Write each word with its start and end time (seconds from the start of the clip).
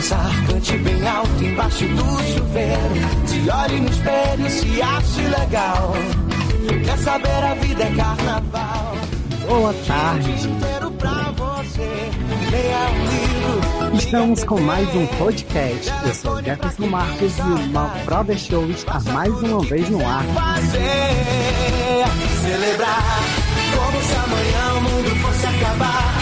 Dançar. 0.00 0.46
Cante 0.46 0.78
bem 0.78 1.06
alto 1.06 1.44
embaixo 1.44 1.84
do 1.88 2.34
chuveiro. 2.34 2.94
Se 3.26 3.50
olhe 3.50 3.80
no 3.80 3.90
espelho, 3.90 4.50
se 4.50 4.82
ache 4.82 5.22
legal. 5.22 5.94
Quer 6.84 6.98
saber, 6.98 7.44
a 7.44 7.54
vida 7.54 7.84
é 7.84 7.94
carnaval. 7.94 8.96
Boa 9.46 9.74
tarde. 9.86 10.30
Estamos 13.94 14.44
com 14.44 14.60
mais 14.60 14.94
um 14.94 15.06
podcast. 15.06 15.92
Eu 16.06 16.14
sou 16.14 16.42
Jefferson 16.42 16.86
Marques 16.86 17.38
e 17.38 17.42
o 17.42 17.68
Mal 17.68 17.90
Brother 18.04 18.38
Show 18.38 18.70
está 18.70 19.00
mais 19.12 19.32
uma 19.42 19.60
vez 19.64 19.88
no 19.90 20.06
ar. 20.06 20.24
fazer 20.24 20.80
celebrar 22.42 23.20
como 23.76 24.02
se 24.02 24.14
amanhã 24.14 24.78
o 24.78 24.82
mundo 24.82 25.16
fosse 25.16 25.46
acabar. 25.46 26.14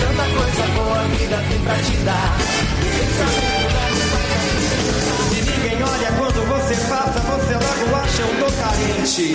Tanta 0.00 0.22
coisa 0.38 0.66
boa 0.74 1.00
a 1.00 1.04
vida 1.04 1.44
tem 1.48 1.60
pra 1.60 1.76
te 1.76 1.96
dar. 2.04 2.65
E 5.32 5.40
ninguém 5.42 5.82
olha 5.82 6.12
quando 6.18 6.40
você 6.48 6.74
passa, 6.88 7.20
você 7.20 7.54
logo 7.54 7.96
acha 7.96 8.22
eu 8.22 8.28
tô 8.40 8.48
carente. 8.60 9.34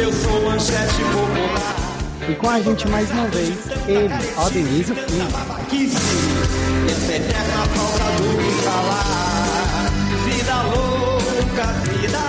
Eu 0.00 0.12
sou 0.12 0.42
manchete 0.42 1.02
popular. 1.12 1.94
E 2.26 2.34
com 2.36 2.48
a 2.48 2.58
gente 2.58 2.88
mais 2.88 3.10
uma 3.10 3.26
vez, 3.28 3.48
ele, 3.86 4.08
Odenísio 4.46 4.94
Filho. 4.94 5.26
Que 5.68 5.88
sim, 5.88 6.86
essa 6.90 7.12
eterna 7.16 7.66
falta 7.66 8.22
do 8.22 8.38
que 8.38 8.52
falar. 8.62 9.90
Vida 10.24 10.62
louca, 10.62 11.66
vida, 11.82 12.22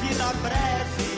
vida 0.00 0.32
breve. 0.40 1.08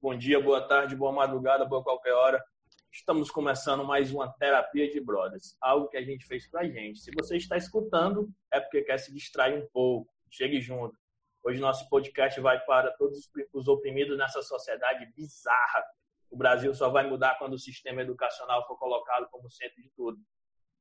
Bom 0.00 0.16
dia, 0.16 0.40
boa 0.40 0.60
tarde, 0.60 0.94
boa 0.94 1.10
madrugada, 1.12 1.64
boa 1.64 1.82
qualquer 1.82 2.12
hora. 2.12 2.40
Estamos 2.96 3.30
começando 3.30 3.84
mais 3.84 4.10
uma 4.10 4.26
terapia 4.26 4.90
de 4.90 4.98
brothers, 4.98 5.54
algo 5.60 5.86
que 5.86 5.98
a 5.98 6.02
gente 6.02 6.24
fez 6.24 6.48
pra 6.48 6.64
gente. 6.64 6.98
Se 6.98 7.10
você 7.14 7.36
está 7.36 7.54
escutando, 7.54 8.30
é 8.50 8.58
porque 8.58 8.80
quer 8.80 8.96
se 8.98 9.12
distrair 9.12 9.62
um 9.62 9.68
pouco. 9.70 10.10
Chegue 10.30 10.62
junto. 10.62 10.96
Hoje 11.44 11.60
nosso 11.60 11.86
podcast 11.90 12.40
vai 12.40 12.58
para 12.64 12.90
todos 12.92 13.30
os 13.52 13.68
oprimidos 13.68 14.16
nessa 14.16 14.40
sociedade 14.40 15.12
bizarra. 15.14 15.84
O 16.30 16.38
Brasil 16.38 16.74
só 16.74 16.88
vai 16.88 17.06
mudar 17.06 17.38
quando 17.38 17.52
o 17.52 17.58
sistema 17.58 18.00
educacional 18.00 18.66
for 18.66 18.78
colocado 18.78 19.28
como 19.30 19.50
centro 19.50 19.76
de 19.82 19.90
tudo. 19.94 20.18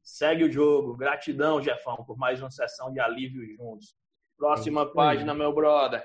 Segue 0.02 0.46
o 0.46 0.52
jogo. 0.52 0.96
Gratidão, 0.96 1.62
Jefão, 1.62 1.98
por 2.06 2.18
mais 2.18 2.42
uma 2.42 2.50
sessão 2.50 2.94
de 2.94 3.00
alívio 3.02 3.46
juntos. 3.58 3.94
Próxima 4.38 4.84
aí. 4.84 4.94
página, 4.94 5.34
meu 5.34 5.54
brother. 5.54 6.02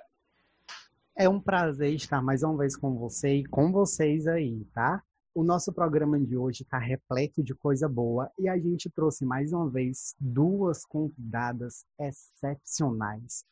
É 1.17 1.28
um 1.28 1.41
prazer 1.41 1.95
estar 1.95 2.20
mais 2.20 2.42
uma 2.42 2.58
vez 2.58 2.77
com 2.77 2.98
você 2.98 3.36
e 3.36 3.47
com 3.47 3.70
vocês 3.70 4.27
aí, 4.27 4.64
tá? 4.74 5.05
O 5.41 5.42
nosso 5.42 5.72
programa 5.72 6.20
de 6.20 6.36
hoje 6.36 6.64
está 6.64 6.77
repleto 6.77 7.42
de 7.42 7.55
coisa 7.55 7.88
boa 7.88 8.30
e 8.38 8.46
a 8.46 8.58
gente 8.58 8.91
trouxe 8.91 9.24
mais 9.24 9.55
uma 9.55 9.70
vez 9.70 10.14
duas 10.20 10.84
convidadas 10.84 11.83
excepcionais. 11.98 13.42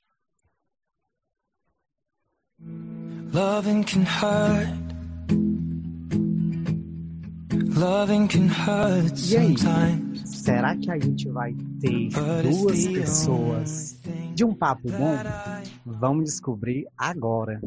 Loving 3.32 3.82
can 3.84 4.02
hurt. 4.02 4.68
Loving 7.74 8.26
can 8.26 8.48
hurt 8.48 9.18
E 9.30 9.36
aí, 9.38 9.56
sometimes. 9.56 10.28
será 10.28 10.76
que 10.76 10.90
a 10.90 10.98
gente 10.98 11.26
vai 11.30 11.54
ter 11.80 12.10
duas 12.42 12.86
pessoas 12.86 13.98
de 14.34 14.44
um 14.44 14.54
papo 14.54 14.90
bom? 14.90 15.16
Vamos 15.86 16.24
descobrir 16.24 16.86
agora. 16.98 17.58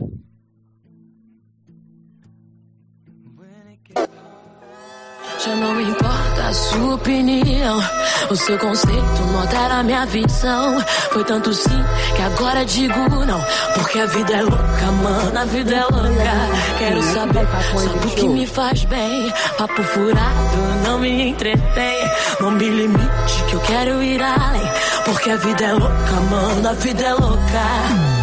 Já 5.44 5.56
não 5.56 5.82
importa 5.82 6.48
a 6.50 6.54
sua 6.54 6.96
opinião, 6.96 7.82
o 8.30 8.36
seu 8.36 8.60
conceito 8.60 9.22
altera 9.42 9.82
minha 9.82 10.06
visão. 10.06 10.80
Foi 11.12 11.24
tanto 11.24 11.52
sim 11.52 11.84
que 12.16 12.22
agora 12.22 12.64
digo 12.64 13.00
não, 13.26 13.44
porque 13.74 14.00
a 14.00 14.06
vida 14.06 14.34
é 14.34 14.42
louca, 14.44 14.92
mano, 15.02 15.40
a 15.40 15.46
vida 15.46 15.76
é 15.76 15.82
louca. 15.82 16.78
Quero 16.78 17.02
saber 17.02 17.48
só 17.74 17.94
do 17.98 18.16
que 18.16 18.28
me 18.28 18.46
faz 18.46 18.86
bem. 18.86 19.34
Papo 19.58 19.84
furado 19.84 20.58
não 20.86 21.00
me 21.00 21.30
entretém, 21.30 22.12
não 22.40 22.52
me 22.52 22.70
limite 22.70 23.44
que 23.50 23.54
eu 23.54 23.60
quero 23.62 24.04
ir 24.04 24.22
além, 24.22 24.70
porque 25.06 25.32
a 25.32 25.38
vida 25.38 25.64
é 25.64 25.74
louca, 25.74 26.22
mano, 26.30 26.70
a 26.70 26.74
vida 26.74 27.04
é 27.04 27.14
louca. 27.14 28.21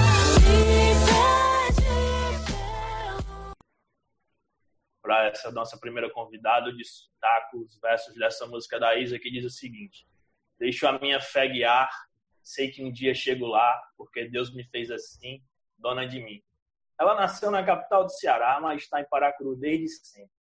Essa 5.28 5.50
nossa 5.50 5.78
primeira 5.78 6.11
convidada, 6.11 6.69
eu 6.69 6.77
destaco 6.77 7.59
os 7.59 7.78
versos 7.81 8.15
dessa 8.15 8.47
música 8.47 8.78
da 8.78 8.97
Isa 8.97 9.19
que 9.19 9.31
diz 9.31 9.44
o 9.44 9.50
seguinte: 9.50 10.06
Deixo 10.59 10.87
a 10.87 10.99
minha 10.99 11.21
fé 11.21 11.47
guiar, 11.49 11.91
sei 12.43 12.71
que 12.71 12.83
um 12.83 12.93
dia 12.93 13.15
chego 13.15 13.47
lá, 13.47 13.81
porque 13.97 14.28
Deus 14.28 14.55
me 14.55 14.65
fez 14.65 14.91
assim, 14.91 15.43
dona 15.77 16.06
de 16.06 16.21
mim. 16.21 16.43
Ela 16.99 17.15
nasceu 17.15 17.50
na 17.50 17.65
capital 17.65 18.05
do 18.05 18.11
Ceará, 18.11 18.61
mas 18.61 18.83
está 18.83 19.00
em 19.00 19.09
Paracuru 19.09 19.55
desde 19.56 19.89
sempre. 19.89 20.33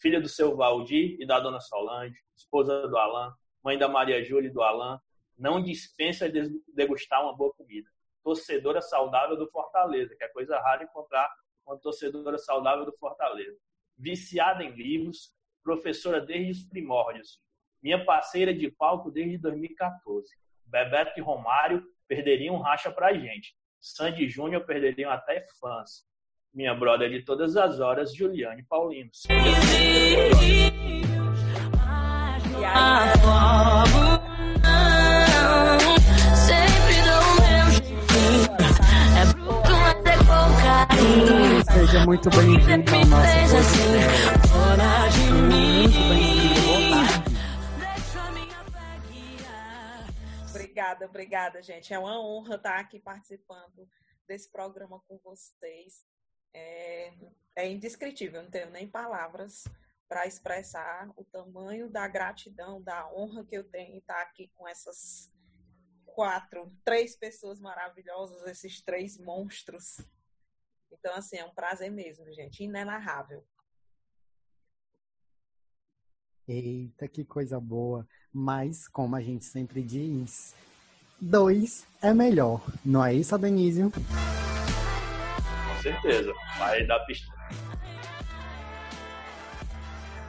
Filha 0.00 0.20
do 0.20 0.28
seu 0.28 0.56
Valdir 0.56 1.16
e 1.20 1.26
da 1.26 1.40
dona 1.40 1.60
Solange, 1.60 2.16
esposa 2.36 2.86
do 2.86 2.96
Alain, 2.96 3.32
mãe 3.64 3.76
da 3.76 3.88
Maria 3.88 4.22
Júlia 4.22 4.48
e 4.48 4.52
do 4.52 4.62
Alain, 4.62 4.98
não 5.36 5.60
dispensa 5.60 6.30
de 6.30 6.50
degustar 6.72 7.22
uma 7.22 7.36
boa 7.36 7.52
comida. 7.54 7.90
Torcedora 8.22 8.80
saudável 8.80 9.36
do 9.36 9.50
Fortaleza, 9.50 10.14
que 10.16 10.22
é 10.22 10.28
coisa 10.28 10.58
rara 10.60 10.84
encontrar 10.84 11.28
uma 11.66 11.76
torcedora 11.78 12.38
saudável 12.38 12.84
do 12.84 12.96
Fortaleza 12.96 13.58
viciada 13.98 14.62
em 14.62 14.70
livros, 14.70 15.32
professora 15.62 16.20
desde 16.20 16.52
os 16.52 16.68
primórdios, 16.68 17.40
minha 17.82 18.04
parceira 18.04 18.54
de 18.54 18.70
palco 18.70 19.10
desde 19.10 19.38
2014. 19.38 20.28
Bebeto 20.64 21.18
e 21.18 21.22
Romário 21.22 21.84
perderiam 22.06 22.58
racha 22.58 22.90
pra 22.90 23.14
gente. 23.14 23.54
Sandy 23.80 24.28
Júnior 24.28 24.64
perderiam 24.64 25.10
até 25.10 25.46
fãs. 25.60 26.04
Minha 26.52 26.74
brother 26.74 27.10
de 27.10 27.22
todas 27.22 27.56
as 27.56 27.78
horas, 27.78 28.14
Juliane 28.14 28.64
Paulino. 28.64 29.10
Sempre 29.14 29.42
dou 37.04 37.22
meu. 37.40 37.68
É 39.14 39.22
é 40.10 40.16
com 40.18 40.48
carinho. 40.62 41.57
Seja 41.78 42.04
muito 42.04 42.28
bem-vindo 42.30 42.92
ao 42.92 43.06
nosso 43.06 43.56
assim, 43.56 43.78
podcast. 43.86 44.48
fora 44.48 45.08
de 45.14 45.32
mim. 45.46 45.82
Muito 45.82 45.98
bem-vindo. 46.08 46.66
Boa 46.66 46.90
tarde. 46.90 47.34
Deixa 47.78 48.20
a 48.20 48.32
minha 48.32 48.64
fé 48.64 48.98
guiar. 49.06 50.06
Obrigada, 50.50 51.06
obrigada, 51.06 51.62
gente. 51.62 51.94
É 51.94 51.98
uma 52.00 52.20
honra 52.20 52.56
estar 52.56 52.80
aqui 52.80 52.98
participando 52.98 53.88
desse 54.26 54.50
programa 54.50 55.00
com 55.06 55.18
vocês. 55.18 56.04
É, 56.52 57.12
é 57.54 57.70
indescritível, 57.70 58.42
não 58.42 58.50
tenho 58.50 58.70
nem 58.70 58.88
palavras 58.88 59.62
para 60.08 60.26
expressar 60.26 61.08
o 61.16 61.24
tamanho 61.24 61.88
da 61.88 62.08
gratidão, 62.08 62.82
da 62.82 63.08
honra 63.12 63.44
que 63.44 63.56
eu 63.56 63.62
tenho 63.62 63.94
em 63.94 63.98
estar 63.98 64.20
aqui 64.20 64.50
com 64.56 64.66
essas 64.66 65.30
quatro, 66.06 66.66
três 66.84 67.14
pessoas 67.14 67.60
maravilhosas, 67.60 68.44
esses 68.48 68.82
três 68.82 69.16
monstros. 69.16 69.98
Então, 70.90 71.14
assim, 71.14 71.36
é 71.36 71.44
um 71.44 71.54
prazer 71.54 71.90
mesmo, 71.90 72.30
gente, 72.32 72.64
inenarrável. 72.64 73.44
Eita, 76.46 77.06
que 77.06 77.24
coisa 77.24 77.60
boa. 77.60 78.06
Mas, 78.32 78.88
como 78.88 79.14
a 79.14 79.20
gente 79.20 79.44
sempre 79.44 79.82
diz, 79.82 80.54
dois 81.20 81.86
é 82.00 82.14
melhor. 82.14 82.64
Não 82.84 83.04
é 83.04 83.12
isso, 83.12 83.34
Adenísio? 83.34 83.90
Com 83.90 85.82
certeza. 85.82 86.32
Vai 86.58 86.86
dar 86.86 87.00
pista. 87.00 87.30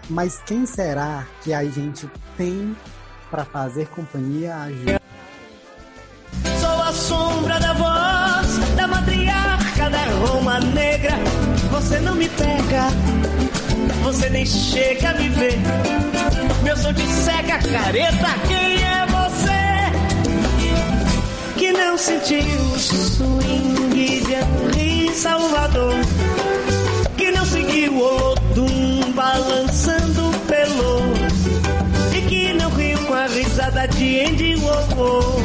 Mas 0.09 0.41
quem 0.41 0.65
será 0.65 1.25
que 1.43 1.53
a 1.53 1.63
gente 1.63 2.07
tem 2.35 2.75
para 3.29 3.45
fazer 3.45 3.87
companhia 3.89 4.55
a 4.57 4.71
Ju? 4.71 4.98
Você 11.89 11.99
não 12.01 12.13
me 12.13 12.29
pega, 12.29 12.87
você 14.03 14.29
nem 14.29 14.45
chega 14.45 15.09
a 15.09 15.13
me 15.15 15.27
ver. 15.29 15.57
Meu 16.61 16.77
som 16.77 16.93
de 16.93 17.01
cega 17.01 17.57
careta, 17.57 18.27
quem 18.47 18.75
é 18.75 19.07
você? 19.07 19.49
Que 21.57 21.71
não 21.71 21.97
sentiu 21.97 22.43
o 22.43 22.77
swing 22.77 24.21
de 24.21 24.33
Henri 24.35 25.15
Salvador. 25.15 25.95
Que 27.17 27.31
não 27.31 27.43
seguiu 27.43 27.91
o 27.93 28.33
Odum 28.33 29.11
balançando 29.13 30.31
pelo. 30.45 31.01
E 32.15 32.21
que 32.29 32.53
não 32.53 32.69
riu 32.69 32.99
com 32.99 33.15
a 33.15 33.25
risada 33.25 33.87
de 33.87 34.25
Andy 34.25 34.55
Warhol. 34.57 35.41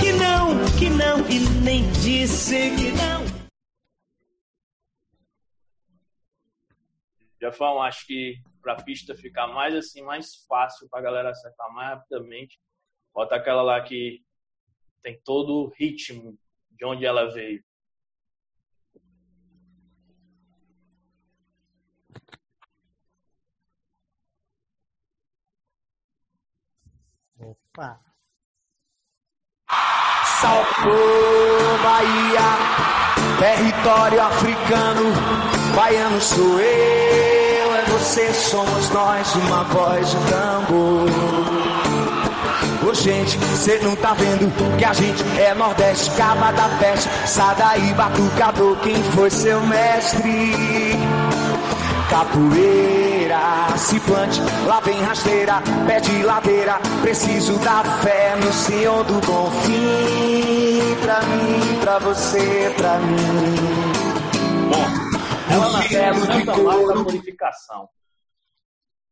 Que 0.00 0.12
não, 0.14 0.58
que 0.76 0.90
não, 0.90 1.20
e 1.30 1.38
nem 1.62 1.88
disse 2.02 2.72
que 2.76 2.90
não. 2.90 3.23
Jefão, 7.54 7.80
acho 7.80 8.04
que 8.06 8.42
para 8.60 8.72
a 8.72 8.82
pista 8.82 9.14
ficar 9.14 9.46
mais 9.46 9.74
assim, 9.74 10.02
mais 10.02 10.44
fácil 10.48 10.88
para 10.88 10.98
a 10.98 11.02
galera 11.02 11.30
acertar 11.30 11.72
mais 11.72 11.90
rapidamente, 11.90 12.58
bota 13.14 13.36
aquela 13.36 13.62
lá 13.62 13.80
que 13.80 14.24
tem 15.02 15.20
todo 15.24 15.52
o 15.54 15.68
ritmo 15.68 16.36
de 16.70 16.84
onde 16.84 17.06
ela 17.06 17.30
veio. 17.32 17.62
Opa! 27.38 28.00
Salvador, 30.40 31.82
Bahia, 31.82 32.48
território 33.38 34.20
africano, 34.22 35.12
baiano 35.76 36.20
sou 36.20 36.60
eu, 36.60 37.13
você, 38.04 38.34
somos 38.34 38.90
nós, 38.90 39.34
uma 39.34 39.64
voz 39.64 40.10
de 40.10 40.16
tambor. 40.30 41.08
Ô 42.86 42.92
gente, 42.92 43.38
cê 43.56 43.78
não 43.82 43.96
tá 43.96 44.12
vendo 44.12 44.76
que 44.76 44.84
a 44.84 44.92
gente 44.92 45.24
é 45.38 45.54
Nordeste, 45.54 46.10
Caba 46.10 46.52
da 46.52 46.68
Peste, 46.78 47.08
Sadaí, 47.26 47.94
Batucador, 47.94 48.76
quem 48.82 49.02
foi 49.02 49.30
seu 49.30 49.58
mestre? 49.62 50.52
Capoeira, 52.10 53.74
se 53.78 53.98
plante, 54.00 54.42
lá 54.66 54.80
vem 54.80 55.00
rasteira, 55.02 55.62
pé 55.86 56.00
de 56.00 56.22
ladeira, 56.22 56.78
preciso 57.00 57.54
da 57.60 57.82
fé 58.02 58.36
no 58.36 58.52
Senhor 58.52 59.02
do 59.04 59.14
bom 59.26 59.50
fim, 59.62 60.94
pra 61.00 61.22
mim, 61.22 61.78
pra 61.80 61.98
você, 62.00 62.70
pra 62.76 62.98
mim. 62.98 63.93
Ela 65.54 65.72
nasceu 65.72 66.02
em 66.02 66.14
Santa 66.14 66.62
Marta 66.62 66.86
da 66.88 67.04
Purificação, 67.04 67.88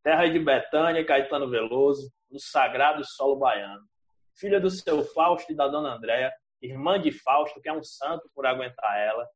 terra 0.02 0.26
de 0.26 0.38
Betânia, 0.38 1.06
Caetano 1.06 1.48
Veloso, 1.48 2.12
no 2.30 2.40
sagrado 2.40 3.04
solo 3.04 3.36
baiano. 3.36 3.86
Filha 4.34 4.60
do 4.60 4.68
seu 4.68 5.04
Fausto 5.04 5.52
e 5.52 5.54
da 5.54 5.68
dona 5.68 5.94
Andréa, 5.94 6.32
irmã 6.60 7.00
de 7.00 7.12
Fausto, 7.12 7.60
que 7.60 7.68
é 7.68 7.72
um 7.72 7.82
santo 7.82 8.28
por 8.34 8.44
aguentar 8.44 8.98
ela. 8.98 9.28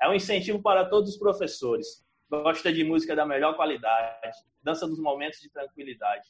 É 0.00 0.08
um 0.08 0.14
incentivo 0.14 0.62
para 0.62 0.88
todos 0.88 1.10
os 1.10 1.18
professores 1.18 2.06
gosta 2.28 2.72
de 2.72 2.84
música 2.84 3.14
da 3.14 3.24
melhor 3.24 3.54
qualidade, 3.54 4.36
dança 4.62 4.86
dos 4.86 4.98
momentos 4.98 5.40
de 5.40 5.50
tranquilidade. 5.50 6.26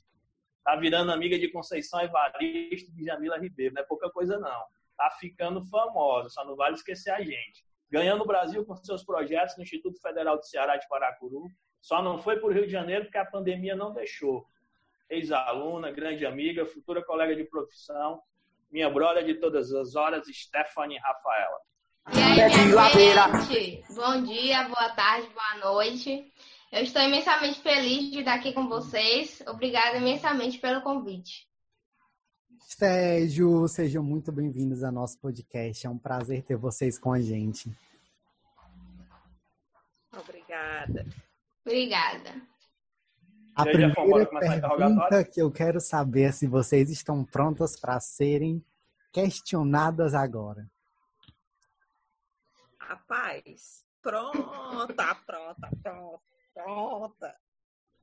Tá 0.62 0.76
virando 0.76 1.12
amiga 1.12 1.38
de 1.38 1.50
Conceição 1.50 2.00
Evaristo 2.00 2.92
de 2.92 3.04
Jamila 3.04 3.38
Ribeiro, 3.38 3.74
não 3.74 3.82
é 3.82 3.86
pouca 3.86 4.10
coisa 4.10 4.38
não. 4.38 4.64
Tá 4.96 5.10
ficando 5.18 5.64
famosa, 5.66 6.28
só 6.28 6.44
não 6.44 6.56
vale 6.56 6.74
esquecer 6.74 7.10
a 7.10 7.22
gente. 7.22 7.65
Ganhando 7.90 8.22
o 8.22 8.26
Brasil 8.26 8.64
com 8.64 8.74
seus 8.76 9.04
projetos 9.04 9.56
no 9.56 9.62
Instituto 9.62 10.00
Federal 10.00 10.36
do 10.36 10.44
Ceará 10.44 10.76
de 10.76 10.88
Paracuru, 10.88 11.50
só 11.80 12.02
não 12.02 12.18
foi 12.18 12.36
para 12.36 12.48
o 12.48 12.52
Rio 12.52 12.66
de 12.66 12.72
Janeiro 12.72 13.04
porque 13.04 13.18
a 13.18 13.24
pandemia 13.24 13.76
não 13.76 13.92
deixou. 13.92 14.44
Ex-aluna, 15.08 15.92
grande 15.92 16.26
amiga, 16.26 16.66
futura 16.66 17.04
colega 17.04 17.36
de 17.36 17.44
profissão, 17.44 18.20
minha 18.70 18.90
brother 18.90 19.24
de 19.24 19.34
todas 19.34 19.72
as 19.72 19.94
horas, 19.94 20.26
Stephanie 20.26 20.98
Rafaela. 20.98 21.58
E 22.12 22.18
aí, 22.20 22.66
minha 22.66 23.40
gente? 23.42 23.84
Bom 23.94 24.22
dia, 24.22 24.64
boa 24.64 24.90
tarde, 24.90 25.28
boa 25.28 25.72
noite. 25.72 26.32
Eu 26.72 26.82
estou 26.82 27.00
imensamente 27.02 27.60
feliz 27.60 28.10
de 28.10 28.18
estar 28.18 28.34
aqui 28.34 28.52
com 28.52 28.68
vocês. 28.68 29.42
Obrigada 29.46 29.96
imensamente 29.96 30.58
pelo 30.58 30.82
convite. 30.82 31.45
Sérgio, 32.66 33.68
sejam 33.68 34.02
muito 34.02 34.32
bem-vindos 34.32 34.82
ao 34.82 34.90
nosso 34.90 35.16
podcast. 35.20 35.86
É 35.86 35.88
um 35.88 35.96
prazer 35.96 36.42
ter 36.42 36.56
vocês 36.56 36.98
com 36.98 37.12
a 37.12 37.20
gente. 37.20 37.70
Obrigada. 40.12 41.06
Obrigada. 41.64 42.42
A 43.54 43.62
aí, 43.62 43.70
primeira 43.70 44.26
pergunta 44.26 45.24
que 45.24 45.40
eu 45.40 45.50
quero 45.50 45.80
saber 45.80 46.22
é 46.24 46.32
se 46.32 46.48
vocês 46.48 46.90
estão 46.90 47.24
prontas 47.24 47.78
para 47.78 48.00
serem 48.00 48.62
questionadas 49.12 50.12
agora. 50.12 50.68
Rapaz, 52.80 53.86
pronta, 54.02 55.14
pronta, 55.24 55.70
pronta, 55.82 56.20
pronta. 56.52 57.36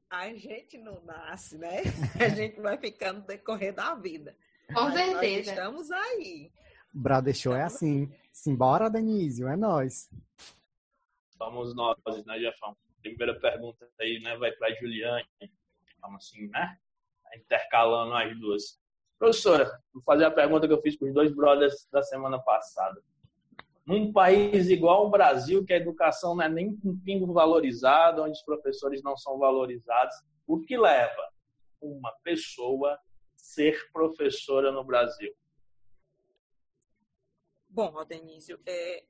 A 0.09 0.33
gente 0.33 0.77
não 0.77 1.03
nasce, 1.03 1.57
né? 1.57 1.81
A 2.17 2.29
gente 2.29 2.61
vai 2.61 2.77
ficando 2.77 3.19
no 3.19 3.27
decorrer 3.27 3.73
da 3.73 3.93
vida. 3.93 4.33
Com 4.73 4.91
certeza. 4.91 5.51
estamos 5.51 5.91
aí. 5.91 6.51
Brother 6.93 7.33
Show 7.33 7.55
é 7.55 7.63
assim. 7.63 8.11
Simbora, 8.31 8.89
Danísio, 8.89 9.47
é 9.47 9.55
nós. 9.55 10.09
Somos 11.37 11.75
nós, 11.75 11.97
né, 12.25 12.39
Jefão? 12.39 12.75
Primeira 13.01 13.39
pergunta 13.39 13.89
aí, 13.99 14.19
né, 14.21 14.37
vai 14.37 14.51
para 14.51 14.73
Juliane. 14.75 15.25
Vamos 16.01 16.25
assim, 16.25 16.47
né? 16.47 16.77
Intercalando 17.35 18.13
as 18.13 18.39
duas. 18.39 18.79
Professora, 19.17 19.79
vou 19.93 20.03
fazer 20.03 20.25
a 20.25 20.31
pergunta 20.31 20.67
que 20.67 20.73
eu 20.73 20.81
fiz 20.81 20.97
para 20.97 21.07
os 21.07 21.13
dois 21.13 21.33
brothers 21.33 21.87
da 21.91 22.01
semana 22.03 22.39
passada. 22.39 23.01
Num 23.85 24.13
país 24.13 24.69
igual 24.69 25.03
ao 25.03 25.09
Brasil, 25.09 25.65
que 25.65 25.73
a 25.73 25.77
educação 25.77 26.35
não 26.35 26.43
é 26.43 26.49
nem 26.49 26.79
um 26.83 26.97
pingo 26.99 27.31
valorizada, 27.33 28.21
onde 28.21 28.31
os 28.31 28.43
professores 28.43 29.03
não 29.03 29.17
são 29.17 29.37
valorizados, 29.37 30.15
o 30.47 30.59
que 30.61 30.77
leva 30.77 31.29
uma 31.81 32.11
pessoa 32.23 32.97
ser 33.43 33.91
professora 33.91 34.71
no 34.71 34.85
Brasil? 34.85 35.35
Bom, 37.67 37.99
Adenísio, 37.99 38.57
é, 38.65 39.03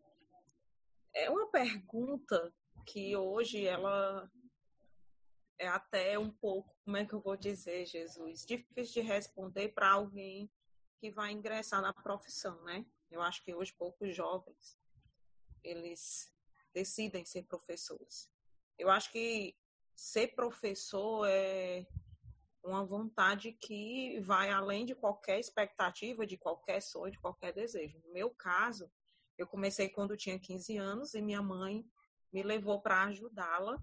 é 1.14 1.30
uma 1.30 1.48
pergunta 1.48 2.52
que 2.84 3.16
hoje 3.16 3.64
ela 3.66 4.30
é 5.60 5.68
até 5.68 6.18
um 6.18 6.32
pouco, 6.32 6.76
como 6.84 6.98
é 6.98 7.06
que 7.06 7.14
eu 7.14 7.22
vou 7.22 7.38
dizer, 7.38 7.86
Jesus, 7.86 8.44
difícil 8.44 9.04
de 9.04 9.08
responder 9.08 9.70
para 9.70 9.92
alguém 9.92 10.50
que 10.98 11.12
vai 11.12 11.32
ingressar 11.32 11.82
na 11.82 11.94
profissão, 11.94 12.60
né? 12.64 12.86
Eu 13.12 13.22
acho 13.22 13.44
que 13.44 13.54
hoje 13.54 13.72
poucos 13.74 14.16
jovens 14.16 14.80
eles 15.64 16.34
decidem 16.74 17.24
ser 17.24 17.44
professores. 17.44 18.32
Eu 18.80 18.90
acho 18.90 19.12
que 19.12 19.56
ser 19.96 20.30
professor 20.30 21.28
é 21.30 21.86
uma 22.64 22.86
vontade 22.86 23.52
que 23.52 24.20
vai 24.22 24.50
além 24.50 24.86
de 24.86 24.96
qualquer 24.96 25.40
expectativa, 25.40 26.26
de 26.26 26.38
qualquer 26.38 26.82
sonho, 26.82 27.12
de 27.12 27.20
qualquer 27.20 27.54
desejo. 27.54 28.00
No 28.06 28.14
meu 28.14 28.30
caso, 28.30 28.90
eu 29.38 29.46
comecei 29.46 29.90
quando 29.90 30.16
tinha 30.16 30.40
15 30.40 30.78
anos 30.78 31.14
e 31.14 31.22
minha 31.22 31.42
mãe 31.42 31.86
me 32.32 32.42
levou 32.42 32.82
para 32.82 33.04
ajudá-la 33.04 33.78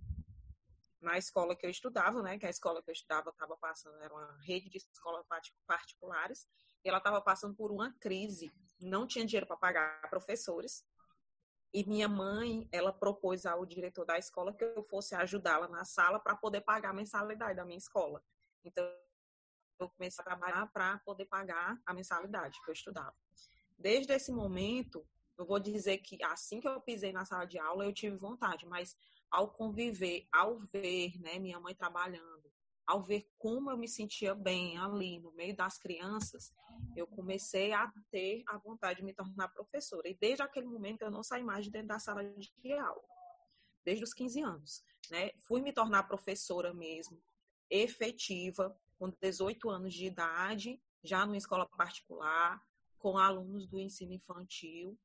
na 1.00 1.16
escola 1.16 1.56
que 1.56 1.64
eu 1.64 1.70
estudava, 1.70 2.22
né? 2.22 2.38
Que 2.38 2.46
a 2.46 2.50
escola 2.50 2.82
que 2.82 2.90
eu 2.90 2.92
estudava 2.92 3.30
estava 3.30 3.56
passando, 3.56 4.00
era 4.02 4.12
uma 4.12 4.38
rede 4.42 4.68
de 4.68 4.78
escolas 4.78 5.24
particulares, 5.66 6.46
e 6.84 6.88
ela 6.88 6.98
estava 6.98 7.20
passando 7.20 7.54
por 7.54 7.70
uma 7.70 7.92
crise. 7.98 8.52
Não 8.80 9.06
tinha 9.06 9.24
dinheiro 9.24 9.46
para 9.46 9.56
pagar 9.56 10.08
professores. 10.10 10.84
E 11.72 11.84
minha 11.84 12.08
mãe, 12.08 12.68
ela 12.72 12.92
propôs 12.92 13.46
ao 13.46 13.64
diretor 13.64 14.04
da 14.04 14.18
escola 14.18 14.52
que 14.52 14.64
eu 14.64 14.82
fosse 14.82 15.14
ajudá-la 15.14 15.68
na 15.68 15.84
sala 15.84 16.18
para 16.18 16.36
poder 16.36 16.62
pagar 16.62 16.90
a 16.90 16.94
mensalidade 16.94 17.56
da 17.56 17.64
minha 17.64 17.78
escola. 17.78 18.22
Então, 18.64 18.84
eu 19.78 19.88
comecei 19.88 20.22
a 20.22 20.24
trabalhar 20.24 20.66
para 20.72 20.98
poder 21.00 21.24
pagar 21.26 21.80
a 21.86 21.94
mensalidade 21.94 22.60
que 22.62 22.70
eu 22.70 22.74
estudava. 22.74 23.14
Desde 23.78 24.12
esse 24.12 24.30
momento, 24.30 25.06
eu 25.38 25.46
vou 25.46 25.58
dizer 25.58 25.98
que 25.98 26.22
assim 26.22 26.60
que 26.60 26.68
eu 26.68 26.80
pisei 26.80 27.12
na 27.12 27.24
sala 27.24 27.46
de 27.46 27.58
aula, 27.58 27.84
eu 27.84 27.94
tive 27.94 28.16
vontade, 28.16 28.66
mas 28.66 28.96
ao 29.30 29.50
conviver, 29.50 30.26
ao 30.30 30.58
ver, 30.58 31.18
né, 31.20 31.38
minha 31.38 31.58
mãe 31.58 31.74
trabalhando, 31.74 32.52
ao 32.86 33.02
ver 33.02 33.26
como 33.38 33.70
eu 33.70 33.78
me 33.78 33.88
sentia 33.88 34.34
bem 34.34 34.76
ali 34.76 35.18
no 35.18 35.32
meio 35.32 35.56
das 35.56 35.78
crianças, 35.78 36.52
eu 36.96 37.06
comecei 37.06 37.72
a 37.72 37.90
ter 38.10 38.42
a 38.48 38.58
vontade 38.58 38.98
de 38.98 39.04
me 39.04 39.14
tornar 39.14 39.48
professora. 39.48 40.08
E 40.08 40.14
desde 40.14 40.42
aquele 40.42 40.66
momento 40.66 41.02
eu 41.02 41.10
não 41.10 41.22
saí 41.22 41.42
mais 41.42 41.64
de 41.64 41.70
dentro 41.70 41.88
da 41.88 41.98
sala 41.98 42.22
de 42.24 42.72
aula. 42.72 43.02
Desde 43.84 44.04
os 44.04 44.12
15 44.12 44.42
anos, 44.42 44.84
né? 45.10 45.30
Fui 45.38 45.62
me 45.62 45.72
tornar 45.72 46.02
professora 46.02 46.74
mesmo, 46.74 47.22
efetiva, 47.70 48.76
com 48.98 49.08
18 49.08 49.70
anos 49.70 49.94
de 49.94 50.06
idade, 50.06 50.80
já 51.02 51.24
numa 51.24 51.36
escola 51.36 51.66
particular, 51.66 52.60
com 52.98 53.16
alunos 53.16 53.66
do 53.66 53.78
ensino 53.78 54.12
infantil. 54.12 54.98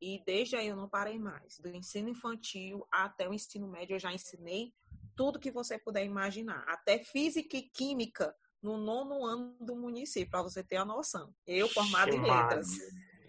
E 0.00 0.22
desde 0.24 0.56
aí 0.56 0.66
eu 0.66 0.76
não 0.76 0.88
parei 0.88 1.18
mais. 1.18 1.58
Do 1.58 1.68
ensino 1.68 2.08
infantil 2.08 2.86
até 2.90 3.28
o 3.28 3.34
ensino 3.34 3.68
médio 3.68 3.94
eu 3.94 4.00
já 4.00 4.12
ensinei 4.12 4.72
tudo 5.14 5.38
que 5.38 5.50
você 5.50 5.78
puder 5.78 6.04
imaginar, 6.04 6.64
até 6.66 6.98
física 6.98 7.56
e 7.56 7.62
química 7.62 8.34
no 8.62 8.78
nono 8.78 9.24
ano 9.24 9.56
do 9.60 9.76
município, 9.76 10.30
para 10.30 10.42
você 10.42 10.62
ter 10.62 10.76
a 10.76 10.84
noção. 10.84 11.34
Eu 11.46 11.68
formada 11.68 12.10
em 12.10 12.20
letras. 12.20 12.68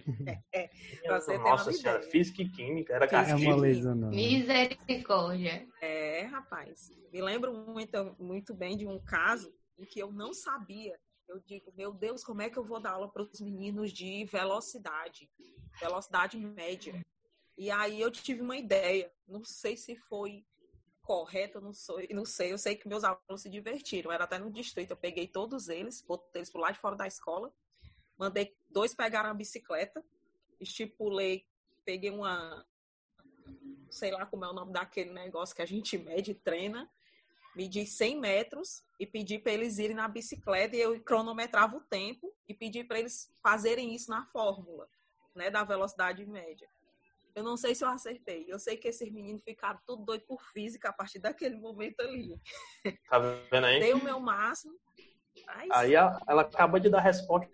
É, 0.54 0.70
é, 1.04 1.20
você 1.20 1.38
Nossa 1.38 1.72
senhora, 1.72 2.00
ideia. 2.00 2.12
física 2.12 2.42
e 2.42 2.50
química, 2.50 2.94
era 2.94 3.08
castigo. 3.08 3.66
É 3.66 3.96
Misericórdia. 4.10 5.68
É, 5.82 6.22
rapaz. 6.24 6.92
Me 7.12 7.22
lembro 7.22 7.54
muito, 7.54 8.16
muito 8.20 8.54
bem 8.54 8.78
de 8.78 8.88
um 8.88 9.00
caso 9.00 9.54
em 9.78 9.86
que 9.86 10.00
eu 10.00 10.12
não 10.12 10.34
sabia. 10.34 11.00
Eu 11.28 11.40
digo, 11.40 11.72
meu 11.76 11.94
Deus, 11.94 12.24
como 12.24 12.42
é 12.42 12.50
que 12.50 12.58
eu 12.58 12.64
vou 12.64 12.80
dar 12.80 12.92
aula 12.92 13.10
para 13.10 13.24
os 13.24 13.40
meninos 13.40 13.92
de 13.92 14.26
velocidade? 14.26 15.30
Velocidade 15.80 16.38
média. 16.38 17.02
E 17.58 17.72
aí 17.72 18.02
eu 18.02 18.12
tive 18.12 18.42
uma 18.42 18.58
ideia. 18.58 19.12
Não 19.28 19.44
sei 19.44 19.78
se 19.78 19.96
foi 19.96 20.46
correto, 21.02 21.62
não, 21.62 21.74
sou, 21.74 22.00
não 22.12 22.26
sei. 22.26 22.52
Eu 22.52 22.58
sei 22.58 22.76
que 22.76 22.88
meus 22.88 23.04
alunos 23.04 23.42
se 23.42 23.50
divertiram. 23.50 24.12
Era 24.12 24.24
até 24.24 24.38
no 24.38 24.52
distrito. 24.52 24.92
Eu 24.92 24.98
peguei 24.98 25.28
todos 25.28 25.70
eles, 25.70 26.02
botei 26.02 26.42
eles 26.42 26.52
por 26.52 26.60
lá 26.60 26.72
de 26.72 26.80
fora 26.80 26.96
da 26.96 27.08
escola. 27.08 27.54
Mandei 28.18 28.56
dois 28.70 28.94
pegaram 28.94 29.30
a 29.30 29.34
bicicleta. 29.34 30.04
Estipulei, 30.60 31.46
peguei 31.86 32.10
uma. 32.10 32.66
Sei 33.90 34.12
lá 34.12 34.26
como 34.26 34.46
é 34.46 34.50
o 34.50 34.54
nome 34.54 34.74
daquele 34.74 35.12
negócio 35.12 35.56
que 35.56 35.62
a 35.62 35.66
gente 35.66 35.98
mede 35.98 36.32
e 36.32 36.36
treina. 36.36 36.90
Medi 37.56 37.86
100 37.86 38.20
metros 38.20 38.84
e 39.00 39.06
pedi 39.06 39.38
para 39.38 39.52
eles 39.52 39.78
irem 39.78 39.96
na 39.96 40.08
bicicleta 40.08 40.76
e 40.76 40.82
eu 40.82 41.00
cronometrava 41.04 41.78
o 41.78 41.82
tempo 41.82 42.34
e 42.48 42.54
pedi 42.54 42.84
para 42.84 42.98
eles 42.98 43.32
fazerem 43.44 43.94
isso 43.94 44.10
na 44.10 44.26
fórmula, 44.26 44.90
né, 45.36 45.52
da 45.52 45.64
velocidade 45.64 46.26
média. 46.26 46.68
Eu 47.36 47.44
não 47.44 47.56
sei 47.56 47.74
se 47.76 47.84
eu 47.84 47.90
acertei. 47.90 48.46
Eu 48.48 48.60
sei 48.60 48.78
que 48.78 48.88
esses 48.88 49.12
meninos 49.12 49.44
ficaram 49.44 49.80
tudo 49.86 50.04
doido 50.04 50.24
por 50.26 50.42
física 50.52 50.90
a 50.90 50.94
partir 50.94 51.20
daquele 51.20 51.56
momento 51.56 52.00
ali. 52.02 52.40
Tá 53.10 53.20
vendo 53.20 53.66
aí? 53.66 53.80
Dei 53.80 53.94
o 53.94 54.04
meu 54.04 54.20
máximo. 54.20 54.80
aí 55.72 55.94
ela, 55.94 56.42
acaba 56.42 56.80
de 56.80 56.90
dar 56.90 57.02
resposta 57.02 57.52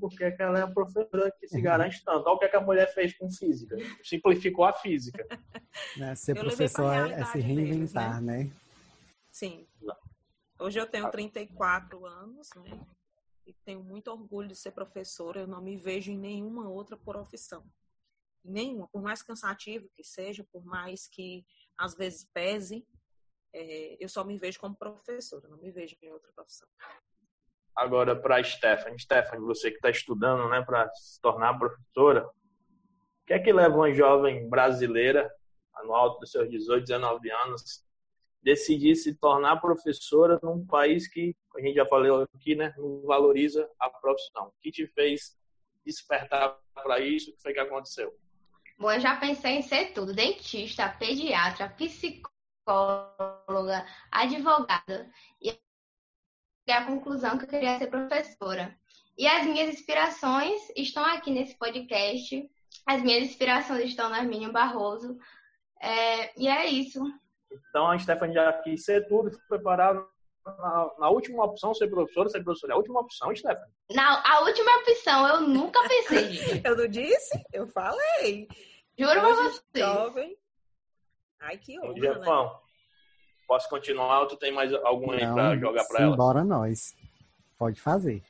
porque 0.00 0.24
ela 0.38 0.58
é 0.58 0.62
a 0.62 0.70
professora 0.70 1.30
que 1.38 1.48
se 1.48 1.60
garante 1.60 2.04
tanto. 2.04 2.26
Olha 2.26 2.34
o 2.34 2.38
que, 2.38 2.44
é 2.44 2.48
que 2.48 2.56
a 2.56 2.60
mulher 2.60 2.92
fez 2.92 3.16
com 3.16 3.30
física. 3.30 3.76
Simplificou 4.02 4.64
a 4.64 4.72
física. 4.72 5.26
Né? 5.96 6.14
Ser 6.14 6.36
eu 6.36 6.42
professor 6.42 6.92
é 6.92 7.24
se 7.24 7.38
reinventar, 7.38 8.20
deles, 8.20 8.26
né? 8.26 8.44
né? 8.44 8.52
Sim. 9.30 9.66
Hoje 10.58 10.78
eu 10.78 10.86
tenho 10.86 11.10
34 11.10 12.06
anos, 12.06 12.48
né? 12.56 12.80
E 13.46 13.52
tenho 13.64 13.82
muito 13.82 14.08
orgulho 14.08 14.48
de 14.48 14.56
ser 14.56 14.72
professora. 14.72 15.40
Eu 15.40 15.46
não 15.46 15.60
me 15.60 15.76
vejo 15.76 16.12
em 16.12 16.18
nenhuma 16.18 16.68
outra 16.68 16.96
profissão 16.96 17.64
nenhuma, 18.44 18.88
por 18.88 19.02
mais 19.02 19.22
cansativo 19.22 19.88
que 19.94 20.02
seja, 20.02 20.44
por 20.44 20.64
mais 20.64 21.06
que 21.06 21.46
às 21.78 21.94
vezes 21.94 22.24
pese, 22.32 22.86
é, 23.54 23.96
eu 24.02 24.08
só 24.08 24.24
me 24.24 24.38
vejo 24.38 24.58
como 24.58 24.76
professora, 24.76 25.48
não 25.48 25.58
me 25.58 25.70
vejo 25.70 25.96
em 26.02 26.10
outra 26.10 26.32
profissão. 26.32 26.68
Agora, 27.74 28.14
para 28.14 28.36
a 28.36 28.44
Stephanie, 28.44 28.98
Stephanie, 28.98 29.44
você 29.44 29.70
que 29.70 29.76
está 29.76 29.90
estudando 29.90 30.48
né, 30.48 30.62
para 30.62 30.88
se 30.94 31.20
tornar 31.20 31.58
professora, 31.58 32.26
o 32.26 33.26
que 33.26 33.32
é 33.32 33.38
que 33.38 33.52
leva 33.52 33.74
uma 33.74 33.92
jovem 33.92 34.48
brasileira, 34.48 35.30
no 35.84 35.94
alto 35.94 36.20
dos 36.20 36.30
seus 36.30 36.48
18, 36.50 36.84
19 36.84 37.30
anos, 37.30 37.84
decidir 38.42 38.94
se 38.96 39.14
tornar 39.14 39.60
professora 39.60 40.38
num 40.42 40.66
país 40.66 41.08
que, 41.08 41.34
a 41.56 41.60
gente 41.60 41.74
já 41.74 41.86
falou 41.86 42.26
aqui, 42.34 42.54
né, 42.54 42.74
não 42.76 43.02
valoriza 43.02 43.68
a 43.78 43.88
profissão? 43.88 44.48
O 44.48 44.54
que 44.60 44.70
te 44.70 44.86
fez 44.88 45.36
despertar 45.84 46.58
para 46.74 47.00
isso? 47.00 47.30
O 47.30 47.34
que 47.34 47.42
foi 47.42 47.52
que 47.52 47.60
aconteceu? 47.60 48.12
Bom, 48.78 48.90
eu 48.90 49.00
já 49.00 49.16
pensei 49.16 49.52
em 49.52 49.62
ser 49.62 49.92
tudo: 49.92 50.12
dentista, 50.12 50.88
pediatra, 50.88 51.68
psicóloga, 51.68 52.26
advogada. 54.10 55.10
E 55.40 55.56
a 56.72 56.86
conclusão 56.86 57.38
que 57.38 57.44
eu 57.44 57.48
queria 57.48 57.78
ser 57.78 57.88
professora. 57.88 58.76
E 59.16 59.26
as 59.26 59.44
minhas 59.44 59.74
inspirações 59.74 60.60
estão 60.76 61.04
aqui 61.04 61.30
nesse 61.30 61.56
podcast. 61.56 62.50
As 62.86 63.02
minhas 63.02 63.24
inspirações 63.24 63.84
estão 63.84 64.08
na 64.08 64.18
Arminio 64.18 64.52
Barroso. 64.52 65.18
É, 65.80 66.40
e 66.40 66.48
é 66.48 66.66
isso. 66.66 67.00
Então 67.68 67.90
a 67.90 67.98
Stephanie 67.98 68.34
já 68.34 68.52
quis 68.62 68.84
ser 68.84 69.06
tudo, 69.08 69.30
foi 69.46 69.58
parar 69.58 69.94
na, 70.44 70.90
na, 70.98 71.10
última 71.10 71.44
opção 71.44 71.74
ser 71.74 71.88
professora, 71.88 72.28
ser 72.28 72.42
professora. 72.42 72.72
É 72.72 72.74
a 72.74 72.78
última 72.78 73.00
opção, 73.00 73.34
Stephanie. 73.34 73.72
Na, 73.90 74.22
a 74.24 74.40
última 74.40 74.78
opção, 74.78 75.28
eu 75.28 75.40
nunca 75.42 75.80
pensei. 75.86 76.62
eu 76.64 76.76
não 76.76 76.88
disse? 76.88 77.40
Eu 77.52 77.66
falei. 77.66 78.48
Juro 78.98 79.20
pra 79.20 79.34
você. 79.34 79.62
Jovem. 79.74 80.36
Ai, 81.40 81.58
que 81.58 81.78
honra, 81.80 81.94
Jefão, 81.98 82.44
né? 82.44 82.58
Posso 83.52 83.68
continuar 83.68 84.20
ou 84.20 84.26
tu 84.26 84.36
tem 84.38 84.50
mais 84.50 84.72
algum 84.72 85.12
aí 85.12 85.30
pra 85.30 85.54
jogar 85.58 85.84
pra 85.84 86.02
ela? 86.02 86.16
Bora 86.16 86.42
nós. 86.42 86.96
Pode 87.58 87.78
fazer. 87.78 88.22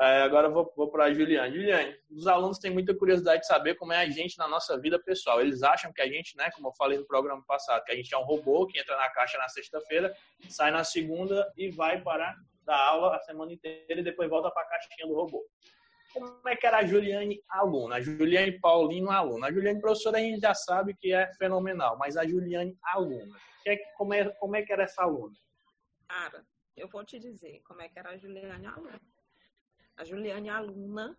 É, 0.00 0.22
agora 0.22 0.46
eu 0.46 0.52
vou, 0.52 0.72
vou 0.76 0.88
para 0.88 1.06
a 1.06 1.12
Juliane. 1.12 1.56
Juliane, 1.56 1.96
os 2.08 2.28
alunos 2.28 2.60
têm 2.60 2.70
muita 2.70 2.94
curiosidade 2.94 3.40
de 3.40 3.48
saber 3.48 3.74
como 3.74 3.92
é 3.92 3.96
a 3.96 4.08
gente 4.08 4.38
na 4.38 4.46
nossa 4.46 4.78
vida 4.78 4.96
pessoal. 4.96 5.40
Eles 5.40 5.64
acham 5.64 5.92
que 5.92 6.00
a 6.00 6.06
gente, 6.06 6.36
né, 6.36 6.48
como 6.54 6.68
eu 6.68 6.72
falei 6.74 6.96
no 6.96 7.04
programa 7.04 7.42
passado, 7.44 7.82
que 7.84 7.90
a 7.90 7.96
gente 7.96 8.14
é 8.14 8.18
um 8.18 8.22
robô 8.22 8.68
que 8.68 8.78
entra 8.78 8.96
na 8.96 9.10
caixa 9.10 9.36
na 9.36 9.48
sexta-feira, 9.48 10.14
sai 10.48 10.70
na 10.70 10.84
segunda 10.84 11.52
e 11.56 11.72
vai 11.72 12.00
para 12.00 12.36
dar 12.64 12.78
aula 12.78 13.16
a 13.16 13.20
semana 13.22 13.52
inteira 13.52 14.00
e 14.00 14.04
depois 14.04 14.30
volta 14.30 14.48
para 14.48 14.62
a 14.62 14.68
caixinha 14.68 15.08
do 15.08 15.14
robô 15.14 15.44
como 16.12 16.48
é 16.48 16.56
que 16.56 16.66
era 16.66 16.78
a 16.78 16.86
Juliane 16.86 17.40
aluna, 17.48 17.96
a 17.96 18.00
Juliane 18.00 18.58
Paulino 18.60 19.10
aluna. 19.10 19.48
A 19.48 19.52
Juliane 19.52 19.80
professora 19.80 20.18
a 20.18 20.20
gente 20.20 20.40
já 20.40 20.54
sabe 20.54 20.94
que 20.94 21.12
é 21.12 21.30
fenomenal, 21.34 21.96
mas 21.98 22.16
a 22.16 22.26
Juliane 22.26 22.76
aluna, 22.82 23.36
que 23.76 23.84
é, 23.84 23.92
como, 23.92 24.14
é, 24.14 24.28
como 24.36 24.56
é 24.56 24.62
que 24.62 24.72
era 24.72 24.84
essa 24.84 25.02
aluna? 25.02 25.36
Cara, 26.08 26.46
eu 26.76 26.88
vou 26.88 27.04
te 27.04 27.18
dizer 27.18 27.60
como 27.62 27.82
é 27.82 27.88
que 27.88 27.98
era 27.98 28.10
a 28.10 28.16
Juliane 28.16 28.66
aluna. 28.66 29.00
A 29.96 30.04
Juliane 30.04 30.48
aluna 30.48 31.18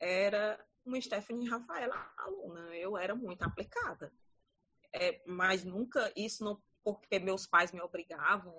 era 0.00 0.64
uma 0.84 1.00
Stephanie 1.00 1.48
Rafaela 1.48 2.12
aluna. 2.16 2.74
Eu 2.76 2.96
era 2.96 3.14
muito 3.14 3.42
aplicada. 3.42 4.12
É, 4.92 5.20
mas 5.26 5.64
nunca 5.64 6.12
isso 6.16 6.44
não 6.44 6.62
porque 6.82 7.18
meus 7.18 7.48
pais 7.48 7.72
me 7.72 7.80
obrigavam, 7.80 8.54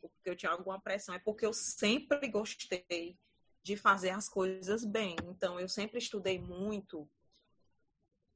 porque 0.00 0.28
eu 0.28 0.34
tinha 0.34 0.50
alguma 0.50 0.80
pressão, 0.80 1.14
é 1.14 1.18
porque 1.20 1.46
eu 1.46 1.52
sempre 1.52 2.26
gostei 2.28 3.16
de 3.62 3.76
fazer 3.76 4.10
as 4.10 4.28
coisas 4.28 4.84
bem. 4.84 5.14
Então, 5.22 5.60
eu 5.60 5.68
sempre 5.68 5.98
estudei 5.98 6.40
muito, 6.40 7.08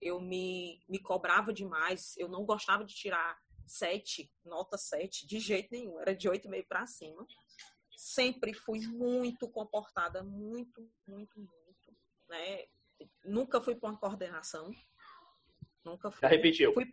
eu 0.00 0.20
me, 0.20 0.80
me 0.88 1.00
cobrava 1.00 1.52
demais, 1.52 2.16
eu 2.16 2.28
não 2.28 2.44
gostava 2.44 2.84
de 2.84 2.94
tirar 2.94 3.36
sete, 3.66 4.30
nota 4.44 4.78
sete, 4.78 5.26
de 5.26 5.38
jeito 5.38 5.68
nenhum, 5.72 6.00
era 6.00 6.14
de 6.14 6.28
oito 6.28 6.46
e 6.46 6.50
meio 6.50 6.66
para 6.66 6.86
cima. 6.86 7.26
Sempre 7.96 8.52
fui 8.52 8.80
muito 8.86 9.48
comportada, 9.48 10.22
muito, 10.22 10.88
muito, 11.06 11.38
muito, 11.38 11.96
né? 12.28 12.64
Nunca 13.24 13.60
fui 13.60 13.74
para 13.74 13.90
uma 13.90 13.98
coordenação. 13.98 14.70
Nunca 15.84 16.10
fui. 16.10 16.20
Já 16.20 16.28
repetiu? 16.28 16.72
Fui, 16.72 16.86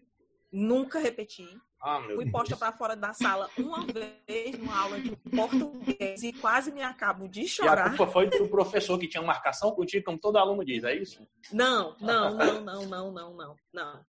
nunca 0.52 1.00
repeti. 1.00 1.48
Ah, 1.82 2.02
Fui 2.16 2.32
posta 2.32 2.56
para 2.56 2.72
fora 2.72 2.96
da 2.96 3.12
sala 3.12 3.50
uma 3.58 3.86
vez 3.86 4.58
numa 4.58 4.80
aula 4.80 5.02
de 5.02 5.14
português 5.18 6.24
e 6.24 6.32
quase 6.32 6.72
me 6.72 6.82
acabo 6.82 7.28
de 7.28 7.46
chorar. 7.46 7.92
E 7.92 7.94
a 7.94 7.98
culpa 7.98 8.08
foi 8.10 8.30
do 8.30 8.48
professor 8.48 8.98
que 8.98 9.08
tinha 9.08 9.22
marcação 9.22 9.72
contigo, 9.76 10.06
como 10.06 10.18
todo 10.18 10.38
aluno 10.38 10.64
diz, 10.64 10.86
é 10.86 10.96
isso? 10.96 11.28
Não, 11.52 11.98
não, 12.00 12.38
não, 12.38 12.62
não, 12.62 12.86
não, 12.86 13.12
não, 13.12 13.34
não, 13.36 13.56
não. 13.74 14.06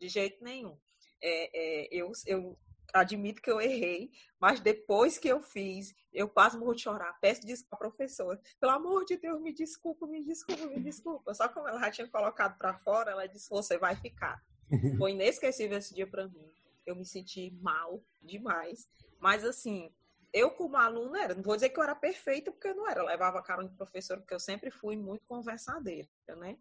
De 0.00 0.08
jeito 0.08 0.42
nenhum. 0.42 0.76
É, 1.22 1.50
é, 1.84 1.88
eu, 1.90 2.12
eu 2.26 2.58
admito 2.92 3.40
que 3.40 3.50
eu 3.50 3.60
errei, 3.60 4.10
mas 4.40 4.60
depois 4.60 5.16
que 5.16 5.28
eu 5.28 5.40
fiz, 5.40 5.94
eu 6.12 6.28
quase 6.28 6.58
morro 6.58 6.74
de 6.74 6.82
chorar. 6.82 7.18
Peço 7.20 7.46
desculpa 7.46 7.76
à 7.76 7.78
professora. 7.78 8.40
Pelo 8.60 8.72
amor 8.72 9.04
de 9.04 9.16
Deus, 9.16 9.40
me 9.40 9.52
desculpa, 9.52 10.06
me 10.06 10.22
desculpa, 10.24 10.66
me 10.66 10.80
desculpa. 10.80 11.32
Só 11.34 11.48
como 11.48 11.68
ela 11.68 11.80
já 11.80 11.90
tinha 11.90 12.08
colocado 12.08 12.58
para 12.58 12.74
fora, 12.80 13.12
ela 13.12 13.26
disse: 13.26 13.48
você 13.48 13.78
vai 13.78 13.96
ficar. 13.96 14.42
Foi 14.98 15.12
inesquecível 15.12 15.78
esse 15.78 15.94
dia 15.94 16.06
para 16.06 16.28
mim 16.28 16.52
eu 16.86 16.96
me 16.96 17.04
senti 17.04 17.50
mal 17.60 18.02
demais. 18.20 18.88
Mas 19.18 19.44
assim, 19.44 19.90
eu 20.32 20.50
como 20.50 20.76
aluna 20.76 21.22
era, 21.22 21.34
não 21.34 21.42
vou 21.42 21.54
dizer 21.54 21.70
que 21.70 21.78
eu 21.78 21.84
era 21.84 21.94
perfeita, 21.94 22.50
porque 22.50 22.68
eu 22.68 22.74
não 22.74 22.88
era. 22.88 23.00
Eu 23.00 23.06
levava 23.06 23.38
a 23.38 23.42
cara 23.42 23.62
de 23.62 23.74
professor, 23.74 24.18
porque 24.18 24.34
eu 24.34 24.40
sempre 24.40 24.70
fui 24.70 24.96
muito 24.96 25.24
conversadeira, 25.26 26.08
né? 26.36 26.58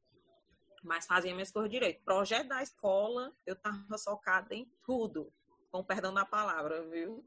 Mas 0.81 1.05
fazia 1.05 1.33
minhas 1.33 1.51
coisas 1.51 1.69
direito. 1.69 2.03
Projeto 2.03 2.47
da 2.47 2.61
escola, 2.63 3.31
eu 3.45 3.55
tava 3.55 3.97
socada 3.97 4.53
em 4.55 4.65
tudo, 4.85 5.31
com 5.69 5.83
perdão 5.83 6.13
da 6.13 6.25
palavra, 6.25 6.87
viu? 6.87 7.25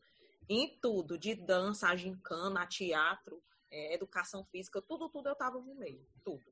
Em 0.49 0.79
tudo, 0.81 1.17
de 1.17 1.35
dança, 1.35 1.89
a 1.89 1.97
gincana, 1.97 2.63
a 2.63 2.67
teatro, 2.67 3.43
é, 3.71 3.95
educação 3.95 4.45
física, 4.45 4.83
tudo, 4.83 5.09
tudo 5.09 5.29
eu 5.29 5.35
tava 5.35 5.59
no 5.59 5.75
meio, 5.75 6.05
tudo. 6.25 6.43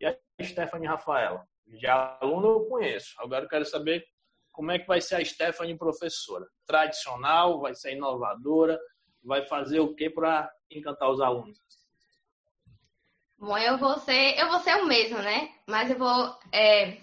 E 0.00 0.06
a 0.06 0.16
Stephanie 0.42 0.88
Rafaela? 0.88 1.46
Já 1.66 2.18
aluna 2.20 2.48
eu 2.48 2.66
conheço. 2.66 3.14
Agora 3.18 3.44
eu 3.44 3.48
quero 3.48 3.64
saber 3.64 4.06
como 4.50 4.70
é 4.70 4.78
que 4.78 4.86
vai 4.86 5.00
ser 5.00 5.16
a 5.16 5.24
Stephanie 5.24 5.76
professora? 5.76 6.46
Tradicional, 6.66 7.60
vai 7.60 7.74
ser 7.74 7.94
inovadora, 7.94 8.78
vai 9.22 9.46
fazer 9.46 9.80
o 9.80 9.94
que 9.94 10.10
para 10.10 10.52
encantar 10.70 11.10
os 11.10 11.20
alunos? 11.20 11.61
Bom, 13.42 13.58
eu 13.58 13.76
vou 13.76 13.98
ser, 13.98 14.38
eu 14.38 14.48
vou 14.48 14.60
ser 14.60 14.76
o 14.76 14.86
mesmo, 14.86 15.18
né? 15.18 15.50
Mas 15.68 15.90
eu 15.90 15.98
vou 15.98 16.38
é, 16.52 16.98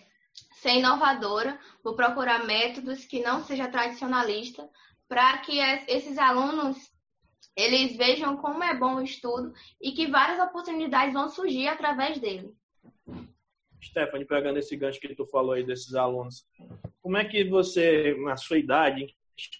ser 0.53 0.75
inovadora, 0.75 1.59
vou 1.83 1.97
procurar 1.97 2.45
métodos 2.45 3.03
que 3.03 3.21
não 3.21 3.43
seja 3.43 3.67
tradicionalista 3.67 4.65
para 5.05 5.39
que 5.39 5.59
esses 5.59 6.17
alunos 6.17 6.77
eles 7.57 7.97
vejam 7.97 8.37
como 8.37 8.63
é 8.63 8.73
bom 8.73 8.95
o 8.95 9.03
estudo 9.03 9.51
e 9.81 9.91
que 9.91 10.07
várias 10.07 10.39
oportunidades 10.39 11.13
vão 11.13 11.27
surgir 11.27 11.67
através 11.67 12.17
dele. 12.19 12.55
Stephanie, 13.83 14.25
pegando 14.25 14.59
esse 14.59 14.77
gancho 14.77 15.01
que 15.01 15.13
tu 15.13 15.25
falou 15.25 15.51
aí 15.51 15.65
desses 15.65 15.93
alunos, 15.93 16.45
como 17.01 17.17
é 17.17 17.25
que 17.25 17.43
você, 17.43 18.15
na 18.23 18.37
sua 18.37 18.57
idade, 18.57 19.13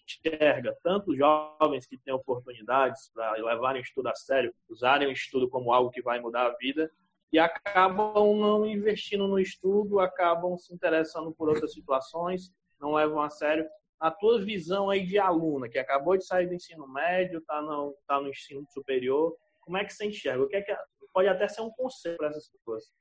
enxerga 0.05 0.75
tanto 0.83 1.15
jovens 1.15 1.86
que 1.86 1.98
têm 1.98 2.13
oportunidades 2.13 3.09
para 3.13 3.33
levarem 3.33 3.81
o 3.81 3.83
estudo 3.83 4.07
a 4.07 4.15
sério, 4.15 4.53
usarem 4.69 5.07
o 5.07 5.12
estudo 5.12 5.50
como 5.50 5.71
algo 5.71 5.91
que 5.91 6.01
vai 6.01 6.19
mudar 6.19 6.48
a 6.48 6.55
vida, 6.57 6.91
e 7.31 7.38
acabam 7.38 8.36
não 8.36 8.65
investindo 8.65 9.27
no 9.27 9.39
estudo, 9.39 10.00
acabam 10.00 10.57
se 10.57 10.74
interessando 10.74 11.31
por 11.31 11.48
outras 11.48 11.74
situações, 11.74 12.51
não 12.79 12.93
levam 12.93 13.21
a 13.21 13.29
sério. 13.29 13.67
A 14.00 14.09
tua 14.09 14.41
visão 14.41 14.89
aí 14.89 15.05
de 15.05 15.19
aluna, 15.19 15.69
que 15.69 15.77
acabou 15.77 16.17
de 16.17 16.25
sair 16.25 16.48
do 16.48 16.55
ensino 16.55 16.88
médio, 16.88 17.39
está 17.39 17.62
no, 17.62 17.95
tá 18.07 18.19
no 18.19 18.29
ensino 18.29 18.65
superior, 18.71 19.36
como 19.62 19.77
é 19.77 19.86
que 19.86 19.93
você 19.93 20.07
enxerga? 20.07 20.43
O 20.43 20.48
que 20.48 20.55
é 20.55 20.62
que 20.62 20.75
pode 21.13 21.27
até 21.27 21.48
ser 21.48 21.62
um 21.62 21.69
conselho 21.69 22.17
para 22.17 22.29
essas 22.29 22.50
pessoas? 22.50 22.91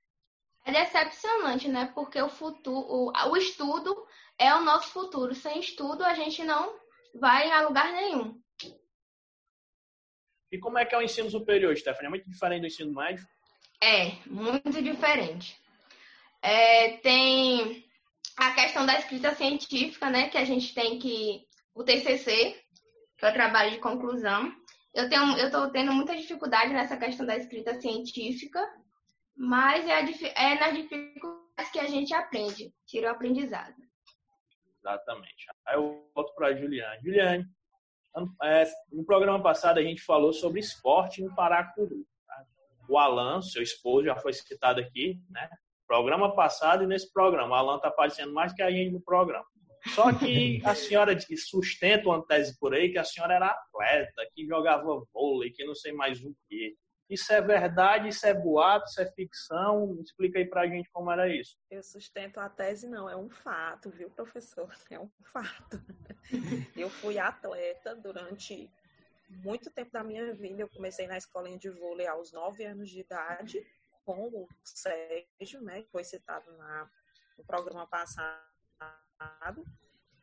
É 0.69 0.85
decepcionante, 0.85 1.67
né? 1.67 1.91
Porque 1.95 2.21
o 2.21 2.29
futuro, 2.29 2.87
o, 2.87 3.11
o 3.31 3.37
estudo 3.39 4.07
é 4.39 4.55
o 4.55 4.61
nosso 4.61 4.89
futuro. 4.89 5.35
Sem 5.35 5.61
estudo, 5.61 6.05
a 6.05 6.13
gente 6.13 6.45
não 6.45 6.79
vai 7.15 7.51
a 7.51 7.63
lugar 7.63 7.91
nenhum. 7.91 8.39
E 10.53 10.59
como 10.59 10.79
é 10.79 10.85
que 10.85 10.95
é 10.95 10.99
o 10.99 11.03
ensino 11.03 11.31
superior, 11.31 11.75
Stephanie? 11.75 12.09
É 12.09 12.11
muito 12.11 12.29
diferente 12.29 12.61
do 12.61 12.67
ensino 12.67 12.93
médio? 12.93 13.27
É, 13.83 14.13
muito 14.27 14.83
diferente. 14.83 15.59
É, 16.43 16.99
tem 16.99 17.87
a 18.37 18.53
questão 18.53 18.85
da 18.85 18.99
escrita 18.99 19.35
científica, 19.35 20.11
né? 20.11 20.29
Que 20.29 20.37
a 20.37 20.45
gente 20.45 20.75
tem 20.75 20.99
que. 20.99 21.47
O 21.75 21.83
TCC, 21.83 22.63
que 23.17 23.25
é 23.25 23.31
o 23.31 23.33
trabalho 23.33 23.71
de 23.71 23.79
conclusão. 23.79 24.55
Eu 24.93 25.09
tenho, 25.09 25.39
eu 25.39 25.47
estou 25.47 25.71
tendo 25.71 25.95
muita 25.95 26.15
dificuldade 26.15 26.75
nessa 26.75 26.99
questão 26.99 27.25
da 27.25 27.37
escrita 27.37 27.81
científica, 27.81 28.61
mas 29.39 29.87
é, 29.87 29.93
a, 29.93 30.51
é 30.51 30.59
nas 30.59 30.77
dificuldades 30.77 31.71
que 31.73 31.79
a 31.79 31.87
gente 31.87 32.13
aprende, 32.13 32.73
tira 32.85 33.09
o 33.09 33.13
aprendizado. 33.13 33.75
Exatamente. 34.81 35.47
Aí 35.67 35.77
eu 35.77 36.11
volto 36.15 36.35
para 36.35 36.49
a 36.49 36.55
Juliane. 36.57 37.01
Juliane, 37.03 37.47
é, 38.43 38.65
no 38.91 39.05
programa 39.05 39.41
passado 39.41 39.79
a 39.79 39.83
gente 39.83 40.03
falou 40.03 40.33
sobre 40.33 40.59
esporte 40.59 41.23
no 41.23 41.35
Paracuru. 41.35 42.05
Tá? 42.27 42.45
O 42.89 42.99
Alan, 42.99 43.41
seu 43.41 43.63
esposo, 43.63 44.07
já 44.07 44.17
foi 44.17 44.33
citado 44.33 44.81
aqui, 44.81 45.21
né? 45.31 45.49
Programa 45.87 46.35
passado 46.35 46.83
e 46.83 46.87
nesse 46.87 47.13
programa. 47.13 47.51
O 47.51 47.55
Alan 47.55 47.77
está 47.77 47.89
aparecendo 47.89 48.33
mais 48.33 48.53
que 48.53 48.63
a 48.63 48.71
gente 48.71 48.93
no 48.93 49.01
programa. 49.01 49.47
Só 49.95 50.13
que 50.13 50.61
a 50.65 50.75
senhora 50.77 51.17
sustenta 51.37 52.09
uma 52.09 52.27
tese 52.27 52.59
por 52.59 52.75
aí 52.75 52.91
que 52.91 52.99
a 52.99 53.05
senhora 53.05 53.35
era 53.35 53.51
atleta, 53.51 54.29
que 54.35 54.47
jogava 54.47 54.85
vôlei, 55.13 55.51
que 55.51 55.65
não 55.65 55.75
sei 55.75 55.93
mais 55.93 56.21
o 56.23 56.35
quê. 56.49 56.75
Isso 57.09 57.33
é 57.33 57.41
verdade, 57.41 58.09
isso 58.09 58.27
é 58.27 58.35
boato, 58.35 58.87
isso 58.87 59.01
é 59.01 59.11
ficção? 59.11 59.99
Explica 60.03 60.39
aí 60.39 60.45
pra 60.45 60.67
gente 60.67 60.91
como 60.91 61.11
era 61.11 61.27
isso. 61.27 61.57
Eu 61.71 61.83
sustento 61.83 62.39
a 62.39 62.51
tese, 62.51 62.87
não, 62.87 63.09
é 63.09 63.17
um 63.17 63.31
fato, 63.31 63.89
viu, 63.91 64.11
professor? 64.11 64.69
É 64.91 65.01
um 65.01 65.11
fato. 65.33 65.83
Eu 66.77 66.91
fui 66.91 67.19
atleta 67.19 67.95
durante 67.97 68.71
muito 69.29 69.71
tempo 69.71 69.91
da 69.91 70.05
minha 70.05 70.35
vida. 70.35 70.63
Eu 70.63 70.69
comecei 70.69 71.07
na 71.07 71.17
escolinha 71.17 71.59
de 71.59 71.71
vôlei 71.71 72.07
aos 72.07 72.33
9 72.33 72.65
anos 72.65 72.91
de 72.91 73.01
idade, 73.01 73.67
com 74.05 74.29
o 74.29 74.49
Sérgio, 74.65 75.63
né, 75.63 75.83
que 75.83 75.91
foi 75.91 76.05
citado 76.05 76.51
na, 76.59 76.91
no 77.39 77.45
programa 77.45 77.87
passado. 77.87 79.65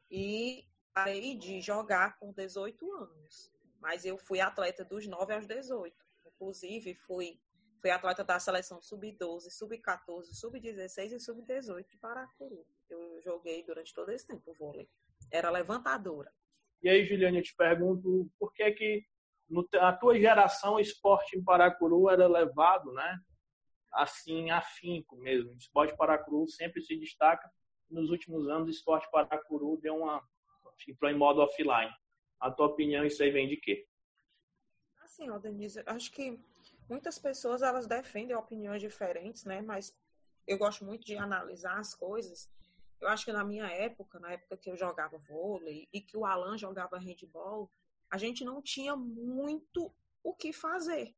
E 0.10 0.68
parei 0.94 1.36
de 1.36 1.62
jogar 1.62 2.18
com 2.20 2.32
18 2.32 2.92
anos. 2.94 3.52
Mas 3.80 4.06
eu 4.06 4.18
fui 4.18 4.40
atleta 4.40 4.84
dos 4.84 5.08
9 5.08 5.34
aos 5.34 5.48
18 5.48 6.05
inclusive 6.36 6.94
fui, 6.94 7.40
fui 7.82 7.90
atleta 7.90 8.24
da 8.24 8.40
seleção 8.40 8.82
sub-12, 8.82 9.50
sub-14, 9.50 10.26
sub-16 10.34 11.14
e 11.14 11.20
sub-18 11.20 11.88
de 11.88 11.98
Paracuru. 11.98 12.66
Eu 12.90 13.22
joguei 13.22 13.64
durante 13.64 13.94
todo 13.94 14.12
esse 14.12 14.28
tempo 14.28 14.54
vôlei. 14.54 14.88
Era 15.32 15.50
levantadora. 15.50 16.32
E 16.84 16.90
aí, 16.90 17.06
Juliane, 17.06 17.38
eu 17.38 17.44
te 17.44 17.56
pergunto, 17.56 18.30
por 18.38 18.54
que 18.54 18.72
que 18.72 19.06
na 19.72 19.94
tua 19.94 20.20
geração 20.20 20.76
o 20.76 20.80
esporte 20.80 21.38
em 21.38 21.44
Paracuru 21.44 22.10
era 22.10 22.28
levado, 22.28 22.92
né? 22.94 23.20
Assim, 23.94 24.50
afinco 24.50 25.16
mesmo. 25.18 25.54
O 25.54 25.58
esporte 25.58 25.96
Paracuru 25.96 26.48
sempre 26.48 26.82
se 26.82 26.98
destaca. 26.98 27.50
Nos 27.90 28.10
últimos 28.10 28.48
anos, 28.50 28.68
o 28.68 28.72
esporte 28.72 29.10
Paracuru 29.10 29.78
deu 29.82 29.96
uma 29.96 30.22
entrou 30.88 31.10
em 31.10 31.18
modo 31.18 31.42
offline. 31.42 31.92
A 32.40 32.52
tua 32.52 32.68
opinião, 32.68 33.06
isso 33.06 33.24
aí 33.24 33.32
vem 33.32 33.48
de 33.48 33.58
quê? 33.58 33.86
Assim, 35.16 35.30
ó, 35.30 35.38
Denise, 35.38 35.82
acho 35.86 36.12
que 36.12 36.38
muitas 36.90 37.18
pessoas 37.18 37.62
elas 37.62 37.88
defendem 37.88 38.36
opiniões 38.36 38.82
diferentes, 38.82 39.46
né? 39.46 39.62
Mas 39.62 39.96
eu 40.46 40.58
gosto 40.58 40.86
muito 40.86 41.06
de 41.06 41.18
analisar 41.18 41.80
as 41.80 41.96
coisas. 41.96 42.50
Eu 43.00 43.08
acho 43.08 43.26
que 43.26 43.32
na 43.32 43.44
minha 43.44 43.68
época, 43.68 44.20
na 44.20 44.34
época 44.34 44.58
que 44.58 44.70
eu 44.70 44.76
jogava 44.76 45.18
vôlei 45.18 45.88
e 45.92 46.02
que 46.02 46.18
o 46.18 46.26
Alan 46.26 46.58
jogava 46.58 47.00
handball, 47.00 47.72
a 48.10 48.18
gente 48.18 48.44
não 48.44 48.62
tinha 48.62 48.96
muito 48.96 49.94
o 50.24 50.34
que 50.34 50.52
fazer. 50.52 51.16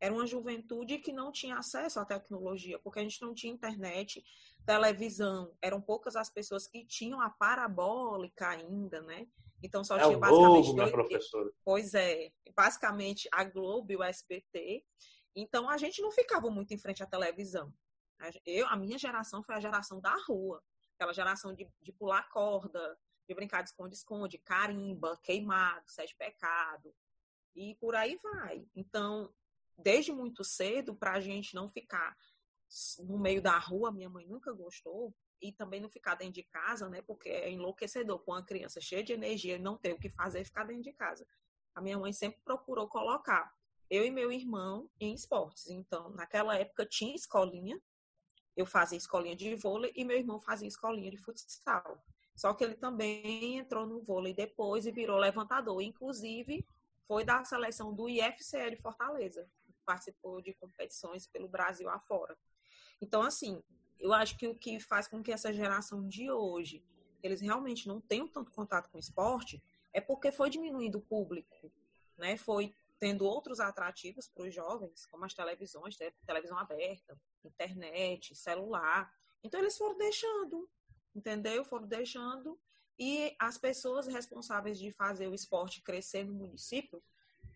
Era 0.00 0.14
uma 0.14 0.26
juventude 0.26 0.98
que 0.98 1.12
não 1.12 1.30
tinha 1.30 1.56
acesso 1.56 2.00
à 2.00 2.04
tecnologia, 2.04 2.78
porque 2.78 2.98
a 2.98 3.02
gente 3.02 3.22
não 3.22 3.32
tinha 3.32 3.52
internet, 3.52 4.24
televisão. 4.66 5.56
Eram 5.62 5.80
poucas 5.80 6.16
as 6.16 6.28
pessoas 6.28 6.66
que 6.66 6.84
tinham 6.84 7.20
a 7.20 7.30
parabólica 7.30 8.48
ainda, 8.48 9.00
né? 9.02 9.28
Então 9.62 9.84
só 9.84 9.96
é 9.96 10.04
tinha 10.04 10.18
basicamente 10.18 10.64
Globo, 10.64 10.76
dois. 10.76 10.90
Professora. 10.90 11.50
Pois 11.64 11.94
é, 11.94 12.32
basicamente 12.54 13.28
a 13.32 13.44
Globo 13.44 13.92
e 13.92 13.96
o 13.96 14.02
SBT. 14.02 14.84
Então 15.34 15.68
a 15.68 15.76
gente 15.76 16.02
não 16.02 16.10
ficava 16.10 16.50
muito 16.50 16.74
em 16.74 16.78
frente 16.78 17.02
à 17.02 17.06
televisão. 17.06 17.72
Eu, 18.46 18.66
a 18.68 18.76
minha 18.76 18.98
geração 18.98 19.42
foi 19.42 19.54
a 19.54 19.60
geração 19.60 20.00
da 20.00 20.14
rua, 20.28 20.62
aquela 20.94 21.12
geração 21.12 21.52
de, 21.54 21.68
de 21.80 21.92
pular 21.92 22.28
corda, 22.28 22.96
de 23.28 23.34
brincar 23.34 23.62
de 23.62 23.70
esconde-esconde, 23.70 24.38
carimba, 24.38 25.18
queimado, 25.22 25.82
sete 25.88 26.14
pecado 26.16 26.94
e 27.54 27.74
por 27.76 27.94
aí 27.94 28.18
vai. 28.22 28.66
Então, 28.74 29.32
desde 29.76 30.12
muito 30.12 30.44
cedo, 30.44 30.94
para 30.94 31.12
a 31.12 31.20
gente 31.20 31.54
não 31.54 31.68
ficar 31.68 32.16
no 33.00 33.18
meio 33.18 33.42
da 33.42 33.58
rua, 33.58 33.92
minha 33.92 34.08
mãe 34.08 34.26
nunca 34.26 34.52
gostou, 34.52 35.14
e 35.42 35.52
também 35.52 35.80
não 35.80 35.90
ficar 35.90 36.14
dentro 36.14 36.34
de 36.34 36.44
casa, 36.44 36.88
né? 36.88 37.02
Porque 37.02 37.28
é 37.28 37.50
enlouquecedor 37.50 38.20
com 38.20 38.30
uma 38.30 38.44
criança 38.44 38.80
cheia 38.80 39.02
de 39.02 39.12
energia 39.12 39.56
e 39.56 39.58
não 39.58 39.76
ter 39.76 39.92
o 39.92 39.98
que 39.98 40.08
fazer 40.08 40.44
ficar 40.44 40.64
dentro 40.64 40.84
de 40.84 40.92
casa. 40.92 41.26
A 41.74 41.80
minha 41.80 41.98
mãe 41.98 42.12
sempre 42.12 42.40
procurou 42.44 42.88
colocar 42.88 43.52
eu 43.90 44.04
e 44.04 44.10
meu 44.10 44.32
irmão 44.32 44.88
em 45.00 45.12
esportes. 45.12 45.68
Então, 45.68 46.10
naquela 46.10 46.56
época 46.56 46.86
tinha 46.86 47.14
escolinha, 47.14 47.78
eu 48.56 48.64
fazia 48.64 48.96
escolinha 48.96 49.34
de 49.34 49.54
vôlei 49.56 49.92
e 49.94 50.04
meu 50.04 50.16
irmão 50.16 50.40
fazia 50.40 50.68
escolinha 50.68 51.10
de 51.10 51.18
futsal. 51.18 52.02
Só 52.34 52.54
que 52.54 52.64
ele 52.64 52.74
também 52.74 53.58
entrou 53.58 53.86
no 53.86 54.00
vôlei 54.02 54.32
depois 54.32 54.86
e 54.86 54.92
virou 54.92 55.18
levantador. 55.18 55.82
Inclusive, 55.82 56.66
foi 57.06 57.24
da 57.24 57.44
seleção 57.44 57.94
do 57.94 58.08
IFCL 58.08 58.76
Fortaleza. 58.80 59.46
Participou 59.84 60.40
de 60.40 60.54
competições 60.54 61.26
pelo 61.26 61.48
Brasil 61.48 61.90
afora. 61.90 62.36
Então, 63.00 63.22
assim, 63.22 63.62
eu 63.98 64.12
acho 64.12 64.36
que 64.36 64.48
o 64.48 64.54
que 64.54 64.80
faz 64.80 65.06
com 65.06 65.22
que 65.22 65.32
essa 65.32 65.52
geração 65.52 66.06
de 66.06 66.30
hoje 66.30 66.84
eles 67.22 67.40
realmente 67.40 67.86
não 67.86 68.00
tenham 68.00 68.26
tanto 68.26 68.50
contato 68.50 68.90
com 68.90 68.98
esporte 68.98 69.62
é 69.92 70.00
porque 70.00 70.32
foi 70.32 70.50
diminuindo 70.50 70.98
o 70.98 71.02
público, 71.02 71.72
né? 72.16 72.36
Foi 72.36 72.74
tendo 72.98 73.24
outros 73.24 73.60
atrativos 73.60 74.28
para 74.28 74.44
os 74.44 74.54
jovens, 74.54 75.06
como 75.06 75.24
as 75.24 75.34
televisões, 75.34 75.96
televisão 76.26 76.58
aberta, 76.58 77.18
internet, 77.44 78.34
celular. 78.34 79.12
Então 79.42 79.60
eles 79.60 79.76
foram 79.76 79.96
deixando, 79.96 80.68
entendeu? 81.14 81.64
Foram 81.64 81.86
deixando 81.86 82.58
e 82.98 83.34
as 83.38 83.58
pessoas 83.58 84.06
responsáveis 84.06 84.78
de 84.78 84.90
fazer 84.90 85.28
o 85.28 85.34
esporte 85.34 85.82
crescer 85.82 86.24
no 86.24 86.34
município 86.34 87.02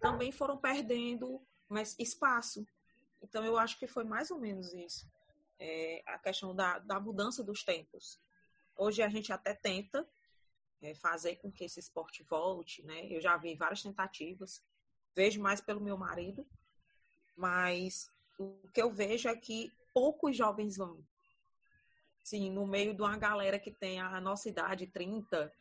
também 0.00 0.30
foram 0.30 0.56
perdendo 0.56 1.40
mais 1.68 1.96
espaço. 1.98 2.66
Então 3.22 3.44
eu 3.44 3.58
acho 3.58 3.78
que 3.78 3.86
foi 3.86 4.04
mais 4.04 4.30
ou 4.30 4.38
menos 4.38 4.72
isso 4.72 5.08
é, 5.58 6.02
a 6.06 6.18
questão 6.18 6.54
da, 6.54 6.78
da 6.78 7.00
mudança 7.00 7.42
dos 7.42 7.62
tempos. 7.62 8.20
Hoje 8.76 9.02
a 9.02 9.08
gente 9.08 9.32
até 9.32 9.54
tenta 9.54 10.06
é, 10.82 10.94
fazer 10.94 11.36
com 11.36 11.50
que 11.50 11.64
esse 11.64 11.80
esporte 11.80 12.22
volte, 12.22 12.82
né? 12.82 13.06
Eu 13.10 13.20
já 13.20 13.36
vi 13.36 13.54
várias 13.54 13.82
tentativas, 13.82 14.62
vejo 15.14 15.40
mais 15.40 15.60
pelo 15.60 15.80
meu 15.80 15.96
marido, 15.96 16.46
mas 17.34 18.10
o 18.38 18.68
que 18.72 18.80
eu 18.80 18.90
vejo 18.90 19.28
é 19.28 19.36
que 19.36 19.72
poucos 19.92 20.36
jovens 20.36 20.76
vão. 20.76 21.02
Sim, 22.22 22.50
no 22.50 22.66
meio 22.66 22.94
de 22.94 23.00
uma 23.00 23.16
galera 23.16 23.58
que 23.58 23.70
tem 23.70 24.00
a 24.00 24.20
nossa 24.20 24.48
idade, 24.48 24.86
30, 24.88 25.52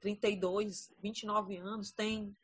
32, 0.00 0.94
29 0.98 1.56
anos, 1.56 1.90
tem 1.90 2.36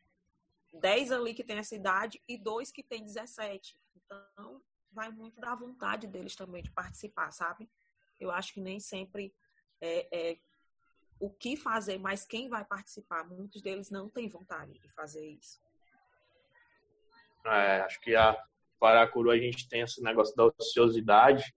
10 0.72 1.12
ali 1.12 1.34
que 1.34 1.44
tem 1.44 1.56
essa 1.58 1.74
idade 1.74 2.20
e 2.28 2.36
dois 2.36 2.72
que 2.72 2.82
tem 2.82 3.04
17. 3.04 3.78
Então, 3.96 4.60
vai 4.94 5.10
muito 5.10 5.40
da 5.40 5.54
vontade 5.54 6.06
deles 6.06 6.34
também 6.34 6.62
de 6.62 6.70
participar, 6.70 7.30
sabe? 7.32 7.68
Eu 8.18 8.30
acho 8.30 8.54
que 8.54 8.60
nem 8.60 8.80
sempre 8.80 9.34
é, 9.80 10.08
é, 10.10 10.38
o 11.20 11.28
que 11.28 11.56
fazer, 11.56 11.98
mas 11.98 12.24
quem 12.24 12.48
vai 12.48 12.64
participar, 12.64 13.24
muitos 13.24 13.60
deles 13.60 13.90
não 13.90 14.08
têm 14.08 14.28
vontade 14.28 14.78
de 14.78 14.88
fazer 14.90 15.26
isso. 15.26 15.60
É, 17.44 17.80
acho 17.80 18.00
que 18.00 18.14
a 18.16 18.36
Paracuru 18.78 19.30
a 19.30 19.36
gente 19.36 19.68
tem 19.68 19.82
esse 19.82 20.02
negócio 20.02 20.34
da 20.34 20.46
ociosidade, 20.46 21.54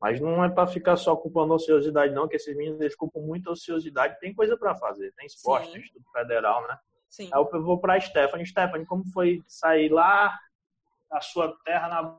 mas 0.00 0.20
não 0.20 0.44
é 0.44 0.48
para 0.48 0.66
ficar 0.66 0.96
só 0.96 1.16
culpando 1.16 1.52
a 1.52 1.56
ociosidade, 1.56 2.12
não, 2.12 2.28
que 2.28 2.36
esses 2.36 2.56
meninos 2.56 2.80
eles 2.80 2.96
culpam 2.96 3.20
muito 3.20 3.48
a 3.48 3.52
ociosidade, 3.52 4.18
tem 4.18 4.34
coisa 4.34 4.56
para 4.56 4.74
fazer, 4.74 5.12
tem 5.12 5.26
esporte, 5.26 5.72
tem 5.72 5.80
estudo 5.80 6.04
federal, 6.12 6.66
né? 6.66 6.78
Sim. 7.08 7.30
Aí 7.32 7.40
eu 7.40 7.62
vou 7.62 7.78
para 7.78 7.94
a 7.94 8.00
Stephanie. 8.00 8.46
Stephanie, 8.46 8.86
como 8.86 9.04
foi 9.12 9.42
sair 9.46 9.90
lá 9.90 10.36
da 11.10 11.20
sua 11.20 11.54
terra 11.62 11.88
na 11.88 12.18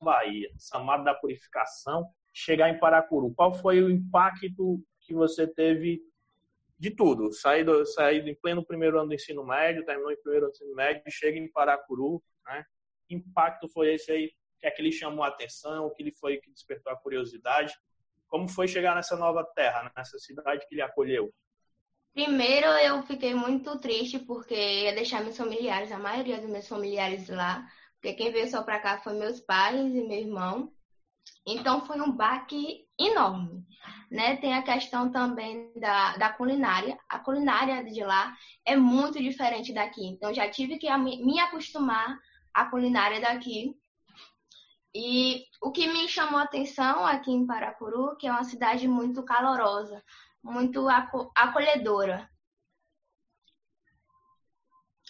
Bahia, 0.00 0.50
Samado 0.56 1.04
da 1.04 1.14
Purificação, 1.14 2.06
chegar 2.32 2.68
em 2.68 2.78
Paracuru? 2.78 3.32
Qual 3.34 3.52
foi 3.52 3.82
o 3.82 3.90
impacto 3.90 4.82
que 5.00 5.14
você 5.14 5.46
teve 5.46 6.00
de 6.78 6.90
tudo? 6.90 7.32
Sair, 7.32 7.64
do, 7.64 7.84
sair 7.84 8.26
em 8.26 8.34
pleno 8.34 8.64
primeiro 8.64 8.98
ano 8.98 9.08
do 9.08 9.14
ensino 9.14 9.44
médio, 9.44 9.84
terminou 9.84 10.12
em 10.12 10.22
primeiro 10.22 10.46
ano 10.46 10.52
do 10.52 10.56
ensino 10.56 10.74
médio, 10.74 11.02
chega 11.08 11.38
em 11.38 11.50
Paracuru, 11.50 12.22
né? 12.46 12.64
Que 13.06 13.14
impacto 13.14 13.68
foi 13.68 13.94
esse 13.94 14.12
aí? 14.12 14.26
O 14.26 14.60
que 14.60 14.66
é 14.66 14.70
que 14.70 14.82
lhe 14.82 14.92
chamou 14.92 15.24
a 15.24 15.28
atenção? 15.28 15.86
O 15.86 15.90
que 15.90 16.02
lhe 16.02 16.12
foi 16.12 16.38
que 16.38 16.50
despertou 16.50 16.92
a 16.92 16.96
curiosidade? 16.96 17.74
Como 18.28 18.48
foi 18.48 18.68
chegar 18.68 18.94
nessa 18.94 19.16
nova 19.16 19.44
terra, 19.54 19.90
nessa 19.96 20.18
cidade 20.18 20.66
que 20.68 20.74
lhe 20.74 20.82
acolheu? 20.82 21.32
Primeiro, 22.12 22.66
eu 22.66 23.02
fiquei 23.04 23.34
muito 23.34 23.78
triste 23.78 24.18
porque 24.18 24.54
ia 24.54 24.94
deixar 24.94 25.22
meus 25.22 25.36
familiares, 25.36 25.92
a 25.92 25.98
maioria 25.98 26.40
dos 26.40 26.50
meus 26.50 26.66
familiares 26.66 27.28
lá, 27.28 27.64
porque 28.00 28.14
quem 28.14 28.32
veio 28.32 28.48
só 28.48 28.62
para 28.62 28.78
cá 28.78 28.98
foi 28.98 29.14
meus 29.14 29.40
pais 29.40 29.94
e 29.94 30.06
meu 30.06 30.18
irmão. 30.18 30.72
Então, 31.46 31.84
foi 31.84 32.00
um 32.00 32.12
baque 32.12 32.86
enorme, 32.98 33.66
né? 34.10 34.36
Tem 34.36 34.54
a 34.54 34.62
questão 34.62 35.10
também 35.10 35.72
da, 35.76 36.16
da 36.16 36.32
culinária. 36.32 36.96
A 37.08 37.18
culinária 37.18 37.84
de 37.84 38.04
lá 38.04 38.36
é 38.64 38.76
muito 38.76 39.18
diferente 39.18 39.72
daqui. 39.72 40.06
Então, 40.06 40.32
já 40.32 40.48
tive 40.48 40.78
que 40.78 40.94
me 40.96 41.40
acostumar 41.40 42.18
à 42.54 42.66
culinária 42.66 43.20
daqui. 43.20 43.76
E 44.94 45.44
o 45.60 45.70
que 45.70 45.86
me 45.86 46.08
chamou 46.08 46.38
a 46.38 46.44
atenção 46.44 47.04
aqui 47.04 47.30
em 47.30 47.46
Paracuru, 47.46 48.16
que 48.16 48.26
é 48.26 48.30
uma 48.30 48.44
cidade 48.44 48.86
muito 48.86 49.22
calorosa, 49.22 50.02
muito 50.42 50.86
acolhedora. 51.34 52.28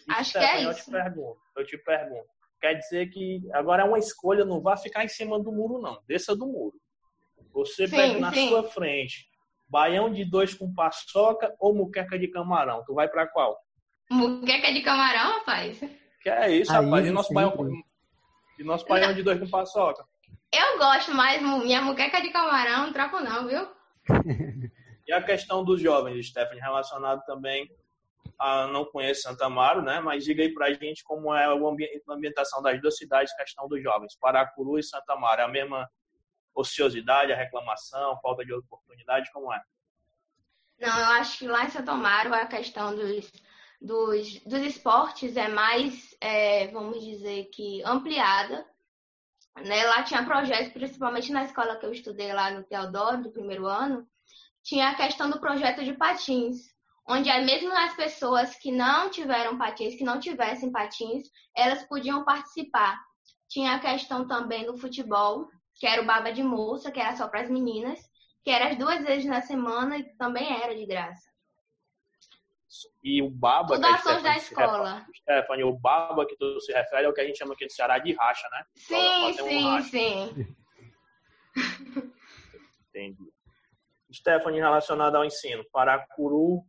Acho 0.09 0.33
que 0.33 0.39
é 0.39 0.65
eu 0.65 0.71
isso. 0.71 0.85
Te 0.85 0.91
pergunto, 0.91 1.41
eu 1.57 1.67
te 1.67 1.79
pergunto. 1.79 2.38
Quer 2.61 2.75
dizer 2.75 3.09
que 3.11 3.41
agora 3.53 3.83
é 3.83 3.87
uma 3.87 3.99
escolha, 3.99 4.45
não 4.45 4.61
vá 4.61 4.77
ficar 4.77 5.05
em 5.05 5.09
cima 5.09 5.39
do 5.39 5.53
muro, 5.53 5.81
não. 5.81 6.01
Desça 6.07 6.35
do 6.35 6.47
muro. 6.47 6.75
Você 7.53 7.87
Sim, 7.87 7.97
pega 7.97 8.19
na 8.19 8.33
sim. 8.33 8.49
sua 8.49 8.65
frente 8.65 9.29
baião 9.69 10.11
de 10.11 10.25
dois 10.25 10.55
com 10.55 10.73
paçoca 10.73 11.55
ou 11.59 11.75
muqueca 11.75 12.19
de 12.19 12.29
camarão. 12.29 12.83
Tu 12.87 12.95
vai 12.95 13.09
para 13.09 13.27
qual? 13.27 13.57
Muqueca 14.11 14.73
de 14.73 14.81
camarão, 14.81 15.39
rapaz? 15.39 15.79
Que 16.23 16.31
é 16.31 16.51
isso, 16.51 16.73
Aí, 16.73 16.85
rapaz. 16.85 17.07
E 17.07 17.11
nosso 17.11 17.33
baião, 17.33 17.55
e 18.59 18.65
nosso 18.65 18.87
baião 18.87 19.13
de 19.13 19.23
dois 19.23 19.39
com 19.39 19.49
paçoca? 19.49 20.05
Eu 20.53 20.79
gosto, 20.79 21.13
mas 21.15 21.43
minha 21.43 21.83
muqueca 21.83 22.23
de 22.23 22.31
camarão 22.31 22.87
não 22.87 22.93
troco 22.93 23.21
não, 23.21 23.47
viu? 23.47 23.69
E 25.07 25.13
a 25.13 25.23
questão 25.23 25.65
dos 25.65 25.81
jovens, 25.81 26.29
Stephanie, 26.29 26.61
relacionado 26.61 27.25
também 27.25 27.67
a 28.39 28.67
não 28.69 28.85
conheço 28.85 29.23
Santa 29.23 29.47
Amaro, 29.47 29.83
né? 29.83 30.01
Mas 30.01 30.25
diga 30.25 30.43
aí 30.43 30.53
pra 30.55 30.73
gente 30.73 31.03
como 31.03 31.35
é 31.35 31.45
a 31.45 32.15
ambientação 32.15 32.63
das 32.63 32.81
duas 32.81 32.97
cidades, 32.97 33.35
questão 33.35 33.67
dos 33.67 33.83
jovens, 33.83 34.17
Paracuru 34.21 34.79
e 34.79 34.83
Santa 34.83 35.15
Amaro. 35.15 35.41
É 35.41 35.45
a 35.45 35.49
mesma 35.49 35.91
ociosidade, 36.55 37.33
a 37.33 37.37
reclamação, 37.37 38.19
falta 38.21 38.45
de 38.45 38.53
oportunidade, 38.53 39.31
como 39.33 39.53
é? 39.53 39.61
Não, 40.81 40.97
eu 40.99 41.07
acho 41.21 41.39
que 41.39 41.49
lá 41.49 41.65
em 41.65 41.71
Santo 41.71 41.91
Amaro 41.91 42.33
a 42.33 42.47
questão 42.47 42.95
dos, 42.95 43.33
dos, 43.81 44.41
dos 44.45 44.63
esportes 44.63 45.37
é 45.37 45.49
mais, 45.49 46.17
é, 46.21 46.69
vamos 46.69 47.03
dizer 47.05 47.47
que, 47.53 47.83
ampliada. 47.85 48.65
Né? 49.57 49.85
Lá 49.87 50.05
tinha 50.05 50.25
projetos, 50.25 50.73
principalmente 50.73 51.33
na 51.33 51.43
escola 51.43 51.77
que 51.77 51.85
eu 51.85 51.93
estudei 51.93 52.33
lá 52.33 52.53
no 52.53 52.63
Teodoro, 52.63 53.23
do 53.23 53.33
primeiro 53.33 53.67
ano, 53.67 54.07
tinha 54.63 54.91
a 54.91 54.95
questão 54.95 55.29
do 55.29 55.41
projeto 55.41 55.85
de 55.85 55.95
patins, 55.95 56.73
onde 57.09 57.31
aí 57.31 57.45
mesmo 57.45 57.73
as 57.73 57.95
pessoas 57.97 58.55
que 58.57 58.71
não 58.71 59.11
tiveram 59.11 59.57
patins, 59.57 59.97
que 59.97 60.05
não 60.05 60.21
tivessem 60.21 60.71
patins, 60.71 61.25
elas 61.57 61.83
podiam 61.85 62.25
participar. 62.25 62.99
Tinha 63.49 63.75
a 63.75 63.79
questão 63.81 64.27
também 64.27 64.67
do 64.67 64.77
futebol, 64.77 65.49
que 65.77 65.87
era 65.87 66.03
o 66.03 66.07
baba 66.07 66.31
de 66.33 66.43
moça, 66.43 66.93
que 66.93 67.01
era 67.01 67.17
só 67.17 67.27
para 67.29 67.41
as 67.43 67.51
meninas, 67.51 67.99
que 68.45 68.51
era 68.51 68.69
as 68.71 68.77
duas 68.77 69.03
vezes 69.03 69.25
na 69.27 69.41
semana 69.41 69.97
e 69.99 70.05
também 70.17 70.63
era 70.63 70.75
de 70.77 70.85
graça. 70.87 71.29
E 73.03 73.23
o 73.23 73.31
baba 73.31 73.75
Tudo 73.77 73.87
ações 73.87 74.23
da 74.23 74.35
Stephanie 74.35 74.41
se 74.41 74.49
escola. 74.53 74.95
refere- 74.99 75.13
Stephanie, 75.19 75.65
o 75.65 75.73
baba 75.73 76.27
que 76.27 76.37
tu 76.37 76.61
se 76.61 76.73
refere 76.73 77.07
é 77.07 77.09
o 77.09 77.15
que 77.15 77.21
a 77.23 77.25
gente 77.27 77.39
chama 77.39 77.55
aqui 77.55 77.67
de 77.67 77.73
Ceará 77.73 77.99
de 77.99 78.13
racha, 78.13 78.47
né? 78.51 78.65
Sim, 78.77 79.27
um 79.27 79.33
sim, 79.33 79.65
racha. 79.65 79.89
sim. 79.89 80.57
Entendi. 82.91 83.33
Stephanie, 84.13 84.61
relacionada 84.61 85.19
ao 85.19 85.25
ensino, 85.25 85.65
Paracuru, 85.73 86.63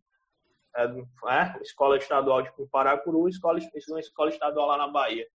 é, 0.79 0.85
é, 1.33 1.61
escola 1.61 1.97
estadual 1.97 2.41
de 2.41 2.51
Paracuru, 2.71 3.27
escola, 3.27 3.59
uma 3.89 3.99
escola 3.99 4.29
estadual 4.29 4.67
lá 4.67 4.77
na 4.77 4.87
Bahia. 4.87 5.27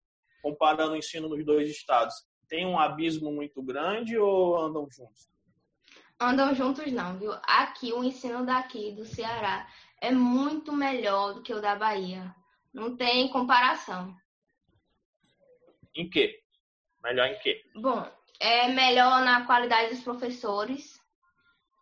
Comparando 0.41 0.93
o 0.93 0.97
ensino 0.97 1.29
nos 1.29 1.45
dois 1.45 1.69
estados, 1.69 2.15
tem 2.49 2.67
um 2.67 2.79
abismo 2.79 3.33
muito 3.33 3.63
grande 3.63 4.17
ou 4.19 4.57
andam 4.57 4.89
juntos? 4.91 5.29
Andam 6.21 6.55
juntos 6.55 6.93
não, 6.93 7.19
viu? 7.19 7.33
Aqui, 7.43 7.93
o 7.93 8.05
ensino 8.05 8.47
daqui, 8.47 8.93
do 8.93 9.05
Ceará, 9.05 9.69
é 10.01 10.11
muito 10.13 10.73
melhor 10.73 11.35
do 11.35 11.43
que 11.43 11.53
o 11.53 11.61
da 11.61 11.75
Bahia. 11.75 12.35
Não 12.73 12.97
tem 12.97 13.29
comparação. 13.29 14.15
Em 15.95 16.09
quê? 16.09 16.41
Melhor 17.03 17.27
em 17.27 17.39
quê? 17.41 17.65
Bom, 17.75 18.09
é 18.39 18.69
melhor 18.69 19.25
na 19.25 19.45
qualidade 19.45 19.91
dos 19.91 20.05
professores, 20.05 21.01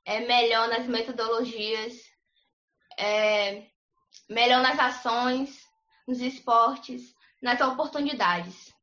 é 0.04 0.20
melhor 0.20 0.68
nas 0.68 0.86
metodologias, 0.86 2.09
é 3.00 3.66
melhor 4.28 4.62
nas 4.62 4.78
ações, 4.78 5.66
nos 6.06 6.20
esportes, 6.20 7.14
nas 7.42 7.60
oportunidades. 7.60 8.74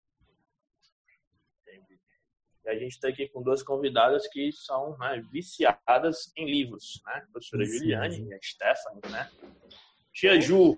E 2.65 2.69
a 2.69 2.73
gente 2.77 2.91
está 2.91 3.07
aqui 3.07 3.29
com 3.29 3.41
duas 3.41 3.63
convidadas 3.63 4.27
que 4.27 4.51
são 4.51 4.97
né, 4.97 5.21
viciadas 5.31 6.31
em 6.35 6.45
livros, 6.45 7.01
né? 7.05 7.23
A 7.25 7.31
professora 7.31 7.65
Sim, 7.65 7.77
Juliane 7.77 8.27
e 8.27 8.33
a 8.33 8.39
Stephanie, 8.41 9.01
né? 9.09 9.31
Tia 10.13 10.41
Ju, 10.41 10.77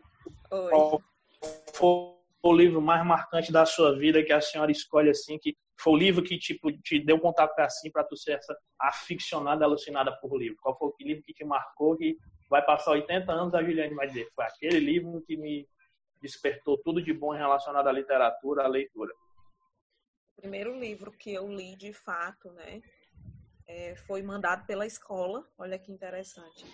Oi. 0.51 0.69
qual 0.69 1.01
foi 1.73 2.15
o 2.43 2.53
livro 2.53 2.81
mais 2.81 3.03
marcante 3.05 3.51
da 3.51 3.65
sua 3.65 3.97
vida 3.97 4.23
que 4.23 4.31
a 4.31 4.39
senhora 4.39 4.71
escolhe 4.71 5.09
assim, 5.09 5.39
que 5.39 5.57
foi 5.79 5.93
o 5.93 5.97
livro 5.97 6.23
que 6.23 6.37
tipo, 6.37 6.71
te 6.83 6.99
deu 6.99 7.19
contato 7.19 7.57
assim 7.59 7.89
para 7.91 8.03
tu 8.03 8.15
ser 8.15 8.33
essa 8.33 8.55
aficionada, 8.79 9.65
alucinada 9.65 10.15
por 10.19 10.37
livro? 10.37 10.57
Qual 10.61 10.77
foi 10.77 10.89
o 10.89 10.95
livro 10.99 11.23
que 11.23 11.33
te 11.33 11.43
marcou 11.43 11.97
que 11.97 12.17
vai 12.49 12.65
passar 12.65 12.91
80 12.91 13.31
anos, 13.31 13.53
a 13.53 13.63
Juliane 13.63 13.93
vai 13.93 14.07
dizer, 14.07 14.29
foi 14.33 14.45
aquele 14.45 14.79
livro 14.79 15.21
que 15.21 15.37
me 15.37 15.69
despertou 16.21 16.77
tudo 16.77 17.01
de 17.01 17.13
bom 17.13 17.31
relacionado 17.31 17.87
à 17.87 17.91
literatura, 17.91 18.63
à 18.63 18.67
leitura. 18.67 19.13
O 20.37 20.41
primeiro 20.41 20.77
livro 20.77 21.11
que 21.11 21.33
eu 21.33 21.47
li 21.47 21.75
de 21.75 21.93
fato, 21.93 22.51
né, 22.51 22.81
é, 23.67 23.95
foi 23.95 24.23
mandado 24.23 24.65
pela 24.65 24.85
escola. 24.85 25.47
Olha 25.57 25.77
que 25.77 25.91
interessante. 25.91 26.65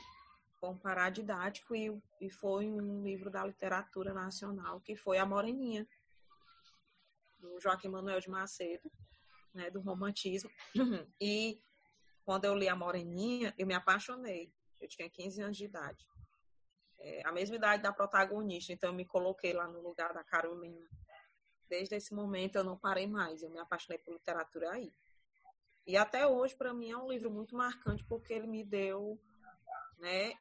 Foi 0.60 0.70
um 0.70 0.78
paradidático 0.78 1.76
e, 1.76 1.92
e 2.22 2.30
foi 2.30 2.68
um 2.68 3.04
livro 3.04 3.30
da 3.30 3.46
literatura 3.46 4.14
nacional, 4.14 4.80
que 4.80 4.96
foi 4.96 5.18
A 5.18 5.26
Moreninha, 5.26 5.86
do 7.38 7.60
Joaquim 7.60 7.90
Manuel 7.90 8.20
de 8.20 8.30
Macedo, 8.30 8.90
né, 9.54 9.70
do 9.70 9.82
romantismo. 9.82 10.50
E 11.20 11.62
quando 12.24 12.46
eu 12.46 12.56
li 12.56 12.70
A 12.70 12.76
Moreninha, 12.76 13.54
eu 13.58 13.68
me 13.68 13.74
apaixonei. 13.74 14.52
Eu 14.80 14.88
tinha 14.88 15.10
15 15.10 15.42
anos 15.42 15.58
de 15.58 15.66
idade. 15.66 16.08
É, 17.00 17.22
a 17.26 17.32
mesma 17.32 17.56
idade 17.56 17.84
da 17.84 17.92
protagonista, 17.92 18.72
então 18.72 18.90
eu 18.90 18.96
me 18.96 19.06
coloquei 19.06 19.54
lá 19.54 19.68
no 19.68 19.82
lugar 19.82 20.14
da 20.14 20.24
Carolina 20.24 20.88
desde 21.70 21.96
esse 21.96 22.14
momento 22.14 22.56
eu 22.56 22.64
não 22.64 22.78
parei 22.78 23.08
mais. 23.08 23.42
Eu 23.42 23.50
me 23.50 23.60
apaixonei 23.60 23.98
por 24.00 24.14
literatura 24.14 24.72
aí. 24.72 24.94
E 25.86 25.96
até 25.98 26.26
hoje, 26.26 26.56
para 26.56 26.74
mim, 26.74 26.92
é 26.92 26.98
um 26.98 27.10
livro 27.10 27.30
muito 27.30 27.56
marcante 27.56 28.04
porque 28.06 28.34
ele 28.34 28.48
me 28.48 28.64
deu, 28.64 29.20
né? 30.00 30.34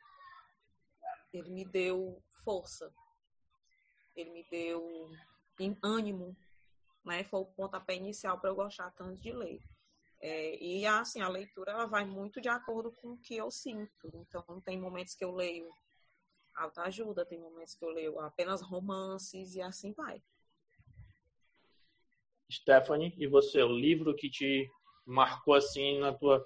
Ele 1.33 1.51
me 1.51 1.65
deu 1.65 2.23
força. 2.45 2.93
Ele 4.17 4.31
me 4.31 4.45
deu 4.45 5.11
ânimo, 5.83 6.37
né? 7.05 7.25
Foi 7.25 7.41
o 7.41 7.47
pontapé 7.47 7.97
inicial 7.97 8.39
para 8.41 8.51
eu 8.51 8.55
gostar 8.55 8.91
tanto 8.93 9.21
de 9.21 9.33
ler. 9.33 9.61
É, 10.27 10.57
e 10.57 10.87
assim, 10.87 11.21
a 11.21 11.29
leitura 11.29 11.73
ela 11.73 11.85
vai 11.85 12.07
muito 12.07 12.41
de 12.41 12.49
acordo 12.49 12.91
com 12.91 13.09
o 13.09 13.19
que 13.19 13.37
eu 13.37 13.51
sinto. 13.51 14.11
Então, 14.15 14.43
tem 14.65 14.81
momentos 14.81 15.15
que 15.15 15.23
eu 15.23 15.35
leio 15.35 15.69
autoajuda, 16.55 17.27
tem 17.27 17.39
momentos 17.39 17.75
que 17.75 17.85
eu 17.85 17.91
leio 17.91 18.19
apenas 18.19 18.63
romances 18.63 19.55
e 19.55 19.61
assim 19.61 19.93
vai. 19.93 20.23
Stephanie, 22.51 23.15
e 23.19 23.27
você, 23.27 23.63
o 23.63 23.69
livro 23.69 24.17
que 24.17 24.31
te 24.31 24.67
marcou 25.05 25.53
assim 25.53 25.99
na 25.99 26.15
tua 26.15 26.43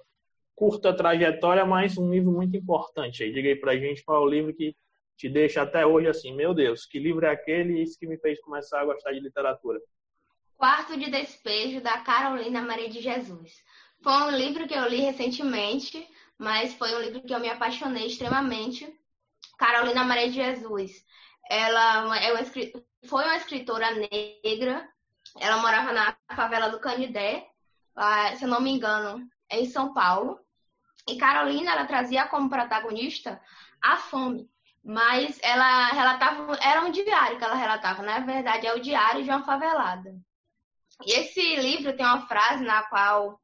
curta 0.53 0.93
trajetória, 0.93 1.65
mas 1.65 1.97
um 1.97 2.11
livro 2.11 2.33
muito 2.33 2.57
importante. 2.57 3.23
Aí, 3.23 3.31
diga 3.31 3.47
aí 3.47 3.55
pra 3.55 3.77
gente 3.77 4.03
qual 4.03 4.21
é 4.21 4.25
o 4.25 4.29
livro 4.29 4.53
que 4.53 4.75
te 5.15 5.29
deixa 5.29 5.61
até 5.61 5.85
hoje 5.85 6.09
assim, 6.09 6.35
meu 6.35 6.53
Deus, 6.53 6.85
que 6.85 6.99
livro 6.99 7.25
é 7.25 7.29
aquele? 7.29 7.81
Isso 7.81 7.97
que 7.97 8.07
me 8.07 8.17
fez 8.17 8.41
começar 8.41 8.81
a 8.81 8.85
gostar 8.85 9.13
de 9.13 9.21
literatura. 9.21 9.79
Quarto 10.59 10.97
de 10.97 11.09
Despejo, 11.09 11.79
da 11.79 11.99
Carolina 11.99 12.61
Maria 12.61 12.89
de 12.89 12.99
Jesus. 12.99 13.63
Foi 14.03 14.11
um 14.23 14.31
livro 14.31 14.67
que 14.67 14.73
eu 14.73 14.89
li 14.89 14.97
recentemente, 14.97 16.05
mas 16.37 16.73
foi 16.73 16.93
um 16.97 16.99
livro 16.99 17.21
que 17.21 17.33
eu 17.33 17.39
me 17.39 17.49
apaixonei 17.49 18.07
extremamente. 18.07 18.85
Carolina 19.57 20.03
Maria 20.03 20.27
de 20.27 20.35
Jesus. 20.35 20.91
Ela 21.49 22.17
é 22.19 22.33
uma, 22.33 22.43
foi 23.05 23.23
uma 23.23 23.37
escritora 23.37 23.87
negra. 23.91 24.85
Ela 25.39 25.61
morava 25.61 25.93
na 25.93 26.17
favela 26.35 26.67
do 26.67 26.81
Canidé, 26.81 27.47
se 28.35 28.43
eu 28.43 28.49
não 28.49 28.59
me 28.59 28.71
engano, 28.71 29.25
em 29.49 29.65
São 29.65 29.93
Paulo. 29.93 30.37
E 31.07 31.15
Carolina, 31.15 31.71
ela 31.71 31.85
trazia 31.85 32.27
como 32.27 32.49
protagonista 32.49 33.41
a 33.81 33.95
fome. 33.95 34.51
Mas 34.83 35.39
ela 35.41 35.87
relatava, 35.87 36.59
era 36.61 36.81
um 36.81 36.91
diário 36.91 37.37
que 37.37 37.45
ela 37.45 37.55
relatava. 37.55 38.03
Na 38.03 38.19
verdade, 38.19 38.67
é 38.67 38.73
o 38.73 38.81
diário 38.81 39.23
de 39.23 39.29
uma 39.29 39.45
favelada. 39.45 40.13
E 41.05 41.13
esse 41.13 41.55
livro 41.55 41.95
tem 41.95 42.05
uma 42.05 42.27
frase 42.27 42.63
na 42.63 42.83
qual 42.83 43.39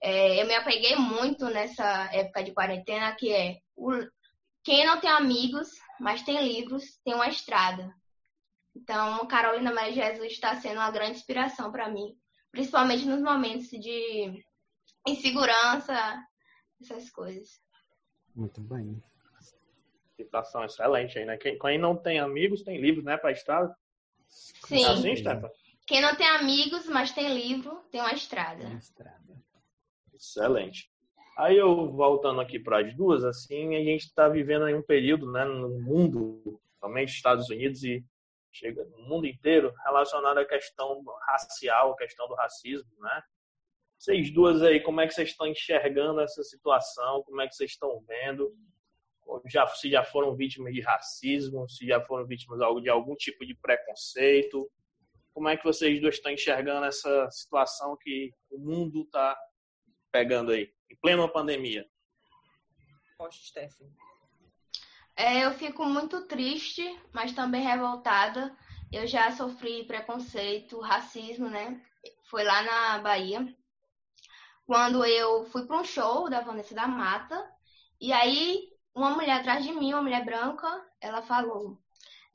é, 0.00 0.40
eu 0.42 0.46
me 0.46 0.54
apeguei 0.54 0.96
muito 0.96 1.46
nessa 1.46 2.10
época 2.12 2.42
de 2.42 2.52
quarentena, 2.52 3.14
que 3.14 3.32
é 3.32 3.58
o, 3.76 3.90
quem 4.62 4.86
não 4.86 5.00
tem 5.00 5.10
amigos, 5.10 5.68
mas 6.00 6.22
tem 6.22 6.42
livros, 6.42 6.98
tem 7.04 7.14
uma 7.14 7.28
estrada. 7.28 7.94
Então, 8.74 9.26
Carolina 9.26 9.72
Maria 9.72 10.12
Jesus 10.12 10.32
está 10.32 10.56
sendo 10.56 10.76
uma 10.76 10.90
grande 10.90 11.18
inspiração 11.18 11.70
para 11.70 11.88
mim, 11.88 12.16
principalmente 12.50 13.06
nos 13.06 13.22
momentos 13.22 13.68
de 13.68 14.44
insegurança, 15.06 15.94
essas 16.80 17.10
coisas. 17.10 17.60
Muito 18.34 18.60
bem. 18.60 19.02
Citação 20.16 20.64
excelente 20.64 21.18
aí, 21.18 21.24
né? 21.24 21.36
Quem, 21.36 21.58
quem 21.58 21.78
não 21.78 21.96
tem 21.96 22.18
amigos, 22.18 22.62
tem 22.62 22.80
livros, 22.80 23.04
né, 23.04 23.16
para 23.16 23.32
estrada? 23.32 23.76
Sim. 24.28 24.84
Assim, 24.84 25.16
Stefa? 25.16 25.50
Quem 25.86 26.00
não 26.00 26.16
tem 26.16 26.26
amigos, 26.26 26.86
mas 26.86 27.12
tem 27.12 27.34
livro, 27.34 27.76
tem 27.90 28.00
uma 28.00 28.12
estrada. 28.12 28.64
Uma 28.64 28.78
estrada. 28.78 29.44
Excelente. 30.14 30.90
Aí 31.36 31.56
eu 31.56 31.90
voltando 31.92 32.40
aqui 32.40 32.58
para 32.58 32.80
as 32.80 32.96
duas, 32.96 33.24
assim, 33.24 33.74
a 33.74 33.82
gente 33.82 34.04
está 34.04 34.28
vivendo 34.28 34.68
em 34.68 34.74
um 34.74 34.82
período, 34.82 35.30
né, 35.30 35.44
no 35.44 35.68
mundo, 35.80 36.60
somente 36.78 37.10
Estados 37.10 37.50
Unidos 37.50 37.82
e 37.82 38.04
chega 38.52 38.84
no 38.84 38.98
mundo 39.08 39.26
inteiro, 39.26 39.74
relacionado 39.84 40.38
à 40.38 40.44
questão 40.44 41.02
racial, 41.26 41.92
à 41.92 41.96
questão 41.96 42.28
do 42.28 42.34
racismo, 42.34 42.88
né? 43.00 43.22
Vocês 43.98 44.30
duas 44.32 44.62
aí, 44.62 44.80
como 44.80 45.00
é 45.00 45.08
que 45.08 45.14
vocês 45.14 45.30
estão 45.30 45.46
enxergando 45.46 46.20
essa 46.20 46.42
situação? 46.44 47.22
Como 47.24 47.40
é 47.40 47.48
que 47.48 47.54
vocês 47.54 47.72
estão 47.72 48.00
vendo? 48.06 48.54
Já, 49.46 49.66
se 49.66 49.90
já 49.90 50.04
foram 50.04 50.36
vítimas 50.36 50.72
de 50.72 50.80
racismo, 50.80 51.68
se 51.68 51.86
já 51.86 52.00
foram 52.00 52.26
vítimas 52.26 52.58
de 52.80 52.90
algum 52.90 53.14
tipo 53.16 53.44
de 53.44 53.54
preconceito? 53.56 54.70
Como 55.34 55.48
é 55.48 55.56
que 55.56 55.64
vocês 55.64 56.00
duas 56.00 56.14
estão 56.14 56.32
enxergando 56.32 56.86
essa 56.86 57.28
situação 57.30 57.96
que 58.00 58.32
o 58.50 58.58
mundo 58.58 59.02
está 59.02 59.36
pegando 60.12 60.52
aí, 60.52 60.72
em 60.88 60.96
plena 60.96 61.28
pandemia? 61.28 61.84
Poxa, 63.18 63.40
Stephanie. 63.42 63.92
É, 65.16 65.44
eu 65.44 65.52
fico 65.52 65.84
muito 65.84 66.26
triste, 66.26 66.82
mas 67.12 67.32
também 67.32 67.62
revoltada. 67.62 68.56
Eu 68.92 69.06
já 69.06 69.30
sofri 69.32 69.84
preconceito, 69.84 70.80
racismo, 70.80 71.50
né? 71.50 71.80
Foi 72.30 72.44
lá 72.44 72.62
na 72.62 72.98
Bahia, 72.98 73.54
quando 74.66 75.04
eu 75.04 75.44
fui 75.46 75.66
para 75.66 75.80
um 75.80 75.84
show 75.84 76.30
da 76.30 76.40
Vanessa 76.40 76.74
da 76.74 76.86
Mata, 76.86 77.44
e 78.00 78.12
aí 78.12 78.68
uma 78.94 79.10
mulher 79.10 79.40
atrás 79.40 79.64
de 79.64 79.72
mim, 79.72 79.92
uma 79.92 80.02
mulher 80.02 80.24
branca, 80.24 80.66
ela 81.00 81.22
falou: 81.22 81.78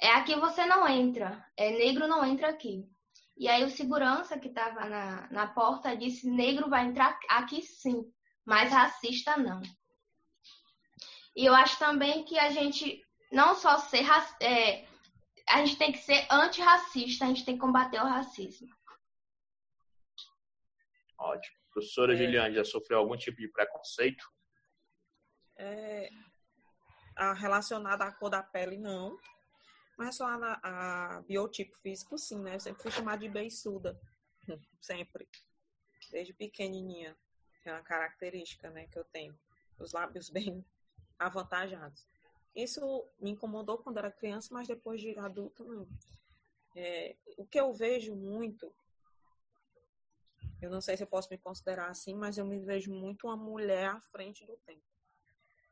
É 0.01 0.11
aqui 0.11 0.35
você 0.35 0.65
não 0.65 0.87
entra, 0.87 1.45
é 1.57 1.71
negro 1.71 2.07
não 2.07 2.25
entra 2.25 2.49
aqui. 2.49 2.89
E 3.37 3.47
aí 3.47 3.63
o 3.63 3.69
segurança 3.69 4.39
que 4.39 4.47
estava 4.47 4.85
na, 4.85 5.29
na 5.31 5.47
porta 5.47 5.95
disse: 5.95 6.29
negro 6.29 6.69
vai 6.69 6.85
entrar 6.85 7.19
aqui 7.29 7.61
sim, 7.61 8.09
mas 8.45 8.71
racista 8.71 9.37
não. 9.37 9.61
E 11.35 11.45
eu 11.45 11.53
acho 11.53 11.77
também 11.79 12.23
que 12.23 12.37
a 12.37 12.49
gente 12.49 13.01
não 13.31 13.55
só 13.55 13.77
ser 13.77 14.05
é, 14.41 14.85
a 15.49 15.65
gente 15.65 15.77
tem 15.77 15.91
que 15.91 15.99
ser 15.99 16.27
antirracista, 16.29 17.25
a 17.25 17.27
gente 17.27 17.45
tem 17.45 17.55
que 17.55 17.61
combater 17.61 17.99
o 17.99 18.07
racismo. 18.07 18.67
Ótimo. 21.17 21.55
Professora 21.71 22.13
é. 22.13 22.17
Giliane, 22.17 22.55
já 22.55 22.63
sofreu 22.63 22.99
algum 22.99 23.15
tipo 23.15 23.37
de 23.37 23.47
preconceito? 23.49 24.25
É, 25.57 26.09
a 27.15 27.33
relacionada 27.33 28.05
à 28.05 28.11
cor 28.11 28.29
da 28.29 28.41
pele, 28.41 28.77
não. 28.77 29.17
Mas 29.99 30.15
só 30.15 30.27
a, 30.27 31.17
a 31.17 31.21
biotipo 31.23 31.75
físico, 31.79 32.17
sim, 32.17 32.39
né? 32.39 32.55
Eu 32.55 32.59
sempre 32.61 32.81
fui 32.81 32.89
chamada 32.89 33.19
de 33.19 33.27
beiçuda. 33.27 33.99
Sempre. 34.79 35.27
Desde 36.09 36.31
pequenininha. 36.31 37.17
É 37.65 37.73
uma 37.73 37.83
característica, 37.83 38.69
né, 38.69 38.87
que 38.87 38.97
eu 38.97 39.03
tenho. 39.03 39.37
Os 39.77 39.91
lábios 39.91 40.29
bem 40.31 40.65
avantajados. 41.19 42.07
Isso 42.55 43.05
me 43.19 43.31
incomodou 43.31 43.77
quando 43.77 43.97
era 43.97 44.09
criança, 44.09 44.53
mas 44.53 44.69
depois 44.69 45.01
de 45.01 45.19
adulto, 45.19 45.65
não. 45.65 45.85
É, 46.77 47.17
o 47.35 47.45
que 47.45 47.59
eu 47.59 47.73
vejo 47.73 48.15
muito, 48.15 48.73
eu 50.61 50.69
não 50.69 50.79
sei 50.79 50.95
se 50.95 51.03
eu 51.03 51.07
posso 51.07 51.27
me 51.29 51.37
considerar 51.37 51.89
assim, 51.89 52.15
mas 52.15 52.37
eu 52.37 52.45
me 52.45 52.59
vejo 52.59 52.93
muito 52.93 53.27
uma 53.27 53.35
mulher 53.35 53.89
à 53.89 53.99
frente 53.99 54.45
do 54.45 54.55
tempo. 54.65 54.85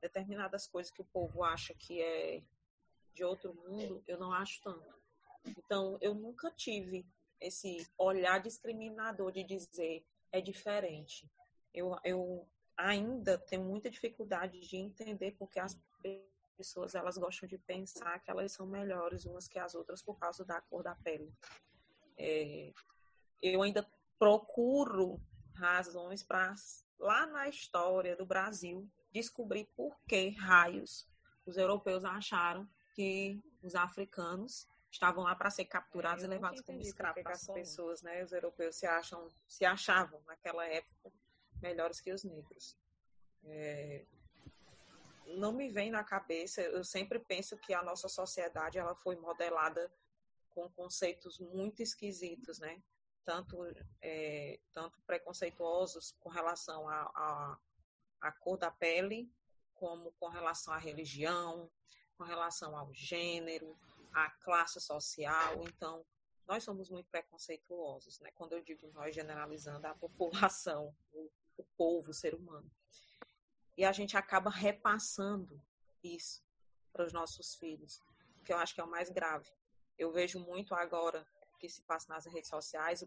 Determinadas 0.01 0.67
coisas 0.67 0.91
que 0.91 1.01
o 1.01 1.05
povo 1.05 1.45
acha 1.45 1.73
que 1.73 2.01
é 2.01 2.43
de 3.17 3.23
outro 3.23 3.53
mundo, 3.53 4.03
eu 4.07 4.19
não 4.19 4.31
acho 4.31 4.61
tanto. 4.61 4.95
Então, 5.45 5.97
eu 5.99 6.13
nunca 6.13 6.51
tive 6.51 7.05
esse 7.41 7.85
olhar 7.97 8.39
discriminador 8.39 9.31
de 9.31 9.43
dizer 9.43 10.05
é 10.31 10.39
diferente. 10.39 11.29
Eu, 11.73 11.97
eu 12.03 12.47
ainda 12.75 13.37
tenho 13.37 13.63
muita 13.63 13.89
dificuldade 13.89 14.59
de 14.59 14.77
entender 14.77 15.35
porque 15.37 15.59
as 15.59 15.77
pessoas 16.55 16.95
elas 16.95 17.17
gostam 17.17 17.47
de 17.47 17.57
pensar 17.57 18.19
que 18.19 18.29
elas 18.29 18.51
são 18.51 18.67
melhores 18.67 19.25
umas 19.25 19.47
que 19.47 19.59
as 19.59 19.73
outras 19.75 20.01
por 20.01 20.17
causa 20.17 20.45
da 20.45 20.61
cor 20.61 20.83
da 20.83 20.95
pele. 20.95 21.33
É, 22.17 22.71
eu 23.41 23.61
ainda 23.61 23.87
procuro 24.19 25.19
razões 25.55 26.23
para 26.23 26.53
lá 26.99 27.25
na 27.27 27.47
história 27.47 28.15
do 28.15 28.25
Brasil 28.25 28.89
descobrir 29.11 29.65
por 29.75 29.95
que 30.07 30.29
raios 30.29 31.07
os 31.45 31.57
europeus 31.57 32.03
acharam 32.03 32.67
que 32.97 33.39
os 33.61 33.75
africanos 33.75 34.67
estavam 34.89 35.23
lá 35.23 35.35
para 35.35 35.51
ser 35.51 35.65
capturados 35.65 36.23
e 36.23 36.27
levados 36.27 36.61
como 36.61 36.81
escravos 36.81 37.23
as 37.27 37.45
pessoas, 37.45 38.01
né? 38.01 38.23
Os 38.23 38.31
europeus 38.31 38.75
se 38.75 38.87
acham, 38.87 39.29
se 39.47 39.63
achavam 39.63 40.19
naquela 40.25 40.65
época 40.65 41.11
melhores 41.61 42.01
que 42.01 42.11
os 42.11 42.23
negros. 42.23 42.75
É, 43.45 44.03
não 45.27 45.51
me 45.51 45.69
vem 45.69 45.91
na 45.91 46.03
cabeça. 46.03 46.59
Eu 46.63 46.83
sempre 46.83 47.19
penso 47.19 47.55
que 47.55 47.71
a 47.71 47.83
nossa 47.83 48.09
sociedade 48.09 48.79
ela 48.79 48.95
foi 48.95 49.15
modelada 49.15 49.91
com 50.49 50.67
conceitos 50.71 51.37
muito 51.37 51.83
esquisitos, 51.83 52.57
né? 52.57 52.81
Tanto 53.23 53.63
é, 54.01 54.59
tanto 54.73 54.99
preconceituosos 55.01 56.15
com 56.19 56.29
relação 56.29 56.89
à 56.89 58.31
cor 58.39 58.57
da 58.57 58.71
pele, 58.71 59.31
como 59.75 60.11
com 60.13 60.29
relação 60.29 60.73
à 60.73 60.77
religião, 60.77 61.69
com 62.17 62.23
relação 62.23 62.75
ao 62.75 62.91
gênero, 62.93 63.77
à 64.13 64.29
classe 64.29 64.81
social. 64.81 65.63
Então, 65.63 66.05
nós 66.47 66.63
somos 66.63 66.89
muito 66.89 67.09
preconceituosos, 67.09 68.19
né? 68.19 68.31
Quando 68.31 68.53
eu 68.53 68.61
digo 68.61 68.89
nós, 68.93 69.13
generalizando 69.13 69.85
a 69.85 69.93
população, 69.93 70.95
o, 71.13 71.29
o 71.57 71.63
povo, 71.77 72.11
o 72.11 72.13
ser 72.13 72.33
humano. 72.33 72.69
E 73.77 73.85
a 73.85 73.91
gente 73.91 74.17
acaba 74.17 74.49
repassando 74.49 75.61
isso 76.03 76.43
para 76.91 77.05
os 77.05 77.13
nossos 77.13 77.55
filhos, 77.55 78.01
que 78.43 78.51
eu 78.51 78.57
acho 78.57 78.73
que 78.73 78.81
é 78.81 78.83
o 78.83 78.89
mais 78.89 79.09
grave. 79.09 79.51
Eu 79.97 80.11
vejo 80.11 80.39
muito 80.39 80.73
agora 80.73 81.27
que 81.59 81.69
se 81.69 81.81
passa 81.83 82.11
nas 82.11 82.25
redes 82.25 82.49
sociais 82.49 83.01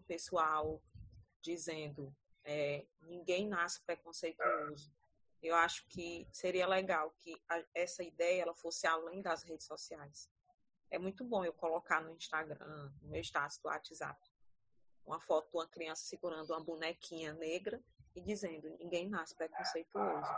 é. 5.41 5.47
Eu 5.47 5.55
acho 5.55 5.85
que 5.87 6.27
seria 6.31 6.67
legal 6.67 7.11
que 7.19 7.35
a, 7.49 7.63
essa 7.73 8.03
ideia 8.03 8.43
ela 8.43 8.55
fosse 8.55 8.87
além 8.87 9.21
das 9.21 9.43
redes 9.43 9.65
sociais. 9.65 10.29
É 10.89 10.99
muito 10.99 11.23
bom 11.23 11.43
eu 11.45 11.53
colocar 11.53 12.01
no 12.01 12.15
Instagram, 12.15 12.91
no 13.01 13.09
meu 13.09 13.21
status 13.21 13.57
do 13.59 13.69
WhatsApp, 13.69 14.19
uma 15.05 15.19
foto 15.19 15.49
de 15.49 15.57
uma 15.57 15.67
criança 15.67 16.03
segurando 16.03 16.51
uma 16.51 16.63
bonequinha 16.63 17.33
negra 17.33 17.81
e 18.15 18.21
dizendo 18.21 18.69
ninguém 18.77 19.09
nasce 19.09 19.35
preconceituoso. 19.35 20.29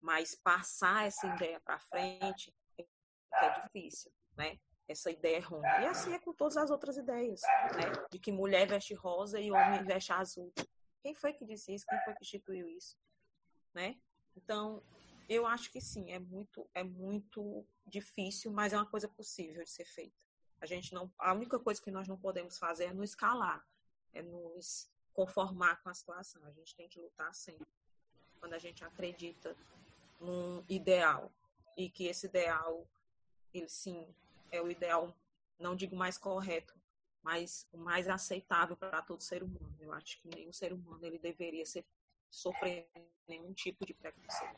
Mas 0.00 0.34
passar 0.34 1.06
essa 1.06 1.26
ideia 1.26 1.58
para 1.60 1.78
frente 1.78 2.54
é 2.78 3.60
difícil, 3.62 4.12
né? 4.36 4.58
Essa 4.88 5.10
ideia 5.10 5.38
é 5.38 5.40
ruim. 5.40 5.62
E 5.62 5.86
assim 5.86 6.12
é 6.14 6.18
com 6.18 6.32
todas 6.32 6.56
as 6.56 6.70
outras 6.70 6.96
ideias, 6.96 7.40
né? 7.74 8.06
De 8.10 8.18
que 8.18 8.30
mulher 8.30 8.68
veste 8.68 8.94
rosa 8.94 9.40
e 9.40 9.50
homem 9.50 9.82
veste 9.84 10.12
azul. 10.12 10.52
Quem 11.02 11.14
foi 11.14 11.32
que 11.32 11.44
disse 11.44 11.74
isso? 11.74 11.86
Quem 11.86 12.00
foi 12.04 12.14
que 12.14 12.22
instituiu 12.22 12.68
isso? 12.68 12.96
Né? 13.74 13.98
Então, 14.36 14.82
eu 15.28 15.46
acho 15.46 15.70
que 15.70 15.80
sim, 15.80 16.12
é 16.12 16.18
muito, 16.18 16.68
é 16.74 16.84
muito 16.84 17.66
difícil, 17.86 18.52
mas 18.52 18.72
é 18.72 18.76
uma 18.76 18.86
coisa 18.86 19.08
possível 19.08 19.64
de 19.64 19.70
ser 19.70 19.84
feita. 19.84 20.14
A 20.60 20.66
gente 20.66 20.94
não, 20.94 21.10
a 21.18 21.32
única 21.32 21.58
coisa 21.58 21.82
que 21.82 21.90
nós 21.90 22.06
não 22.08 22.16
podemos 22.16 22.58
fazer 22.58 22.84
é 22.84 22.92
nos 22.92 23.10
escalar, 23.10 23.66
é 24.12 24.22
nos 24.22 24.88
conformar 25.12 25.82
com 25.82 25.88
a 25.88 25.94
situação. 25.94 26.44
A 26.44 26.50
gente 26.50 26.74
tem 26.74 26.88
que 26.88 27.00
lutar 27.00 27.34
sempre. 27.34 27.66
Quando 28.38 28.54
a 28.54 28.58
gente 28.58 28.84
acredita 28.84 29.56
num 30.20 30.64
ideal 30.68 31.32
e 31.76 31.90
que 31.90 32.06
esse 32.06 32.26
ideal, 32.26 32.86
ele 33.52 33.68
sim, 33.68 34.06
é 34.50 34.60
o 34.62 34.70
ideal, 34.70 35.14
não 35.58 35.74
digo 35.74 35.96
mais 35.96 36.16
correto, 36.16 36.74
mas 37.22 37.66
o 37.72 37.78
mais 37.78 38.08
aceitável 38.08 38.76
para 38.76 39.02
todo 39.02 39.22
ser 39.22 39.42
humano. 39.42 39.74
Eu 39.80 39.92
acho 39.92 40.20
que 40.20 40.28
nenhum 40.28 40.52
ser 40.52 40.72
humano 40.72 41.04
ele 41.04 41.18
deveria 41.18 41.66
ser, 41.66 41.84
sofrer 42.30 42.86
nenhum 43.28 43.52
tipo 43.52 43.84
de 43.86 43.94
preconceito. 43.94 44.56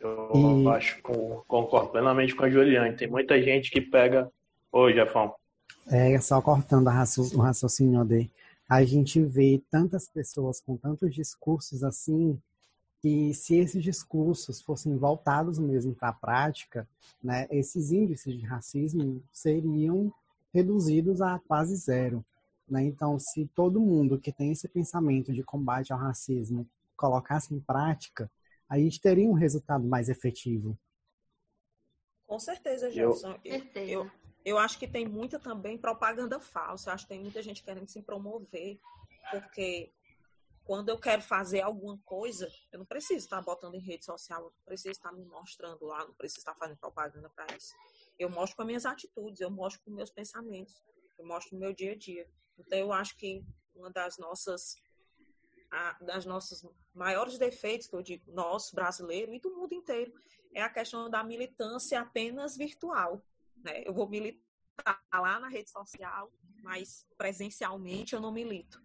Eu 0.00 0.62
e... 0.62 0.68
acho 0.68 1.00
concordo 1.46 1.90
plenamente 1.90 2.34
com 2.34 2.44
a 2.44 2.50
Juliane. 2.50 2.96
Tem 2.96 3.08
muita 3.08 3.40
gente 3.40 3.70
que 3.70 3.80
pega. 3.80 4.30
Oi, 4.72 4.94
Jefão. 4.94 5.34
É, 5.86 6.18
só 6.20 6.40
cortando 6.40 6.86
o 6.86 7.40
raciocínio 7.40 8.04
dele. 8.04 8.30
A 8.68 8.84
gente 8.84 9.20
vê 9.20 9.60
tantas 9.70 10.08
pessoas 10.08 10.60
com 10.60 10.76
tantos 10.76 11.12
discursos 11.12 11.82
assim, 11.82 12.40
que 13.02 13.34
se 13.34 13.56
esses 13.56 13.82
discursos 13.82 14.60
fossem 14.60 14.96
voltados 14.96 15.58
mesmo 15.58 15.94
para 15.94 16.10
a 16.10 16.12
prática, 16.12 16.88
né, 17.22 17.46
esses 17.50 17.90
índices 17.90 18.38
de 18.38 18.46
racismo 18.46 19.22
seriam 19.32 20.12
reduzidos 20.52 21.20
a 21.20 21.38
quase 21.40 21.74
zero. 21.76 22.24
Né? 22.68 22.84
Então, 22.84 23.18
se 23.18 23.50
todo 23.54 23.80
mundo 23.80 24.18
que 24.18 24.30
tem 24.30 24.52
esse 24.52 24.68
pensamento 24.68 25.32
de 25.32 25.42
combate 25.42 25.92
ao 25.92 25.98
racismo 25.98 26.66
colocasse 27.00 27.54
em 27.54 27.60
prática, 27.60 28.30
a 28.68 28.78
gente 28.78 29.00
teria 29.00 29.28
um 29.28 29.32
resultado 29.32 29.84
mais 29.84 30.10
efetivo. 30.10 30.78
Com 32.26 32.38
certeza, 32.38 32.90
Gerson. 32.90 33.36
Eu, 33.44 33.64
eu, 33.74 34.10
eu, 34.44 34.58
acho 34.58 34.78
que 34.78 34.86
tem 34.86 35.08
muita 35.08 35.38
também 35.40 35.76
propaganda 35.76 36.38
falsa. 36.38 36.90
Eu 36.90 36.94
acho 36.94 37.04
que 37.04 37.08
tem 37.08 37.20
muita 37.20 37.42
gente 37.42 37.64
querendo 37.64 37.88
se 37.88 38.02
promover, 38.02 38.78
porque 39.30 39.90
quando 40.62 40.90
eu 40.90 40.98
quero 40.98 41.22
fazer 41.22 41.62
alguma 41.62 41.98
coisa, 42.04 42.48
eu 42.70 42.78
não 42.78 42.86
preciso 42.86 43.24
estar 43.24 43.42
botando 43.42 43.74
em 43.74 43.80
rede 43.80 44.04
social, 44.04 44.42
eu 44.42 44.52
não 44.56 44.64
preciso 44.64 44.92
estar 44.92 45.10
me 45.10 45.24
mostrando 45.24 45.84
lá, 45.86 46.04
não 46.04 46.14
preciso 46.14 46.40
estar 46.40 46.54
fazendo 46.54 46.76
propaganda 46.76 47.28
para 47.30 47.56
isso. 47.56 47.74
Eu 48.18 48.30
mostro 48.30 48.56
com 48.56 48.62
as 48.62 48.66
minhas 48.68 48.86
atitudes, 48.86 49.40
eu 49.40 49.50
mostro 49.50 49.82
com 49.82 49.90
meus 49.90 50.10
pensamentos, 50.10 50.80
eu 51.18 51.26
mostro 51.26 51.54
no 51.54 51.60
meu 51.60 51.72
dia 51.72 51.92
a 51.92 51.96
dia. 51.96 52.28
Então, 52.56 52.78
eu 52.78 52.92
acho 52.92 53.16
que 53.16 53.44
uma 53.74 53.90
das 53.90 54.18
nossas, 54.18 54.76
a, 55.70 55.92
das 56.02 56.26
nossos 56.26 56.66
maiores 56.94 57.38
defeitos, 57.38 57.86
que 57.86 57.94
eu 57.94 58.02
digo, 58.02 58.30
nosso 58.32 58.74
brasileiro 58.74 59.32
e 59.32 59.40
do 59.40 59.54
mundo 59.54 59.72
inteiro, 59.74 60.12
é 60.52 60.62
a 60.62 60.68
questão 60.68 61.08
da 61.08 61.22
militância 61.22 62.00
apenas 62.00 62.56
virtual. 62.56 63.24
Né? 63.56 63.82
Eu 63.84 63.94
vou 63.94 64.08
militar 64.08 64.40
lá 65.12 65.38
na 65.38 65.48
rede 65.48 65.70
social, 65.70 66.32
mas 66.62 67.06
presencialmente 67.16 68.14
eu 68.14 68.20
não 68.20 68.32
milito. 68.32 68.82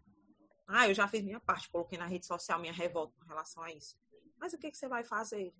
Ah, 0.67 0.87
eu 0.87 0.93
já 0.93 1.07
fiz 1.07 1.23
minha 1.23 1.39
parte, 1.39 1.69
coloquei 1.69 1.97
na 1.97 2.07
rede 2.07 2.25
social 2.25 2.59
minha 2.59 2.73
revolta 2.73 3.13
com 3.19 3.25
relação 3.25 3.63
a 3.63 3.71
isso. 3.71 3.97
Mas 4.37 4.53
o 4.53 4.57
que, 4.57 4.71
que 4.71 4.77
você 4.77 4.87
vai 4.87 5.03
fazer, 5.03 5.53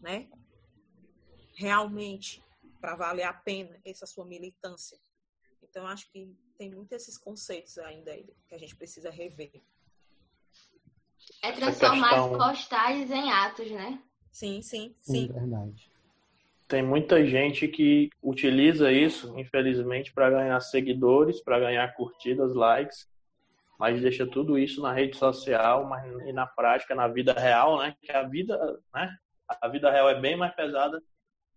né? 0.00 0.30
Realmente 1.54 2.42
para 2.80 2.96
valer 2.96 3.22
a 3.22 3.32
pena 3.32 3.80
essa 3.84 4.06
sua 4.06 4.24
militância. 4.24 4.98
Então, 5.62 5.86
acho 5.86 6.10
que 6.10 6.36
tem 6.58 6.70
muitos 6.70 6.92
esses 6.92 7.16
conceitos 7.16 7.78
ainda 7.78 8.12
que 8.48 8.54
a 8.54 8.58
gente 8.58 8.74
precisa 8.76 9.10
rever. 9.10 9.62
É 11.42 11.52
transformar 11.52 12.10
questão... 12.10 12.38
postagens 12.38 13.10
em 13.10 13.30
atos, 13.30 13.70
né? 13.70 13.98
Sim, 14.30 14.62
sim, 14.62 14.94
sim. 15.00 15.28
É 15.28 15.32
verdade. 15.32 15.90
Tem 16.68 16.82
muita 16.82 17.26
gente 17.26 17.68
que 17.68 18.08
utiliza 18.22 18.90
isso, 18.90 19.38
infelizmente, 19.38 20.12
para 20.12 20.30
ganhar 20.30 20.58
seguidores, 20.60 21.40
para 21.42 21.60
ganhar 21.60 21.94
curtidas, 21.94 22.54
likes, 22.54 23.06
mas 23.78 24.00
deixa 24.00 24.26
tudo 24.26 24.58
isso 24.58 24.80
na 24.80 24.92
rede 24.92 25.16
social, 25.16 25.84
mas 25.86 26.10
e 26.26 26.32
na 26.32 26.46
prática, 26.46 26.94
na 26.94 27.08
vida 27.08 27.32
real, 27.34 27.78
né? 27.78 27.94
Que 28.00 28.12
a 28.12 28.22
vida, 28.22 28.56
né? 28.94 29.14
A 29.60 29.68
vida 29.68 29.90
real 29.90 30.08
é 30.08 30.18
bem 30.18 30.36
mais 30.36 30.54
pesada 30.54 31.02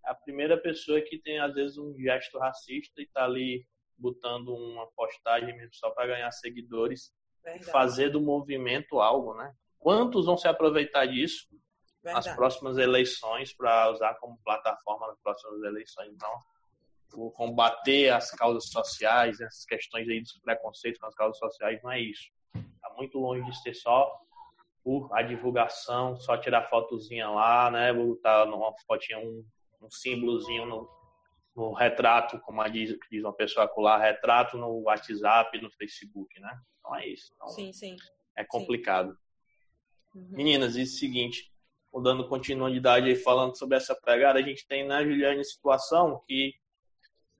a 0.05 0.13
primeira 0.13 0.57
pessoa 0.57 1.01
que 1.01 1.17
tem, 1.17 1.39
às 1.39 1.53
vezes, 1.53 1.77
um 1.77 1.93
gesto 1.95 2.37
racista 2.37 3.01
e 3.01 3.05
está 3.05 3.25
ali 3.25 3.65
botando 3.97 4.49
uma 4.49 4.87
postagem 4.87 5.55
mesmo 5.55 5.73
só 5.73 5.89
para 5.91 6.07
ganhar 6.07 6.31
seguidores 6.31 7.11
Verdade. 7.45 7.69
e 7.69 7.71
fazer 7.71 8.09
do 8.09 8.19
movimento 8.19 8.99
algo, 8.99 9.33
né? 9.35 9.53
Quantos 9.79 10.25
vão 10.25 10.37
se 10.37 10.47
aproveitar 10.47 11.05
disso 11.05 11.47
Verdade. 12.03 12.27
nas 12.27 12.35
próximas 12.35 12.77
eleições 12.77 13.55
para 13.55 13.91
usar 13.91 14.15
como 14.15 14.39
plataforma 14.43 15.07
nas 15.07 15.19
próximas 15.21 15.61
eleições? 15.63 16.11
Então, 16.11 16.31
vou 17.11 17.31
combater 17.31 18.09
as 18.09 18.31
causas 18.31 18.67
sociais, 18.69 19.39
essas 19.39 19.63
questões 19.65 20.09
aí 20.09 20.19
dos 20.19 20.37
preconceitos 20.39 20.99
com 20.99 21.07
as 21.07 21.15
causas 21.15 21.37
sociais, 21.37 21.79
não 21.83 21.91
é 21.91 22.01
isso. 22.01 22.29
Está 22.55 22.93
muito 22.97 23.19
longe 23.19 23.49
de 23.49 23.61
ser 23.61 23.75
só 23.75 24.11
por 24.83 25.09
a 25.13 25.21
divulgação, 25.21 26.17
só 26.17 26.35
tirar 26.37 26.69
fotozinha 26.69 27.29
lá, 27.29 27.71
né? 27.71 27.93
Botar 27.93 28.45
numa 28.45 28.73
fotinha 28.87 29.19
um 29.19 29.45
um 29.85 29.91
símbolozinho 29.91 30.65
no, 30.65 30.89
no 31.55 31.73
retrato, 31.73 32.39
como 32.41 32.61
a 32.61 32.67
diz, 32.67 32.97
diz 33.09 33.23
uma 33.23 33.33
pessoa 33.33 33.65
acolá, 33.65 33.97
retrato 33.97 34.57
no 34.57 34.81
WhatsApp, 34.83 35.59
no 35.61 35.71
Facebook, 35.71 36.39
né? 36.39 36.59
Então 36.79 36.95
é 36.95 37.07
isso. 37.07 37.31
Então, 37.35 37.47
sim, 37.49 37.71
sim. 37.71 37.95
É 38.35 38.43
complicado. 38.43 39.17
Uhum. 40.13 40.27
Meninas, 40.31 40.75
e 40.75 40.83
o 40.83 40.87
seguinte, 40.87 41.51
dando 42.01 42.27
continuidade 42.27 43.07
aí 43.07 43.15
falando 43.15 43.57
sobre 43.57 43.77
essa 43.77 43.95
pegada, 43.95 44.39
a 44.39 44.41
gente 44.41 44.67
tem 44.67 44.85
na 44.85 44.99
né, 44.99 45.05
Juliane 45.05 45.43
situação 45.43 46.21
que 46.27 46.53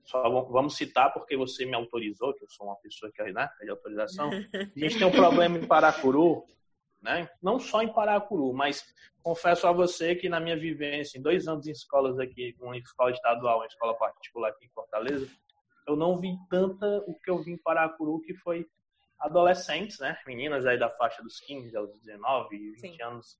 só 0.04 0.28
vamos 0.44 0.76
citar 0.76 1.12
porque 1.12 1.36
você 1.36 1.66
me 1.66 1.74
autorizou, 1.74 2.32
que 2.32 2.44
eu 2.44 2.48
sou 2.48 2.66
uma 2.66 2.76
pessoa 2.76 3.10
que 3.12 3.22
né, 3.32 3.48
de 3.60 3.70
autorização. 3.70 4.30
A 4.30 4.78
gente 4.78 4.98
tem 4.98 5.06
um 5.06 5.10
problema 5.12 5.58
em 5.58 5.66
Paracuru, 5.66 6.44
né? 7.06 7.30
Não 7.40 7.58
só 7.58 7.82
em 7.82 7.92
Paracuru, 7.92 8.52
mas 8.52 8.84
confesso 9.22 9.66
a 9.66 9.72
você 9.72 10.14
que 10.14 10.28
na 10.28 10.40
minha 10.40 10.58
vivência, 10.58 11.16
em 11.16 11.22
dois 11.22 11.46
anos 11.46 11.66
em 11.66 11.70
escolas 11.70 12.18
aqui, 12.18 12.54
uma 12.60 12.76
escola 12.76 13.12
estadual, 13.12 13.58
uma 13.58 13.66
escola 13.66 13.96
particular 13.96 14.50
aqui 14.50 14.66
em 14.66 14.70
Fortaleza, 14.70 15.26
eu 15.86 15.94
não 15.96 16.18
vi 16.18 16.36
tanta 16.50 16.98
o 17.06 17.14
que 17.20 17.30
eu 17.30 17.38
vi 17.38 17.52
em 17.52 17.58
Paracuru, 17.58 18.20
que 18.20 18.34
foi 18.34 18.66
adolescentes, 19.20 20.00
né? 20.00 20.18
Meninas 20.26 20.66
aí 20.66 20.78
da 20.78 20.90
faixa 20.90 21.22
dos 21.22 21.38
15 21.40 21.76
aos 21.76 21.92
19, 22.00 22.72
20 22.72 22.80
Sim. 22.80 23.02
anos 23.02 23.38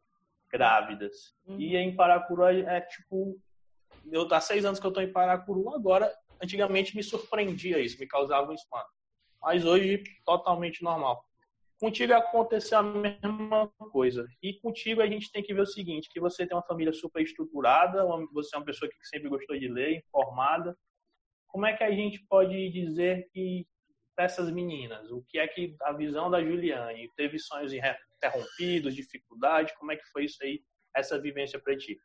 grávidas. 0.51 1.35
Uhum. 1.45 1.61
E 1.61 1.77
em 1.77 1.95
Paracuru 1.95 2.45
é, 2.45 2.61
é 2.61 2.81
tipo. 2.81 3.37
Eu 4.11 4.33
há 4.33 4.41
seis 4.41 4.65
anos 4.65 4.79
que 4.79 4.87
eu 4.87 4.91
estou 4.91 5.03
em 5.03 5.13
Paracuru, 5.13 5.75
agora, 5.75 6.13
antigamente 6.41 6.95
me 6.95 7.03
surpreendia 7.03 7.81
isso, 7.81 7.99
me 7.99 8.07
causava 8.07 8.51
um 8.51 8.55
espanto. 8.55 8.87
Mas 9.43 9.65
hoje, 9.65 10.05
totalmente 10.25 10.85
normal. 10.85 11.25
Contigo 11.79 12.15
aconteceu 12.15 12.79
a 12.79 12.83
mesma 12.83 13.69
coisa. 13.93 14.27
E 14.43 14.55
contigo 14.61 15.03
a 15.03 15.07
gente 15.07 15.31
tem 15.31 15.43
que 15.43 15.53
ver 15.53 15.61
o 15.61 15.67
seguinte, 15.67 16.09
que 16.11 16.19
você 16.19 16.47
tem 16.47 16.57
uma 16.57 16.63
família 16.63 16.93
super 16.93 17.23
estruturada, 17.23 18.03
você 18.33 18.57
é 18.57 18.59
uma 18.59 18.65
pessoa 18.65 18.91
que 18.91 18.97
sempre 19.07 19.29
gostou 19.29 19.59
de 19.59 19.69
ler, 19.69 19.99
informada. 19.99 20.77
Como 21.47 21.67
é 21.67 21.77
que 21.77 21.85
a 21.85 21.91
gente 21.91 22.25
pode 22.29 22.71
dizer 22.71 23.29
que 23.31 23.67
essas 24.17 24.51
meninas, 24.51 25.11
o 25.11 25.23
que 25.29 25.39
é 25.39 25.47
que 25.47 25.77
a 25.83 25.93
visão 25.93 26.31
da 26.31 26.43
Juliane, 26.43 27.13
teve 27.15 27.39
sonhos 27.39 27.75
interrompidos, 27.75 28.95
dificuldade, 28.95 29.75
como 29.79 29.93
é 29.93 29.97
que 29.97 30.07
foi 30.07 30.25
isso 30.25 30.43
aí, 30.43 30.65
essa 30.95 31.21
vivência 31.21 31.61
para 31.61 31.77
ti? 31.77 32.01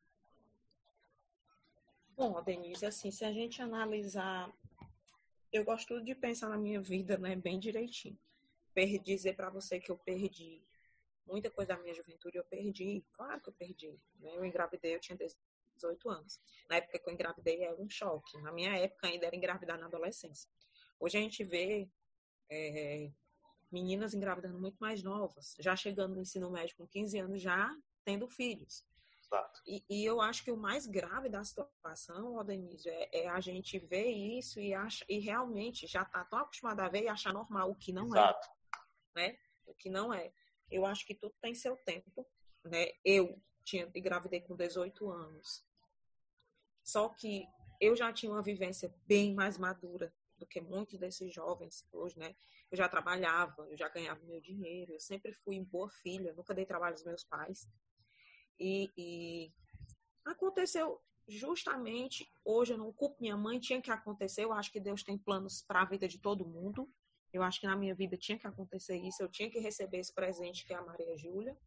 Bom, 2.17 2.43
Denise, 2.43 2.85
assim, 2.85 3.09
se 3.09 3.23
a 3.23 3.31
gente 3.31 3.61
analisar, 3.61 4.51
eu 5.53 5.63
gosto 5.63 6.03
de 6.03 6.13
pensar 6.13 6.49
na 6.49 6.57
minha 6.57 6.81
vida, 6.81 7.17
né, 7.17 7.37
bem 7.37 7.57
direitinho 7.57 8.19
dizer 9.03 9.35
para 9.35 9.49
você 9.49 9.79
que 9.79 9.91
eu 9.91 9.97
perdi 9.97 10.63
muita 11.25 11.49
coisa 11.49 11.75
da 11.75 11.81
minha 11.81 11.93
juventude, 11.93 12.37
eu 12.37 12.43
perdi. 12.43 13.05
Claro 13.13 13.41
que 13.41 13.49
eu 13.49 13.53
perdi. 13.53 13.99
Né? 14.19 14.35
Eu 14.35 14.45
engravidei, 14.45 14.95
eu 14.95 14.99
tinha 14.99 15.17
18 15.75 16.09
anos. 16.09 16.39
Na 16.69 16.77
época 16.77 16.99
que 16.99 17.09
eu 17.09 17.13
engravidei 17.13 17.63
era 17.63 17.75
um 17.79 17.89
choque. 17.89 18.37
Na 18.41 18.51
minha 18.51 18.75
época 18.77 19.07
ainda 19.07 19.25
era 19.27 19.35
engravidar 19.35 19.79
na 19.79 19.85
adolescência. 19.85 20.49
Hoje 20.99 21.17
a 21.17 21.21
gente 21.21 21.43
vê 21.43 21.89
é, 22.49 23.11
meninas 23.71 24.13
engravidando 24.13 24.59
muito 24.59 24.77
mais 24.79 25.01
novas, 25.01 25.55
já 25.59 25.75
chegando 25.75 26.15
no 26.15 26.21
ensino 26.21 26.51
médio 26.51 26.75
com 26.75 26.85
15 26.85 27.17
anos, 27.19 27.41
já 27.41 27.75
tendo 28.03 28.27
filhos. 28.27 28.85
E, 29.65 29.83
e, 29.89 30.03
eu 30.03 30.19
acho 30.19 30.43
que 30.43 30.51
o 30.51 30.57
mais 30.57 30.85
grave 30.85 31.29
da 31.29 31.41
situação, 31.41 32.43
Denise, 32.43 32.89
é, 32.89 33.23
é, 33.23 33.29
a 33.29 33.39
gente 33.39 33.79
ver 33.79 34.09
isso 34.09 34.59
e, 34.59 34.73
acha, 34.73 35.05
e 35.07 35.19
realmente 35.19 35.87
já 35.87 36.01
está 36.01 36.25
tão 36.25 36.39
acostumado 36.39 36.81
a 36.81 36.89
ver 36.89 37.03
e 37.03 37.07
achar 37.07 37.31
normal, 37.31 37.71
o 37.71 37.75
que 37.75 37.93
não 37.93 38.07
é. 38.13 38.19
Exato. 38.19 38.49
é 38.49 38.60
né? 39.15 39.37
O 39.65 39.73
que 39.73 39.89
não 39.89 40.13
é. 40.13 40.31
Eu 40.69 40.85
acho 40.85 41.05
que 41.05 41.15
tudo 41.15 41.35
tem 41.41 41.53
seu 41.53 41.75
tempo, 41.77 42.25
né? 42.63 42.91
Eu 43.03 43.41
tinha 43.63 43.89
engravidei 43.93 44.41
com 44.41 44.55
18 44.55 45.09
anos. 45.09 45.65
Só 46.83 47.09
que 47.09 47.45
eu 47.79 47.95
já 47.95 48.11
tinha 48.11 48.31
uma 48.31 48.41
vivência 48.41 48.93
bem 49.05 49.33
mais 49.33 49.57
madura 49.57 50.13
do 50.37 50.45
que 50.45 50.59
muitos 50.59 50.97
desses 50.97 51.33
jovens 51.33 51.85
hoje, 51.91 52.17
né? 52.17 52.35
Eu 52.71 52.77
já 52.77 52.87
trabalhava, 52.87 53.67
eu 53.69 53.77
já 53.77 53.89
ganhava 53.89 54.23
meu 54.25 54.39
dinheiro, 54.41 54.93
eu 54.93 54.99
sempre 54.99 55.33
fui 55.33 55.59
boa 55.59 55.89
filha, 55.89 56.33
nunca 56.33 56.53
dei 56.53 56.65
trabalho 56.65 56.93
aos 56.93 57.03
meus 57.03 57.23
pais. 57.23 57.67
E, 58.57 58.89
e 58.97 59.53
Aconteceu 60.25 61.01
justamente 61.27 62.29
hoje, 62.45 62.73
eu 62.73 62.77
não 62.77 62.93
culpo 62.93 63.17
minha 63.19 63.37
mãe, 63.37 63.59
tinha 63.59 63.81
que 63.81 63.91
acontecer. 63.91 64.43
Eu 64.43 64.53
acho 64.53 64.71
que 64.71 64.79
Deus 64.79 65.03
tem 65.03 65.17
planos 65.17 65.61
para 65.61 65.81
a 65.81 65.85
vida 65.85 66.07
de 66.07 66.19
todo 66.19 66.47
mundo. 66.47 66.89
Eu 67.33 67.43
acho 67.43 67.59
que 67.59 67.67
na 67.67 67.75
minha 67.75 67.95
vida 67.95 68.17
tinha 68.17 68.37
que 68.37 68.47
acontecer 68.47 68.97
isso. 68.97 69.21
Eu 69.23 69.29
tinha 69.29 69.49
que 69.49 69.59
receber 69.59 69.99
esse 69.99 70.13
presente 70.13 70.65
que 70.65 70.73
é 70.73 70.75
a 70.75 70.83
Maria 70.83 71.17
Júlia, 71.17 71.57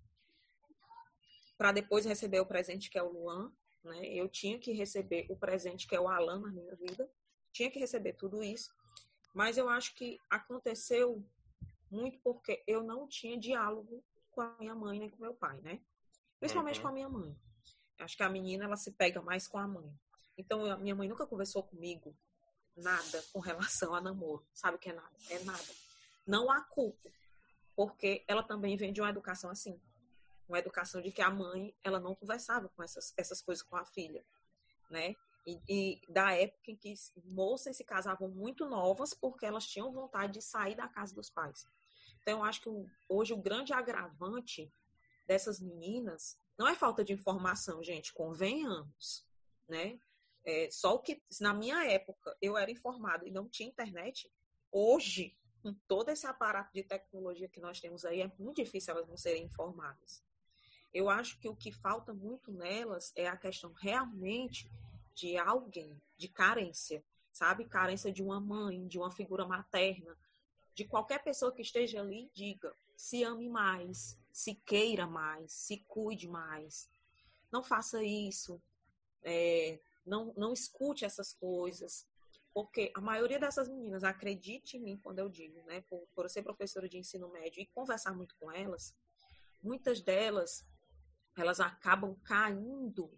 para 1.56 1.72
depois 1.72 2.04
receber 2.04 2.40
o 2.40 2.46
presente 2.46 2.90
que 2.90 2.98
é 2.98 3.02
o 3.02 3.10
Luan. 3.10 3.52
Né? 3.82 4.06
Eu 4.08 4.28
tinha 4.28 4.58
que 4.58 4.72
receber 4.72 5.26
o 5.30 5.36
presente 5.36 5.86
que 5.86 5.94
é 5.94 6.00
o 6.00 6.08
Alan 6.08 6.40
na 6.40 6.52
minha 6.52 6.74
vida. 6.76 7.10
Tinha 7.52 7.70
que 7.70 7.78
receber 7.78 8.14
tudo 8.14 8.42
isso. 8.42 8.70
Mas 9.34 9.56
eu 9.56 9.68
acho 9.68 9.94
que 9.94 10.18
aconteceu 10.30 11.24
muito 11.90 12.18
porque 12.22 12.62
eu 12.66 12.82
não 12.82 13.08
tinha 13.08 13.38
diálogo 13.38 14.04
com 14.30 14.40
a 14.40 14.56
minha 14.58 14.74
mãe 14.74 14.98
nem 14.98 15.10
com 15.10 15.22
meu 15.22 15.34
pai, 15.34 15.60
né? 15.60 15.80
Principalmente 16.38 16.76
uhum. 16.76 16.82
com 16.82 16.88
a 16.88 16.92
minha 16.92 17.08
mãe. 17.08 17.36
Acho 18.00 18.16
que 18.16 18.22
a 18.22 18.28
menina 18.28 18.64
ela 18.64 18.76
se 18.76 18.92
pega 18.92 19.22
mais 19.22 19.46
com 19.46 19.58
a 19.58 19.66
mãe. 19.66 19.92
Então 20.36 20.64
a 20.64 20.76
minha 20.76 20.94
mãe 20.94 21.08
nunca 21.08 21.26
conversou 21.26 21.62
comigo 21.62 22.16
nada 22.76 23.22
com 23.32 23.40
relação 23.40 23.94
a 23.94 24.00
namoro. 24.00 24.46
Sabe 24.52 24.76
o 24.76 24.80
que 24.80 24.90
é 24.90 24.92
nada? 24.92 25.16
É 25.30 25.38
nada. 25.40 25.74
Não 26.26 26.50
há 26.50 26.62
culpa, 26.62 27.10
porque 27.76 28.24
ela 28.26 28.42
também 28.42 28.76
vem 28.76 28.92
de 28.92 29.00
uma 29.00 29.10
educação 29.10 29.50
assim. 29.50 29.80
Uma 30.48 30.58
educação 30.58 31.00
de 31.00 31.10
que 31.10 31.22
a 31.22 31.30
mãe, 31.30 31.74
ela 31.82 31.98
não 31.98 32.14
conversava 32.14 32.68
com 32.68 32.82
essas, 32.82 33.14
essas 33.16 33.40
coisas 33.40 33.62
com 33.62 33.76
a 33.76 33.84
filha, 33.84 34.24
né? 34.90 35.14
E, 35.46 35.60
e, 35.68 36.12
da 36.12 36.32
época 36.32 36.70
em 36.70 36.76
que 36.76 36.94
moças 37.26 37.76
se 37.76 37.84
casavam 37.84 38.28
muito 38.28 38.66
novas 38.66 39.12
porque 39.12 39.44
elas 39.44 39.66
tinham 39.66 39.92
vontade 39.92 40.34
de 40.34 40.42
sair 40.42 40.74
da 40.74 40.88
casa 40.88 41.14
dos 41.14 41.28
pais. 41.28 41.66
Então, 42.22 42.38
eu 42.38 42.44
acho 42.44 42.62
que 42.62 42.70
hoje 43.08 43.34
o 43.34 43.40
grande 43.40 43.72
agravante 43.74 44.72
dessas 45.26 45.60
meninas 45.60 46.38
não 46.56 46.66
é 46.68 46.74
falta 46.74 47.04
de 47.04 47.12
informação, 47.12 47.82
gente, 47.82 48.12
convenhamos, 48.12 49.26
né? 49.68 49.98
É, 50.44 50.68
só 50.70 50.94
o 50.94 50.98
que, 50.98 51.22
na 51.40 51.54
minha 51.54 51.84
época, 51.86 52.36
eu 52.40 52.56
era 52.56 52.70
informado 52.70 53.26
e 53.26 53.30
não 53.30 53.48
tinha 53.48 53.68
internet, 53.68 54.30
hoje, 54.70 55.36
com 55.62 55.72
todo 55.88 56.10
esse 56.10 56.26
aparato 56.26 56.72
de 56.72 56.82
tecnologia 56.82 57.48
que 57.48 57.60
nós 57.60 57.80
temos 57.80 58.04
aí, 58.04 58.20
é 58.20 58.30
muito 58.38 58.62
difícil 58.62 58.94
elas 58.94 59.08
não 59.08 59.16
serem 59.16 59.44
informadas. 59.44 60.22
Eu 60.92 61.08
acho 61.08 61.38
que 61.40 61.48
o 61.48 61.56
que 61.56 61.72
falta 61.72 62.12
muito 62.12 62.52
nelas 62.52 63.12
é 63.16 63.26
a 63.26 63.36
questão 63.36 63.72
realmente 63.72 64.70
de 65.14 65.36
alguém, 65.38 66.00
de 66.16 66.28
carência, 66.28 67.02
sabe? 67.32 67.64
Carência 67.64 68.12
de 68.12 68.22
uma 68.22 68.38
mãe, 68.38 68.86
de 68.86 68.98
uma 68.98 69.10
figura 69.10 69.46
materna, 69.46 70.16
de 70.74 70.84
qualquer 70.84 71.22
pessoa 71.22 71.52
que 71.52 71.62
esteja 71.62 72.00
ali, 72.00 72.30
diga, 72.34 72.74
se 72.96 73.22
ame 73.22 73.48
mais, 73.48 74.18
se 74.30 74.54
queira 74.54 75.06
mais, 75.06 75.52
se 75.52 75.78
cuide 75.88 76.28
mais. 76.28 76.88
Não 77.50 77.62
faça 77.62 78.02
isso. 78.02 78.60
É, 79.22 79.80
não, 80.04 80.32
não 80.36 80.52
escute 80.52 81.04
essas 81.04 81.32
coisas. 81.32 82.06
Porque 82.52 82.92
a 82.94 83.00
maioria 83.00 83.38
dessas 83.38 83.68
meninas, 83.68 84.04
acredite 84.04 84.76
em 84.76 84.80
mim 84.80 84.96
quando 84.96 85.18
eu 85.18 85.28
digo, 85.28 85.62
né? 85.64 85.80
Por, 85.82 86.06
por 86.14 86.30
ser 86.30 86.42
professora 86.42 86.88
de 86.88 86.98
ensino 86.98 87.28
médio 87.28 87.60
e 87.60 87.66
conversar 87.66 88.14
muito 88.14 88.36
com 88.36 88.50
elas, 88.52 88.96
muitas 89.60 90.00
delas, 90.00 90.64
elas 91.36 91.58
acabam 91.58 92.14
caindo 92.22 93.10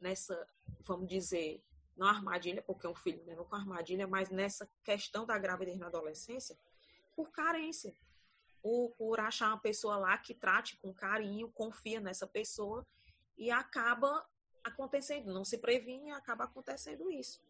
nessa, 0.00 0.46
vamos 0.80 1.08
dizer, 1.08 1.62
não 1.96 2.06
armadilha, 2.06 2.62
porque 2.62 2.86
é 2.86 2.88
um 2.90 2.94
filho 2.94 3.22
né? 3.24 3.34
não 3.34 3.44
com 3.44 3.56
armadilha, 3.56 4.06
mas 4.06 4.30
nessa 4.30 4.70
questão 4.84 5.26
da 5.26 5.36
gravidez 5.36 5.78
na 5.78 5.88
adolescência, 5.88 6.56
por 7.14 7.30
carência. 7.30 7.94
Por, 8.62 8.90
por 8.90 9.18
achar 9.20 9.48
uma 9.48 9.60
pessoa 9.60 9.96
lá 9.96 10.18
que 10.18 10.34
trate 10.34 10.76
com 10.78 10.92
carinho, 10.92 11.50
confia 11.50 11.98
nessa 11.98 12.26
pessoa 12.26 12.86
e 13.36 13.50
acaba 13.50 14.26
acontecendo, 14.64 15.32
não 15.32 15.44
se 15.44 15.58
previne, 15.58 16.10
acaba 16.12 16.44
acontecendo 16.44 17.10
isso. 17.10 17.40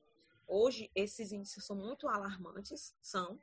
Hoje, 0.46 0.90
esses 0.94 1.32
índices 1.32 1.64
são 1.64 1.76
muito 1.76 2.08
alarmantes, 2.08 2.94
são, 3.00 3.40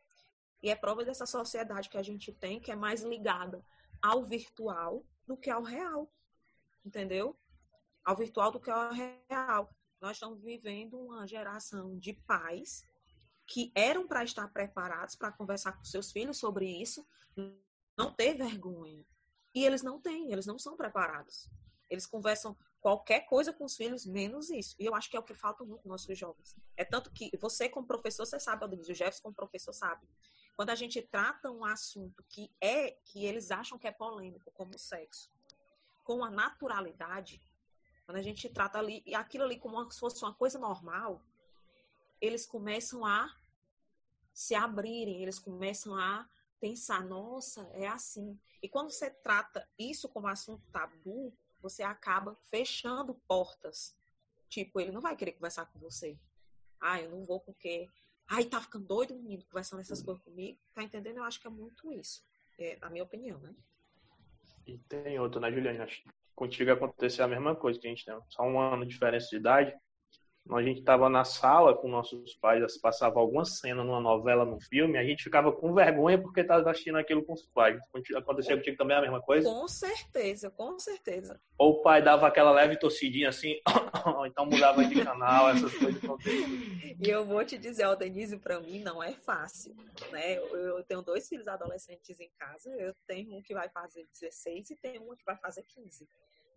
e 0.62 0.70
é 0.70 0.76
prova 0.76 1.06
dessa 1.06 1.26
sociedade 1.26 1.90
que 1.90 1.98
a 1.98 2.04
gente 2.04 2.32
tem, 2.32 2.60
que 2.60 2.72
é 2.72 2.76
mais 2.76 3.02
ligada 3.02 3.64
ao 4.02 4.26
virtual 4.26 5.06
do 5.26 5.38
que 5.38 5.50
ao 5.50 5.64
real, 5.64 6.12
entendeu? 6.86 7.38
Ao 8.04 8.16
virtual 8.16 8.52
do 8.52 8.60
que 8.60 8.70
ao 8.70 8.92
real. 8.92 9.74
Nós 10.02 10.18
estamos 10.18 10.42
vivendo 10.42 11.00
uma 11.00 11.28
geração 11.28 11.98
de 11.98 12.14
pais 12.14 12.84
que 13.46 13.72
eram 13.74 14.06
para 14.08 14.24
estar 14.24 14.48
preparados 14.50 15.16
para 15.16 15.32
conversar 15.32 15.72
com 15.74 15.84
seus 15.84 16.12
filhos 16.12 16.38
sobre 16.38 16.66
isso, 16.70 17.08
não 17.98 18.12
ter 18.14 18.36
vergonha. 18.36 19.06
E 19.56 19.64
eles 19.64 19.82
não 19.82 20.00
têm, 20.00 20.32
eles 20.32 20.46
não 20.46 20.60
são 20.60 20.76
preparados. 20.76 21.50
Eles 21.90 22.06
conversam 22.06 22.56
qualquer 22.82 23.22
coisa 23.22 23.52
com 23.52 23.66
os 23.66 23.76
filhos, 23.76 24.06
menos 24.06 24.50
isso. 24.50 24.76
E 24.80 24.86
eu 24.86 24.96
acho 24.96 25.10
que 25.10 25.18
é 25.18 25.20
o 25.20 25.24
que 25.24 25.34
falta 25.34 25.64
muito 25.64 25.82
nos 25.82 26.02
nossos 26.02 26.18
jovens. 26.18 26.56
É 26.76 26.86
tanto 26.86 27.12
que 27.12 27.32
você, 27.38 27.68
como 27.68 27.88
professor, 27.88 28.26
você 28.26 28.40
sabe, 28.40 28.64
Aldeniz, 28.64 28.88
o 28.88 28.94
Jefferson, 28.94 29.24
como 29.24 29.36
professor, 29.36 29.74
sabe. 29.74 30.08
Quando 30.56 30.70
a 30.70 30.76
gente 30.76 31.02
trata 31.02 31.52
um 31.52 31.64
assunto 31.66 32.24
que 32.30 32.52
é, 32.60 32.92
que 33.06 33.26
eles 33.26 33.52
acham 33.52 33.78
que 33.78 33.88
é 33.88 33.92
polêmico, 33.92 34.52
como 34.52 34.72
o 34.76 34.80
sexo, 34.80 35.30
com 36.04 36.24
a 36.24 36.32
naturalidade, 36.32 37.42
quando 38.06 38.18
a 38.18 38.22
gente 38.22 38.50
trata 38.50 38.80
ali, 38.80 39.04
aquilo 39.14 39.44
ali 39.44 39.60
como 39.60 39.92
se 39.92 40.00
fosse 40.00 40.24
uma 40.24 40.34
coisa 40.34 40.58
normal, 40.58 41.22
eles 42.22 42.46
começam 42.46 43.06
a 43.06 43.30
se 44.34 44.56
abrirem, 44.56 45.22
eles 45.22 45.38
começam 45.38 45.94
a 45.96 46.28
pensar, 46.60 47.04
nossa, 47.04 47.70
é 47.74 47.88
assim. 47.88 48.40
E 48.62 48.70
quando 48.70 48.92
você 48.92 49.10
trata 49.10 49.68
isso 49.78 50.10
como 50.10 50.28
assunto 50.28 50.66
tabu, 50.72 51.38
você 51.62 51.84
acaba 51.84 52.36
fechando 52.50 53.14
portas. 53.28 53.96
Tipo, 54.50 54.80
ele 54.80 54.92
não 54.92 55.02
vai 55.02 55.16
querer 55.16 55.34
conversar 55.34 55.66
com 55.66 55.80
você. 55.80 56.18
Ah, 56.80 57.02
eu 57.02 57.10
não 57.10 57.24
vou 57.24 57.40
porque. 57.40 57.90
Ai, 58.30 58.46
tá 58.46 58.60
ficando 58.62 58.86
doido 58.86 59.16
menino 59.16 59.44
conversando 59.46 59.80
essas 59.80 60.02
coisas 60.02 60.24
comigo. 60.24 60.60
Tá 60.74 60.84
entendendo? 60.84 61.18
Eu 61.18 61.24
acho 61.24 61.40
que 61.40 61.48
é 61.48 61.50
muito 61.50 61.92
isso. 61.92 62.24
É 62.60 62.78
a 62.82 62.90
minha 62.90 63.04
opinião, 63.04 63.40
né? 63.40 63.56
E 64.66 64.78
tem 64.80 65.20
outro, 65.20 65.40
né, 65.40 65.52
Juliana? 65.52 65.88
Contigo 66.36 66.72
aconteceu 66.72 67.26
a 67.26 67.28
mesma 67.28 67.56
coisa 67.56 67.80
que 67.80 67.88
a 67.88 67.90
gente 67.90 68.06
tem. 68.06 68.20
Só 68.30 68.44
um 68.44 68.60
ano 68.60 68.86
de 68.86 68.92
diferença 68.92 69.28
de 69.30 69.38
idade 69.38 69.74
a 70.52 70.62
gente 70.62 70.80
estava 70.80 71.10
na 71.10 71.24
sala 71.24 71.76
com 71.76 71.88
nossos 71.88 72.36
pais, 72.36 72.78
passava 72.78 73.20
alguma 73.20 73.44
cena 73.44 73.84
numa 73.84 74.00
novela, 74.00 74.46
num 74.46 74.60
filme, 74.60 74.98
a 74.98 75.04
gente 75.04 75.24
ficava 75.24 75.52
com 75.52 75.74
vergonha 75.74 76.22
porque 76.22 76.42
estava 76.42 76.70
assistindo 76.70 76.98
aquilo 76.98 77.24
com 77.24 77.34
os 77.34 77.46
pais. 77.48 77.80
Aconteceu 78.16 78.58
contigo 78.58 78.78
também 78.78 78.98
a 78.98 79.02
mesma 79.02 79.22
coisa? 79.22 79.50
Com 79.50 79.68
certeza, 79.68 80.50
com 80.50 80.80
certeza. 80.80 81.40
Ou 81.58 81.72
o 81.72 81.82
pai 81.82 82.02
dava 82.02 82.28
aquela 82.28 82.52
leve 82.52 82.78
torcidinha 82.78 83.30
assim, 83.30 83.60
então 84.28 84.46
mudava 84.46 84.86
de 84.86 85.04
canal, 85.04 85.50
essas 85.50 85.74
coisas. 85.78 86.02
e 86.26 87.10
eu 87.10 87.26
vou 87.26 87.44
te 87.44 87.58
dizer, 87.58 87.94
Denise, 87.98 88.38
para 88.38 88.60
mim 88.60 88.80
não 88.80 89.02
é 89.02 89.14
fácil, 89.14 89.76
né? 90.12 90.38
Eu, 90.38 90.84
tenho 90.84 91.02
dois 91.02 91.28
filhos 91.28 91.48
adolescentes 91.48 92.20
em 92.20 92.30
casa, 92.38 92.70
eu 92.78 92.94
tenho 93.06 93.36
um 93.36 93.42
que 93.42 93.54
vai 93.54 93.70
fazer 93.70 94.08
16 94.14 94.72
e 94.72 94.76
tenho 94.76 95.04
uma 95.04 95.16
que 95.16 95.26
vai 95.26 95.38
fazer 95.38 95.64
15. 95.64 96.08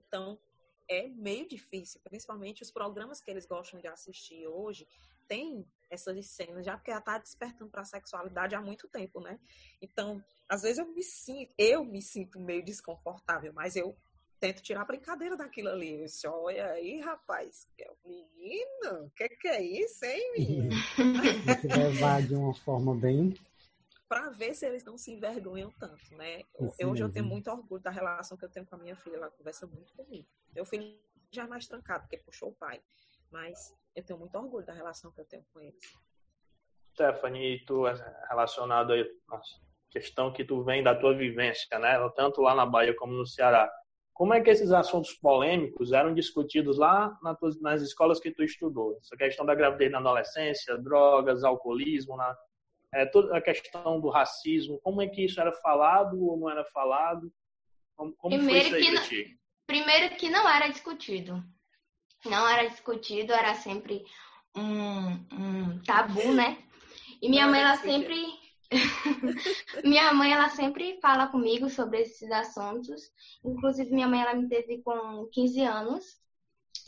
Então, 0.07 0.39
é 0.91 1.09
meio 1.09 1.49
difícil, 1.49 2.01
principalmente 2.03 2.63
os 2.63 2.71
programas 2.71 3.21
que 3.21 3.31
eles 3.31 3.47
gostam 3.47 3.81
de 3.81 3.87
assistir 3.87 4.47
hoje 4.49 4.87
tem 5.29 5.65
essas 5.89 6.27
cenas, 6.27 6.67
já 6.67 6.77
porque 6.77 6.91
ela 6.91 7.01
tá 7.01 7.17
despertando 7.17 7.71
para 7.71 7.83
a 7.83 7.85
sexualidade 7.85 8.57
há 8.57 8.61
muito 8.61 8.89
tempo, 8.89 9.21
né? 9.21 9.39
Então, 9.81 10.23
às 10.49 10.63
vezes 10.63 10.79
eu 10.79 10.93
me 10.93 11.05
sinto, 11.05 11.55
eu 11.57 11.85
me 11.85 12.03
sinto 12.03 12.41
meio 12.41 12.65
desconfortável, 12.65 13.53
mas 13.53 13.77
eu 13.77 13.97
tento 14.41 14.63
tirar 14.63 14.83
a 14.83 14.87
brincadeira 14.87 15.37
daquilo 15.37 15.69
ali. 15.69 16.01
Eu 16.01 16.05
disse, 16.07 16.27
olha 16.27 16.73
aí, 16.73 17.01
rapaz, 17.01 17.69
é 17.79 17.89
menino, 18.05 19.05
o 19.05 19.11
que, 19.11 19.29
que 19.29 19.49
é 19.49 19.63
isso, 19.63 20.05
hein, 20.05 20.33
menino? 20.37 20.71
Levar 21.79 22.23
de 22.23 22.35
uma 22.35 22.55
forma 22.55 22.95
bem 22.95 23.33
para 24.11 24.29
ver 24.31 24.55
se 24.55 24.67
eles 24.67 24.83
não 24.83 24.99
se 24.99 25.13
envergonham 25.13 25.71
tanto, 25.79 26.17
né? 26.17 26.43
Eu, 26.81 26.91
hoje 26.91 27.01
eu 27.01 27.13
tenho 27.13 27.25
muito 27.25 27.49
orgulho 27.49 27.81
da 27.81 27.93
relação 27.93 28.37
que 28.37 28.45
eu 28.45 28.51
tenho 28.51 28.67
com 28.67 28.75
a 28.75 28.79
minha 28.79 28.97
filha, 28.97 29.15
ela 29.15 29.31
conversa 29.31 29.69
muito 29.69 29.95
comigo. 29.95 30.27
Meu 30.53 30.65
filho 30.65 30.99
já 31.31 31.45
é 31.45 31.47
mais 31.47 31.69
trancado, 31.69 32.03
porque 32.03 32.19
puxou 32.19 32.49
o 32.49 32.55
pai, 32.55 32.83
mas 33.31 33.73
eu 33.95 34.05
tenho 34.05 34.19
muito 34.19 34.37
orgulho 34.37 34.67
da 34.67 34.73
relação 34.73 35.13
que 35.13 35.21
eu 35.21 35.25
tenho 35.25 35.45
com 35.53 35.61
eles. 35.61 35.81
Stephanie, 36.93 37.65
tu 37.65 37.87
é 37.87 37.95
relacionado 38.29 38.95
aí 38.95 39.09
à 39.31 39.41
questão 39.91 40.33
que 40.33 40.45
tu 40.45 40.65
vem 40.65 40.83
da 40.83 40.99
tua 40.99 41.17
vivência, 41.17 41.79
né? 41.79 41.97
Tanto 42.17 42.43
lá 42.43 42.53
na 42.53 42.67
Bahia 42.67 42.97
como 42.97 43.13
no 43.13 43.25
Ceará. 43.25 43.73
Como 44.13 44.35
é 44.35 44.41
que 44.41 44.51
esses 44.51 44.73
assuntos 44.73 45.15
polêmicos 45.15 45.93
eram 45.93 46.13
discutidos 46.13 46.79
lá 46.79 47.17
nas 47.61 47.81
escolas 47.81 48.19
que 48.19 48.33
tu 48.33 48.43
estudou? 48.43 48.99
Essa 48.99 49.17
questão 49.17 49.47
da 49.47 49.55
gravidez 49.55 49.93
na 49.93 49.99
adolescência, 49.99 50.77
drogas, 50.77 51.45
alcoolismo, 51.45 52.17
na, 52.17 52.37
é, 52.93 53.07
toda 53.07 53.37
a 53.37 53.41
questão 53.41 54.01
do 54.01 54.09
racismo, 54.09 54.81
como 54.83 55.01
é 55.01 55.09
que 55.09 55.25
isso 55.25 55.41
era 55.41 55.53
falado 55.53 56.23
ou 56.25 56.37
não 56.37 56.51
era 56.51 56.65
falado? 56.65 57.33
Como, 57.97 58.13
como 58.15 58.37
primeiro 58.37 58.71
foi 58.71 58.81
isso 58.81 58.89
aí 58.89 59.09
que 59.09 59.29
não, 59.31 59.41
Primeiro 59.67 60.17
que 60.17 60.29
não 60.29 60.49
era 60.49 60.69
discutido. 60.69 61.45
Não 62.25 62.49
era 62.49 62.69
discutido, 62.69 63.33
era 63.33 63.55
sempre 63.55 64.05
um, 64.57 65.13
um 65.33 65.83
tabu, 65.85 66.35
né? 66.35 66.59
E 67.23 67.29
minha 67.29 67.47
mãe, 67.47 67.61
ela 67.61 67.77
sempre... 67.77 68.17
minha 69.85 70.13
mãe, 70.13 70.33
ela 70.33 70.49
sempre 70.49 70.99
fala 71.01 71.29
comigo 71.29 71.69
sobre 71.69 72.03
esses 72.03 72.31
assuntos. 72.31 73.11
Inclusive, 73.45 73.93
minha 73.93 74.09
mãe, 74.09 74.21
ela 74.21 74.35
me 74.35 74.49
teve 74.49 74.83
com 74.83 75.29
15 75.33 75.61
anos. 75.63 76.21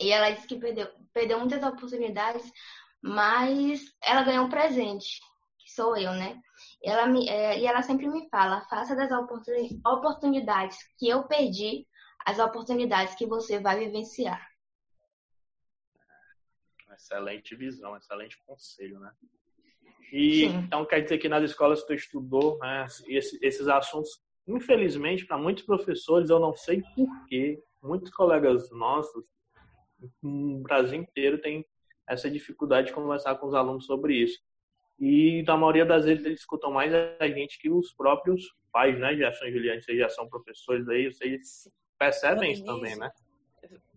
E 0.01 0.11
ela 0.11 0.31
disse 0.31 0.47
que 0.47 0.57
perdeu, 0.57 0.89
perdeu 1.13 1.39
muitas 1.39 1.63
oportunidades, 1.63 2.51
mas 3.01 3.85
ela 4.03 4.23
ganhou 4.23 4.47
um 4.47 4.51
presente, 4.51 5.21
sou 5.75 5.97
eu, 5.97 6.13
né? 6.13 6.41
Ela, 6.83 7.07
me, 7.07 7.29
é, 7.29 7.59
e 7.59 7.67
ela 7.67 7.83
sempre 7.83 8.09
me 8.09 8.29
fala: 8.29 8.63
faça 8.69 8.95
das 8.95 9.11
oportunidades 9.85 10.79
que 10.99 11.09
eu 11.09 11.25
perdi 11.25 11.87
as 12.25 12.39
oportunidades 12.39 13.15
que 13.15 13.27
você 13.27 13.59
vai 13.61 13.79
vivenciar. 13.79 14.47
Excelente 16.95 17.57
visão, 17.57 17.97
excelente 17.97 18.39
conselho, 18.47 19.01
né? 19.01 19.13
E 20.13 20.47
Sim. 20.47 20.57
então 20.59 20.85
quer 20.85 21.01
dizer 21.01 21.19
que 21.19 21.29
nas 21.29 21.43
escolas 21.43 21.83
tu 21.85 21.95
estudou 21.95 22.59
né, 22.59 22.87
esses, 23.07 23.43
esses 23.43 23.67
assuntos, 23.67 24.23
infelizmente, 24.47 25.25
para 25.25 25.39
muitos 25.39 25.65
professores, 25.65 26.29
eu 26.29 26.39
não 26.39 26.55
sei 26.55 26.83
porquê, 26.95 27.59
muitos 27.83 28.11
colegas 28.11 28.71
nossos 28.71 29.25
no 30.23 30.61
Brasil 30.61 31.01
inteiro 31.01 31.41
têm 31.41 31.65
essa 32.07 32.31
dificuldade 32.31 32.89
de 32.89 32.93
conversar 32.93 33.37
com 33.37 33.47
os 33.47 33.55
alunos 33.55 33.87
sobre 33.87 34.15
isso. 34.15 34.39
E 35.05 35.43
na 35.43 35.57
maioria 35.57 35.85
das 35.85 36.05
vezes 36.05 36.25
eles 36.25 36.39
escutam 36.39 36.71
mais 36.71 36.95
a 36.95 37.27
gente 37.27 37.59
que 37.59 37.69
os 37.69 37.93
próprios 37.93 38.55
pais, 38.71 38.97
né, 39.01 39.17
Gerson 39.17 39.47
e 39.47 39.53
Juliane, 39.53 39.83
vocês 39.83 39.99
já 39.99 40.09
são 40.09 40.29
professores 40.29 40.89
aí, 40.89 41.13
vocês 41.13 41.69
percebem 41.99 42.53
isso 42.53 42.65
também, 42.65 42.95
né? 42.95 43.11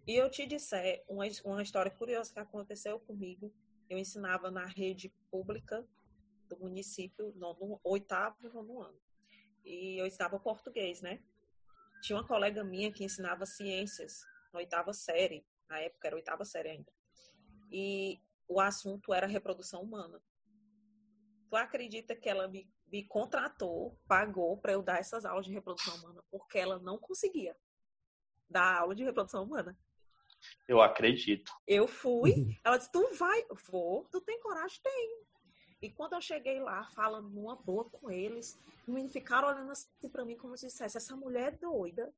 E 0.07 0.15
eu 0.15 0.31
te 0.31 0.47
disser 0.47 1.03
uma, 1.07 1.25
uma 1.43 1.61
história 1.61 1.91
curiosa 1.91 2.33
que 2.33 2.39
aconteceu 2.39 2.99
comigo. 3.01 3.53
Eu 3.87 3.99
ensinava 3.99 4.49
na 4.49 4.65
rede 4.65 5.13
pública 5.29 5.85
do 6.49 6.57
município, 6.57 7.31
no, 7.35 7.53
no 7.53 7.79
oitavo 7.83 8.37
e 8.43 8.49
nono 8.49 8.81
ano. 8.81 8.99
E 9.63 10.01
eu 10.01 10.07
ensinava 10.07 10.39
português, 10.39 11.03
né? 11.03 11.21
Tinha 12.01 12.17
uma 12.17 12.27
colega 12.27 12.63
minha 12.63 12.91
que 12.91 13.03
ensinava 13.03 13.45
ciências 13.45 14.23
na 14.51 14.57
oitava 14.57 14.91
série. 14.91 15.45
Na 15.69 15.79
época 15.79 16.07
era 16.07 16.15
oitava 16.15 16.43
série 16.45 16.69
ainda. 16.69 16.91
E 17.71 18.19
o 18.47 18.59
assunto 18.59 19.13
era 19.13 19.27
reprodução 19.27 19.83
humana. 19.83 20.19
Tu 21.49 21.55
acredita 21.55 22.15
que 22.15 22.29
ela 22.29 22.47
me, 22.47 22.69
me 22.91 23.03
contratou, 23.03 23.99
pagou 24.07 24.57
para 24.57 24.73
eu 24.73 24.81
dar 24.81 24.99
essas 24.99 25.25
aulas 25.25 25.45
de 25.45 25.53
reprodução 25.53 25.95
humana 25.97 26.23
porque 26.29 26.57
ela 26.57 26.79
não 26.79 26.97
conseguia 26.97 27.55
dar 28.49 28.79
aula 28.79 28.95
de 28.95 29.03
reprodução 29.03 29.43
humana? 29.43 29.77
Eu 30.67 30.81
acredito. 30.81 31.51
Eu 31.67 31.87
fui, 31.87 32.31
ela 32.63 32.77
disse: 32.77 32.91
Tu 32.91 33.13
vai? 33.15 33.45
Vou, 33.69 34.05
tu 34.11 34.21
tem 34.21 34.39
coragem? 34.39 34.79
Tem. 34.81 35.25
E 35.81 35.91
quando 35.91 36.13
eu 36.13 36.21
cheguei 36.21 36.59
lá, 36.59 36.89
falando 36.91 37.29
numa 37.29 37.55
boa 37.55 37.89
com 37.89 38.09
eles, 38.09 38.57
me 38.87 39.07
ficaram 39.09 39.47
olhando 39.47 39.71
assim 39.71 40.09
para 40.11 40.25
mim 40.25 40.37
como 40.37 40.57
se 40.57 40.67
dissesse: 40.67 40.97
Essa 40.97 41.15
mulher 41.15 41.53
é 41.53 41.57
doida. 41.57 42.13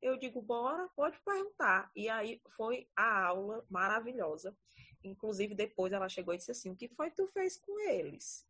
Eu 0.00 0.16
digo: 0.16 0.40
Bora, 0.42 0.88
pode 0.94 1.18
perguntar. 1.20 1.90
E 1.94 2.08
aí 2.08 2.40
foi 2.56 2.88
a 2.94 3.26
aula 3.26 3.64
maravilhosa. 3.68 4.56
Inclusive, 5.02 5.54
depois 5.54 5.92
ela 5.92 6.08
chegou 6.08 6.34
e 6.34 6.36
disse 6.38 6.50
assim: 6.50 6.70
O 6.70 6.76
que 6.76 6.88
foi 6.88 7.10
que 7.10 7.16
tu 7.16 7.26
fez 7.28 7.58
com 7.58 7.78
eles? 7.80 8.45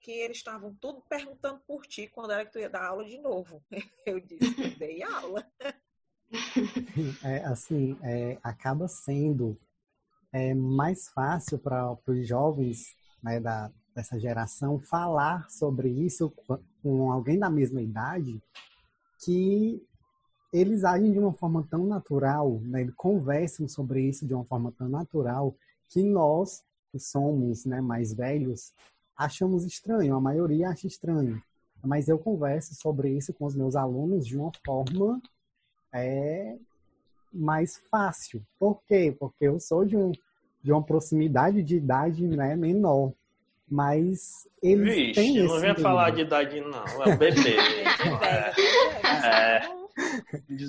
Que 0.00 0.12
eles 0.12 0.38
estavam 0.38 0.74
tudo 0.74 1.02
perguntando 1.08 1.60
por 1.66 1.86
ti 1.86 2.08
quando 2.08 2.32
era 2.32 2.44
que 2.44 2.52
tu 2.52 2.58
ia 2.58 2.70
dar 2.70 2.86
aula 2.86 3.04
de 3.04 3.18
novo. 3.18 3.62
Eu 4.06 4.18
disse: 4.20 4.76
Dei 4.78 5.02
aula. 5.02 5.46
É, 7.24 7.44
assim, 7.44 7.98
é, 8.02 8.38
acaba 8.40 8.86
sendo 8.86 9.58
é, 10.32 10.54
mais 10.54 11.08
fácil 11.08 11.58
para 11.58 11.98
os 12.06 12.28
jovens 12.28 12.94
né, 13.20 13.40
da, 13.40 13.68
dessa 13.94 14.18
geração 14.18 14.78
falar 14.78 15.50
sobre 15.50 15.88
isso 15.88 16.32
com 16.82 17.10
alguém 17.10 17.38
da 17.38 17.50
mesma 17.50 17.82
idade 17.82 18.40
que 19.24 19.84
eles 20.52 20.84
agem 20.84 21.12
de 21.12 21.18
uma 21.18 21.32
forma 21.32 21.66
tão 21.70 21.86
natural, 21.86 22.60
né, 22.60 22.90
conversam 22.96 23.68
sobre 23.68 24.02
isso 24.02 24.26
de 24.26 24.34
uma 24.34 24.44
forma 24.44 24.72
tão 24.72 24.88
natural 24.88 25.54
que 25.88 26.02
nós, 26.02 26.64
que 26.90 26.98
somos 26.98 27.64
né, 27.64 27.80
mais 27.80 28.12
velhos, 28.12 28.72
achamos 29.20 29.66
estranho, 29.66 30.16
a 30.16 30.20
maioria 30.20 30.70
acha 30.70 30.86
estranho. 30.86 31.42
Mas 31.84 32.08
eu 32.08 32.18
converso 32.18 32.74
sobre 32.74 33.10
isso 33.10 33.34
com 33.34 33.44
os 33.44 33.54
meus 33.54 33.76
alunos 33.76 34.26
de 34.26 34.36
uma 34.36 34.50
forma 34.64 35.20
é, 35.92 36.56
mais 37.32 37.82
fácil. 37.90 38.42
Por 38.58 38.80
quê? 38.88 39.14
Porque 39.18 39.46
eu 39.46 39.60
sou 39.60 39.84
de, 39.84 39.96
um, 39.96 40.10
de 40.62 40.72
uma 40.72 40.82
proximidade 40.82 41.62
de 41.62 41.76
idade 41.76 42.26
né, 42.26 42.56
menor. 42.56 43.12
Mas 43.70 44.48
eles 44.62 44.94
Vixe, 44.94 45.12
têm 45.12 45.36
esse 45.36 45.46
não 45.46 45.60
vem 45.60 45.76
falar 45.76 46.10
de 46.10 46.22
idade, 46.22 46.60
não. 46.60 46.84
É 47.02 47.14
um 47.14 47.16
bebê. 47.16 47.56
é. 49.24 49.80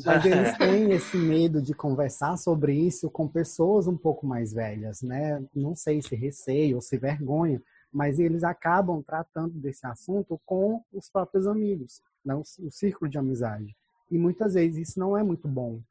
Mas 0.05 0.25
eles 0.25 0.57
têm 0.57 0.91
esse 0.91 1.17
medo 1.17 1.61
de 1.61 1.73
conversar 1.73 2.37
sobre 2.37 2.73
isso 2.73 3.09
com 3.09 3.27
pessoas 3.27 3.87
um 3.87 3.97
pouco 3.97 4.27
mais 4.27 4.53
velhas, 4.53 5.01
né? 5.01 5.41
Não 5.55 5.75
sei 5.75 6.01
se 6.01 6.15
receio 6.15 6.75
ou 6.75 6.81
se 6.81 6.97
vergonha, 6.97 7.61
mas 7.91 8.19
eles 8.19 8.43
acabam 8.43 9.03
tratando 9.03 9.53
desse 9.59 9.85
assunto 9.85 10.39
com 10.45 10.83
os 10.93 11.09
próprios 11.09 11.47
amigos, 11.47 12.01
né? 12.23 12.33
o, 12.33 12.41
o 12.41 12.71
círculo 12.71 13.09
de 13.09 13.17
amizade. 13.17 13.75
E 14.09 14.17
muitas 14.17 14.53
vezes 14.53 14.89
isso 14.89 14.99
não 14.99 15.17
é 15.17 15.23
muito 15.23 15.47
bom. 15.47 15.81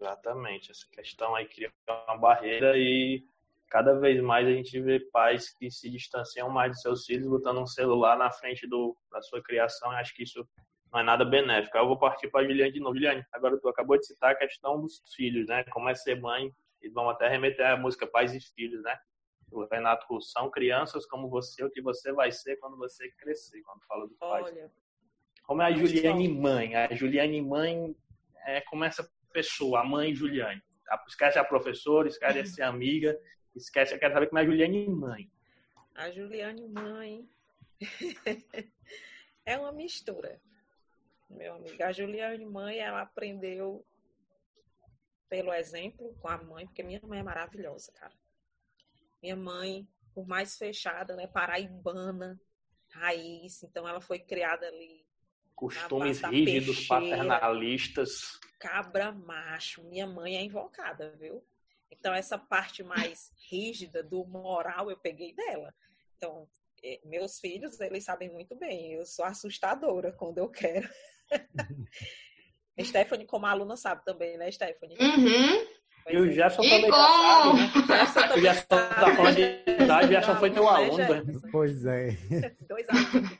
Exatamente. 0.00 0.70
Essa 0.70 0.86
questão 0.90 1.34
aí 1.34 1.46
cria 1.46 1.72
uma 2.08 2.18
barreira 2.18 2.76
e 2.76 3.24
cada 3.68 3.98
vez 3.98 4.20
mais 4.22 4.46
a 4.46 4.52
gente 4.52 4.80
vê 4.80 5.00
pais 5.00 5.50
que 5.50 5.70
se 5.70 5.90
distanciam 5.90 6.48
mais 6.48 6.72
de 6.72 6.80
seus 6.80 7.04
filhos, 7.04 7.26
botando 7.26 7.60
um 7.60 7.66
celular 7.66 8.16
na 8.16 8.30
frente 8.30 8.66
do, 8.66 8.96
da 9.10 9.20
sua 9.22 9.42
criação. 9.42 9.90
Acho 9.92 10.14
que 10.14 10.22
isso 10.22 10.46
não 10.92 11.00
é 11.00 11.02
nada 11.02 11.24
benéfico. 11.24 11.76
Eu 11.76 11.86
vou 11.86 11.98
partir 11.98 12.28
para 12.28 12.44
a 12.44 12.48
Juliane 12.48 12.72
de 12.72 12.80
novo. 12.80 12.94
Juliane, 12.94 13.24
agora 13.32 13.58
tu 13.58 13.68
acabou 13.68 13.98
de 13.98 14.06
citar 14.06 14.32
a 14.32 14.36
questão 14.36 14.80
dos 14.80 15.02
filhos, 15.14 15.46
né? 15.48 15.64
Como 15.64 15.88
é 15.88 15.94
ser 15.94 16.20
mãe. 16.20 16.52
E 16.82 16.88
vamos 16.90 17.14
até 17.14 17.28
remeter 17.28 17.66
à 17.66 17.76
música 17.76 18.06
Pais 18.06 18.34
e 18.34 18.40
Filhos, 18.54 18.82
né? 18.82 18.96
O 19.50 19.64
Renato 19.64 20.06
Russo, 20.08 20.30
são 20.30 20.50
crianças 20.50 21.06
como 21.06 21.28
você, 21.28 21.64
o 21.64 21.70
que 21.70 21.80
você 21.80 22.12
vai 22.12 22.32
ser 22.32 22.56
quando 22.56 22.76
você 22.76 23.10
crescer, 23.12 23.62
quando 23.62 23.84
fala 23.86 24.06
dos 24.06 24.16
pais. 24.18 24.46
Olha, 24.46 24.72
como 25.46 25.62
é 25.62 25.66
a 25.66 25.72
Juliane 25.72 26.28
mãe. 26.28 26.74
A 26.74 26.92
Juliane 26.92 27.40
mãe 27.40 27.96
é 28.44 28.60
como 28.62 28.84
essa 28.84 29.08
pessoa, 29.32 29.80
a 29.80 29.84
mãe 29.84 30.14
Juliane. 30.14 30.62
Esquece 31.06 31.38
a 31.38 31.44
professora, 31.44 32.08
esquece 32.08 32.38
a 32.40 32.44
ser 32.46 32.62
amiga, 32.64 33.18
esquece, 33.54 33.94
eu 33.94 33.98
quero 33.98 34.14
saber 34.14 34.26
como 34.26 34.38
é 34.40 34.42
a 34.42 34.44
Juliane 34.44 34.88
mãe. 34.88 35.30
A 35.94 36.10
Juliane 36.10 36.68
mãe 36.68 37.28
é 39.46 39.56
uma 39.56 39.72
mistura, 39.72 40.40
meu 41.30 41.54
amigo. 41.54 41.82
A 41.82 41.92
Juliane 41.92 42.44
mãe, 42.44 42.78
ela 42.78 43.02
aprendeu 43.02 43.86
pelo 45.28 45.52
exemplo 45.52 46.14
com 46.20 46.28
a 46.28 46.38
mãe, 46.38 46.66
porque 46.66 46.82
minha 46.82 47.00
mãe 47.04 47.20
é 47.20 47.22
maravilhosa, 47.22 47.92
cara. 47.92 48.14
Minha 49.22 49.36
mãe, 49.36 49.88
por 50.14 50.26
mais 50.26 50.56
fechada, 50.56 51.16
né, 51.16 51.26
paraibana, 51.26 52.40
raiz, 52.90 53.62
então 53.62 53.86
ela 53.86 54.00
foi 54.00 54.18
criada 54.18 54.66
ali 54.66 55.06
costumes 55.56 56.20
rígidos, 56.20 56.86
peixeira, 56.86 57.16
paternalistas. 57.16 58.38
Cabra 58.60 59.10
macho. 59.10 59.82
Minha 59.84 60.06
mãe 60.06 60.36
é 60.36 60.42
invocada, 60.42 61.10
viu? 61.16 61.42
Então, 61.90 62.14
essa 62.14 62.38
parte 62.38 62.82
mais 62.82 63.32
rígida 63.50 64.02
do 64.02 64.24
moral 64.26 64.90
eu 64.90 64.96
peguei 64.98 65.34
dela. 65.34 65.74
Então, 66.16 66.48
é, 66.84 67.00
meus 67.04 67.40
filhos, 67.40 67.80
eles 67.80 68.04
sabem 68.04 68.30
muito 68.30 68.54
bem. 68.54 68.92
Eu 68.92 69.06
sou 69.06 69.24
assustadora 69.24 70.12
quando 70.12 70.38
eu 70.38 70.48
quero. 70.48 70.88
Stephanie, 72.78 73.26
como 73.26 73.46
aluna, 73.46 73.76
sabe 73.76 74.04
também, 74.04 74.36
né, 74.36 74.50
Stephanie? 74.52 74.98
Uhum. 75.00 75.75
E 76.08 76.16
o 76.16 76.30
Gerson 76.30 76.62
e 76.62 76.70
também 76.70 76.90
como? 76.90 77.58
sabe, 78.12 78.28
né? 78.28 78.34
O 78.36 78.40
Gerson 78.40 78.66
tá 78.66 79.16
falando 79.16 79.34
de 79.34 79.82
idade, 79.82 80.06
o 80.06 80.10
Gerson 80.10 80.36
foi 80.36 80.50
teu 80.50 80.68
aluno. 80.68 80.98
Né? 80.98 81.40
Pois 81.50 81.84
é. 81.84 82.16
Dois 82.68 82.88
alunos 82.88 83.30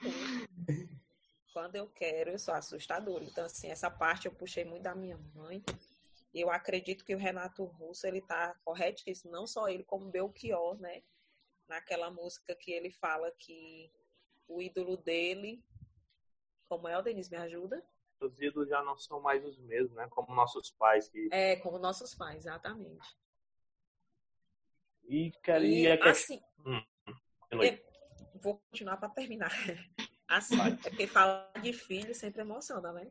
quando 1.56 1.74
eu 1.74 1.88
quero, 1.88 2.32
eu 2.32 2.38
sou 2.38 2.52
assustadora. 2.52 3.24
Então, 3.24 3.46
assim, 3.46 3.70
essa 3.70 3.90
parte 3.90 4.26
eu 4.26 4.32
puxei 4.32 4.62
muito 4.62 4.82
da 4.82 4.94
minha 4.94 5.16
mãe. 5.34 5.64
E 6.34 6.38
eu 6.42 6.50
acredito 6.50 7.02
que 7.02 7.14
o 7.14 7.18
Renato 7.18 7.64
Russo, 7.64 8.06
ele 8.06 8.20
tá 8.20 8.54
corretíssimo. 8.62 9.32
Não 9.32 9.46
só 9.46 9.66
ele, 9.66 9.82
como 9.82 10.10
Belchior, 10.10 10.78
né? 10.78 11.02
Naquela 11.66 12.10
música 12.10 12.54
que 12.54 12.70
ele 12.70 12.90
fala 12.90 13.32
que 13.38 13.90
o 14.46 14.60
ídolo 14.60 14.98
dele... 14.98 15.64
Como 16.68 16.86
é, 16.86 16.98
o 16.98 17.00
Denise, 17.00 17.30
me 17.30 17.38
ajuda? 17.38 17.82
Os 18.20 18.40
ídolos 18.40 18.68
já 18.68 18.82
não 18.82 18.96
são 18.96 19.20
mais 19.20 19.44
os 19.44 19.58
mesmos, 19.58 19.92
né? 19.92 20.06
Como 20.10 20.34
nossos 20.34 20.70
pais. 20.70 21.08
Que... 21.08 21.28
É, 21.30 21.56
como 21.56 21.78
nossos 21.78 22.14
pais, 22.14 22.46
exatamente. 22.46 23.06
E, 25.04 25.30
cara, 25.42 25.64
e, 25.64 25.82
e 25.82 25.86
é 25.86 25.96
que... 25.96 26.08
assim... 26.08 26.40
Hum, 26.64 26.82
vou 28.42 28.58
continuar 28.70 28.96
para 28.96 29.10
terminar. 29.10 29.50
Assim, 30.28 30.60
é 30.60 30.74
porque 30.74 31.06
falar 31.06 31.52
de 31.62 31.72
filho 31.72 32.12
sempre 32.12 32.42
emociona, 32.42 32.92
né? 32.92 33.06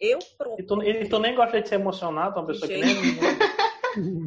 Eu 0.00 0.18
proponho... 0.38 0.60
E 0.60 0.66
tu, 0.66 0.82
e 0.82 1.08
tu 1.08 1.18
nem 1.18 1.34
gosta 1.34 1.60
de 1.60 1.68
ser 1.68 1.74
emocionado, 1.74 2.40
uma 2.40 2.46
pessoa 2.46 2.66
que 2.66 2.78
nem... 2.78 2.96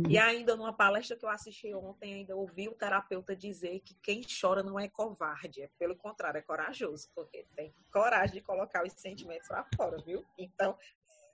e 0.09 0.17
ainda 0.17 0.55
numa 0.55 0.73
palestra 0.73 1.15
que 1.15 1.25
eu 1.25 1.29
assisti 1.29 1.73
ontem, 1.73 2.13
ainda 2.13 2.35
ouvi 2.35 2.67
o 2.67 2.73
terapeuta 2.73 3.35
dizer 3.35 3.79
que 3.81 3.93
quem 3.95 4.21
chora 4.21 4.63
não 4.63 4.79
é 4.79 4.87
covarde, 4.87 5.61
é 5.61 5.69
pelo 5.77 5.95
contrário, 5.95 6.37
é 6.37 6.41
corajoso, 6.41 7.09
porque 7.13 7.45
tem 7.55 7.73
coragem 7.91 8.35
de 8.35 8.41
colocar 8.41 8.85
os 8.85 8.93
sentimentos 8.93 9.49
lá 9.49 9.65
fora, 9.75 9.97
viu? 10.03 10.25
Então, 10.37 10.77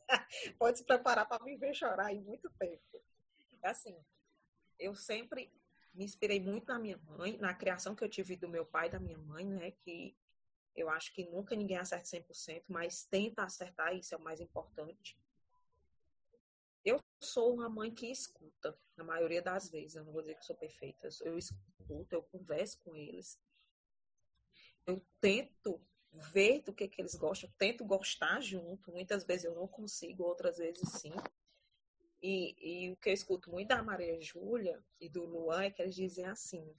Pode 0.58 0.80
se 0.80 0.84
preparar 0.84 1.28
para 1.28 1.44
me 1.44 1.56
ver 1.58 1.74
chorar 1.74 2.14
em 2.14 2.22
muito 2.22 2.50
tempo. 2.52 2.82
Assim, 3.64 3.96
eu 4.80 4.96
sempre 4.96 5.52
me 5.94 6.04
inspirei 6.04 6.40
muito 6.40 6.68
na 6.68 6.80
minha 6.80 6.98
mãe, 6.98 7.38
na 7.38 7.54
criação 7.54 7.96
que 7.96 8.04
eu 8.04 8.10
tive 8.10 8.36
do 8.36 8.48
meu 8.48 8.66
pai 8.66 8.88
e 8.88 8.92
da 8.92 9.00
minha 9.00 9.18
mãe, 9.18 9.46
né? 9.46 9.72
Que 9.72 10.16
eu 10.76 10.90
acho 10.90 11.12
que 11.14 11.26
nunca 11.26 11.56
ninguém 11.56 11.78
acerta 11.78 12.06
100%, 12.06 12.64
mas 12.68 13.04
tenta 13.06 13.44
acertar, 13.44 13.96
isso 13.96 14.14
é 14.14 14.18
o 14.18 14.22
mais 14.22 14.40
importante. 14.40 15.18
Eu 16.88 17.04
sou 17.20 17.54
uma 17.54 17.68
mãe 17.68 17.94
que 17.94 18.10
escuta, 18.10 18.74
na 18.96 19.04
maioria 19.04 19.42
das 19.42 19.70
vezes. 19.70 19.96
Eu 19.96 20.06
não 20.06 20.14
vou 20.14 20.22
dizer 20.22 20.36
que 20.36 20.46
sou 20.46 20.56
perfeita. 20.56 21.10
Eu 21.20 21.38
escuto, 21.38 22.16
eu 22.16 22.24
converso 22.24 22.80
com 22.82 22.96
eles. 22.96 23.38
Eu 24.86 25.06
tento 25.20 25.86
ver 26.14 26.62
do 26.62 26.74
que, 26.74 26.88
que 26.88 27.02
eles 27.02 27.14
gostam, 27.16 27.52
tento 27.58 27.84
gostar 27.84 28.40
junto. 28.40 28.90
Muitas 28.90 29.26
vezes 29.26 29.44
eu 29.44 29.54
não 29.54 29.68
consigo, 29.68 30.24
outras 30.24 30.60
vezes 30.60 30.90
sim. 30.94 31.12
E, 32.24 32.56
e 32.86 32.92
o 32.94 32.96
que 32.96 33.10
eu 33.10 33.14
escuto 33.14 33.52
muito 33.52 33.68
da 33.68 33.84
Maria 33.84 34.22
Júlia 34.22 34.82
e 34.98 35.10
do 35.10 35.26
Luan 35.26 35.64
é 35.64 35.70
que 35.70 35.82
eles 35.82 35.94
dizem 35.94 36.26
assim: 36.26 36.74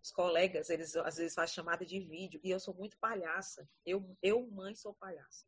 os 0.00 0.12
colegas, 0.12 0.70
eles 0.70 0.94
às 0.94 1.16
vezes 1.16 1.34
fazem 1.34 1.56
chamada 1.56 1.84
de 1.84 1.98
vídeo, 1.98 2.40
e 2.44 2.50
eu 2.50 2.60
sou 2.60 2.74
muito 2.74 2.96
palhaça. 2.98 3.68
Eu, 3.84 4.16
eu 4.22 4.48
mãe, 4.52 4.76
sou 4.76 4.94
palhaça. 4.94 5.44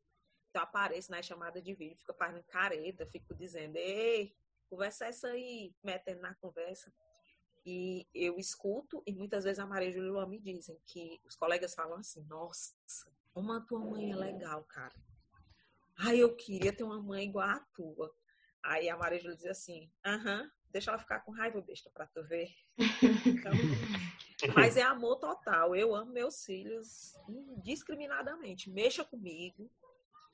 Então 0.51 0.63
apareço 0.63 1.11
na 1.11 1.23
chamada 1.23 1.63
de 1.63 1.73
vídeo, 1.75 1.97
fico 1.97 2.13
fazendo 2.15 2.43
careta, 2.45 3.07
fico 3.07 3.35
dizendo, 3.35 3.77
ei, 3.77 4.35
conversa 4.69 5.07
essa 5.07 5.29
aí, 5.29 5.73
metendo 5.83 6.23
na 6.23 6.35
conversa. 6.35 6.93
E 7.65 8.07
eu 8.13 8.37
escuto, 8.37 9.03
e 9.07 9.15
muitas 9.15 9.45
vezes 9.45 9.61
a 9.61 9.67
Maria 9.67 9.93
Júlia 9.93 10.09
e 10.09 10.11
o 10.11 10.15
Luan 10.15 10.27
me 10.27 10.41
dizem 10.41 10.81
que 10.87 11.21
os 11.25 11.37
colegas 11.37 11.75
falam 11.75 11.99
assim, 11.99 12.25
nossa, 12.25 12.75
como 13.33 13.53
a 13.53 13.61
tua 13.61 13.79
mãe 13.79 14.11
é 14.11 14.17
legal, 14.17 14.65
cara. 14.65 14.95
Ai, 15.97 16.19
eu 16.19 16.35
queria 16.35 16.73
ter 16.73 16.83
uma 16.83 17.01
mãe 17.01 17.27
igual 17.27 17.49
a 17.49 17.61
tua. 17.75 18.13
Aí 18.63 18.89
a 18.89 18.97
Maria 18.97 19.21
Júlia 19.21 19.37
diz 19.37 19.47
assim, 19.47 19.89
aham, 20.05 20.51
deixa 20.71 20.91
ela 20.91 20.99
ficar 20.99 21.21
com 21.21 21.31
raiva, 21.31 21.61
besta, 21.61 21.91
pra 21.91 22.07
tu 22.07 22.25
ver. 22.25 22.49
Então, 23.27 23.53
mas 24.57 24.77
é 24.77 24.83
amor 24.83 25.17
total. 25.17 25.77
Eu 25.77 25.95
amo 25.95 26.13
meus 26.13 26.45
filhos 26.45 27.15
indiscriminadamente. 27.29 28.71
Mexa 28.71 29.05
comigo, 29.05 29.71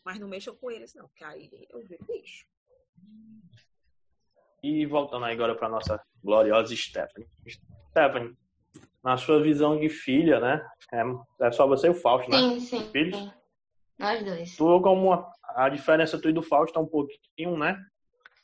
mas 0.06 0.20
não 0.20 0.28
mexa 0.28 0.52
com 0.52 0.70
eles, 0.70 0.94
não, 0.94 1.08
porque 1.08 1.24
aí 1.24 1.50
eu 1.68 1.80
viro 1.80 2.04
bicho. 2.06 2.46
E 4.62 4.86
voltando 4.86 5.24
agora 5.24 5.56
para 5.56 5.68
nossa 5.68 6.00
gloriosa 6.22 6.76
Stephanie. 6.76 7.28
Stephanie, 7.90 8.36
na 9.02 9.16
sua 9.16 9.42
visão 9.42 9.76
de 9.76 9.88
filha, 9.88 10.38
né? 10.38 10.64
É, 10.92 11.02
é 11.44 11.50
só 11.50 11.66
você 11.66 11.88
e 11.88 11.90
o 11.90 11.94
Fausto, 11.94 12.30
né? 12.30 12.38
Sim, 12.38 12.60
sim. 12.60 12.90
Filhos? 12.92 13.18
sim. 13.18 13.32
Nós 13.98 14.24
dois. 14.24 14.56
Tu, 14.56 14.80
como 14.80 15.12
a, 15.12 15.32
a 15.56 15.68
diferença 15.68 16.20
tu 16.20 16.28
e 16.28 16.32
do 16.32 16.42
Fausto 16.42 16.78
é 16.78 16.82
um 16.82 16.86
pouquinho, 16.86 17.58
né? 17.58 17.76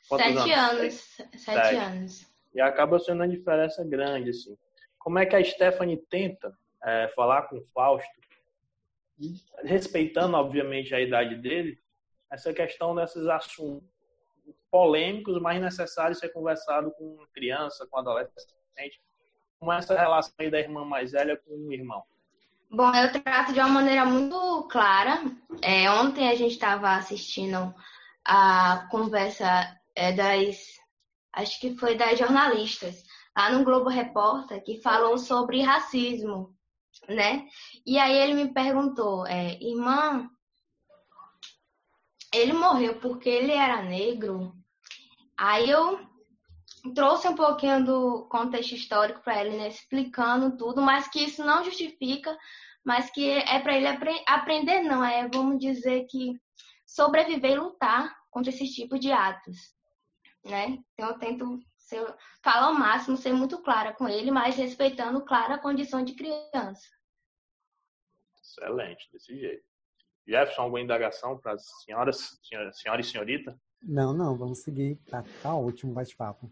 Quantos 0.09 0.33
Sete 0.43 0.51
anos. 0.51 0.93
Sete, 0.93 1.39
Sete. 1.39 1.75
anos. 1.75 2.33
E 2.53 2.59
acaba 2.59 2.99
sendo 2.99 3.21
uma 3.21 3.27
diferença 3.27 3.85
grande, 3.85 4.31
assim. 4.31 4.57
Como 4.99 5.17
é 5.17 5.25
que 5.25 5.35
a 5.35 5.43
Stephanie 5.43 5.97
tenta 6.09 6.53
é, 6.83 7.07
falar 7.15 7.43
com 7.43 7.57
o 7.57 7.65
Fausto, 7.73 8.19
respeitando, 9.63 10.37
obviamente, 10.37 10.93
a 10.93 11.01
idade 11.01 11.35
dele, 11.35 11.77
essa 12.31 12.53
questão 12.53 12.95
desses 12.95 13.27
assuntos 13.27 13.87
polêmicos, 14.71 15.39
mas 15.39 15.61
necessários 15.61 16.19
ser 16.19 16.29
conversado 16.29 16.91
com 16.97 17.17
criança, 17.33 17.87
com 17.89 17.99
adolescente, 17.99 19.01
como 19.59 19.71
essa 19.71 19.97
relação 19.97 20.33
aí 20.39 20.49
da 20.49 20.59
irmã 20.59 20.83
mais 20.83 21.11
velha 21.11 21.37
com 21.37 21.53
o 21.53 21.71
irmão? 21.71 22.03
Bom, 22.69 22.91
eu 22.95 23.11
trato 23.21 23.53
de 23.53 23.59
uma 23.59 23.69
maneira 23.69 24.03
muito 24.03 24.67
clara. 24.67 25.21
É, 25.61 25.89
ontem 25.91 26.27
a 26.27 26.35
gente 26.35 26.53
estava 26.53 26.95
assistindo 26.95 27.73
a 28.25 28.87
conversa 28.89 29.45
é, 29.95 30.11
das, 30.11 30.57
acho 31.33 31.59
que 31.59 31.75
foi 31.77 31.95
das 31.95 32.17
jornalistas, 32.17 33.03
lá 33.37 33.51
no 33.51 33.63
Globo 33.63 33.89
Repórter, 33.89 34.63
que 34.63 34.81
falou 34.81 35.17
sobre 35.19 35.61
racismo, 35.61 36.52
né? 37.07 37.47
E 37.85 37.97
aí 37.97 38.17
ele 38.17 38.33
me 38.33 38.53
perguntou, 38.53 39.25
é, 39.27 39.57
irmã, 39.61 40.29
ele 42.33 42.53
morreu 42.53 42.99
porque 42.99 43.29
ele 43.29 43.51
era 43.51 43.81
negro? 43.81 44.53
Aí 45.37 45.69
eu 45.69 45.99
trouxe 46.93 47.27
um 47.27 47.35
pouquinho 47.35 47.83
do 47.85 48.25
contexto 48.27 48.73
histórico 48.73 49.21
para 49.21 49.43
ele, 49.43 49.57
né, 49.57 49.67
explicando 49.69 50.57
tudo, 50.57 50.81
mas 50.81 51.07
que 51.07 51.23
isso 51.23 51.43
não 51.43 51.63
justifica, 51.63 52.37
mas 52.83 53.09
que 53.09 53.29
é 53.29 53.59
para 53.59 53.75
ele 53.75 53.87
apre 53.87 54.23
aprender, 54.27 54.81
não, 54.81 55.03
é, 55.03 55.27
vamos 55.29 55.59
dizer 55.59 56.05
que 56.09 56.37
sobreviver 56.85 57.51
e 57.51 57.59
lutar 57.59 58.13
contra 58.29 58.51
esse 58.51 58.67
tipo 58.67 58.99
de 58.99 59.11
atos, 59.11 59.57
né? 60.43 60.77
Então 60.93 61.09
eu 61.09 61.17
tento 61.17 61.59
ser, 61.93 62.15
falar 62.41 62.67
ao 62.67 62.73
máximo, 62.73 63.15
ser 63.15 63.33
muito 63.33 63.61
clara 63.61 63.93
com 63.93 64.09
ele, 64.09 64.31
mas 64.31 64.55
respeitando, 64.55 65.21
claro, 65.21 65.53
a 65.53 65.59
condição 65.59 66.03
de 66.03 66.15
criança. 66.15 66.87
Excelente, 68.41 69.09
desse 69.11 69.37
jeito. 69.37 69.63
Jefferson, 70.27 70.63
alguma 70.63 70.81
indagação 70.81 71.37
para 71.37 71.53
as 71.53 71.65
senhoras, 71.83 72.39
senhora, 72.41 72.71
senhora 72.71 73.01
e 73.01 73.03
senhorita? 73.03 73.59
Não, 73.81 74.13
não, 74.13 74.35
vamos 74.37 74.59
seguir. 74.59 74.95
Tá, 75.09 75.23
tá 75.41 75.55
ótimo 75.55 75.91
o 75.91 75.95
bate-papo. 75.95 76.51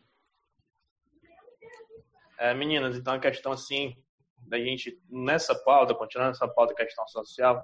É, 2.38 2.54
meninas, 2.54 2.98
então 2.98 3.14
a 3.14 3.20
questão 3.20 3.52
assim, 3.52 3.96
da 4.40 4.60
gente, 4.60 5.00
nessa 5.10 5.56
pauta, 5.56 5.96
continuando 5.96 6.32
essa 6.32 6.48
pauta 6.48 6.74
questão 6.74 7.08
social, 7.08 7.58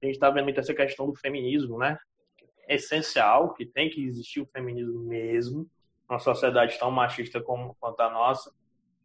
a 0.00 0.06
gente 0.06 0.14
está 0.14 0.30
vendo 0.30 0.44
muito 0.44 0.60
essa 0.60 0.74
questão 0.74 1.06
do 1.06 1.16
feminismo, 1.16 1.78
né? 1.78 1.98
É 2.68 2.76
essencial, 2.76 3.54
que 3.54 3.66
tem 3.66 3.90
que 3.90 4.04
existir 4.04 4.40
o 4.40 4.46
feminismo 4.46 5.00
mesmo, 5.00 5.68
uma 6.08 6.18
sociedade 6.18 6.78
tão 6.78 6.90
machista 6.90 7.40
como 7.40 7.74
quanto 7.78 8.00
a 8.00 8.10
nossa, 8.10 8.52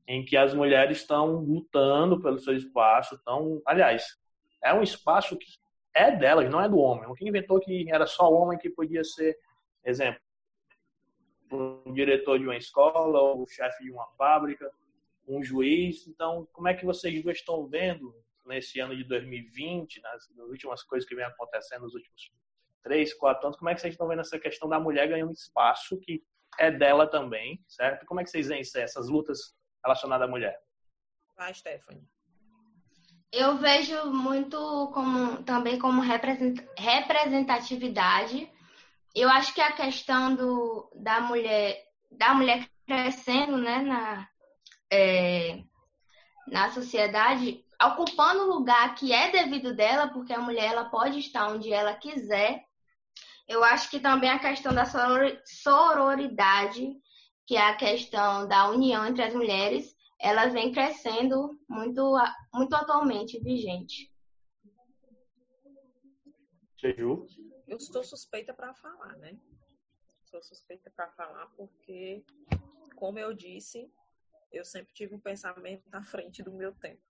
em 0.07 0.23
que 0.23 0.37
as 0.37 0.53
mulheres 0.53 0.97
estão 0.99 1.35
lutando 1.35 2.21
pelo 2.21 2.39
seu 2.39 2.55
espaço, 2.55 3.19
tão, 3.23 3.61
aliás, 3.65 4.17
é 4.61 4.73
um 4.73 4.81
espaço 4.81 5.37
que 5.37 5.47
é 5.93 6.11
delas, 6.11 6.49
não 6.49 6.61
é 6.61 6.67
do 6.67 6.77
homem. 6.77 7.09
O 7.09 7.13
que 7.13 7.27
inventou 7.27 7.59
que 7.59 7.89
era 7.91 8.07
só 8.07 8.29
o 8.29 8.35
homem 8.35 8.57
que 8.57 8.69
podia 8.69 9.03
ser, 9.03 9.37
exemplo, 9.83 10.19
um 11.51 11.93
diretor 11.93 12.39
de 12.39 12.45
uma 12.45 12.57
escola, 12.57 13.19
ou 13.19 13.43
o 13.43 13.47
chefe 13.47 13.83
de 13.83 13.91
uma 13.91 14.07
fábrica, 14.17 14.71
um 15.27 15.43
juiz. 15.43 16.07
Então, 16.07 16.47
como 16.51 16.67
é 16.67 16.73
que 16.73 16.85
vocês 16.85 17.21
duas 17.21 17.37
estão 17.37 17.67
vendo 17.67 18.13
nesse 18.45 18.79
ano 18.79 18.95
de 18.95 19.03
2020, 19.03 20.01
nas, 20.01 20.29
nas 20.35 20.47
últimas 20.49 20.83
coisas 20.83 21.07
que 21.07 21.15
vem 21.15 21.25
acontecendo 21.25 21.83
nos 21.83 21.93
últimos 21.93 22.31
três, 22.81 23.13
quatro 23.13 23.47
anos, 23.47 23.57
como 23.57 23.69
é 23.69 23.75
que 23.75 23.79
vocês 23.79 23.93
estão 23.93 24.07
vendo 24.07 24.19
essa 24.19 24.37
questão 24.37 24.67
da 24.67 24.79
mulher 24.79 25.07
ganhando 25.07 25.31
espaço 25.31 25.97
que 26.01 26.21
é 26.59 26.71
dela 26.71 27.07
também, 27.07 27.63
certo? 27.67 28.05
Como 28.05 28.19
é 28.19 28.23
que 28.23 28.29
vocês 28.29 28.47
veem 28.47 28.61
isso, 28.61 28.77
essas 28.77 29.09
lutas 29.09 29.55
relacionadas 29.83 30.27
à 30.27 30.31
mulher? 30.31 30.55
Vai, 31.37 31.53
Stephanie. 31.53 32.03
Eu 33.31 33.57
vejo 33.57 34.11
muito 34.11 34.57
como 34.93 35.43
também 35.43 35.79
como 35.79 36.01
representatividade. 36.01 38.51
Eu 39.15 39.29
acho 39.29 39.53
que 39.53 39.61
a 39.61 39.71
questão 39.71 40.35
do, 40.35 40.91
da 40.95 41.21
mulher 41.21 41.81
da 42.11 42.33
mulher 42.35 42.67
crescendo, 42.85 43.57
né, 43.57 43.79
na 43.79 44.29
é, 44.91 45.63
na 46.47 46.69
sociedade, 46.71 47.63
ocupando 47.83 48.43
o 48.43 48.53
lugar 48.53 48.93
que 48.95 49.11
é 49.11 49.31
devido 49.31 49.75
dela, 49.75 50.07
porque 50.09 50.33
a 50.33 50.39
mulher 50.39 50.71
ela 50.71 50.85
pode 50.85 51.19
estar 51.19 51.47
onde 51.47 51.73
ela 51.73 51.95
quiser. 51.95 52.63
Eu 53.47 53.63
acho 53.63 53.89
que 53.89 53.99
também 53.99 54.29
a 54.29 54.39
questão 54.39 54.73
da 54.73 54.85
sororidade, 55.45 56.95
que 57.45 57.55
é 57.55 57.61
a 57.61 57.75
questão 57.75 58.47
da 58.47 58.69
união 58.69 59.05
entre 59.05 59.23
as 59.23 59.33
mulheres, 59.33 59.95
ela 60.19 60.47
vem 60.47 60.71
crescendo 60.71 61.59
muito, 61.67 62.15
muito 62.53 62.73
atualmente 62.73 63.39
vigente. 63.39 64.09
Jeju? 66.77 67.27
Eu 67.67 67.77
estou 67.77 68.03
suspeita 68.03 68.53
para 68.53 68.73
falar, 68.73 69.17
né? 69.17 69.37
Sou 70.25 70.41
suspeita 70.41 70.89
para 70.91 71.09
falar 71.11 71.47
porque, 71.57 72.23
como 72.95 73.19
eu 73.19 73.33
disse, 73.33 73.91
eu 74.51 74.63
sempre 74.63 74.93
tive 74.93 75.15
um 75.15 75.19
pensamento 75.19 75.83
na 75.89 76.03
frente 76.03 76.41
do 76.41 76.51
meu 76.51 76.73
tempo. 76.73 77.01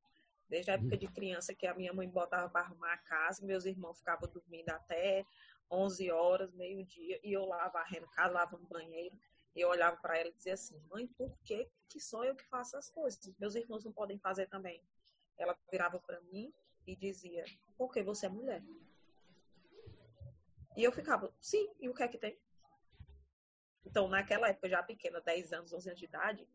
Desde 0.49 0.71
a 0.71 0.75
época 0.75 0.97
de 0.97 1.07
criança 1.07 1.53
que 1.53 1.65
a 1.65 1.73
minha 1.73 1.93
mãe 1.93 2.07
botava 2.07 2.49
para 2.49 2.61
arrumar 2.61 2.93
a 2.93 2.97
casa, 2.97 3.45
meus 3.45 3.65
irmãos 3.65 3.97
ficavam 3.97 4.29
dormindo 4.29 4.69
até 4.69 5.25
11 5.73 6.11
horas, 6.11 6.53
meio-dia, 6.53 7.19
e 7.23 7.33
eu 7.33 7.45
lá 7.45 7.67
varrendo 7.67 8.07
casa, 8.09 8.33
lavando 8.33 8.67
banheiro. 8.67 9.17
E 9.55 9.61
eu 9.61 9.69
olhava 9.69 9.97
para 9.97 10.17
ela 10.17 10.29
e 10.29 10.33
dizia 10.33 10.53
assim: 10.53 10.79
mãe, 10.89 11.07
por 11.07 11.35
que, 11.43 11.69
que 11.87 11.99
só 11.99 12.23
eu 12.23 12.35
que 12.35 12.45
faço 12.45 12.77
as 12.77 12.89
coisas? 12.89 13.33
Meus 13.39 13.55
irmãos 13.55 13.83
não 13.83 13.91
podem 13.91 14.17
fazer 14.17 14.47
também. 14.47 14.81
Ela 15.37 15.57
virava 15.71 15.99
para 15.99 16.21
mim 16.21 16.53
e 16.85 16.95
dizia: 16.95 17.43
porque 17.77 18.03
você 18.03 18.27
é 18.27 18.29
mulher. 18.29 18.63
E 20.75 20.83
eu 20.83 20.91
ficava: 20.91 21.33
sim, 21.39 21.71
e 21.79 21.89
o 21.89 21.93
que 21.93 22.03
é 22.03 22.07
que 22.07 22.17
tem? 22.17 22.37
Então, 23.85 24.07
naquela 24.07 24.49
época, 24.49 24.69
já 24.69 24.81
pequena, 24.81 25.21
10 25.21 25.53
anos, 25.53 25.73
11 25.73 25.89
anos 25.89 25.99
de 25.99 26.05
idade, 26.05 26.47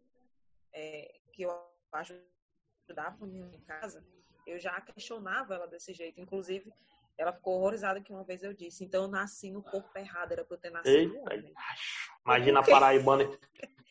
é, 0.73 1.21
que 1.33 1.43
eu 1.43 1.51
ajudava 1.93 3.27
em 3.27 3.61
casa, 3.61 4.05
eu 4.47 4.59
já 4.59 4.81
questionava 4.81 5.55
ela 5.55 5.69
desse 5.69 5.93
jeito. 5.93 6.21
Inclusive, 6.21 6.73
Ela 7.19 7.33
ficou 7.33 7.59
horrorizada 7.59 8.01
que 8.01 8.13
uma 8.13 8.23
vez 8.23 8.45
eu 8.45 8.55
disse, 8.55 8.85
então 8.85 9.03
eu 9.03 9.09
nasci 9.09 9.51
no 9.51 9.61
corpo 9.61 9.91
errado, 9.99 10.33
era 10.33 10.45
pra 10.45 10.55
eu 10.55 10.61
ter 10.61 10.71
nascido 10.71 11.17
Eita. 11.31 11.53
Imagina 12.25 12.61
a 12.61 12.63
paraibana, 12.63 13.25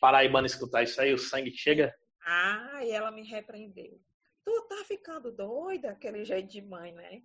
paraibana 0.00 0.46
escutar 0.46 0.82
isso 0.82 0.98
aí, 0.98 1.12
o 1.12 1.18
sangue 1.18 1.50
chega. 1.50 1.94
Ah, 2.24 2.82
e 2.82 2.90
ela 2.90 3.10
me 3.10 3.22
repreendeu. 3.22 4.00
Tu 4.42 4.62
tá 4.62 4.82
ficando 4.86 5.30
doida, 5.30 5.90
aquele 5.90 6.24
jeito 6.24 6.48
de 6.48 6.62
mãe, 6.62 6.92
né? 6.92 7.22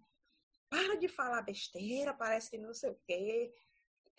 Para 0.70 0.98
de 0.98 1.08
falar 1.08 1.42
besteira, 1.42 2.14
parece 2.14 2.52
que 2.52 2.58
não 2.58 2.74
sei 2.74 2.90
o 2.90 3.00
quê. 3.08 3.54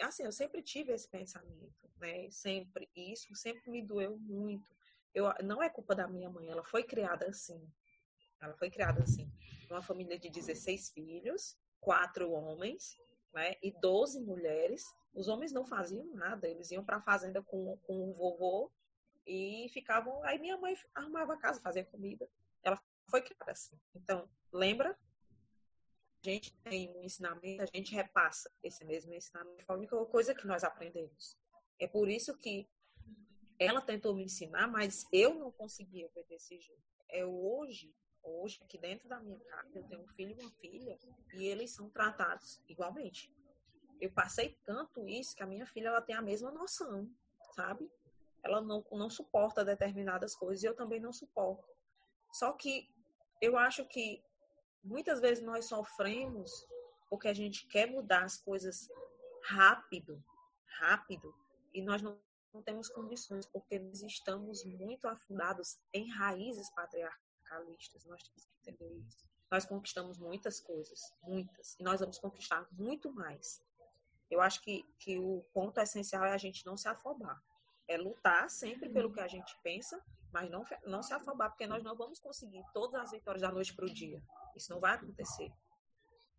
Assim, 0.00 0.24
eu 0.24 0.32
sempre 0.32 0.62
tive 0.62 0.92
esse 0.92 1.08
pensamento, 1.08 1.90
né? 1.98 2.30
Sempre. 2.30 2.88
E 2.96 3.12
isso 3.12 3.34
sempre 3.34 3.70
me 3.70 3.82
doeu 3.82 4.16
muito. 4.18 4.74
Eu, 5.12 5.32
não 5.42 5.62
é 5.62 5.68
culpa 5.68 5.94
da 5.94 6.08
minha 6.08 6.30
mãe, 6.30 6.48
ela 6.48 6.64
foi 6.64 6.82
criada 6.82 7.26
assim. 7.26 7.60
Ela 8.40 8.54
foi 8.54 8.70
criada 8.70 9.02
assim. 9.02 9.30
Uma 9.70 9.82
família 9.82 10.18
de 10.18 10.30
16 10.30 10.90
filhos, 10.90 11.58
quatro 11.84 12.32
homens, 12.32 12.98
né? 13.32 13.54
E 13.62 13.70
12 13.70 14.20
mulheres. 14.20 14.82
Os 15.14 15.28
homens 15.28 15.52
não 15.52 15.64
faziam 15.64 16.04
nada, 16.14 16.48
eles 16.48 16.70
iam 16.70 16.84
para 16.84 16.96
a 16.96 17.02
fazenda 17.02 17.40
com, 17.42 17.76
com 17.86 18.10
o 18.10 18.14
vovô 18.14 18.72
e 19.26 19.68
ficavam. 19.72 20.24
Aí 20.24 20.38
minha 20.38 20.56
mãe 20.56 20.74
arrumava 20.94 21.34
a 21.34 21.38
casa, 21.38 21.60
fazia 21.60 21.84
comida. 21.84 22.28
Ela 22.62 22.80
foi 23.08 23.22
criada 23.22 23.52
assim. 23.52 23.78
Então, 23.94 24.28
lembra? 24.50 24.98
A 26.24 26.30
gente 26.30 26.56
tem 26.62 26.90
um 26.96 27.02
ensinamento, 27.02 27.62
a 27.62 27.66
gente 27.66 27.94
repassa 27.94 28.50
esse 28.62 28.82
mesmo 28.84 29.12
ensinamento. 29.12 29.62
Foi 29.66 29.74
a 29.74 29.78
única 29.78 30.04
coisa 30.06 30.34
que 30.34 30.46
nós 30.46 30.64
aprendemos. 30.64 31.36
É 31.78 31.86
por 31.86 32.08
isso 32.08 32.36
que 32.38 32.66
ela 33.58 33.82
tentou 33.82 34.14
me 34.14 34.24
ensinar, 34.24 34.66
mas 34.66 35.06
eu 35.12 35.34
não 35.34 35.52
conseguia 35.52 36.08
ver 36.14 36.24
desse 36.24 36.58
jeito. 36.58 36.82
É 37.10 37.24
hoje, 37.26 37.94
hoje, 38.24 38.60
aqui 38.62 38.78
dentro 38.78 39.08
da 39.08 39.20
minha 39.20 39.38
casa, 39.40 39.78
eu 39.78 39.84
tenho 39.84 40.02
um 40.02 40.08
filho 40.08 40.36
e 40.38 40.42
uma 40.42 40.50
filha, 40.52 40.98
e 41.34 41.46
eles 41.46 41.70
são 41.70 41.88
tratados 41.90 42.60
igualmente. 42.68 43.32
Eu 44.00 44.10
passei 44.12 44.58
tanto 44.64 45.06
isso 45.08 45.36
que 45.36 45.42
a 45.42 45.46
minha 45.46 45.66
filha 45.66 45.88
ela 45.88 46.02
tem 46.02 46.14
a 46.16 46.22
mesma 46.22 46.50
noção, 46.50 47.08
sabe? 47.54 47.90
Ela 48.42 48.60
não, 48.60 48.84
não 48.92 49.08
suporta 49.08 49.64
determinadas 49.64 50.34
coisas 50.34 50.62
e 50.62 50.66
eu 50.66 50.74
também 50.74 51.00
não 51.00 51.12
suporto. 51.12 51.66
Só 52.32 52.52
que 52.52 52.90
eu 53.40 53.56
acho 53.56 53.86
que 53.86 54.22
muitas 54.82 55.20
vezes 55.20 55.42
nós 55.42 55.66
sofremos 55.66 56.66
porque 57.08 57.28
a 57.28 57.34
gente 57.34 57.66
quer 57.68 57.90
mudar 57.90 58.24
as 58.24 58.36
coisas 58.36 58.88
rápido, 59.44 60.22
rápido, 60.80 61.34
e 61.72 61.82
nós 61.82 62.02
não, 62.02 62.18
não 62.52 62.62
temos 62.62 62.88
condições, 62.88 63.46
porque 63.46 63.78
nós 63.78 64.02
estamos 64.02 64.64
muito 64.64 65.06
afundados 65.06 65.78
em 65.92 66.10
raízes 66.10 66.70
Nós 67.50 68.22
temos 68.22 68.44
que 68.44 68.70
entender 68.70 68.92
isso. 69.06 69.24
Nós 69.50 69.64
conquistamos 69.64 70.18
muitas 70.18 70.60
coisas, 70.60 71.00
muitas, 71.22 71.76
e 71.78 71.82
nós 71.82 72.00
vamos 72.00 72.18
conquistar 72.18 72.66
muito 72.72 73.12
mais. 73.12 73.62
Eu 74.30 74.40
acho 74.40 74.60
que, 74.62 74.82
que 74.98 75.16
o 75.18 75.44
ponto 75.52 75.78
essencial 75.78 76.24
é 76.24 76.32
a 76.32 76.38
gente 76.38 76.66
não 76.66 76.76
se 76.76 76.88
afobar. 76.88 77.40
É 77.86 77.96
lutar 77.96 78.50
sempre 78.50 78.88
pelo 78.88 79.12
que 79.12 79.20
a 79.20 79.28
gente 79.28 79.56
pensa, 79.62 80.02
mas 80.32 80.50
não, 80.50 80.64
não 80.86 81.02
se 81.02 81.12
afobar, 81.12 81.50
porque 81.50 81.66
nós 81.66 81.84
não 81.84 81.94
vamos 81.94 82.18
conseguir 82.18 82.64
todas 82.72 83.00
as 83.00 83.10
vitórias 83.12 83.42
da 83.42 83.52
noite 83.52 83.74
para 83.74 83.84
o 83.84 83.92
dia. 83.92 84.22
Isso 84.56 84.72
não 84.72 84.80
vai 84.80 84.94
acontecer. 84.94 85.52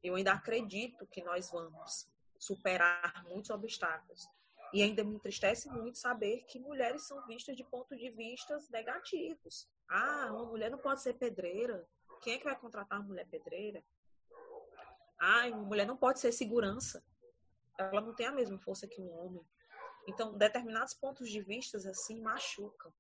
Eu 0.03 0.16
ainda 0.16 0.34
acredito 0.34 1.08
que 1.08 1.24
nós 1.24 1.49
vamos 1.49 2.10
superar 2.38 3.24
muitos 3.30 3.49
obstáculos. 3.49 4.28
E 4.74 4.82
ainda 4.82 5.03
me 5.03 5.16
entristece 5.16 5.70
muito 5.70 5.97
saber 5.97 6.43
que 6.45 6.60
mulheres 6.60 7.08
são 7.08 7.26
vistas 7.26 7.56
de 7.56 7.64
ponto 7.64 7.95
de 7.95 8.10
vista 8.10 8.58
negativos. 8.72 9.70
Ah, 9.88 10.29
uma 10.31 10.45
mulher 10.45 10.69
não 10.69 10.77
pode 10.77 11.01
ser 11.01 11.13
pedreira. 11.13 11.88
Quem 12.21 12.33
é 12.33 12.38
que 12.38 12.43
vai 12.43 12.57
contratar 12.57 12.99
uma 12.99 13.07
mulher 13.07 13.27
pedreira? 13.27 13.83
Ah, 15.19 15.47
uma 15.47 15.63
mulher 15.63 15.86
não 15.86 15.97
pode 15.97 16.19
ser 16.19 16.31
segurança. 16.31 17.03
Ela 17.77 18.01
não 18.01 18.13
tem 18.13 18.25
a 18.25 18.31
mesma 18.31 18.57
força 18.59 18.88
que 18.88 19.01
um 19.01 19.11
homem. 19.11 19.45
Então, 20.07 20.38
determinados 20.38 20.93
pontos 20.93 21.29
de 21.29 21.41
vista 21.41 21.77
assim 21.77 22.21
machucam. 22.21 22.93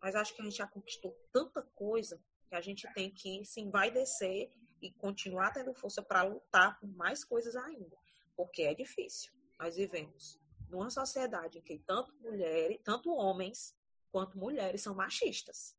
Mas 0.00 0.14
acho 0.14 0.34
que 0.34 0.40
a 0.40 0.44
gente 0.44 0.56
já 0.56 0.66
conquistou 0.66 1.16
tanta 1.32 1.62
coisa 1.74 2.22
que 2.48 2.54
a 2.54 2.60
gente 2.60 2.92
tem 2.94 3.10
que 3.10 3.42
vai 3.70 3.90
descer 3.90 4.50
e 4.80 4.90
continuar 4.92 5.52
tendo 5.52 5.74
força 5.74 6.02
para 6.02 6.22
lutar 6.22 6.78
por 6.80 6.88
mais 6.88 7.22
coisas 7.22 7.54
ainda, 7.54 7.96
porque 8.34 8.62
é 8.62 8.74
difícil. 8.74 9.32
Nós 9.58 9.76
vivemos 9.76 10.40
numa 10.68 10.90
sociedade 10.90 11.58
em 11.58 11.62
que 11.62 11.78
tanto 11.78 12.14
mulheres, 12.20 12.80
tanto 12.82 13.12
homens 13.12 13.76
quanto 14.10 14.38
mulheres 14.38 14.82
são 14.82 14.94
machistas. 14.94 15.76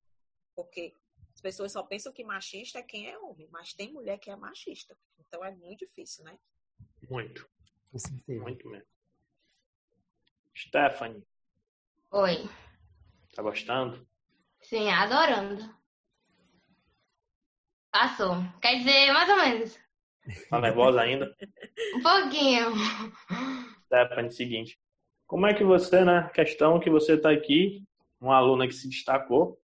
Porque 0.55 0.93
as 1.33 1.41
pessoas 1.41 1.71
só 1.71 1.83
pensam 1.83 2.11
que 2.11 2.23
machista 2.23 2.79
é 2.79 2.83
quem 2.83 3.09
é 3.09 3.17
homem, 3.17 3.47
mas 3.51 3.73
tem 3.73 3.91
mulher 3.91 4.17
que 4.19 4.29
é 4.29 4.35
machista. 4.35 4.97
Então 5.19 5.43
é 5.43 5.51
muito 5.55 5.85
difícil, 5.85 6.23
né? 6.23 6.37
Muito. 7.09 7.49
Muito 8.27 8.69
mesmo. 8.69 8.87
Stephanie, 10.55 11.25
Oi. 12.11 12.49
tá 13.33 13.41
gostando? 13.41 14.07
Sim, 14.61 14.89
adorando. 14.89 15.73
Passou. 17.91 18.35
Quer 18.61 18.77
dizer, 18.77 19.11
mais 19.11 19.29
ou 19.29 19.35
menos. 19.37 19.79
Tá 20.49 20.59
nervosa 20.59 21.01
ainda? 21.01 21.35
Um 21.95 22.01
pouquinho. 22.01 22.71
Stephanie, 23.85 24.31
seguinte. 24.31 24.79
Como 25.25 25.45
é 25.47 25.53
que 25.53 25.63
você, 25.63 26.05
né? 26.05 26.29
Questão 26.33 26.79
que 26.79 26.89
você 26.89 27.15
está 27.15 27.31
aqui, 27.31 27.83
uma 28.19 28.37
aluna 28.37 28.67
que 28.67 28.73
se 28.73 28.87
destacou 28.87 29.60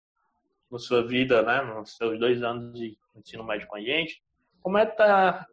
na 0.74 0.80
sua 0.80 1.06
vida, 1.06 1.44
né? 1.44 1.62
Nos 1.62 1.96
seus 1.96 2.20
dois 2.20 2.42
anos 2.42 2.74
de 2.78 2.98
ensino 3.16 3.44
médio 3.44 3.68
com 3.68 3.76
a 3.76 3.82
gente. 3.82 4.22
Como 4.60 4.78
é 4.78 4.86
que 4.86 4.98
tá? 4.98 5.46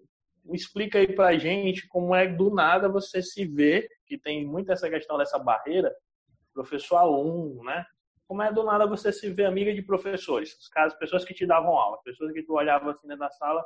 Explica 0.52 0.98
aí 0.98 1.14
pra 1.14 1.36
gente 1.36 1.86
como 1.88 2.14
é 2.14 2.26
do 2.26 2.50
nada 2.50 2.88
você 2.88 3.22
se 3.22 3.44
vê, 3.46 3.86
que 4.06 4.18
tem 4.18 4.46
muito 4.46 4.72
essa 4.72 4.88
questão 4.88 5.18
dessa 5.18 5.38
barreira, 5.38 5.94
professor-aluno, 6.54 7.62
né? 7.62 7.84
Como 8.26 8.42
é 8.42 8.50
do 8.50 8.64
nada 8.64 8.86
você 8.86 9.12
se 9.12 9.28
vê 9.28 9.44
amiga 9.44 9.74
de 9.74 9.82
professores, 9.82 10.56
os 10.58 10.68
casos, 10.68 10.98
pessoas 10.98 11.24
que 11.24 11.34
te 11.34 11.46
davam 11.46 11.76
aula, 11.76 12.00
pessoas 12.02 12.32
que 12.32 12.42
tu 12.42 12.54
olhava 12.54 12.92
assim 12.92 13.06
dentro 13.06 13.20
da 13.20 13.30
sala 13.30 13.62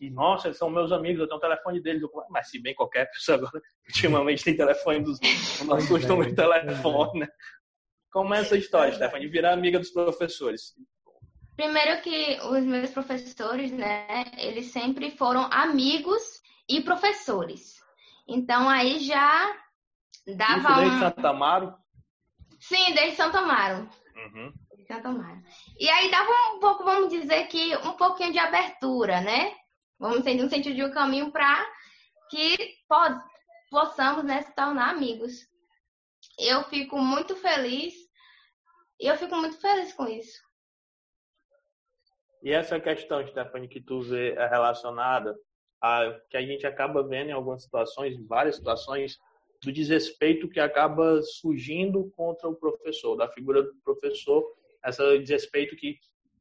e, 0.00 0.10
nossa, 0.10 0.48
eles 0.48 0.58
são 0.58 0.68
meus 0.68 0.92
amigos, 0.92 1.20
eu 1.20 1.26
tenho 1.26 1.38
o 1.38 1.40
telefone 1.40 1.80
deles. 1.80 2.02
Eu, 2.02 2.10
mas 2.28 2.50
se 2.50 2.60
bem 2.60 2.74
qualquer 2.74 3.10
pessoa 3.10 3.38
agora, 3.38 3.60
ultimamente 3.88 4.44
tem 4.44 4.56
telefone 4.56 5.00
dos 5.00 5.18
nossos 5.64 5.88
costumes 5.88 6.28
de 6.28 6.34
telefone, 6.34 7.20
né? 7.20 7.28
Como 8.14 8.32
é 8.32 8.38
essa 8.42 8.56
história, 8.56 8.94
Stephanie, 8.94 9.26
de 9.26 9.32
virar 9.32 9.52
amiga 9.52 9.76
dos 9.76 9.90
professores? 9.90 10.72
Primeiro 11.56 12.00
que 12.00 12.38
os 12.42 12.62
meus 12.62 12.90
professores, 12.90 13.72
né, 13.72 14.24
eles 14.38 14.66
sempre 14.70 15.10
foram 15.10 15.48
amigos 15.52 16.22
e 16.68 16.80
professores. 16.80 17.74
Então 18.28 18.68
aí 18.68 19.00
já 19.00 19.52
dava 20.36 20.68
Isso 20.70 20.74
desde 20.76 20.96
um... 20.96 21.00
Santa 21.00 21.28
Amaro? 21.28 21.74
Sim, 22.60 22.94
desde 22.94 23.16
Santo 23.16 23.36
Amaro. 23.36 23.90
Uhum. 24.14 24.52
Santo 24.86 25.08
Amaro. 25.08 25.42
E 25.76 25.88
aí 25.90 26.08
dava 26.08 26.30
um 26.54 26.60
pouco, 26.60 26.84
vamos 26.84 27.08
dizer 27.10 27.48
que 27.48 27.76
um 27.78 27.94
pouquinho 27.94 28.30
de 28.32 28.38
abertura, 28.38 29.20
né? 29.22 29.52
Vamos 29.98 30.18
dizer, 30.18 30.34
no 30.40 30.48
sentido 30.48 30.76
de 30.76 30.84
um 30.84 30.92
caminho 30.92 31.32
para 31.32 31.66
que 32.30 32.56
po- 32.88 33.20
possamos 33.70 34.22
né, 34.24 34.42
se 34.42 34.54
tornar 34.54 34.90
amigos. 34.90 35.32
Eu 36.38 36.62
fico 36.64 36.96
muito 36.98 37.34
feliz. 37.34 38.03
E 39.00 39.06
eu 39.06 39.16
fico 39.16 39.36
muito 39.36 39.60
feliz 39.60 39.92
com 39.92 40.06
isso. 40.06 40.40
E 42.42 42.52
essa 42.52 42.78
questão, 42.78 43.26
Stephanie, 43.26 43.68
que 43.68 43.80
tu 43.80 44.00
vê 44.02 44.32
é 44.32 44.46
relacionada 44.46 45.34
a 45.80 46.18
que 46.30 46.36
a 46.36 46.42
gente 46.42 46.66
acaba 46.66 47.02
vendo 47.02 47.30
em 47.30 47.32
algumas 47.32 47.62
situações, 47.62 48.14
em 48.14 48.26
várias 48.26 48.56
situações, 48.56 49.18
do 49.62 49.72
desrespeito 49.72 50.48
que 50.48 50.60
acaba 50.60 51.22
surgindo 51.22 52.10
contra 52.16 52.48
o 52.48 52.54
professor, 52.54 53.16
da 53.16 53.28
figura 53.28 53.62
do 53.62 53.74
professor, 53.82 54.44
esse 54.84 55.18
desrespeito 55.18 55.74
que 55.74 55.98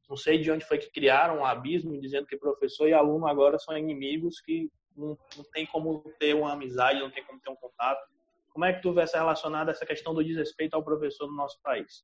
não 0.10 0.18
sei 0.18 0.38
de 0.38 0.52
onde 0.52 0.66
foi 0.66 0.78
que 0.78 0.92
criaram 0.92 1.40
um 1.40 1.46
abismo 1.46 2.00
dizendo 2.00 2.28
que 2.28 2.38
professor 2.38 2.88
e 2.88 2.94
aluno 2.94 3.26
agora 3.26 3.58
são 3.58 3.78
inimigos 3.78 4.42
que 4.42 4.70
não, 4.96 5.18
não 5.38 5.44
tem 5.54 5.66
como 5.66 6.00
ter 6.20 6.36
uma 6.36 6.54
amizade, 6.54 7.00
não 7.00 7.10
tem 7.10 7.24
como 7.24 7.40
ter 7.40 7.50
um 7.50 7.56
contato. 7.56 8.06
Como 8.50 8.66
é 8.66 8.74
que 8.74 8.82
tu 8.82 8.94
vê 8.94 9.02
essa 9.02 9.18
relacionada 9.18 9.72
essa 9.72 9.86
questão 9.86 10.14
do 10.14 10.24
desrespeito 10.24 10.76
ao 10.76 10.84
professor 10.84 11.28
no 11.28 11.36
nosso 11.36 11.60
país? 11.62 12.04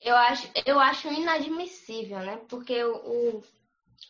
Eu 0.00 0.16
acho, 0.16 0.50
eu 0.64 0.80
acho 0.80 1.08
inadmissível, 1.08 2.20
né? 2.20 2.36
Porque 2.48 2.82
o, 2.82 3.42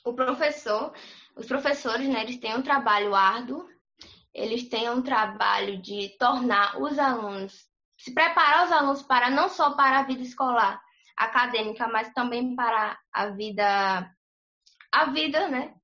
o, 0.04 0.12
professor, 0.14 0.92
os 1.34 1.46
professores, 1.46 2.08
né, 2.08 2.22
eles 2.22 2.38
têm 2.38 2.56
um 2.56 2.62
trabalho 2.62 3.14
árduo, 3.14 3.68
eles 4.32 4.68
têm 4.68 4.88
um 4.88 5.02
trabalho 5.02 5.82
de 5.82 6.16
tornar 6.16 6.80
os 6.80 6.96
alunos, 6.98 7.68
se 7.98 8.14
preparar 8.14 8.66
os 8.66 8.72
alunos 8.72 9.02
para 9.02 9.30
não 9.30 9.48
só 9.48 9.74
para 9.74 9.98
a 9.98 10.04
vida 10.04 10.22
escolar, 10.22 10.80
acadêmica, 11.16 11.88
mas 11.88 12.12
também 12.12 12.54
para 12.54 12.96
a 13.12 13.30
vida, 13.30 14.16
a 14.92 15.10
vida, 15.10 15.48
né? 15.48 15.74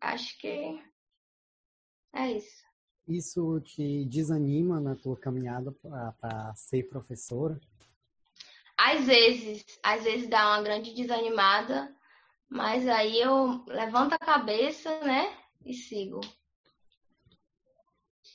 Acho 0.00 0.38
que 0.38 0.80
é 2.14 2.32
isso. 2.32 2.68
Isso 3.06 3.60
te 3.60 4.04
desanima 4.04 4.80
na 4.80 4.94
tua 4.94 5.16
caminhada 5.16 5.72
para 6.20 6.54
ser 6.54 6.88
professora? 6.88 7.58
Às 8.78 9.04
vezes, 9.06 9.64
às 9.82 10.04
vezes 10.04 10.28
dá 10.28 10.50
uma 10.50 10.62
grande 10.62 10.94
desanimada, 10.94 11.92
mas 12.48 12.86
aí 12.86 13.20
eu 13.20 13.64
levanto 13.66 14.12
a 14.12 14.18
cabeça, 14.18 15.00
né, 15.00 15.36
e 15.66 15.74
sigo. 15.74 16.20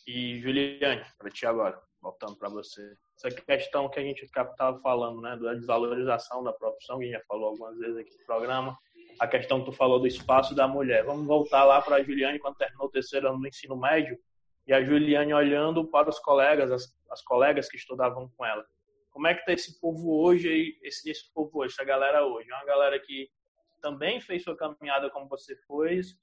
E 0.06 0.42
Juliane, 0.42 1.06
para 1.18 1.30
ti 1.30 1.46
agora, 1.46 1.82
voltando 2.02 2.36
para 2.36 2.50
você. 2.50 2.82
Essa 3.16 3.32
questão 3.32 3.90
que 3.90 4.00
a 4.00 4.04
gente 4.04 4.26
estava 4.26 4.80
falando, 4.82 5.22
né, 5.22 5.38
da 5.38 5.54
desvalorização 5.54 6.44
da 6.44 6.52
profissão, 6.52 7.00
que 7.00 7.06
a 7.06 7.08
gente 7.08 7.18
já 7.18 7.26
falou 7.26 7.50
algumas 7.50 7.78
vezes 7.78 7.96
aqui 7.96 8.12
no 8.20 8.26
programa, 8.26 8.78
a 9.20 9.28
questão 9.28 9.60
que 9.60 9.66
tu 9.68 9.72
falou 9.72 10.00
do 10.00 10.08
espaço 10.08 10.54
da 10.54 10.68
mulher. 10.68 11.06
Vamos 11.06 11.26
voltar 11.26 11.64
lá 11.64 11.82
para 11.82 11.98
a 11.98 12.04
Juliane 12.04 12.40
quando 12.40 12.58
terminou 12.58 12.88
o 12.88 12.92
terceiro 12.92 13.30
ano 13.30 13.40
do 13.40 13.48
ensino 13.48 13.78
médio 13.78 14.20
e 14.68 14.74
a 14.74 14.84
Juliane 14.84 15.34
olhando 15.34 15.88
para 15.88 16.10
os 16.10 16.20
colegas, 16.20 16.70
as, 16.70 16.84
as 17.10 17.22
colegas 17.24 17.70
que 17.70 17.78
estudavam 17.78 18.30
com 18.36 18.46
ela. 18.46 18.66
Como 19.14 19.28
é 19.28 19.36
que 19.36 19.42
está 19.42 19.54
esse 19.54 19.80
povo 19.80 20.20
hoje, 20.20 20.78
esse, 20.82 21.10
esse 21.10 21.32
povo 21.32 21.60
hoje, 21.60 21.74
essa 21.74 21.86
galera 21.86 22.26
hoje? 22.26 22.52
É 22.52 22.56
uma 22.56 22.66
galera 22.66 23.00
que 23.00 23.32
também 23.80 24.20
fez 24.20 24.42
sua 24.44 24.58
caminhada 24.58 25.10
como 25.12 25.30
você 25.30 25.56
fez, 25.56 26.20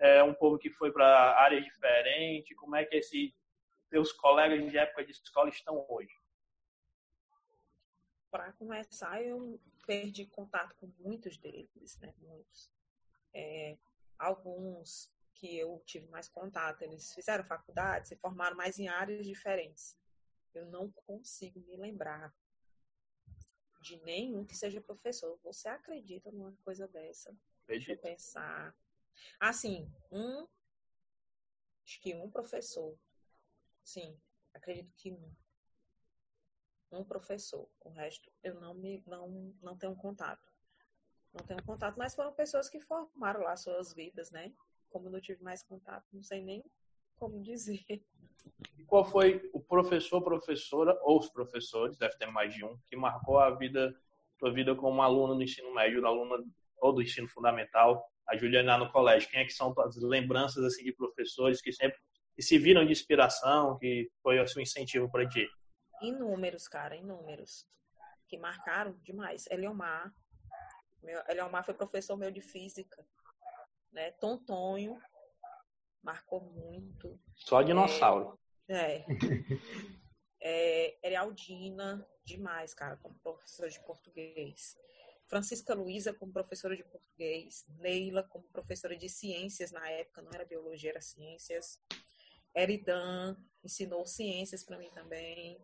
é 0.00 0.22
um 0.22 0.34
povo 0.34 0.58
que 0.58 0.68
foi 0.68 0.92
para 0.92 1.40
áreas 1.40 1.64
diferentes. 1.64 2.56
Como 2.56 2.74
é 2.74 2.84
que 2.84 2.96
esses 2.96 3.32
teus 3.88 4.12
colegas 4.12 4.68
de 4.68 4.76
época 4.76 5.04
de 5.04 5.12
escola 5.12 5.48
estão 5.48 5.86
hoje? 5.88 6.12
Para 8.32 8.52
começar, 8.54 9.22
eu 9.22 9.60
perdi 9.86 10.26
contato 10.26 10.74
com 10.76 10.92
muitos 10.98 11.38
deles, 11.38 11.96
né? 12.00 12.12
Muitos. 12.18 12.68
É, 13.32 13.78
alguns 14.18 15.08
que 15.34 15.56
eu 15.56 15.80
tive 15.86 16.08
mais 16.08 16.28
contato, 16.28 16.82
eles 16.82 17.14
fizeram 17.14 17.44
faculdade, 17.44 18.08
se 18.08 18.16
formaram 18.16 18.56
mais 18.56 18.78
em 18.78 18.88
áreas 18.88 19.24
diferentes. 19.24 19.96
Eu 20.54 20.66
não 20.66 20.90
consigo 20.90 21.60
me 21.60 21.76
lembrar 21.76 22.34
de 23.80 24.00
nenhum 24.02 24.46
que 24.46 24.56
seja 24.56 24.80
professor. 24.80 25.38
Você 25.42 25.68
acredita 25.68 26.30
numa 26.30 26.56
coisa 26.64 26.88
dessa? 26.88 27.30
Acredito. 27.62 27.66
Deixa 27.66 27.92
eu 27.92 27.98
pensar. 27.98 28.76
Assim, 29.38 29.92
um. 30.10 30.46
Acho 31.84 32.00
que 32.00 32.14
um 32.14 32.30
professor. 32.30 32.98
Sim, 33.82 34.18
acredito 34.54 34.94
que 34.96 35.12
um. 35.12 35.34
Um 36.90 37.04
professor. 37.04 37.68
O 37.80 37.90
resto 37.90 38.32
eu 38.42 38.60
não 38.60 38.72
me 38.74 39.02
não, 39.06 39.54
não 39.60 39.76
tenho 39.76 39.94
contato. 39.96 40.52
Não 41.32 41.44
tenho 41.44 41.62
contato, 41.64 41.98
mas 41.98 42.14
foram 42.14 42.32
pessoas 42.32 42.68
que 42.70 42.80
formaram 42.80 43.40
lá 43.40 43.56
suas 43.56 43.92
vidas, 43.92 44.30
né? 44.30 44.54
Como 44.88 45.08
eu 45.08 45.10
não 45.10 45.20
tive 45.20 45.42
mais 45.42 45.62
contato, 45.64 46.06
não 46.12 46.22
sei 46.22 46.40
nem 46.40 46.64
como 47.18 47.42
dizer. 47.42 47.84
E 48.78 48.84
qual 48.84 49.04
foi 49.04 49.48
o 49.52 49.60
professor, 49.60 50.22
professora, 50.22 50.98
ou 51.02 51.18
os 51.18 51.28
professores, 51.28 51.98
deve 51.98 52.16
ter 52.16 52.26
mais 52.26 52.54
de 52.54 52.64
um, 52.64 52.78
que 52.88 52.96
marcou 52.96 53.38
a 53.38 53.50
vida, 53.50 53.94
tua 54.38 54.52
vida 54.52 54.74
como 54.74 55.02
aluno 55.02 55.34
do 55.34 55.42
ensino 55.42 55.72
médio, 55.74 56.04
aluna 56.06 56.36
ou 56.78 56.92
do 56.92 57.02
ensino 57.02 57.28
fundamental, 57.28 58.04
a 58.28 58.36
Juliana 58.36 58.78
no 58.78 58.90
colégio? 58.90 59.30
Quem 59.30 59.40
é 59.40 59.44
que 59.44 59.52
são 59.52 59.74
as 59.80 59.96
lembranças 59.96 60.64
assim 60.64 60.84
de 60.84 60.92
professores 60.92 61.60
que 61.60 61.72
sempre 61.72 61.98
que 62.34 62.42
se 62.42 62.58
viram 62.58 62.84
de 62.84 62.92
inspiração, 62.92 63.78
que 63.78 64.10
foi 64.22 64.40
o 64.40 64.46
seu 64.46 64.60
incentivo 64.60 65.10
para 65.10 65.28
ti? 65.28 65.48
Inúmeros, 66.02 66.66
cara, 66.66 66.96
inúmeros. 66.96 67.66
Que 68.28 68.36
marcaram 68.36 68.98
demais. 69.02 69.46
Eliomar. 69.50 70.12
Meu, 71.02 71.22
Eliomar 71.28 71.64
foi 71.64 71.74
professor 71.74 72.16
meu 72.16 72.30
de 72.30 72.40
física. 72.40 73.06
Né? 73.92 74.10
Tontonho. 74.12 75.00
Marcou 76.04 76.40
muito. 76.40 77.18
Só 77.34 77.62
dinossauro. 77.62 78.38
É. 78.68 79.04
é 80.40 80.98
Erialdina, 81.02 82.06
demais, 82.24 82.74
cara, 82.74 82.96
como 82.98 83.14
professora 83.16 83.70
de 83.70 83.80
português. 83.80 84.76
Francisca 85.26 85.74
Luiza 85.74 86.12
como 86.12 86.32
professora 86.32 86.76
de 86.76 86.84
português, 86.84 87.64
Neila 87.78 88.22
como 88.22 88.44
professora 88.48 88.94
de 88.94 89.08
ciências 89.08 89.72
na 89.72 89.88
época, 89.88 90.20
não 90.20 90.30
era 90.32 90.44
biologia, 90.44 90.90
era 90.90 91.00
ciências. 91.00 91.80
Eridan 92.54 93.36
ensinou 93.64 94.06
ciências 94.06 94.62
para 94.62 94.78
mim 94.78 94.90
também. 94.90 95.58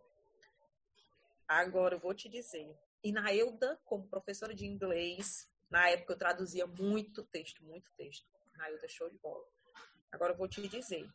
Agora 1.47 1.95
eu 1.95 1.99
vou 1.99 2.13
te 2.13 2.27
dizer. 2.27 2.75
E 3.03 3.11
Nailda 3.11 3.79
como 3.85 4.07
professora 4.07 4.53
de 4.53 4.65
inglês, 4.65 5.47
na 5.69 5.89
época 5.89 6.13
eu 6.13 6.17
traduzia 6.17 6.65
muito 6.65 7.23
texto, 7.23 7.63
muito 7.63 7.91
texto. 7.95 8.27
Nailda 8.57 8.87
show 8.89 9.09
de 9.09 9.17
bola. 9.19 9.45
Agora 10.11 10.33
eu 10.33 10.37
vou 10.37 10.47
te 10.47 10.67
dizer. 10.67 11.09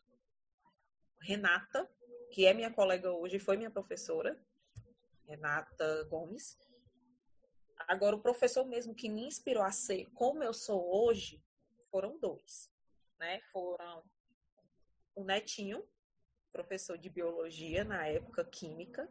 Renata, 1.21 1.89
que 2.31 2.45
é 2.45 2.53
minha 2.53 2.71
colega 2.71 3.11
hoje, 3.11 3.39
foi 3.39 3.57
minha 3.57 3.71
professora, 3.71 4.39
Renata 5.25 6.03
Gomes. 6.05 6.57
Agora, 7.87 8.15
o 8.15 8.21
professor 8.21 8.65
mesmo 8.65 8.95
que 8.95 9.09
me 9.09 9.25
inspirou 9.25 9.63
a 9.63 9.71
ser 9.71 10.09
como 10.13 10.43
eu 10.43 10.53
sou 10.53 11.05
hoje, 11.05 11.43
foram 11.91 12.17
dois, 12.19 12.71
né? 13.19 13.41
Foram 13.51 14.03
o 15.15 15.23
Netinho, 15.23 15.87
professor 16.51 16.97
de 16.97 17.09
biologia 17.09 17.83
na 17.83 18.07
época, 18.07 18.43
química, 18.43 19.07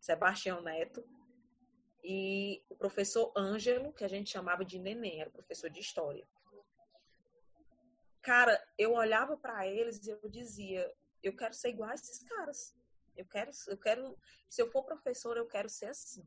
Sebastião 0.00 0.60
Neto, 0.60 1.04
e 2.02 2.64
o 2.68 2.74
professor 2.74 3.32
Ângelo, 3.36 3.92
que 3.92 4.04
a 4.04 4.08
gente 4.08 4.30
chamava 4.30 4.64
de 4.64 4.78
neném, 4.78 5.20
era 5.20 5.30
professor 5.30 5.68
de 5.68 5.80
história. 5.80 6.26
Cara, 8.22 8.62
eu 8.78 8.92
olhava 8.92 9.36
para 9.36 9.66
eles 9.66 10.06
e 10.06 10.10
eu 10.10 10.28
dizia, 10.28 10.92
eu 11.22 11.34
quero 11.34 11.54
ser 11.54 11.70
igual 11.70 11.90
a 11.90 11.94
esses 11.94 12.22
caras. 12.22 12.74
Eu 13.16 13.26
quero, 13.26 13.50
eu 13.68 13.78
quero, 13.78 14.18
se 14.48 14.62
eu 14.62 14.70
for 14.70 14.84
professora, 14.84 15.38
eu 15.38 15.46
quero 15.46 15.68
ser 15.68 15.86
assim. 15.86 16.26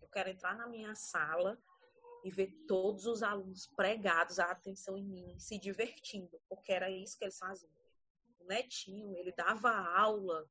Eu 0.00 0.08
quero 0.08 0.30
entrar 0.30 0.56
na 0.56 0.66
minha 0.66 0.94
sala 0.94 1.58
e 2.24 2.30
ver 2.30 2.52
todos 2.66 3.06
os 3.06 3.22
alunos 3.22 3.66
pregados 3.66 4.38
a 4.38 4.50
atenção 4.50 4.96
em 4.96 5.04
mim, 5.04 5.38
se 5.38 5.58
divertindo, 5.58 6.40
porque 6.48 6.72
era 6.72 6.90
isso 6.90 7.18
que 7.18 7.24
eles 7.24 7.38
faziam. 7.38 7.72
O 8.38 8.44
Netinho, 8.44 9.16
ele 9.16 9.32
dava 9.32 9.70
aula, 9.70 10.48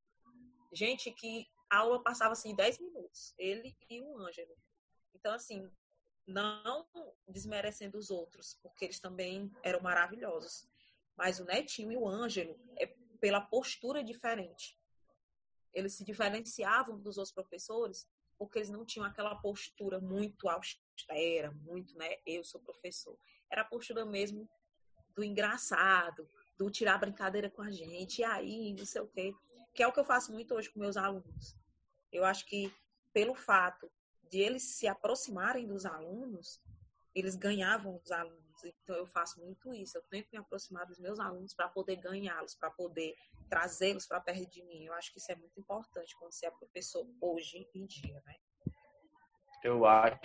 gente 0.72 1.10
que 1.12 1.46
a 1.70 1.78
aula 1.78 2.02
passava 2.02 2.32
assim 2.32 2.54
10 2.54 2.78
minutos, 2.78 3.34
ele 3.38 3.74
e 3.88 4.00
o 4.00 4.18
Ângelo. 4.18 4.54
Então, 5.14 5.32
assim, 5.32 5.70
não 6.26 6.86
desmerecendo 7.28 7.98
os 7.98 8.10
outros, 8.10 8.58
porque 8.62 8.84
eles 8.84 9.00
também 9.00 9.50
eram 9.62 9.80
maravilhosos. 9.80 10.68
Mas 11.16 11.40
o 11.40 11.44
Netinho 11.44 11.92
e 11.92 11.96
o 11.96 12.08
Ângelo 12.08 12.58
é 12.76 12.86
pela 13.20 13.40
postura 13.40 14.02
diferente. 14.02 14.78
Eles 15.72 15.94
se 15.94 16.04
diferenciavam 16.04 16.98
dos 16.98 17.18
outros 17.18 17.34
professores 17.34 18.08
porque 18.38 18.58
eles 18.58 18.70
não 18.70 18.84
tinham 18.84 19.06
aquela 19.06 19.36
postura 19.36 20.00
muito 20.00 20.48
austera, 20.48 21.52
muito, 21.62 21.96
né? 21.96 22.16
Eu 22.26 22.42
sou 22.42 22.60
professor. 22.60 23.16
Era 23.48 23.62
a 23.62 23.64
postura 23.64 24.04
mesmo 24.04 24.48
do 25.14 25.22
engraçado, 25.22 26.28
do 26.58 26.70
tirar 26.70 26.98
brincadeira 26.98 27.48
com 27.48 27.62
a 27.62 27.70
gente, 27.70 28.18
e 28.20 28.24
aí, 28.24 28.74
não 28.76 28.84
sei 28.84 29.02
o 29.02 29.06
quê. 29.06 29.32
Que 29.72 29.82
é 29.82 29.86
o 29.86 29.92
que 29.92 30.00
eu 30.00 30.04
faço 30.04 30.32
muito 30.32 30.54
hoje 30.54 30.70
com 30.70 30.80
meus 30.80 30.96
alunos. 30.96 31.56
Eu 32.10 32.24
acho 32.24 32.44
que 32.46 32.74
pelo 33.12 33.34
fato 33.34 33.90
de 34.28 34.38
eles 34.38 34.62
se 34.62 34.88
aproximarem 34.88 35.66
dos 35.66 35.86
alunos, 35.86 36.60
eles 37.14 37.36
ganhavam 37.36 38.00
os 38.02 38.10
alunos. 38.10 38.41
Então, 38.66 38.96
eu 38.96 39.06
faço 39.06 39.40
muito 39.40 39.72
isso. 39.74 39.96
Eu 39.96 40.02
tento 40.10 40.28
me 40.32 40.38
aproximar 40.38 40.86
dos 40.86 40.98
meus 40.98 41.18
alunos 41.18 41.54
para 41.54 41.68
poder 41.68 41.96
ganhá-los, 41.96 42.54
para 42.54 42.70
poder 42.70 43.14
trazê-los 43.48 44.06
para 44.06 44.20
perto 44.20 44.50
de 44.50 44.62
mim. 44.64 44.84
Eu 44.84 44.94
acho 44.94 45.12
que 45.12 45.18
isso 45.18 45.30
é 45.30 45.36
muito 45.36 45.58
importante 45.58 46.16
quando 46.18 46.32
você 46.32 46.46
é 46.46 46.50
professor 46.50 47.06
hoje 47.20 47.68
em 47.74 47.86
dia, 47.86 48.22
né? 48.26 48.34
Eu 49.62 49.86
acho 49.86 50.18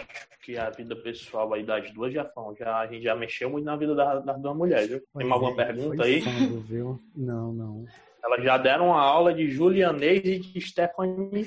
que 0.43 0.57
a 0.57 0.69
vida 0.71 0.95
pessoal 0.95 1.53
aí 1.53 1.63
das 1.63 1.91
duas 1.91 2.11
já 2.11 2.25
foram. 2.25 2.55
Já, 2.55 2.79
a 2.79 2.87
gente 2.87 3.03
já 3.03 3.15
mexeu 3.15 3.49
muito 3.49 3.65
na 3.65 3.75
vida 3.75 3.93
das, 3.93 4.25
das 4.25 4.41
duas 4.41 4.57
mulheres, 4.57 4.87
viu? 4.87 5.03
Tem 5.15 5.31
alguma 5.31 5.51
é, 5.51 5.65
pergunta 5.65 6.03
aí? 6.03 6.21
Fundo, 6.21 6.61
viu? 6.61 6.99
Não, 7.15 7.53
não. 7.53 7.85
Elas 8.23 8.43
já 8.43 8.57
deram 8.57 8.87
uma 8.87 9.01
aula 9.01 9.33
de 9.33 9.49
julianês 9.49 10.25
e 10.25 10.39
de 10.39 10.59
Stephanie 10.59 11.45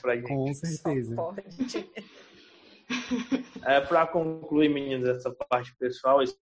pra 0.00 0.16
gente. 0.16 0.28
Com 0.28 0.54
certeza. 0.54 1.16
É, 3.64 3.80
para 3.80 4.06
concluir, 4.08 4.68
meninas, 4.68 5.18
essa 5.18 5.30
parte 5.30 5.72
pessoal, 5.76 6.20
esse 6.20 6.36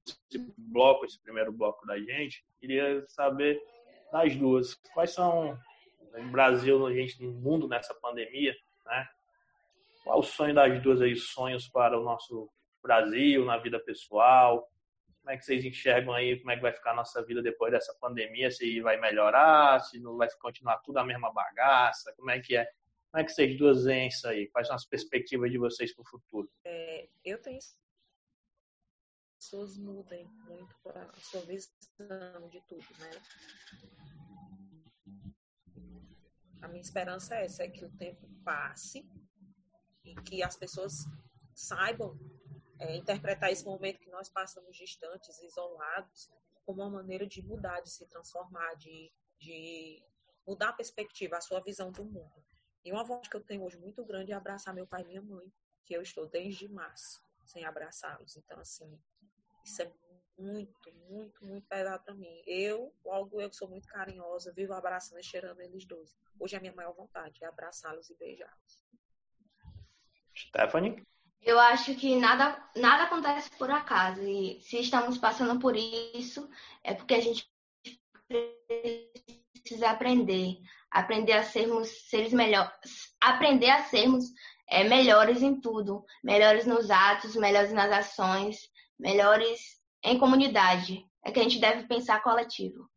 bloco, 0.57 1.05
esse 1.05 1.21
primeiro 1.21 1.53
bloco 1.53 1.87
da 1.87 1.99
gente, 1.99 2.43
queria 2.59 3.05
saber 3.09 3.61
das 4.11 4.35
duas. 4.37 4.75
Quais 4.95 5.13
são, 5.13 5.59
no 6.17 6.31
Brasil, 6.31 6.79
no 6.79 6.93
gente, 6.95 7.23
no 7.23 7.31
mundo 7.33 7.69
nessa 7.69 7.95
pandemia, 7.95 8.55
né? 8.87 9.07
Qual 10.03 10.19
o 10.19 10.23
sonho 10.23 10.55
das 10.55 10.83
duas 10.83 11.03
aí, 11.03 11.15
sonhos 11.15 11.69
para 11.69 11.99
o 11.99 12.03
nosso 12.03 12.49
Brasil, 12.83 13.45
na 13.45 13.59
vida 13.59 13.79
pessoal? 13.79 14.67
Como 15.21 15.31
é 15.31 15.37
que 15.37 15.45
vocês 15.45 15.63
enxergam 15.63 16.15
aí, 16.15 16.39
como 16.39 16.51
é 16.53 16.57
que 16.57 16.63
vai 16.63 16.73
ficar 16.73 16.93
a 16.93 16.97
nossa 16.97 17.23
vida 17.23 17.43
depois 17.43 17.71
dessa 17.71 17.95
pandemia? 18.01 18.51
Se 18.51 18.81
vai 18.81 18.99
melhorar, 18.99 19.79
se 19.81 20.01
não 20.01 20.17
vai 20.17 20.29
continuar 20.41 20.79
tudo 20.79 20.97
a 20.97 21.05
mesma 21.05 21.31
bagaça? 21.31 22.15
Como 22.17 22.31
é 22.31 22.41
que 22.41 22.57
é? 22.57 22.67
Como 23.11 23.23
é 23.23 23.25
que 23.25 23.33
vocês 23.33 23.59
duas 23.59 23.85
veem 23.85 24.09
isso 24.09 24.27
aí? 24.29 24.49
Quais 24.49 24.69
são 24.69 24.77
as 24.77 24.87
perspectivas 24.87 25.51
de 25.51 25.59
vocês 25.59 25.93
para 25.93 26.03
o 26.03 26.09
futuro? 26.09 26.49
É, 26.65 27.09
eu 27.25 27.41
tenho 27.43 27.59
pessoas 29.41 29.79
mudem 29.79 30.27
muito 30.47 30.77
a 30.91 31.21
sua 31.21 31.41
visão 31.41 32.49
de 32.51 32.61
tudo, 32.69 32.87
né? 32.99 33.11
A 36.61 36.69
minha 36.69 36.83
esperança 36.83 37.35
é 37.35 37.47
essa, 37.47 37.63
é 37.65 37.69
que 37.71 37.85
o 37.85 37.91
tempo 37.97 38.29
passe 38.45 39.09
e 40.05 40.15
que 40.23 40.43
as 40.43 40.57
pessoas 40.57 41.07
saibam 41.55 42.19
é, 42.79 42.97
interpretar 42.97 43.51
esse 43.51 43.65
momento 43.65 43.99
que 43.99 44.11
nós 44.11 44.29
passamos 44.29 44.77
distantes, 44.77 45.43
isolados, 45.43 46.31
como 46.67 46.83
uma 46.83 46.91
maneira 46.91 47.27
de 47.27 47.43
mudar, 47.43 47.81
de 47.81 47.91
se 47.91 48.07
transformar, 48.07 48.75
de, 48.75 49.11
de 49.39 50.03
mudar 50.47 50.69
a 50.69 50.75
perspectiva, 50.75 51.39
a 51.39 51.41
sua 51.41 51.61
visão 51.61 51.91
do 51.91 52.05
mundo. 52.05 52.45
E 52.85 52.93
uma 52.93 53.05
vontade 53.05 53.31
que 53.31 53.37
eu 53.37 53.43
tenho 53.43 53.63
hoje 53.65 53.77
muito 53.77 54.05
grande 54.05 54.33
é 54.33 54.35
abraçar 54.35 54.75
meu 54.75 54.87
pai 54.87 55.03
e 55.03 55.07
minha 55.07 55.23
mãe, 55.23 55.53
que 55.85 55.95
eu 55.95 56.03
estou 56.03 56.27
desde 56.27 56.69
março 56.69 57.23
sem 57.45 57.65
abraçá-los. 57.65 58.37
Então, 58.37 58.59
assim, 58.61 58.99
isso 59.65 59.83
é 59.83 59.93
muito, 60.39 60.93
muito, 61.09 61.45
muito 61.45 61.67
pesado 61.67 62.03
para 62.05 62.15
mim. 62.15 62.43
Eu, 62.47 62.95
logo 63.05 63.41
eu 63.41 63.51
que 63.51 63.57
sou 63.57 63.69
muito 63.69 63.87
carinhosa, 63.87 64.53
vivo 64.53 64.73
abraçando 64.73 65.21
e 65.21 65.25
cheirando 65.25 65.61
eles 65.61 65.85
dois. 65.85 66.17
Hoje 66.39 66.57
a 66.57 66.61
minha 66.61 66.73
maior 66.73 66.95
vontade 66.95 67.43
é 67.43 67.47
abraçá-los 67.47 68.09
e 68.09 68.15
beijá-los. 68.15 68.81
Stephanie? 70.35 71.05
Eu 71.43 71.59
acho 71.59 71.95
que 71.97 72.17
nada, 72.17 72.71
nada 72.77 73.05
acontece 73.05 73.51
por 73.57 73.71
acaso. 73.71 74.23
E 74.23 74.61
se 74.61 74.79
estamos 74.79 75.19
passando 75.19 75.59
por 75.59 75.75
isso, 75.77 76.49
é 76.83 76.95
porque 76.95 77.15
a 77.15 77.21
gente 77.21 77.51
precisa 79.71 79.91
aprender. 79.91 80.57
Aprender 80.91 81.33
a 81.33 81.45
sermos 81.45 81.89
seres 82.09 82.33
melhores. 82.33 83.15
Aprender 83.23 83.71
a 83.71 83.85
sermos 83.85 84.25
é, 84.69 84.83
melhores 84.83 85.41
em 85.43 85.61
tudo. 85.61 86.05
Melhores 86.25 86.67
nos 86.67 86.91
atos, 86.91 87.37
melhores 87.37 87.73
nas 87.73 87.93
ações, 87.93 88.59
melhores 88.99 89.61
em 90.05 90.19
comunidade. 90.19 91.07
É 91.25 91.31
que 91.31 91.39
a 91.39 91.43
gente 91.45 91.61
deve 91.61 91.87
pensar 91.87 92.23
coletivo. 92.23 92.89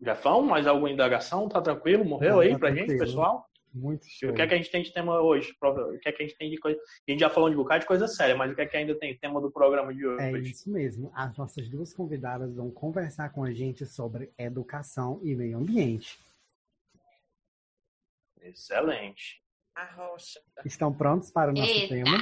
Jefão, 0.00 0.42
mais 0.42 0.66
alguma 0.68 0.90
indagação? 0.90 1.48
Tá 1.48 1.60
tranquilo? 1.60 2.04
Morreu 2.04 2.34
Não, 2.34 2.40
aí 2.40 2.52
tá 2.52 2.58
pra 2.58 2.68
tranquilo. 2.68 2.90
gente, 2.90 2.98
pessoal? 3.00 3.47
Muito 3.72 4.06
E 4.06 4.10
show. 4.10 4.30
o 4.30 4.34
que 4.34 4.42
é 4.42 4.46
que 4.46 4.54
a 4.54 4.56
gente 4.56 4.70
tem 4.70 4.82
de 4.82 4.92
tema 4.92 5.20
hoje? 5.20 5.54
O 5.62 5.98
que 5.98 6.08
é 6.08 6.12
que 6.12 6.22
a 6.22 6.26
gente 6.26 6.36
tem 6.38 6.50
de 6.50 6.56
coisa? 6.58 6.78
A 7.06 7.10
gente 7.10 7.20
já 7.20 7.28
falou 7.30 7.48
de 7.50 7.54
um 7.56 7.58
bocado 7.58 7.80
de 7.80 7.86
coisa 7.86 8.08
séria, 8.08 8.34
mas 8.36 8.50
o 8.50 8.54
que 8.54 8.60
é 8.62 8.66
que 8.66 8.76
ainda 8.76 8.94
tem 8.98 9.16
tema 9.18 9.40
do 9.40 9.50
programa 9.50 9.94
de 9.94 10.06
hoje? 10.06 10.22
É 10.24 10.32
isso 10.38 10.70
mesmo. 10.70 11.10
As 11.14 11.36
nossas 11.36 11.68
duas 11.68 11.92
convidadas 11.92 12.54
vão 12.56 12.70
conversar 12.70 13.30
com 13.30 13.44
a 13.44 13.52
gente 13.52 13.84
sobre 13.86 14.32
educação 14.38 15.20
e 15.22 15.34
meio 15.36 15.58
ambiente. 15.58 16.18
Excelente. 18.40 19.42
A 19.74 19.84
rocha. 19.94 20.40
Estão 20.64 20.92
prontos 20.92 21.30
para 21.30 21.50
o 21.50 21.54
nosso 21.54 21.70
Eita! 21.70 21.94
tema? 21.94 22.16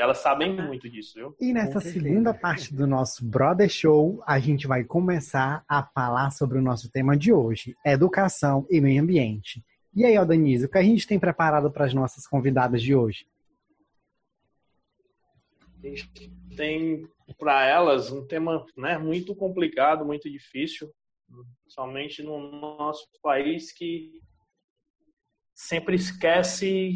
E 0.00 0.02
elas 0.02 0.16
sabem 0.16 0.56
muito 0.56 0.88
disso, 0.88 1.12
viu? 1.14 1.36
E 1.38 1.52
nessa 1.52 1.74
Com 1.74 1.80
certeza. 1.80 2.06
segunda 2.06 2.32
parte 2.32 2.74
do 2.74 2.86
nosso 2.86 3.22
Brother 3.22 3.68
Show, 3.68 4.22
a 4.26 4.38
gente 4.38 4.66
vai 4.66 4.82
começar 4.82 5.62
a 5.68 5.82
falar 5.82 6.30
sobre 6.30 6.56
o 6.56 6.62
nosso 6.62 6.90
tema 6.90 7.14
de 7.14 7.30
hoje, 7.30 7.76
educação 7.84 8.66
e 8.70 8.80
meio 8.80 9.02
ambiente. 9.02 9.62
E 9.94 10.06
aí, 10.06 10.16
Aldanise, 10.16 10.64
o 10.64 10.70
que 10.70 10.78
a 10.78 10.82
gente 10.82 11.06
tem 11.06 11.20
preparado 11.20 11.70
para 11.70 11.84
as 11.84 11.92
nossas 11.92 12.26
convidadas 12.26 12.80
de 12.80 12.94
hoje? 12.94 13.26
A 15.84 15.86
gente 15.86 16.10
tem 16.56 17.06
para 17.38 17.66
elas 17.66 18.10
um 18.10 18.26
tema 18.26 18.64
né, 18.78 18.96
muito 18.96 19.36
complicado, 19.36 20.02
muito 20.02 20.30
difícil, 20.30 20.90
somente 21.68 22.22
no 22.22 22.50
nosso 22.58 23.06
país 23.22 23.70
que 23.70 24.12
sempre 25.54 25.96
esquece 25.96 26.94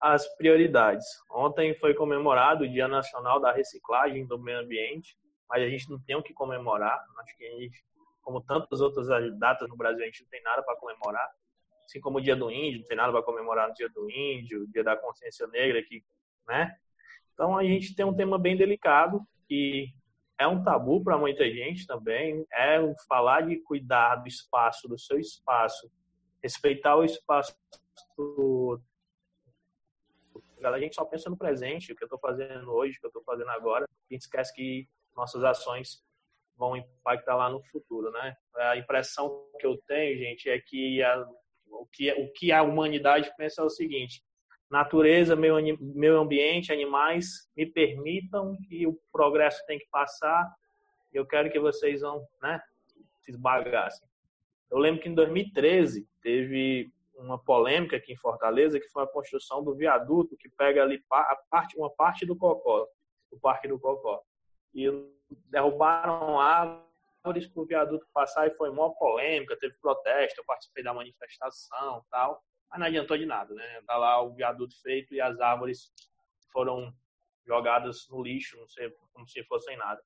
as 0.00 0.26
prioridades. 0.36 1.06
Ontem 1.30 1.74
foi 1.74 1.94
comemorado 1.94 2.64
o 2.64 2.68
Dia 2.68 2.86
Nacional 2.86 3.40
da 3.40 3.52
Reciclagem 3.52 4.26
do 4.26 4.38
Meio 4.38 4.60
Ambiente, 4.60 5.16
mas 5.48 5.62
a 5.62 5.68
gente 5.68 5.90
não 5.90 5.98
tem 5.98 6.16
o 6.16 6.22
que 6.22 6.34
comemorar. 6.34 7.02
Acho 7.20 7.36
que, 7.36 7.46
a 7.46 7.60
gente, 7.60 7.84
como 8.22 8.40
tantas 8.40 8.80
outras 8.80 9.06
datas 9.38 9.68
no 9.68 9.76
Brasil, 9.76 10.02
a 10.02 10.06
gente 10.06 10.22
não 10.22 10.30
tem 10.30 10.42
nada 10.42 10.62
para 10.62 10.76
comemorar. 10.76 11.28
Assim 11.84 12.00
como 12.00 12.18
o 12.18 12.20
Dia 12.20 12.36
do 12.36 12.50
Índio, 12.50 12.80
não 12.80 12.86
tem 12.86 12.96
nada 12.96 13.12
para 13.12 13.22
comemorar 13.22 13.68
no 13.68 13.74
Dia 13.74 13.88
do 13.88 14.10
Índio, 14.10 14.62
o 14.62 14.66
Dia 14.68 14.82
da 14.82 14.96
Consciência 14.96 15.46
Negra, 15.46 15.82
que, 15.82 16.04
né? 16.46 16.76
Então 17.32 17.56
a 17.56 17.64
gente 17.64 17.94
tem 17.94 18.04
um 18.04 18.14
tema 18.14 18.38
bem 18.38 18.56
delicado 18.56 19.20
que 19.46 19.92
é 20.38 20.46
um 20.46 20.62
tabu 20.62 21.02
para 21.02 21.16
muita 21.16 21.48
gente 21.50 21.86
também, 21.86 22.44
é 22.52 22.78
falar 23.08 23.42
de 23.42 23.56
cuidar 23.56 24.16
do 24.16 24.28
espaço, 24.28 24.88
do 24.88 24.98
seu 24.98 25.18
espaço, 25.18 25.90
respeitar 26.42 26.96
o 26.96 27.04
espaço 27.04 27.56
do 30.70 30.76
a 30.76 30.80
gente 30.80 30.94
só 30.94 31.04
pensa 31.04 31.30
no 31.30 31.36
presente, 31.36 31.92
o 31.92 31.96
que 31.96 32.02
eu 32.02 32.06
estou 32.06 32.18
fazendo 32.18 32.70
hoje, 32.72 32.96
o 32.96 33.00
que 33.00 33.06
eu 33.06 33.08
estou 33.08 33.22
fazendo 33.24 33.50
agora. 33.50 33.84
A 33.84 34.14
gente 34.14 34.22
esquece 34.22 34.54
que 34.54 34.88
nossas 35.14 35.42
ações 35.44 36.04
vão 36.56 36.76
impactar 36.76 37.36
lá 37.36 37.50
no 37.50 37.62
futuro, 37.64 38.10
né? 38.10 38.36
A 38.54 38.76
impressão 38.76 39.46
que 39.58 39.66
eu 39.66 39.76
tenho, 39.86 40.18
gente, 40.18 40.48
é 40.48 40.58
que 40.58 41.02
a, 41.02 41.28
o, 41.68 41.86
que, 41.86 42.12
o 42.12 42.32
que 42.32 42.52
a 42.52 42.62
humanidade 42.62 43.30
pensa 43.36 43.62
é 43.62 43.64
o 43.64 43.70
seguinte: 43.70 44.22
natureza, 44.70 45.36
meio, 45.36 45.56
meio 45.80 46.18
ambiente, 46.18 46.72
animais, 46.72 47.50
me 47.56 47.66
permitam 47.66 48.56
que 48.68 48.86
o 48.86 48.98
progresso 49.12 49.64
tem 49.66 49.78
que 49.78 49.86
passar. 49.90 50.50
Eu 51.12 51.26
quero 51.26 51.50
que 51.50 51.58
vocês 51.58 52.00
vão, 52.00 52.26
né, 52.42 52.60
se 53.22 53.30
esbagassem. 53.30 54.06
Eu 54.70 54.78
lembro 54.78 55.00
que 55.00 55.08
em 55.08 55.14
2013 55.14 56.08
teve 56.20 56.90
uma 57.16 57.38
polêmica 57.38 57.96
aqui 57.96 58.12
em 58.12 58.18
Fortaleza, 58.18 58.78
que 58.78 58.88
foi 58.88 59.04
a 59.04 59.08
construção 59.08 59.62
do 59.62 59.74
viaduto 59.74 60.36
que 60.36 60.48
pega 60.50 60.82
ali 60.82 61.02
a 61.10 61.36
parte, 61.50 61.76
uma 61.76 61.90
parte 61.90 62.26
do 62.26 62.36
Cocó, 62.36 62.86
do 63.30 63.38
Parque 63.40 63.68
do 63.68 63.78
Cocó. 63.78 64.22
E 64.74 64.86
derrubaram 65.46 66.38
árvores 66.38 67.46
para 67.48 67.62
o 67.62 67.66
viaduto 67.66 68.06
passar 68.12 68.46
e 68.46 68.54
foi 68.54 68.70
uma 68.70 68.94
polêmica, 68.94 69.58
teve 69.58 69.74
protesto, 69.80 70.40
eu 70.40 70.44
participei 70.44 70.84
da 70.84 70.94
manifestação 70.94 72.04
tal, 72.10 72.42
mas 72.70 72.78
não 72.78 72.86
adiantou 72.86 73.16
de 73.16 73.26
nada, 73.26 73.54
né? 73.54 73.82
Tá 73.86 73.96
lá 73.96 74.22
o 74.22 74.34
viaduto 74.34 74.74
feito 74.82 75.14
e 75.14 75.20
as 75.20 75.40
árvores 75.40 75.90
foram 76.52 76.92
jogadas 77.46 78.06
no 78.10 78.22
lixo, 78.22 78.56
não 78.58 78.68
sei, 78.68 78.90
como 79.12 79.26
se 79.26 79.42
fossem 79.44 79.76
nada. 79.76 80.02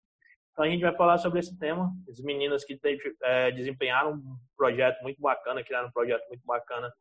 Então 0.52 0.64
a 0.64 0.68
gente 0.68 0.82
vai 0.82 0.94
falar 0.94 1.18
sobre 1.18 1.40
esse 1.40 1.56
tema. 1.58 1.92
As 2.08 2.20
meninas 2.20 2.64
que 2.64 2.76
teve, 2.76 3.00
é, 3.22 3.50
desempenharam 3.50 4.14
um 4.14 4.36
projeto 4.56 5.02
muito 5.02 5.20
bacana, 5.20 5.64
criaram 5.64 5.88
um 5.88 5.92
projeto 5.92 6.26
muito 6.28 6.44
bacana 6.44 6.92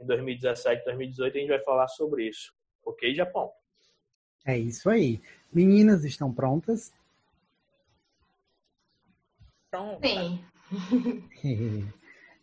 em 0.00 0.06
2017, 0.06 0.84
2018, 0.84 1.36
a 1.36 1.40
gente 1.40 1.48
vai 1.48 1.62
falar 1.62 1.88
sobre 1.88 2.28
isso. 2.28 2.52
Ok, 2.84 3.14
Japão? 3.14 3.50
É 4.46 4.58
isso 4.58 4.88
aí. 4.88 5.20
Meninas 5.52 6.04
estão 6.04 6.32
prontas? 6.32 6.92
Pronto. 9.70 10.00
Sim. 10.06 10.44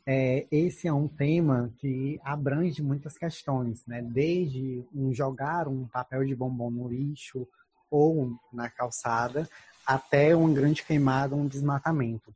É, 0.10 0.48
esse 0.50 0.88
é 0.88 0.94
um 0.94 1.06
tema 1.06 1.70
que 1.80 2.18
abrange 2.24 2.82
muitas 2.82 3.18
questões, 3.18 3.86
né? 3.86 4.02
Desde 4.02 4.82
um 4.96 5.14
jogar 5.14 5.68
um 5.68 5.86
papel 5.86 6.24
de 6.24 6.34
bombom 6.34 6.72
no 6.72 6.88
lixo 6.88 7.46
ou 7.92 8.32
na 8.54 8.70
calçada, 8.70 9.50
até 9.88 10.36
uma 10.36 10.54
grande 10.54 10.84
queimada, 10.84 11.34
um 11.34 11.48
desmatamento. 11.48 12.36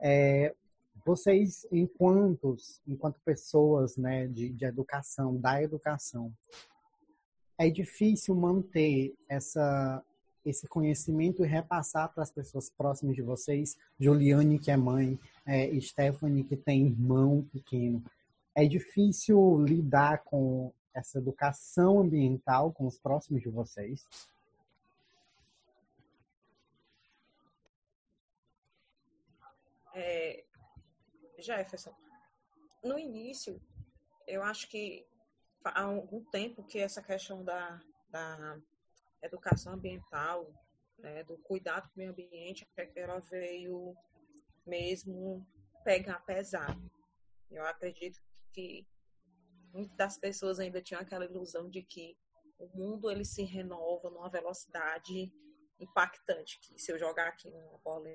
É, 0.00 0.54
vocês, 1.04 1.66
enquanto, 1.72 2.56
enquanto 2.86 3.20
pessoas 3.24 3.96
né, 3.96 4.28
de, 4.28 4.50
de 4.50 4.64
educação, 4.64 5.36
da 5.36 5.60
educação, 5.60 6.32
é 7.58 7.68
difícil 7.68 8.36
manter 8.36 9.12
essa, 9.28 10.02
esse 10.46 10.68
conhecimento 10.68 11.44
e 11.44 11.48
repassar 11.48 12.14
para 12.14 12.22
as 12.22 12.30
pessoas 12.30 12.70
próximas 12.70 13.16
de 13.16 13.22
vocês, 13.22 13.76
Juliane, 13.98 14.60
que 14.60 14.70
é 14.70 14.76
mãe, 14.76 15.18
é, 15.44 15.68
Stephanie, 15.80 16.44
que 16.44 16.56
tem 16.56 16.86
irmão 16.86 17.44
pequeno. 17.52 18.02
É 18.54 18.64
difícil 18.66 19.64
lidar 19.64 20.22
com 20.22 20.72
essa 20.94 21.18
educação 21.18 21.98
ambiental 22.00 22.72
com 22.72 22.86
os 22.86 22.98
próximos 22.98 23.42
de 23.42 23.48
vocês? 23.48 24.06
É, 29.94 30.44
Jefferson, 31.38 31.94
no 32.82 32.98
início, 32.98 33.60
eu 34.26 34.42
acho 34.42 34.68
que 34.68 35.06
há 35.64 35.82
algum 35.82 36.24
tempo 36.24 36.64
que 36.64 36.78
essa 36.78 37.02
questão 37.02 37.44
da, 37.44 37.80
da 38.10 38.60
educação 39.22 39.74
ambiental, 39.74 40.52
né, 40.98 41.24
do 41.24 41.38
cuidado 41.38 41.88
com 41.88 41.94
o 41.94 41.98
meio 41.98 42.10
ambiente, 42.10 42.68
ela 42.96 43.20
veio 43.20 43.94
mesmo 44.66 45.46
pegar 45.84 46.20
pesado. 46.20 46.90
Eu 47.50 47.64
acredito 47.66 48.20
que 48.52 48.86
muitas 49.72 49.96
das 49.96 50.18
pessoas 50.18 50.58
ainda 50.58 50.82
tinham 50.82 51.00
aquela 51.00 51.24
ilusão 51.24 51.68
de 51.68 51.82
que 51.82 52.16
o 52.58 52.66
mundo 52.68 53.10
ele 53.10 53.24
se 53.24 53.42
renova 53.42 54.10
numa 54.10 54.30
velocidade 54.30 55.32
impactante, 55.78 56.58
que 56.60 56.78
se 56.78 56.92
eu 56.92 56.98
jogar 56.98 57.28
aqui 57.28 57.48
uma 57.48 57.78
bola 57.78 58.08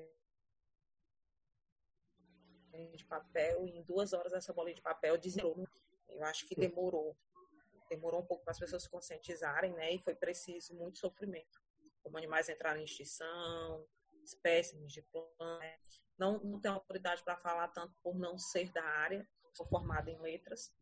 de 2.96 3.04
papel 3.04 3.66
e 3.66 3.78
em 3.78 3.82
duas 3.82 4.12
horas 4.12 4.32
essa 4.32 4.52
bolinha 4.52 4.74
de 4.74 4.82
papel 4.82 5.18
desirou. 5.18 5.56
Eu 6.08 6.24
acho 6.24 6.46
que 6.46 6.54
demorou. 6.54 7.16
Demorou 7.88 8.20
um 8.20 8.26
pouco 8.26 8.44
para 8.44 8.52
as 8.52 8.58
pessoas 8.58 8.84
se 8.84 8.90
conscientizarem, 8.90 9.72
né? 9.72 9.92
E 9.92 9.98
foi 9.98 10.14
preciso 10.14 10.74
muito 10.74 10.98
sofrimento. 10.98 11.60
Como 12.02 12.16
animais 12.16 12.48
entraram 12.48 12.80
em 12.80 12.84
extinção, 12.84 13.86
espécimes 14.24 14.92
de 14.92 15.02
plantas. 15.02 16.02
Não, 16.18 16.38
não 16.40 16.60
tenho 16.60 16.74
autoridade 16.74 17.22
para 17.22 17.36
falar 17.36 17.68
tanto 17.68 17.94
por 18.02 18.18
não 18.18 18.38
ser 18.38 18.70
da 18.72 18.84
área, 18.84 19.26
sou 19.52 19.66
formada 19.66 20.10
em 20.10 20.20
letras. 20.20 20.72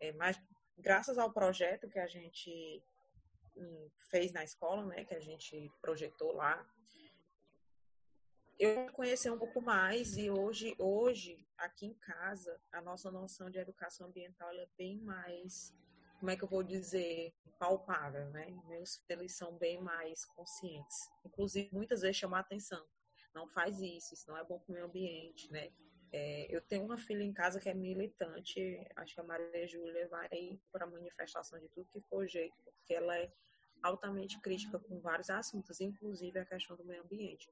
É, 0.00 0.12
mas 0.12 0.40
graças 0.76 1.18
ao 1.18 1.32
projeto 1.32 1.88
que 1.88 1.98
a 1.98 2.06
gente 2.06 2.82
hum, 3.56 3.90
fez 4.10 4.32
na 4.32 4.42
escola, 4.42 4.84
né? 4.86 5.04
Que 5.04 5.14
a 5.14 5.20
gente 5.20 5.70
projetou 5.80 6.32
lá, 6.32 6.66
eu 8.62 8.86
conheci 8.92 9.28
um 9.28 9.36
pouco 9.36 9.60
mais 9.60 10.16
e 10.16 10.30
hoje, 10.30 10.76
hoje, 10.78 11.44
aqui 11.58 11.86
em 11.86 11.94
casa, 11.94 12.60
a 12.70 12.80
nossa 12.80 13.10
noção 13.10 13.50
de 13.50 13.58
educação 13.58 14.06
ambiental 14.06 14.50
é 14.52 14.68
bem 14.78 15.00
mais, 15.00 15.74
como 16.20 16.30
é 16.30 16.36
que 16.36 16.44
eu 16.44 16.48
vou 16.48 16.62
dizer, 16.62 17.34
palpável, 17.58 18.30
né? 18.30 18.46
Meus 18.68 19.02
filhos 19.04 19.32
são 19.32 19.58
bem 19.58 19.80
mais 19.80 20.24
conscientes. 20.24 21.10
Inclusive, 21.24 21.70
muitas 21.72 22.02
vezes 22.02 22.18
chamar 22.18 22.38
atenção. 22.38 22.86
Não 23.34 23.48
faz 23.48 23.80
isso, 23.80 24.14
isso 24.14 24.28
não 24.28 24.36
é 24.36 24.44
bom 24.44 24.60
para 24.60 24.70
o 24.70 24.74
meio 24.74 24.86
ambiente, 24.86 25.50
né? 25.50 25.72
É, 26.12 26.46
eu 26.54 26.60
tenho 26.60 26.84
uma 26.84 26.98
filha 26.98 27.24
em 27.24 27.32
casa 27.32 27.58
que 27.58 27.68
é 27.68 27.74
militante, 27.74 28.86
acho 28.94 29.14
que 29.14 29.20
a 29.20 29.24
Maria 29.24 29.66
Júlia 29.66 30.06
vai 30.06 30.60
para 30.70 30.86
manifestação 30.86 31.58
de 31.58 31.68
tudo 31.70 31.88
que 31.90 32.00
for 32.02 32.28
jeito, 32.28 32.54
porque 32.64 32.94
ela 32.94 33.16
é 33.16 33.32
altamente 33.82 34.40
crítica 34.40 34.78
com 34.78 35.00
vários 35.00 35.30
assuntos, 35.30 35.80
inclusive 35.80 36.38
a 36.38 36.44
questão 36.44 36.76
do 36.76 36.84
meio 36.84 37.02
ambiente. 37.02 37.50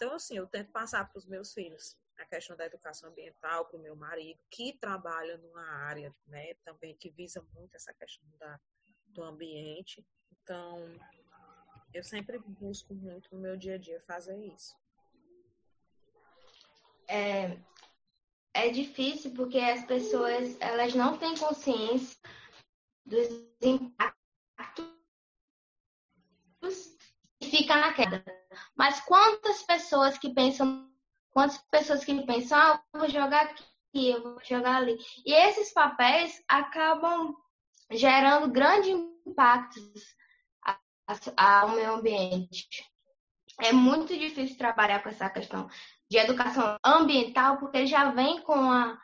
Então, 0.00 0.14
assim, 0.14 0.38
eu 0.38 0.46
tento 0.46 0.72
passar 0.72 1.06
para 1.06 1.18
os 1.18 1.26
meus 1.26 1.52
filhos 1.52 1.94
a 2.16 2.24
questão 2.24 2.56
da 2.56 2.64
educação 2.64 3.10
ambiental, 3.10 3.66
para 3.66 3.76
o 3.76 3.82
meu 3.82 3.94
marido, 3.94 4.40
que 4.50 4.72
trabalha 4.72 5.36
numa 5.36 5.62
área 5.62 6.14
né, 6.26 6.54
também 6.64 6.96
que 6.96 7.10
visa 7.10 7.46
muito 7.54 7.74
essa 7.74 7.92
questão 7.92 8.26
da, 8.38 8.58
do 9.08 9.22
ambiente. 9.22 10.02
Então, 10.32 10.78
eu 11.92 12.02
sempre 12.02 12.38
busco 12.38 12.94
muito 12.94 13.28
no 13.34 13.42
meu 13.42 13.58
dia 13.58 13.74
a 13.74 13.78
dia 13.78 14.00
fazer 14.06 14.38
isso. 14.38 14.74
É, 17.06 17.58
é 18.54 18.70
difícil 18.70 19.34
porque 19.34 19.58
as 19.58 19.84
pessoas 19.84 20.58
elas 20.62 20.94
não 20.94 21.18
têm 21.18 21.36
consciência 21.36 22.16
dos 23.04 23.28
impactos 23.60 24.19
e 27.70 27.72
fica 27.72 27.76
na 27.76 27.92
queda. 27.92 28.24
Mas 28.76 29.00
quantas 29.00 29.62
pessoas 29.62 30.18
que 30.18 30.34
pensam, 30.34 30.90
quantas 31.30 31.58
pessoas 31.70 32.04
que 32.04 32.26
pensam, 32.26 32.58
ah, 32.58 32.82
vou 32.92 33.08
jogar 33.08 33.46
aqui, 33.46 34.10
eu 34.10 34.22
vou 34.22 34.40
jogar 34.44 34.76
ali. 34.76 34.98
E 35.24 35.32
esses 35.32 35.72
papéis 35.72 36.42
acabam 36.48 37.36
gerando 37.92 38.50
grandes 38.50 38.88
impactos 39.26 40.16
ao 41.36 41.70
meio 41.70 41.94
ambiente. 41.94 42.84
É 43.60 43.72
muito 43.72 44.16
difícil 44.16 44.56
trabalhar 44.56 45.02
com 45.02 45.08
essa 45.08 45.28
questão 45.28 45.68
de 46.10 46.18
educação 46.18 46.76
ambiental, 46.84 47.58
porque 47.58 47.86
já 47.86 48.10
vem 48.10 48.42
com, 48.42 48.70
a, 48.72 48.98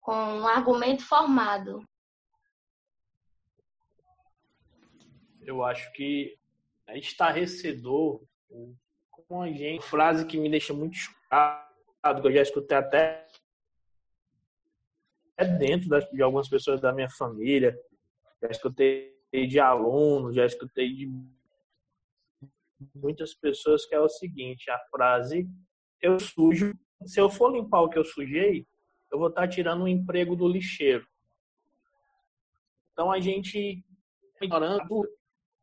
com 0.00 0.14
um 0.14 0.46
argumento 0.46 1.04
formado. 1.04 1.84
Eu 5.42 5.64
acho 5.64 5.92
que 5.92 6.38
é 6.86 6.98
estarrecedor 6.98 8.22
com 9.10 9.42
a 9.42 9.50
gente. 9.50 9.84
Frase 9.84 10.26
que 10.26 10.38
me 10.38 10.48
deixa 10.48 10.72
muito 10.72 10.96
chocado, 10.96 12.20
que 12.20 12.28
eu 12.28 12.32
já 12.32 12.42
escutei 12.42 12.76
até 12.76 13.26
é 15.38 15.44
dentro 15.44 15.88
de 16.12 16.22
algumas 16.22 16.48
pessoas 16.48 16.80
da 16.80 16.92
minha 16.92 17.10
família. 17.10 17.78
Já 18.42 18.48
escutei 18.48 19.14
de 19.32 19.60
alunos, 19.60 20.34
já 20.34 20.46
escutei 20.46 20.94
de 20.94 21.10
muitas 22.94 23.34
pessoas 23.34 23.84
que 23.84 23.94
é 23.94 24.00
o 24.00 24.08
seguinte, 24.08 24.70
a 24.70 24.78
frase 24.90 25.48
eu 26.00 26.20
sujo, 26.20 26.74
se 27.04 27.20
eu 27.20 27.28
for 27.30 27.50
limpar 27.50 27.80
o 27.80 27.88
que 27.88 27.98
eu 27.98 28.04
sujei, 28.04 28.66
eu 29.10 29.18
vou 29.18 29.28
estar 29.28 29.48
tirando 29.48 29.84
um 29.84 29.88
emprego 29.88 30.36
do 30.36 30.46
lixeiro. 30.46 31.06
Então 32.92 33.10
a 33.10 33.18
gente 33.18 33.84
ignorando 34.40 35.08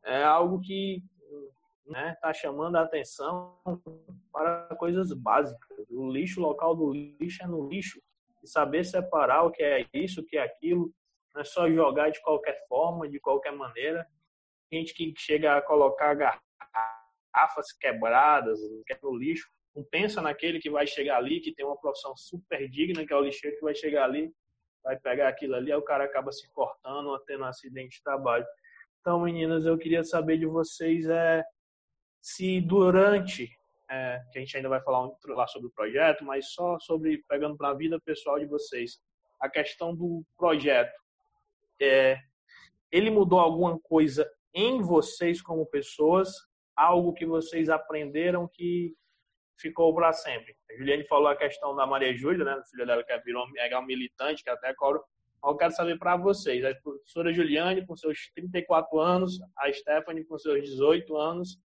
é 0.03 0.23
algo 0.23 0.59
que 0.59 1.03
né, 1.85 2.15
tá 2.21 2.33
chamando 2.33 2.77
a 2.77 2.81
atenção 2.81 3.57
para 4.31 4.67
coisas 4.77 5.13
básicas. 5.13 5.85
O 5.89 6.09
lixo, 6.11 6.41
local 6.41 6.75
do 6.75 6.91
lixo 6.91 7.43
é 7.43 7.47
no 7.47 7.67
lixo. 7.67 8.01
E 8.41 8.47
saber 8.47 8.83
separar 8.83 9.43
o 9.43 9.51
que 9.51 9.63
é 9.63 9.85
isso, 9.93 10.21
o 10.21 10.25
que 10.25 10.37
é 10.37 10.43
aquilo. 10.43 10.91
Não 11.33 11.41
é 11.41 11.45
só 11.45 11.69
jogar 11.69 12.09
de 12.09 12.21
qualquer 12.21 12.65
forma, 12.67 13.07
de 13.07 13.19
qualquer 13.19 13.51
maneira. 13.51 14.07
Gente 14.71 14.93
que 14.93 15.13
chega 15.17 15.57
a 15.57 15.61
colocar 15.61 16.13
garrafas 16.13 17.71
quebradas 17.79 18.59
é 18.89 18.97
no 19.01 19.15
lixo, 19.15 19.49
não 19.75 19.83
pensa 19.83 20.21
naquele 20.21 20.59
que 20.59 20.69
vai 20.69 20.85
chegar 20.85 21.17
ali, 21.17 21.39
que 21.39 21.53
tem 21.53 21.65
uma 21.65 21.79
profissão 21.79 22.15
super 22.15 22.69
digna, 22.69 23.05
que 23.05 23.13
é 23.13 23.15
o 23.15 23.21
lixeiro 23.21 23.55
que 23.57 23.63
vai 23.63 23.73
chegar 23.73 24.03
ali, 24.05 24.31
vai 24.83 24.99
pegar 24.99 25.27
aquilo 25.29 25.55
ali, 25.55 25.71
aí 25.71 25.77
o 25.77 25.83
cara 25.83 26.03
acaba 26.03 26.31
se 26.31 26.47
cortando, 26.51 27.17
tendo 27.25 27.43
um 27.43 27.47
acidente 27.47 27.97
de 27.97 28.03
trabalho. 28.03 28.45
Então, 29.01 29.19
meninas, 29.21 29.65
eu 29.65 29.77
queria 29.77 30.03
saber 30.03 30.37
de 30.37 30.45
vocês 30.45 31.07
é, 31.07 31.43
se 32.23 32.61
durante, 32.61 33.51
é, 33.91 34.21
que 34.31 34.39
a 34.39 34.41
gente 34.41 34.55
ainda 34.55 34.69
vai 34.69 34.81
falar 34.81 35.11
lá 35.27 35.45
sobre 35.45 35.67
o 35.67 35.71
projeto, 35.71 36.23
mas 36.23 36.53
só 36.53 36.79
sobre, 36.79 37.21
pegando 37.27 37.57
para 37.57 37.67
a 37.67 37.73
vida 37.73 37.99
pessoal 37.99 38.39
de 38.39 38.45
vocês, 38.45 38.97
a 39.41 39.49
questão 39.49 39.93
do 39.93 40.23
projeto, 40.37 40.97
é, 41.81 42.17
ele 42.89 43.11
mudou 43.11 43.39
alguma 43.39 43.77
coisa 43.77 44.25
em 44.53 44.81
vocês 44.81 45.41
como 45.41 45.65
pessoas, 45.65 46.31
algo 46.73 47.13
que 47.13 47.25
vocês 47.25 47.67
aprenderam 47.67 48.47
que 48.47 48.95
ficou 49.59 49.93
para 49.93 50.13
sempre. 50.13 50.55
A 50.71 50.77
Juliane 50.77 51.05
falou 51.05 51.27
a 51.27 51.35
questão 51.35 51.75
da 51.75 51.85
Maria 51.85 52.15
Júlia, 52.15 52.45
né, 52.45 52.61
filha 52.71 52.85
dela 52.85 53.03
que 53.03 53.19
virou 53.19 53.45
mega 53.51 53.81
militante, 53.81 54.41
que 54.41 54.49
até 54.49 54.73
cobro. 54.73 55.03
Eu 55.43 55.57
quero 55.57 55.73
saber 55.73 55.99
para 55.99 56.15
vocês, 56.15 56.63
a 56.63 56.73
professora 56.75 57.33
Juliane 57.33 57.85
com 57.85 57.97
seus 57.97 58.31
34 58.33 58.97
anos, 58.97 59.41
a 59.57 59.71
Stephanie 59.73 60.23
com 60.23 60.37
seus 60.37 60.63
18 60.63 61.17
anos, 61.17 61.59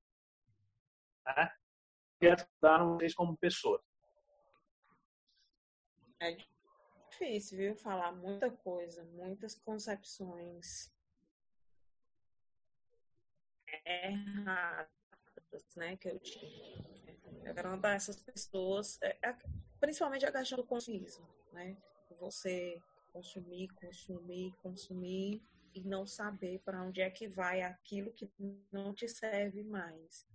né? 1.36 1.52
que 2.20 2.28
ajudaram 2.28 2.96
vocês 2.96 3.14
como 3.14 3.38
pessoa? 3.38 3.84
É 6.20 6.36
difícil, 7.12 7.58
viu? 7.58 7.76
Falar 7.76 8.12
muita 8.12 8.50
coisa, 8.50 9.04
muitas 9.04 9.56
concepções 9.56 10.92
erradas, 13.86 14.90
né, 15.76 15.96
que 15.98 16.10
eu 16.10 16.20
tinha. 16.20 16.86
Eu 17.46 17.54
quero 17.54 17.70
mandar 17.70 17.96
essas 17.96 18.22
pessoas, 18.22 19.00
é, 19.02 19.18
é, 19.30 19.38
principalmente 19.80 20.26
a 20.26 20.32
questão 20.32 20.58
do 20.58 20.66
consumismo, 20.66 21.26
né? 21.54 21.78
Você 22.20 22.82
consumir, 23.14 23.70
consumir, 23.76 24.54
consumir 24.62 25.42
e 25.74 25.82
não 25.84 26.06
saber 26.06 26.60
para 26.60 26.84
onde 26.84 27.02
é 27.02 27.10
que 27.10 27.28
vai 27.28 27.62
aquilo 27.62 28.12
que 28.12 28.30
não 28.72 28.94
te 28.94 29.08
serve 29.08 29.64
mais. 29.64 30.28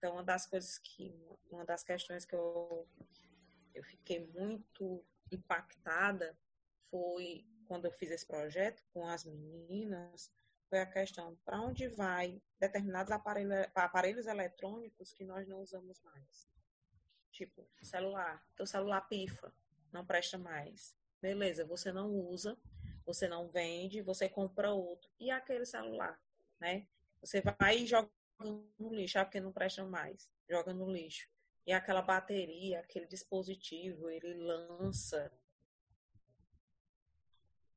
Então, 0.00 0.14
uma 0.14 0.24
das 0.24 0.46
coisas 0.46 0.78
que, 0.78 1.14
uma 1.50 1.62
das 1.62 1.84
questões 1.84 2.24
que 2.24 2.34
eu, 2.34 2.88
eu 3.74 3.84
fiquei 3.84 4.26
muito 4.28 5.04
impactada 5.30 6.34
foi 6.90 7.44
quando 7.68 7.84
eu 7.84 7.92
fiz 7.92 8.10
esse 8.10 8.26
projeto 8.26 8.82
com 8.94 9.06
as 9.06 9.26
meninas, 9.26 10.32
foi 10.70 10.78
a 10.78 10.86
questão 10.86 11.36
para 11.44 11.60
onde 11.60 11.86
vai 11.88 12.40
determinados 12.58 13.12
aparelhos, 13.12 13.66
aparelhos 13.74 14.26
eletrônicos 14.26 15.12
que 15.12 15.22
nós 15.22 15.46
não 15.46 15.60
usamos 15.60 16.00
mais. 16.00 16.48
Tipo, 17.30 17.68
celular. 17.82 18.42
Teu 18.56 18.66
celular 18.66 19.02
pifa, 19.02 19.52
não 19.92 20.06
presta 20.06 20.38
mais. 20.38 20.96
Beleza, 21.20 21.66
você 21.66 21.92
não 21.92 22.10
usa, 22.10 22.56
você 23.04 23.28
não 23.28 23.50
vende, 23.50 24.00
você 24.00 24.30
compra 24.30 24.72
outro. 24.72 25.10
E 25.20 25.30
aquele 25.30 25.66
celular, 25.66 26.18
né? 26.58 26.86
Você 27.20 27.42
vai 27.42 27.80
e 27.80 27.86
joga 27.86 28.10
no 28.44 28.94
lixo, 28.94 29.18
ah, 29.18 29.24
porque 29.24 29.40
não 29.40 29.52
presta 29.52 29.84
mais. 29.84 30.30
Joga 30.48 30.72
no 30.72 30.90
lixo. 30.90 31.28
E 31.66 31.72
aquela 31.72 32.02
bateria, 32.02 32.80
aquele 32.80 33.06
dispositivo, 33.06 34.08
ele 34.08 34.34
lança 34.34 35.30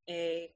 é, 0.07 0.51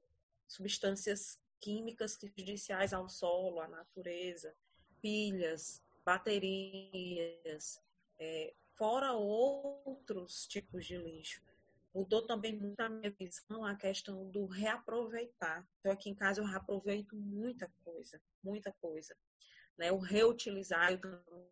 substâncias 0.46 1.38
químicas 1.60 2.16
prejudiciais 2.16 2.92
ao 2.92 3.08
solo, 3.08 3.60
à 3.60 3.68
natureza, 3.68 4.54
pilhas, 5.00 5.82
baterias, 6.04 7.82
é, 8.18 8.54
fora 8.76 9.12
outros 9.12 10.46
tipos 10.46 10.86
de 10.86 10.96
lixo. 10.96 11.42
Mudou 11.94 12.26
também 12.26 12.56
muito 12.56 12.80
a 12.80 12.88
minha 12.88 13.10
visão 13.10 13.64
a 13.64 13.74
questão 13.74 14.28
do 14.30 14.46
reaproveitar. 14.46 15.66
Então, 15.80 15.92
aqui 15.92 16.10
em 16.10 16.14
casa 16.14 16.40
eu 16.40 16.46
reaproveito 16.46 17.16
muita 17.16 17.70
coisa, 17.84 18.20
muita 18.42 18.72
coisa 18.80 19.16
né? 19.78 19.92
O 19.92 19.98
reutilizar, 19.98 20.92
eu 20.92 21.00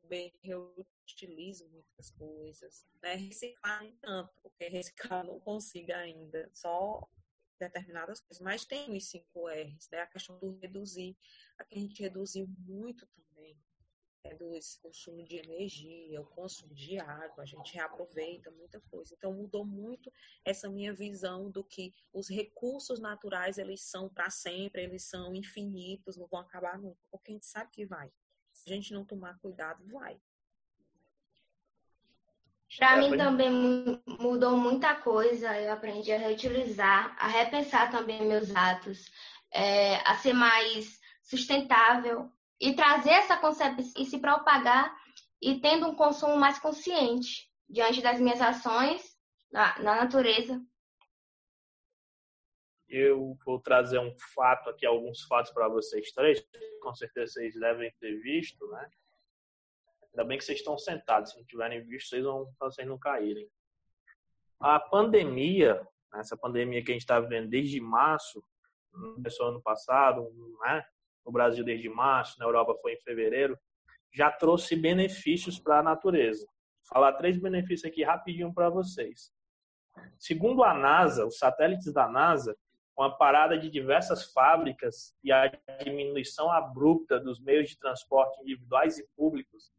também 0.02 0.32
reutilizo 0.42 1.68
muitas 1.68 2.10
coisas, 2.10 2.86
né? 3.00 3.14
Reciclar 3.14 3.82
nem 3.82 3.96
tanto, 3.96 4.34
porque 4.42 4.68
reciclar 4.68 5.24
não 5.24 5.38
consigo 5.40 5.92
ainda, 5.92 6.50
só 6.52 7.08
determinadas 7.58 8.20
coisas, 8.20 8.42
mas 8.42 8.64
tem 8.66 8.94
os 8.94 9.08
5 9.08 9.48
R's, 9.48 9.88
né? 9.90 10.00
A 10.00 10.06
questão 10.06 10.38
do 10.38 10.58
reduzir, 10.58 11.16
aqui 11.56 11.76
a 11.76 11.80
gente 11.80 12.02
reduziu 12.02 12.46
muito 12.58 13.06
também, 13.06 13.56
é, 14.30 14.34
do 14.34 14.50
consumo 14.82 15.22
de 15.22 15.36
energia, 15.36 16.20
o 16.20 16.26
consumo 16.26 16.74
de 16.74 16.98
água, 16.98 17.44
a 17.44 17.46
gente 17.46 17.74
reaproveita 17.74 18.50
muita 18.50 18.80
coisa. 18.90 19.14
Então 19.14 19.32
mudou 19.32 19.64
muito 19.64 20.12
essa 20.44 20.68
minha 20.68 20.92
visão 20.92 21.50
do 21.50 21.62
que 21.62 21.94
os 22.12 22.28
recursos 22.28 23.00
naturais 23.00 23.58
eles 23.58 23.82
são 23.82 24.08
para 24.08 24.30
sempre, 24.30 24.82
eles 24.82 25.04
são 25.04 25.34
infinitos, 25.34 26.16
não 26.16 26.26
vão 26.26 26.40
acabar 26.40 26.78
nunca, 26.78 27.00
porque 27.10 27.30
a 27.30 27.34
gente 27.34 27.46
sabe 27.46 27.70
que 27.70 27.86
vai. 27.86 28.10
Se 28.52 28.72
a 28.72 28.74
gente 28.74 28.92
não 28.92 29.04
tomar 29.04 29.38
cuidado, 29.38 29.84
vai. 29.88 30.18
Para 32.76 32.96
mim 32.96 33.16
também 33.16 33.50
mudou 34.06 34.56
muita 34.56 34.94
coisa. 34.96 35.58
Eu 35.60 35.72
aprendi 35.72 36.12
a 36.12 36.18
reutilizar, 36.18 37.14
a 37.18 37.28
repensar 37.28 37.90
também 37.90 38.26
meus 38.26 38.54
atos, 38.54 39.10
é, 39.52 39.96
a 40.08 40.16
ser 40.16 40.32
mais 40.32 41.00
sustentável 41.22 42.30
e 42.60 42.74
trazer 42.74 43.10
essa 43.10 43.36
concepção 43.36 43.92
e 43.96 44.06
se 44.06 44.18
propagar 44.18 44.94
e 45.40 45.60
tendo 45.60 45.86
um 45.86 45.94
consumo 45.94 46.36
mais 46.36 46.58
consciente 46.58 47.50
diante 47.68 48.00
das 48.02 48.20
minhas 48.20 48.40
ações 48.40 49.02
na, 49.50 49.78
na 49.80 49.96
natureza. 49.96 50.60
Eu 52.88 53.36
vou 53.44 53.60
trazer 53.60 53.98
um 53.98 54.14
fato 54.34 54.70
aqui, 54.70 54.86
alguns 54.86 55.22
fatos 55.22 55.52
para 55.52 55.68
vocês 55.68 56.12
três, 56.12 56.40
com 56.80 56.94
certeza 56.94 57.32
vocês 57.32 57.54
devem 57.58 57.92
ter 57.98 58.16
visto, 58.20 58.66
né? 58.68 58.88
Ainda 60.12 60.24
bem 60.24 60.38
que 60.38 60.44
vocês 60.44 60.58
estão 60.58 60.78
sentados, 60.78 61.32
se 61.32 61.38
não 61.38 61.44
tiverem 61.44 61.84
visto, 61.84 62.08
vocês 62.08 62.24
vão 62.24 62.50
vocês 62.58 62.86
não 62.86 62.98
caírem. 62.98 63.50
A 64.60 64.80
pandemia, 64.80 65.86
essa 66.14 66.36
pandemia 66.36 66.82
que 66.82 66.92
a 66.92 66.94
gente 66.94 67.02
está 67.02 67.20
vivendo 67.20 67.50
desde 67.50 67.80
março, 67.80 68.42
começou 69.14 69.48
ano 69.48 69.60
passado, 69.60 70.32
né? 70.60 70.82
No 71.26 71.32
Brasil 71.32 71.64
desde 71.64 71.88
março, 71.88 72.38
na 72.38 72.46
Europa 72.46 72.74
foi 72.80 72.92
em 72.92 73.00
fevereiro, 73.00 73.58
já 74.14 74.30
trouxe 74.30 74.76
benefícios 74.76 75.58
para 75.58 75.80
a 75.80 75.82
natureza. 75.82 76.46
Vou 76.46 76.94
falar 76.94 77.12
três 77.14 77.36
benefícios 77.36 77.90
aqui 77.90 78.04
rapidinho 78.04 78.54
para 78.54 78.70
vocês. 78.70 79.32
Segundo 80.18 80.62
a 80.62 80.72
NASA, 80.72 81.26
os 81.26 81.38
satélites 81.38 81.92
da 81.92 82.08
NASA, 82.08 82.56
com 82.94 83.02
a 83.02 83.10
parada 83.10 83.58
de 83.58 83.68
diversas 83.68 84.32
fábricas 84.32 85.14
e 85.22 85.30
a 85.32 85.52
diminuição 85.84 86.50
abrupta 86.50 87.20
dos 87.20 87.40
meios 87.40 87.68
de 87.68 87.78
transporte 87.78 88.40
individuais 88.40 88.98
e 88.98 89.06
públicos, 89.16 89.70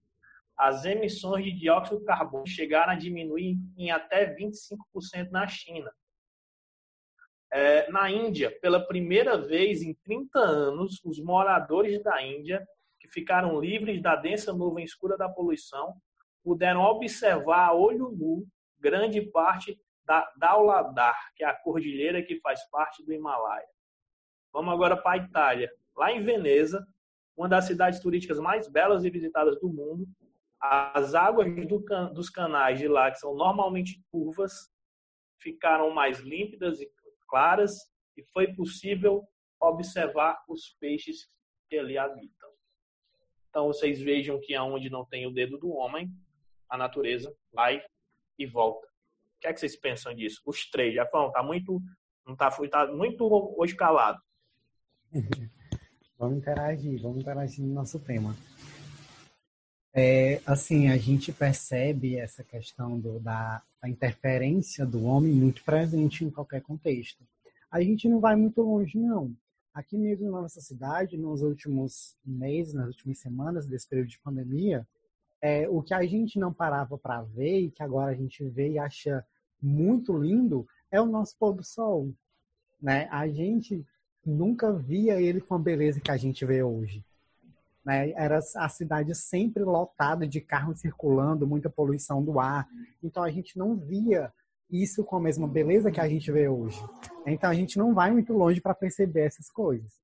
as 0.58 0.86
emissões 0.86 1.46
de 1.46 1.52
dióxido 1.52 2.00
de 2.00 2.06
carbono 2.06 2.46
chegaram 2.46 2.94
a 2.94 2.96
diminuir 2.96 3.58
em 3.78 3.92
até 3.92 4.36
25% 4.36 5.30
na 5.32 5.48
China. 5.48 5.92
É, 7.52 7.90
na 7.92 8.12
Índia, 8.12 8.52
pela 8.62 8.86
primeira 8.86 9.38
vez 9.38 9.82
em 9.82 9.94
30 9.94 10.40
anos, 10.40 11.02
os 11.04 11.20
moradores 11.20 12.02
da 12.04 12.22
Índia, 12.22 12.68
que 13.00 13.08
ficaram 13.08 13.60
livres 13.60 14.02
da 14.02 14.16
densa 14.16 14.52
nuvem 14.54 14.84
escura 14.84 15.18
da 15.18 15.30
poluição, 15.30 15.96
puderam 16.44 16.82
observar 16.82 17.68
a 17.68 17.74
olho 17.74 18.10
nu 18.12 18.46
grande 18.80 19.22
parte 19.22 19.80
da 20.04 20.30
Dauladar, 20.38 21.18
que 21.36 21.44
é 21.44 21.48
a 21.48 21.54
cordilheira 21.54 22.24
que 22.24 22.40
faz 22.40 22.64
parte 22.70 23.04
do 23.04 23.14
Himalaia. 23.14 23.68
Vamos 24.54 24.74
agora 24.74 24.96
para 24.96 25.22
a 25.22 25.26
Itália. 25.26 25.70
Lá 25.96 26.12
em 26.12 26.22
Veneza, 26.22 26.88
uma 27.36 27.50
das 27.50 27.66
cidades 27.66 28.00
turísticas 28.00 28.40
mais 28.40 28.68
belas 28.68 29.04
e 29.04 29.10
visitadas 29.10 29.60
do 29.60 29.68
mundo, 29.68 30.08
as 30.60 31.14
águas 31.14 31.54
do 31.68 31.84
can 31.84 32.12
dos 32.14 32.30
canais 32.30 32.80
de 32.80 32.88
lá, 32.88 33.12
que 33.12 33.20
são 33.20 33.36
normalmente 33.36 34.02
curvas, 34.12 34.72
ficaram 35.40 35.92
mais 35.92 36.20
límpidas 36.20 36.80
e 36.82 36.90
claras 37.28 37.74
e 38.16 38.24
foi 38.24 38.54
possível 38.54 39.28
observar 39.60 40.44
os 40.48 40.76
peixes 40.80 41.30
que 41.70 41.78
ali 41.78 41.98
habitam. 41.98 42.50
Então 43.50 43.68
vocês 43.68 44.00
vejam 44.00 44.40
que 44.40 44.56
aonde 44.56 44.90
não 44.90 45.06
tem 45.06 45.26
o 45.26 45.34
dedo 45.34 45.58
do 45.58 45.72
homem, 45.72 46.12
a 46.70 46.78
natureza 46.78 47.36
vai 47.52 47.82
e 48.38 48.46
volta. 48.46 48.86
O 49.36 49.40
que 49.40 49.48
é 49.48 49.54
que 49.54 49.60
vocês 49.60 49.76
pensam 49.76 50.14
disso? 50.14 50.42
Os 50.46 50.70
três, 50.70 50.96
falam, 51.12 51.32
tá 51.32 51.44
muito, 51.44 51.82
não 52.26 52.36
tá, 52.36 52.50
tá 52.50 52.88
muito 52.88 53.26
hoje 53.58 53.76
calado. 53.76 54.22
vamos 56.18 56.38
interagir, 56.38 57.02
vamos 57.02 57.20
interagir 57.20 57.66
no 57.66 57.74
nosso 57.74 58.00
tema. 58.00 58.36
É, 59.94 60.42
assim, 60.46 60.90
a 60.90 60.98
gente 60.98 61.32
percebe 61.32 62.18
essa 62.18 62.44
questão 62.44 63.00
do, 63.00 63.20
da, 63.20 63.64
da, 63.82 63.90
interferência 63.90 64.86
do 64.86 65.04
homem 65.06 65.34
muito 65.34 65.64
presente 65.64 66.24
em 66.24 66.30
qualquer 66.30 66.62
contexto. 66.62 67.24
A 67.70 67.82
gente 67.82 68.08
não 68.08 68.20
vai 68.20 68.36
muito 68.36 68.62
longe, 68.62 68.98
não. 68.98 69.36
Aqui 69.74 69.98
mesmo 69.98 70.32
na 70.32 70.42
nossa 70.42 70.62
cidade, 70.62 71.18
nos 71.18 71.42
últimos 71.42 72.18
meses, 72.26 72.74
nas 72.74 72.88
últimas 72.88 73.20
semanas 73.20 73.68
desse 73.68 73.88
período 73.88 74.10
de 74.10 74.20
pandemia, 74.20 74.88
é, 75.42 75.70
o 75.70 75.82
que 75.84 75.94
a 75.94 76.06
gente 76.06 76.40
não 76.40 76.52
parava 76.52 76.98
para 76.98 77.22
ver 77.22 77.60
e 77.62 77.72
que 77.72 77.84
agora 77.84 78.12
a 78.12 78.16
gente 78.16 78.44
vê 78.50 78.72
e 78.72 78.80
acha 78.80 79.24
muito 79.62 80.18
lindo 80.18 80.68
é 80.90 81.00
o 81.00 81.06
nosso 81.06 81.36
pôr 81.38 81.54
do 81.54 81.64
sol. 81.64 82.12
Né? 82.82 83.08
A 83.12 83.28
gente 83.28 83.86
nunca 84.26 84.74
via 84.74 85.22
ele 85.22 85.40
com 85.40 85.56
a 85.56 85.60
beleza 85.60 86.00
que 86.00 86.12
a 86.12 86.18
gente 86.18 86.46
vê 86.46 86.64
hoje. 86.64 87.04
Né? 87.88 88.12
Era 88.18 88.40
a 88.58 88.68
cidade 88.68 89.16
sempre 89.16 89.64
lotada 89.64 90.28
de 90.28 90.42
carros 90.42 90.82
circulando, 90.82 91.48
muita 91.48 91.70
poluição 91.70 92.22
do 92.22 92.38
ar. 92.38 92.68
Então 93.02 93.24
a 93.24 93.32
gente 93.32 93.58
não 93.58 93.78
via 93.78 94.30
isso 94.70 95.06
com 95.06 95.16
a 95.16 95.22
mesma 95.22 95.48
beleza 95.48 95.90
que 95.90 96.02
a 96.02 96.10
gente 96.10 96.30
vê 96.30 96.50
hoje. 96.50 96.78
Então 97.26 97.50
a 97.50 97.54
gente 97.54 97.78
não 97.78 97.94
vai 97.94 98.12
muito 98.12 98.34
longe 98.34 98.60
para 98.60 98.76
perceber 98.76 99.22
essas 99.22 99.50
coisas. 99.50 100.02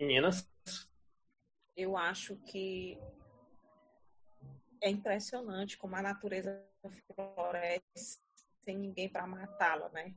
Meninas? 0.00 0.48
Eu 1.76 1.94
acho 1.94 2.36
que 2.36 2.98
é 4.80 4.88
impressionante 4.88 5.76
como 5.76 5.94
a 5.94 6.00
natureza 6.00 6.64
floresce 7.14 8.18
sem 8.64 8.78
ninguém 8.78 9.10
para 9.10 9.26
matá-la, 9.26 9.90
né? 9.90 10.14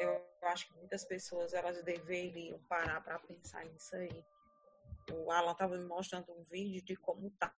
eu 0.00 0.20
acho 0.48 0.66
que 0.66 0.74
muitas 0.74 1.04
pessoas 1.04 1.52
elas 1.52 1.82
deveriam 1.82 2.58
parar 2.68 3.00
para 3.02 3.18
pensar 3.18 3.64
nisso 3.66 3.94
aí. 3.96 4.24
O 5.12 5.30
Alan 5.30 5.52
estava 5.52 5.76
me 5.76 5.84
mostrando 5.84 6.32
um 6.32 6.42
vídeo 6.44 6.82
de 6.82 6.96
como 6.96 7.26
estava, 7.28 7.54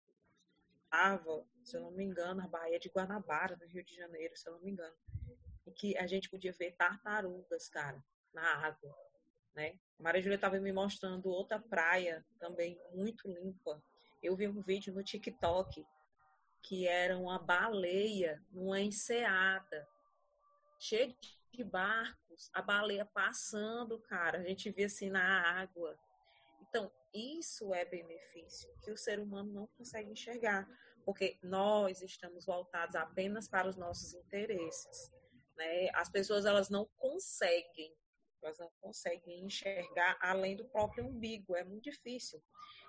se 1.64 1.78
eu 1.78 1.82
não 1.82 1.92
me 1.92 2.04
engano, 2.04 2.42
a 2.42 2.48
Baía 2.48 2.80
de 2.80 2.90
Guanabara, 2.90 3.56
no 3.56 3.68
Rio 3.68 3.84
de 3.84 3.96
Janeiro, 3.96 4.36
se 4.36 4.48
eu 4.48 4.54
não 4.54 4.62
me 4.62 4.72
engano. 4.72 4.96
E 5.66 5.72
que 5.72 5.98
a 5.98 6.08
gente 6.08 6.30
podia 6.30 6.54
ver 6.54 6.72
tartarugas, 6.76 7.70
cara, 7.70 8.04
na 8.34 8.66
água, 8.66 8.96
né? 9.54 9.80
A 10.00 10.04
Maria 10.04 10.22
Júlia 10.22 10.36
estava 10.36 10.60
me 10.60 10.72
mostrando 10.72 11.30
outra 11.30 11.60
praia 11.60 12.26
também 12.40 12.80
muito 12.94 13.28
limpa. 13.28 13.82
Eu 14.22 14.36
vi 14.36 14.48
um 14.48 14.62
vídeo 14.62 14.94
no 14.94 15.04
TikTok 15.04 15.86
que 16.62 16.88
era 16.88 17.18
uma 17.18 17.38
baleia 17.38 18.44
numa 18.52 18.82
enseada, 18.82 19.88
cheia 20.80 21.16
de 21.56 21.64
barcos, 21.64 22.50
a 22.54 22.62
baleia 22.62 23.06
passando, 23.06 24.00
cara, 24.02 24.40
a 24.40 24.44
gente 24.44 24.70
vê 24.72 24.86
assim 24.86 25.10
na 25.10 25.60
água. 25.60 25.98
Então, 26.62 26.92
isso 27.14 27.74
é 27.74 27.86
benefício 27.86 28.70
que 28.84 28.92
o 28.92 28.98
ser 28.98 29.20
humano 29.20 29.52
não 29.52 29.68
consegue 29.78 30.12
enxergar, 30.12 30.68
porque 31.06 31.38
nós 31.42 32.02
estamos 32.02 32.46
voltados 32.46 32.96
apenas 32.96 33.48
para 33.48 33.68
os 33.68 33.76
nossos 33.76 34.14
interesses. 34.14 35.12
Né? 35.56 35.90
As 35.94 36.10
pessoas 36.10 36.46
elas 36.46 36.70
não 36.70 36.86
conseguem, 36.98 37.96
elas 38.44 38.60
não 38.60 38.70
conseguem 38.82 39.46
enxergar 39.46 40.18
além 40.22 40.56
do 40.56 40.66
próprio 40.66 41.06
umbigo, 41.06 41.56
é 41.56 41.64
muito 41.64 41.84
difícil. 41.84 42.44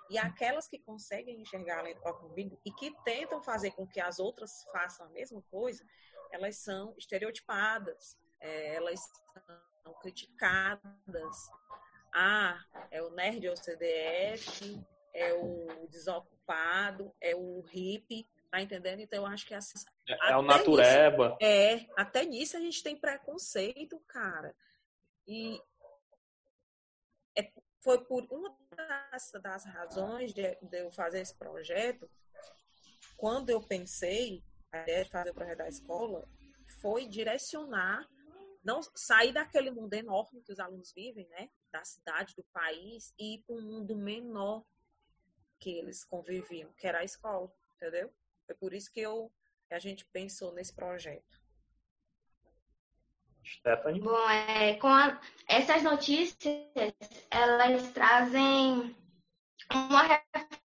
E 0.09 0.17
aquelas 0.17 0.67
que 0.67 0.79
conseguem 0.79 1.41
enxergar 1.41 1.79
além 1.79 1.93
do 1.93 2.01
próprio 2.01 2.29
umbigo 2.29 2.59
e 2.65 2.71
que 2.71 2.93
tentam 3.03 3.41
fazer 3.41 3.71
com 3.71 3.85
que 3.87 3.99
as 3.99 4.19
outras 4.19 4.63
façam 4.71 5.05
a 5.05 5.09
mesma 5.09 5.41
coisa, 5.43 5.85
elas 6.31 6.57
são 6.57 6.93
estereotipadas, 6.97 8.17
é, 8.39 8.75
elas 8.75 8.99
são 9.83 9.93
criticadas. 10.01 11.49
Ah, 12.13 12.59
é 12.89 13.01
o 13.01 13.09
nerd 13.11 13.45
é 13.45 13.51
o 13.51 13.57
CDF, 13.57 14.81
é 15.13 15.33
o 15.33 15.87
desocupado, 15.89 17.13
é 17.19 17.35
o 17.35 17.61
hippie, 17.61 18.27
tá 18.49 18.61
entendendo? 18.61 19.01
Então 19.01 19.19
eu 19.19 19.25
acho 19.25 19.45
que 19.45 19.53
assim, 19.53 19.77
é, 20.07 20.31
é 20.31 20.37
o 20.37 20.41
natureba. 20.41 21.29
Nisso, 21.29 21.37
é, 21.41 21.87
até 21.95 22.25
nisso 22.25 22.57
a 22.57 22.59
gente 22.59 22.81
tem 22.83 22.95
preconceito, 22.95 23.99
cara. 24.07 24.55
E 25.27 25.61
é, 27.37 27.51
foi 27.81 28.03
por 28.05 28.25
uma 28.31 28.55
das, 28.75 29.31
das 29.41 29.65
razões 29.65 30.33
de, 30.33 30.55
de, 30.61 30.79
eu 30.79 30.91
fazer 30.91 31.19
esse 31.19 31.35
projeto, 31.35 32.09
quando 33.15 33.49
eu 33.49 33.61
pensei 33.61 34.43
a 34.71 34.81
ideia 34.81 35.03
de 35.03 35.09
fazer 35.09 35.29
o 35.31 35.33
projeto 35.33 35.57
da 35.57 35.67
escola, 35.67 36.27
foi 36.81 37.07
direcionar 37.07 38.07
não 38.67 38.81
sair 38.93 39.31
daquele 39.31 39.71
mundo 39.71 39.93
enorme 39.93 40.41
que 40.41 40.51
os 40.51 40.59
alunos 40.59 40.91
vivem, 40.91 41.25
né, 41.29 41.49
da 41.71 41.85
cidade, 41.85 42.35
do 42.35 42.43
país, 42.51 43.13
e 43.17 43.35
ir 43.35 43.43
para 43.43 43.55
um 43.55 43.61
mundo 43.61 43.95
menor 43.95 44.65
que 45.57 45.71
eles 45.71 46.03
conviviam, 46.03 46.73
que 46.73 46.85
era 46.85 46.99
a 46.99 47.03
escola, 47.05 47.49
entendeu? 47.75 48.13
Foi 48.45 48.55
por 48.55 48.73
isso 48.73 48.91
que 48.91 48.99
eu, 48.99 49.31
a 49.71 49.79
gente 49.79 50.05
pensou 50.07 50.53
nesse 50.53 50.75
projeto. 50.75 51.41
Stephanie? 53.45 54.01
Bom, 54.01 54.29
é, 54.29 54.75
com 54.75 54.89
a, 54.89 55.21
essas 55.47 55.81
notícias, 55.81 56.65
elas 57.31 57.89
trazem 57.93 58.93
uma 59.71 60.21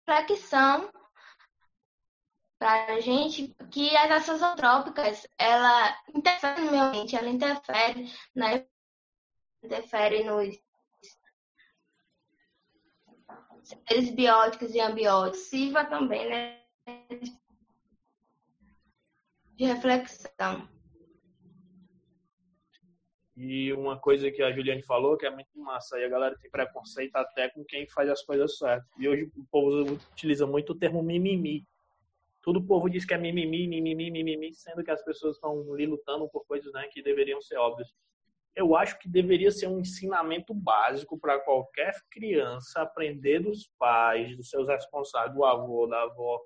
reflexão 0.06 0.91
para 2.59 2.93
a 2.93 2.99
gente 2.99 3.55
que 3.71 3.95
as 3.95 4.11
ações 4.11 4.41
antrópicas, 4.41 5.27
ela 5.38 5.95
interfere 6.13 6.61
no 6.61 6.71
meio 6.71 6.84
ambiente, 6.84 7.15
ela 7.15 7.29
interfere, 7.29 8.11
né, 8.35 8.65
interfere 9.63 10.23
nos 10.23 10.57
seres 13.63 14.09
bióticos 14.11 14.73
e 14.73 14.79
ambióticos, 14.79 15.47
sirva 15.49 15.85
também 15.85 16.29
né, 16.29 16.61
de 19.55 19.65
reflexão. 19.65 20.67
E 23.35 23.71
uma 23.73 23.99
coisa 23.99 24.31
que 24.31 24.41
a 24.41 24.51
Juliane 24.51 24.81
falou, 24.81 25.15
que 25.15 25.27
é 25.27 25.29
muito 25.29 25.59
massa, 25.59 25.99
e 25.99 26.03
a 26.03 26.09
galera 26.09 26.35
tem 26.39 26.49
preconceito 26.49 27.15
até 27.17 27.47
com 27.49 27.63
quem 27.63 27.88
faz 27.88 28.09
as 28.09 28.23
coisas 28.23 28.57
certas. 28.57 28.89
E 28.97 29.07
hoje 29.07 29.31
o 29.38 29.45
povo 29.51 29.93
utiliza 30.11 30.47
muito 30.47 30.71
o 30.71 30.75
termo 30.75 31.03
mimimi. 31.03 31.63
Tudo 32.48 32.60
o 32.60 32.65
povo 32.65 32.90
diz 32.90 33.03
que 33.03 33.14
é 33.14 33.18
mimimi, 33.18 33.68
mimimi, 33.68 34.10
mimimi, 34.10 34.53
sendo 34.53 34.82
que 34.82 34.90
as 34.90 35.03
pessoas 35.03 35.36
estão 35.36 35.69
ali 35.74 35.86
lutando 35.86 36.30
por 36.30 36.45
coisas 36.45 36.72
né, 36.72 36.88
que 36.88 37.03
deveriam 37.03 37.41
ser 37.41 37.57
óbvias. 37.57 37.94
Eu 38.56 38.74
acho 38.74 38.98
que 38.99 39.10
deveria 39.10 39.52
ser 39.52 39.68
um 39.68 39.82
ensinamento 39.82 40.53
básico 40.53 41.19
para 41.19 41.41
qualquer 41.41 41.94
criança 42.10 42.84
aprender 42.84 43.40
dos 43.40 43.69
pais, 43.78 44.38
dos 44.38 44.49
seus 44.49 44.69
responsáveis, 44.69 45.36
do 45.36 45.44
avô, 45.44 45.88
da 45.88 46.03
avó. 46.03 46.41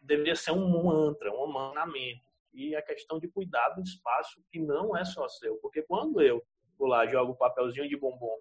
Deveria 0.00 0.34
ser 0.34 0.52
um 0.52 0.82
mantra, 0.82 1.30
um 1.30 1.46
mandamento 1.46 2.24
e 2.54 2.74
a 2.74 2.80
questão 2.80 3.18
de 3.18 3.28
cuidar 3.28 3.68
do 3.74 3.82
espaço 3.82 4.42
que 4.50 4.58
não 4.58 4.96
é 4.96 5.04
só 5.04 5.28
seu. 5.28 5.56
Porque 5.56 5.82
quando 5.82 6.22
eu 6.22 6.42
vou 6.78 6.88
lá 6.88 7.06
jogo 7.06 7.32
um 7.32 7.36
papelzinho 7.36 7.86
de 7.86 7.98
bombom 7.98 8.38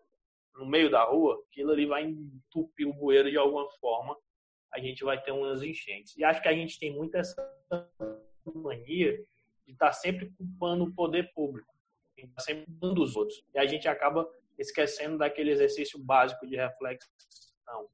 no 0.56 0.66
meio 0.66 0.90
da 0.90 1.04
rua, 1.04 1.44
aquilo 1.50 1.72
ali 1.72 1.86
vai 1.86 2.06
entupir 2.06 2.88
o 2.88 2.94
bueiro 2.94 3.30
de 3.30 3.36
alguma 3.36 3.70
forma, 3.72 4.16
a 4.74 4.80
gente 4.80 5.04
vai 5.04 5.22
ter 5.22 5.32
umas 5.32 5.62
enchentes. 5.62 6.18
E 6.18 6.24
acho 6.24 6.42
que 6.42 6.48
a 6.48 6.54
gente 6.54 6.80
tem 6.80 6.92
muito 6.92 7.16
essa 7.16 7.36
mania 8.54 9.18
de 9.66 9.74
estar 9.74 9.88
tá 9.88 9.94
sempre 9.94 10.32
culpando 10.38 10.86
o 10.86 10.94
poder 10.94 11.32
público, 11.34 11.74
tá 12.36 12.42
sempre 12.42 12.66
culpando 12.66 13.04
os 13.04 13.16
outros. 13.16 13.44
E 13.54 13.60
a 13.60 13.66
gente 13.66 13.88
acaba 13.88 14.28
esquecendo 14.58 15.18
daquele 15.18 15.52
exercício 15.52 16.00
básico 16.00 16.48
de 16.48 16.56
reflexão. 16.56 17.90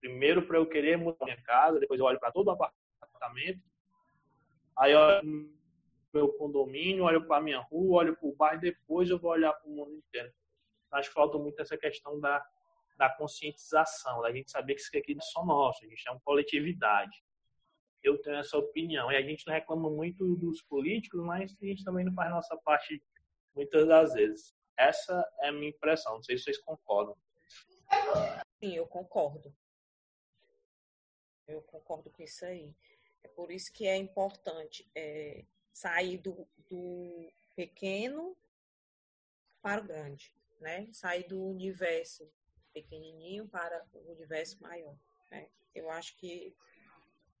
Primeiro, 0.00 0.46
para 0.46 0.58
eu 0.58 0.66
querer 0.66 0.96
mudar 0.96 1.24
minha 1.24 1.40
casa, 1.42 1.78
depois 1.78 2.00
eu 2.00 2.06
olho 2.06 2.18
para 2.18 2.32
todo 2.32 2.48
o 2.48 2.50
apartamento 2.50 3.60
Aí 4.80 4.92
eu 4.92 4.98
olho 4.98 5.50
meu 6.12 6.32
condomínio, 6.32 7.04
olho 7.04 7.26
para 7.26 7.42
minha 7.42 7.60
rua, 7.60 7.98
olho 7.98 8.16
para 8.16 8.28
o 8.28 8.34
bairro, 8.34 8.60
depois 8.62 9.10
eu 9.10 9.18
vou 9.18 9.30
olhar 9.30 9.52
para 9.52 9.70
o 9.70 9.72
mundo 9.74 9.92
inteiro. 9.92 10.32
Acho 10.90 11.08
que 11.08 11.14
falta 11.14 11.38
muito 11.38 11.60
essa 11.60 11.76
questão 11.76 12.18
da, 12.18 12.44
da 13.00 13.08
conscientização, 13.08 14.20
da 14.20 14.30
gente 14.30 14.50
saber 14.50 14.74
que 14.74 14.82
isso 14.82 14.90
aqui 14.94 15.14
não 15.14 15.22
é 15.22 15.24
só 15.24 15.42
nosso, 15.42 15.82
a 15.82 15.88
gente 15.88 16.06
é 16.06 16.10
uma 16.10 16.20
coletividade. 16.20 17.24
Eu 18.02 18.20
tenho 18.20 18.36
essa 18.36 18.58
opinião. 18.58 19.10
E 19.10 19.16
a 19.16 19.22
gente 19.22 19.46
não 19.46 19.54
reclama 19.54 19.88
muito 19.88 20.36
dos 20.36 20.60
políticos, 20.60 21.18
mas 21.24 21.56
a 21.62 21.64
gente 21.64 21.82
também 21.82 22.04
não 22.04 22.12
faz 22.12 22.30
nossa 22.30 22.54
parte 22.58 23.02
muitas 23.54 23.88
das 23.88 24.12
vezes. 24.12 24.54
Essa 24.76 25.26
é 25.40 25.48
a 25.48 25.52
minha 25.52 25.70
impressão. 25.70 26.16
Não 26.16 26.22
sei 26.22 26.36
se 26.36 26.44
vocês 26.44 26.58
concordam. 26.58 27.16
Sim, 28.62 28.74
eu 28.76 28.86
concordo. 28.86 29.54
Eu 31.48 31.62
concordo 31.62 32.10
com 32.10 32.22
isso 32.22 32.44
aí. 32.44 32.74
É 33.22 33.28
por 33.28 33.50
isso 33.50 33.72
que 33.72 33.86
é 33.86 33.96
importante 33.96 34.86
é, 34.94 35.46
sair 35.72 36.18
do, 36.18 36.46
do 36.68 37.32
pequeno 37.56 38.36
para 39.62 39.80
o 39.80 39.84
grande, 39.84 40.34
né? 40.60 40.86
Sair 40.92 41.26
do 41.26 41.42
universo 41.42 42.30
pequenininho 42.72 43.48
para 43.48 43.84
o 43.92 44.12
universo 44.12 44.60
maior. 44.62 44.96
Né? 45.30 45.48
Eu 45.74 45.90
acho 45.90 46.16
que 46.16 46.54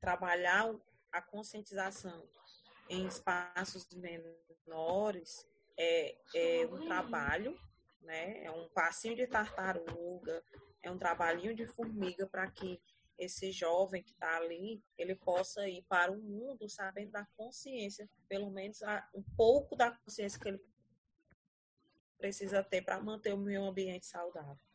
trabalhar 0.00 0.74
a 1.12 1.20
conscientização 1.20 2.28
em 2.88 3.06
espaços 3.06 3.86
menores 3.94 5.46
é, 5.76 6.16
é 6.34 6.66
um 6.66 6.84
trabalho, 6.86 7.58
né? 8.02 8.44
É 8.44 8.50
um 8.50 8.68
passinho 8.68 9.16
de 9.16 9.26
tartaruga, 9.26 10.42
é 10.82 10.90
um 10.90 10.98
trabalhinho 10.98 11.54
de 11.54 11.66
formiga 11.66 12.26
para 12.26 12.50
que 12.50 12.80
esse 13.18 13.52
jovem 13.52 14.02
que 14.02 14.12
está 14.12 14.38
ali, 14.38 14.82
ele 14.96 15.14
possa 15.14 15.68
ir 15.68 15.84
para 15.88 16.10
o 16.10 16.18
mundo 16.18 16.68
sabendo 16.68 17.12
da 17.12 17.26
consciência, 17.36 18.08
pelo 18.28 18.50
menos 18.50 18.80
um 19.14 19.22
pouco 19.36 19.76
da 19.76 19.90
consciência 19.90 20.40
que 20.40 20.48
ele 20.48 20.60
precisa 22.16 22.62
ter 22.62 22.82
para 22.82 23.00
manter 23.00 23.34
o 23.34 23.38
meio 23.38 23.62
ambiente 23.62 24.06
saudável. 24.06 24.69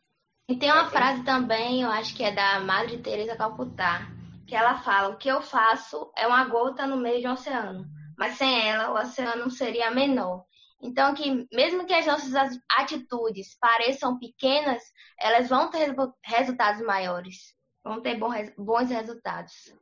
E 0.48 0.56
tem 0.56 0.70
uma 0.70 0.88
frase 0.90 1.24
também, 1.24 1.82
eu 1.82 1.90
acho 1.90 2.14
que 2.16 2.22
é 2.22 2.32
da 2.32 2.60
Madre 2.60 2.98
Teresa 2.98 3.36
Calcutá, 3.36 4.08
que 4.46 4.54
ela 4.54 4.78
fala: 4.78 5.08
"O 5.08 5.18
que 5.18 5.28
eu 5.28 5.42
faço 5.42 6.12
é 6.16 6.26
uma 6.26 6.44
gota 6.44 6.86
no 6.86 6.96
meio 6.96 7.20
de 7.20 7.26
um 7.26 7.32
oceano, 7.32 7.84
mas 8.16 8.34
sem 8.34 8.68
ela 8.68 8.90
o 8.92 8.94
oceano 8.94 9.50
seria 9.50 9.90
menor". 9.90 10.44
Então, 10.80 11.14
que 11.14 11.48
mesmo 11.52 11.86
que 11.86 11.94
as 11.94 12.06
nossas 12.06 12.32
atitudes 12.70 13.58
pareçam 13.58 14.18
pequenas, 14.18 14.82
elas 15.18 15.48
vão 15.48 15.70
ter 15.70 15.94
resultados 16.22 16.82
maiores 16.82 17.56
vão 17.86 18.00
ter 18.00 18.18
bons 18.18 18.90
resultados. 18.90 19.72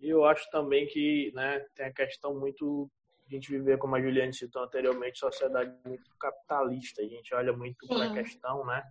E 0.00 0.08
eu 0.08 0.24
acho 0.24 0.48
também 0.50 0.86
que 0.86 1.32
né, 1.34 1.60
tem 1.74 1.86
a 1.86 1.92
questão 1.92 2.38
muito 2.38 2.88
a 3.26 3.34
gente 3.34 3.50
viver, 3.50 3.76
como 3.76 3.96
a 3.96 4.00
Juliane 4.00 4.32
citou 4.32 4.62
anteriormente, 4.62 5.18
sociedade 5.18 5.74
muito 5.84 6.08
capitalista. 6.16 7.02
A 7.02 7.06
gente 7.06 7.34
olha 7.34 7.52
muito 7.52 7.84
para 7.88 8.04
a 8.04 8.14
questão, 8.14 8.64
né? 8.64 8.84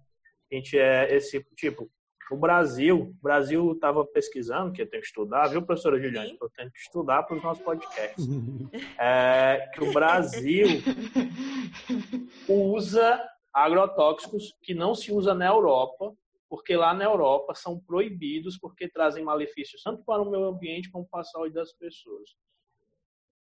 A 0.52 0.56
gente 0.56 0.78
é 0.78 1.16
esse 1.16 1.44
tipo. 1.56 1.90
O 2.32 2.38
Brasil, 2.38 3.02
o 3.02 3.22
Brasil 3.22 3.74
estava 3.74 4.04
pesquisando, 4.04 4.72
que 4.72 4.82
eu 4.82 4.90
tenho 4.90 5.02
que 5.02 5.08
estudar, 5.08 5.48
viu, 5.48 5.62
professora 5.62 6.02
Juliane? 6.02 6.32
Estou 6.32 6.50
tendo 6.50 6.72
que 6.72 6.80
estudar 6.80 7.22
para 7.24 7.38
os 7.38 7.44
nossos 7.44 7.64
podcasts. 7.64 8.26
É, 8.98 9.70
que 9.74 9.84
o 9.84 9.94
Brasil 9.94 10.68
usa 12.48 13.24
agrotóxicos 13.54 14.56
que 14.64 14.74
não 14.74 14.96
se 14.96 15.12
usa 15.12 15.34
na 15.34 15.48
Europa 15.48 16.16
porque 16.50 16.76
lá 16.76 16.94
na 16.94 17.04
Europa 17.04 17.54
são 17.56 17.80
proibidos 17.80 18.58
porque 18.58 18.88
trazem 18.88 19.24
malefícios 19.24 19.82
tanto 19.84 20.04
para 20.04 20.22
o 20.22 20.30
meio 20.30 20.46
ambiente 20.46 20.90
como 20.90 21.08
para 21.08 21.22
a 21.22 21.26
saúde 21.26 21.54
das 21.54 21.74
pessoas. 21.74 22.30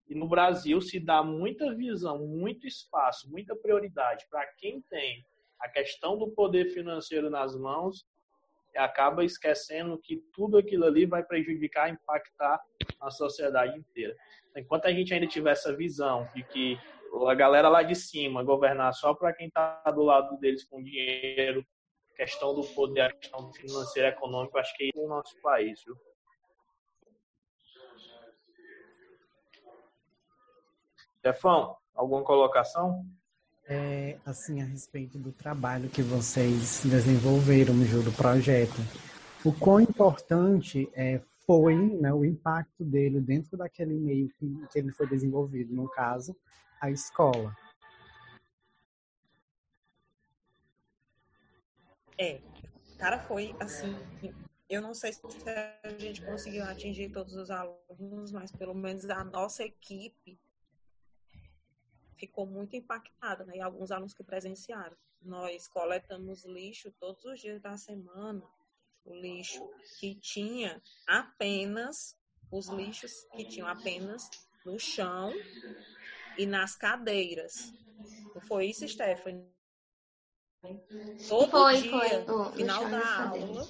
E 0.07 0.15
no 0.15 0.29
Brasil 0.29 0.81
se 0.81 0.99
dá 0.99 1.23
muita 1.23 1.75
visão, 1.75 2.27
muito 2.27 2.67
espaço, 2.67 3.31
muita 3.31 3.57
prioridade 3.57 4.27
para 4.29 4.47
quem 4.59 4.83
tem 4.83 5.25
a 5.61 5.69
questão 5.69 6.19
do 6.19 6.31
poder 6.31 6.67
financeiro 6.73 7.29
nas 7.31 7.57
mãos 7.57 8.07
acaba 8.77 9.25
esquecendo 9.25 9.99
que 9.99 10.17
tudo 10.33 10.57
aquilo 10.57 10.85
ali 10.85 11.05
vai 11.05 11.23
prejudicar, 11.23 11.91
impactar 11.91 12.63
a 13.01 13.11
sociedade 13.11 13.77
inteira. 13.79 14.17
Enquanto 14.57 14.87
a 14.87 14.93
gente 14.93 15.13
ainda 15.13 15.27
tiver 15.27 15.53
essa 15.53 15.75
visão 15.75 16.29
de 16.35 16.43
que 16.45 16.79
a 17.29 17.35
galera 17.35 17.69
lá 17.69 17.83
de 17.83 17.95
cima 17.95 18.43
governar 18.43 18.93
só 18.95 19.15
para 19.15 19.33
quem 19.33 19.49
está 19.49 19.83
do 19.95 20.03
lado 20.03 20.39
deles 20.39 20.65
com 20.65 20.83
dinheiro, 20.83 21.67
questão 22.15 22.55
do 22.55 22.63
poder, 22.75 23.17
questão 23.19 23.53
financeira 23.53 24.09
e 24.09 24.13
econômica, 24.13 24.61
acho 24.61 24.77
que 24.77 24.91
é 24.95 24.99
no 24.99 25.09
nosso 25.09 25.41
país, 25.41 25.83
viu? 25.85 25.97
Stefão, 31.19 31.77
alguma 31.95 32.25
colocação? 32.25 33.05
É, 33.73 34.19
assim, 34.27 34.61
a 34.61 34.65
respeito 34.65 35.17
do 35.17 35.31
trabalho 35.31 35.89
que 35.89 36.03
vocês 36.03 36.83
desenvolveram 36.85 37.73
no 37.73 38.03
do 38.03 38.11
projeto. 38.11 38.75
O 39.45 39.53
quão 39.53 39.79
importante 39.79 40.91
é, 40.93 41.21
foi 41.47 41.77
né, 41.77 42.13
o 42.13 42.25
impacto 42.25 42.85
dele 42.85 43.21
dentro 43.21 43.57
daquele 43.57 43.95
meio 43.95 44.29
que, 44.31 44.67
que 44.73 44.77
ele 44.81 44.91
foi 44.91 45.07
desenvolvido, 45.07 45.73
no 45.73 45.89
caso, 45.89 46.35
a 46.81 46.91
escola. 46.91 47.57
É, 52.19 52.41
cara, 52.99 53.21
foi 53.21 53.55
assim. 53.61 53.97
Eu 54.69 54.83
não 54.83 54.95
sei 54.95 55.13
se 55.13 55.21
a 55.85 55.89
gente 55.97 56.23
conseguiu 56.23 56.65
atingir 56.65 57.11
todos 57.11 57.35
os 57.35 57.53
alunos, 57.53 58.33
mas 58.33 58.51
pelo 58.51 58.75
menos 58.75 59.09
a 59.09 59.23
nossa 59.23 59.63
equipe 59.63 60.41
ficou 62.21 62.47
muito 62.47 62.77
impactada, 62.77 63.45
né? 63.45 63.57
E 63.57 63.61
alguns 63.61 63.91
alunos 63.91 64.15
que 64.15 64.23
presenciaram. 64.23 64.97
Nós 65.23 65.67
coletamos 65.67 66.45
lixo 66.45 66.91
todos 67.01 67.25
os 67.25 67.41
dias 67.41 67.61
da 67.61 67.77
semana, 67.77 68.43
o 69.05 69.15
lixo 69.15 69.67
que 69.99 70.15
tinha 70.15 70.81
apenas, 71.07 72.17
os 72.51 72.69
lixos 72.69 73.13
que 73.35 73.45
tinham 73.45 73.69
apenas 73.69 74.29
no 74.65 74.79
chão 74.79 75.33
e 76.37 76.47
nas 76.47 76.77
cadeiras. 76.77 77.73
Não 78.35 78.43
foi 78.43 78.67
isso, 78.67 78.87
Stephanie? 78.87 79.49
Todo 81.29 81.51
foi, 81.51 81.81
dia, 81.81 82.25
foi. 82.25 82.53
final 82.53 82.89
da 82.91 83.25
aula, 83.29 83.67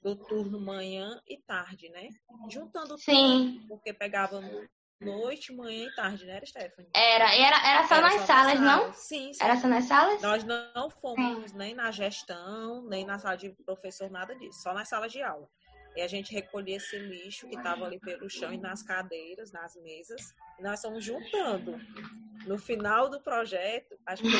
do 0.00 0.14
turno 0.14 0.60
manhã 0.60 1.20
e 1.26 1.36
tarde, 1.38 1.88
né? 1.88 2.08
Juntando 2.48 2.96
Sim. 2.96 3.54
tudo, 3.54 3.68
porque 3.68 3.92
pegava 3.92 4.40
noite, 5.00 5.52
manhã 5.52 5.86
e 5.86 5.94
tarde, 5.94 6.26
né, 6.26 6.40
Stephanie? 6.44 6.90
Era, 6.94 7.34
era, 7.34 7.68
era 7.68 7.86
só 7.86 7.96
era 7.96 8.04
nas 8.04 8.20
só 8.20 8.26
salas, 8.26 8.60
nas 8.60 8.60
não? 8.60 8.92
Sim, 8.92 9.32
sim, 9.32 9.44
Era 9.44 9.56
só 9.56 9.68
nas 9.68 9.84
salas? 9.84 10.22
Nós 10.22 10.44
não 10.44 10.90
fomos 10.90 11.50
sim. 11.50 11.56
nem 11.56 11.74
na 11.74 11.90
gestão, 11.90 12.82
nem 12.88 13.04
na 13.04 13.18
sala 13.18 13.36
de 13.36 13.50
professor, 13.64 14.10
nada 14.10 14.34
disso, 14.34 14.62
só 14.62 14.72
nas 14.72 14.88
salas 14.88 15.12
de 15.12 15.22
aula. 15.22 15.48
E 15.96 16.00
a 16.00 16.06
gente 16.06 16.32
recolhia 16.32 16.76
esse 16.76 16.98
lixo 16.98 17.48
que 17.48 17.56
estava 17.56 17.84
ali 17.86 17.98
pelo 17.98 18.28
chão 18.28 18.52
e 18.52 18.58
nas 18.58 18.82
cadeiras, 18.82 19.50
nas 19.52 19.74
mesas, 19.76 20.34
e 20.58 20.62
nós 20.62 20.80
fomos 20.80 21.04
juntando. 21.04 21.76
No 22.46 22.58
final 22.58 23.08
do 23.08 23.20
projeto, 23.20 23.98
acho 24.06 24.22
que 24.22 24.30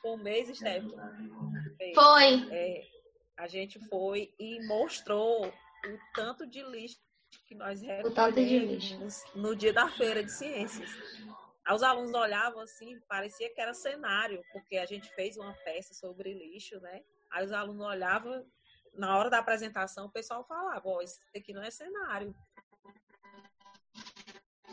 foi 0.00 0.10
um 0.10 0.16
mês, 0.22 0.48
Stephanie. 0.56 0.94
Foi. 1.94 2.48
É, 2.50 2.82
a 3.36 3.46
gente 3.46 3.78
foi 3.88 4.32
e 4.38 4.66
mostrou 4.66 5.46
o 5.46 5.98
tanto 6.14 6.46
de 6.46 6.62
lixo 6.62 6.98
que 7.48 7.54
nós 7.54 7.80
recolhemos 7.80 9.24
no 9.34 9.56
dia 9.56 9.72
da 9.72 9.88
feira 9.88 10.22
de 10.22 10.30
ciências. 10.30 10.90
Aí 11.64 11.74
os 11.74 11.82
alunos 11.82 12.12
olhavam 12.12 12.60
assim, 12.60 13.00
parecia 13.08 13.52
que 13.52 13.60
era 13.60 13.72
cenário, 13.72 14.44
porque 14.52 14.76
a 14.76 14.84
gente 14.84 15.10
fez 15.14 15.36
uma 15.38 15.54
peça 15.64 15.94
sobre 15.94 16.34
lixo, 16.34 16.78
né? 16.80 17.02
Aí 17.30 17.44
os 17.44 17.52
alunos 17.52 17.84
olhavam, 17.86 18.46
na 18.92 19.16
hora 19.16 19.30
da 19.30 19.38
apresentação, 19.38 20.06
o 20.06 20.10
pessoal 20.10 20.44
falava, 20.44 20.86
ó, 20.86 21.00
isso 21.00 21.18
aqui 21.34 21.54
não 21.54 21.62
é 21.62 21.70
cenário. 21.70 22.34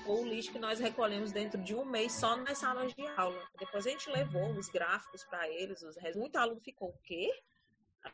O 0.06 0.26
lixo 0.26 0.52
que 0.52 0.60
nós 0.60 0.80
recolhemos 0.80 1.32
dentro 1.32 1.62
de 1.64 1.74
um 1.74 1.86
mês 1.86 2.12
só 2.12 2.36
nas 2.36 2.58
salas 2.58 2.94
de 2.94 3.08
aula. 3.08 3.42
Depois 3.58 3.88
a 3.88 3.90
gente 3.90 4.10
levou 4.10 4.52
os 4.52 4.68
gráficos 4.68 5.24
para 5.24 5.50
eles, 5.50 5.82
os 5.82 5.96
muito 6.16 6.36
aluno 6.36 6.60
ficou, 6.60 6.90
o 6.90 6.98
quê? 7.04 7.32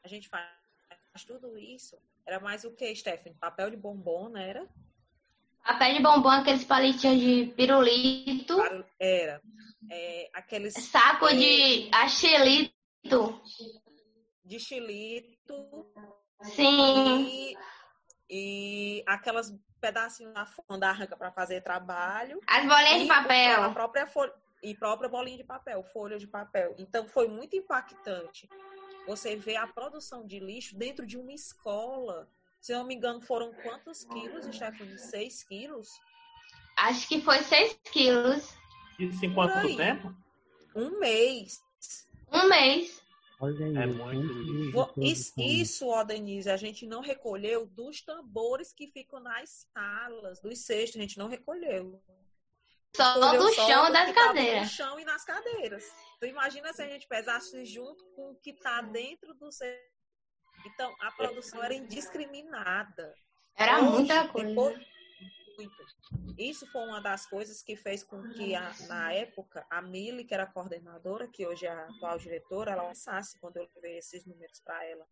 A 0.04 0.08
gente 0.08 0.30
faz 0.30 0.46
tudo 1.26 1.58
isso. 1.58 1.98
Era 2.32 2.40
mais 2.40 2.64
o 2.64 2.72
que, 2.72 2.96
Stephanie? 2.96 3.38
Papel 3.38 3.72
de 3.72 3.76
bombom, 3.76 4.30
não 4.30 4.40
era? 4.40 4.66
Papel 5.66 5.96
de 5.96 6.02
bombom, 6.02 6.30
aqueles 6.30 6.64
palitinhos 6.64 7.20
de 7.20 7.54
pirulito. 7.58 8.58
Era. 8.98 9.42
É, 9.92 10.30
aqueles 10.34 10.74
Saco 10.76 11.28
de 11.28 11.90
axelito. 11.92 13.42
de 14.46 14.60
chilito 14.62 15.92
Sim. 16.44 17.28
e, 17.28 17.58
e 18.30 19.04
aquelas 19.06 19.54
pedacinhos 19.82 20.34
da 20.34 20.48
quando 20.66 20.86
arranca 20.86 21.18
para 21.18 21.34
fazer 21.34 21.60
trabalho. 21.62 22.40
As 22.48 22.66
bolinhas 22.66 23.02
de 23.02 23.08
E 23.08 23.12
A 23.12 23.22
papel. 23.22 23.74
própria 23.74 24.08
folha, 24.08 24.34
e 24.64 24.74
própria 24.74 25.10
bolinha 25.10 25.36
de 25.36 25.44
papel, 25.44 25.84
folha 25.84 26.18
de 26.18 26.28
papel. 26.28 26.76
Então 26.78 27.06
foi 27.10 27.28
muito 27.28 27.58
impactante 27.58 28.48
você 29.08 29.36
ver 29.36 29.58
a 29.58 29.68
produção 29.68 30.26
de 30.26 30.40
lixo 30.40 30.78
dentro 30.78 31.06
de 31.06 31.18
uma 31.18 31.34
escola. 31.34 32.30
Se 32.60 32.74
eu 32.74 32.80
não 32.80 32.86
me 32.86 32.96
engano, 32.96 33.22
foram 33.22 33.54
quantos 33.54 34.04
quilos, 34.06 34.46
Stephanie? 34.56 34.98
Seis 34.98 35.44
quilos? 35.44 35.90
Acho 36.78 37.08
que 37.08 37.22
foi 37.22 37.42
6 37.44 37.80
quilos. 37.92 38.56
Isso 38.98 39.26
em 39.26 39.34
quanto 39.34 39.58
aí. 39.58 39.78
tempo? 39.78 40.16
Um 40.76 41.00
mês. 41.00 41.62
Um 42.32 42.48
mês. 42.48 43.02
Olha 43.40 43.66
aí, 43.66 43.76
É 43.76 43.88
o 43.88 43.94
muito. 43.96 45.02
Isso, 45.02 45.34
isso, 45.38 45.88
ó, 45.88 46.04
Denise, 46.04 46.50
a 46.50 46.58
gente 46.58 46.86
não 46.86 47.02
recolheu 47.02 47.66
dos 47.66 48.02
tambores 48.02 48.72
que 48.72 48.88
ficam 48.88 49.20
nas 49.20 49.68
salas, 49.74 50.40
dos 50.40 50.60
cestos, 50.60 50.98
a 50.98 51.02
gente 51.02 51.18
não 51.18 51.28
recolheu. 51.28 52.02
Só 52.96 53.14
só 53.52 53.68
chão 53.68 53.92
das 53.92 54.12
cadeiras. 54.12 54.64
No 54.64 54.70
chão 54.70 55.00
e 55.00 55.06
nas 55.06 55.24
cadeiras. 55.24 55.84
Tu 56.20 56.26
imagina 56.26 56.74
se 56.74 56.82
a 56.82 56.88
gente 56.88 57.08
pesasse 57.08 57.66
junto 57.66 58.04
com 58.16 58.32
o 58.32 58.36
que 58.36 58.54
tá 58.54 58.82
dentro 58.82 59.34
do 59.34 59.52
cesto. 59.52 59.90
Então, 60.66 60.94
a 61.02 61.12
produção 61.12 61.64
era 61.64 61.74
indiscriminada. 61.74 63.14
Era 63.56 63.80
Hoje, 63.82 63.90
muita 63.92 64.28
coisa. 64.28 64.54
muito. 64.54 64.92
Isso 66.38 66.66
foi 66.72 66.82
uma 66.82 67.00
das 67.02 67.26
coisas 67.26 67.62
que 67.62 67.76
fez 67.76 68.04
com 68.04 68.22
que, 68.30 68.56
a- 68.56 68.74
na 68.88 69.14
época, 69.14 69.66
a 69.70 69.82
Mili, 69.82 70.24
que 70.26 70.34
era 70.34 70.44
a 70.44 70.52
coordenadora, 70.52 71.28
que 71.28 71.46
hoje 71.46 71.66
é 71.66 71.70
a 71.72 71.86
atual 71.88 72.18
diretora, 72.18 72.72
ela 72.72 72.88
pensasse 72.88 73.40
quando 73.40 73.58
eu 73.58 73.70
levei 73.76 73.98
esses 73.98 74.26
números 74.26 74.60
para 74.62 74.84
ela. 74.86 75.06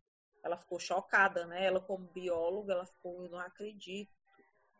Ela 0.43 0.57
ficou 0.57 0.79
chocada, 0.79 1.45
né? 1.45 1.65
Ela, 1.65 1.79
como 1.81 2.07
bióloga, 2.07 2.73
ela 2.73 2.85
ficou, 2.85 3.23
eu 3.25 3.29
não 3.29 3.39
acredito, 3.39 4.11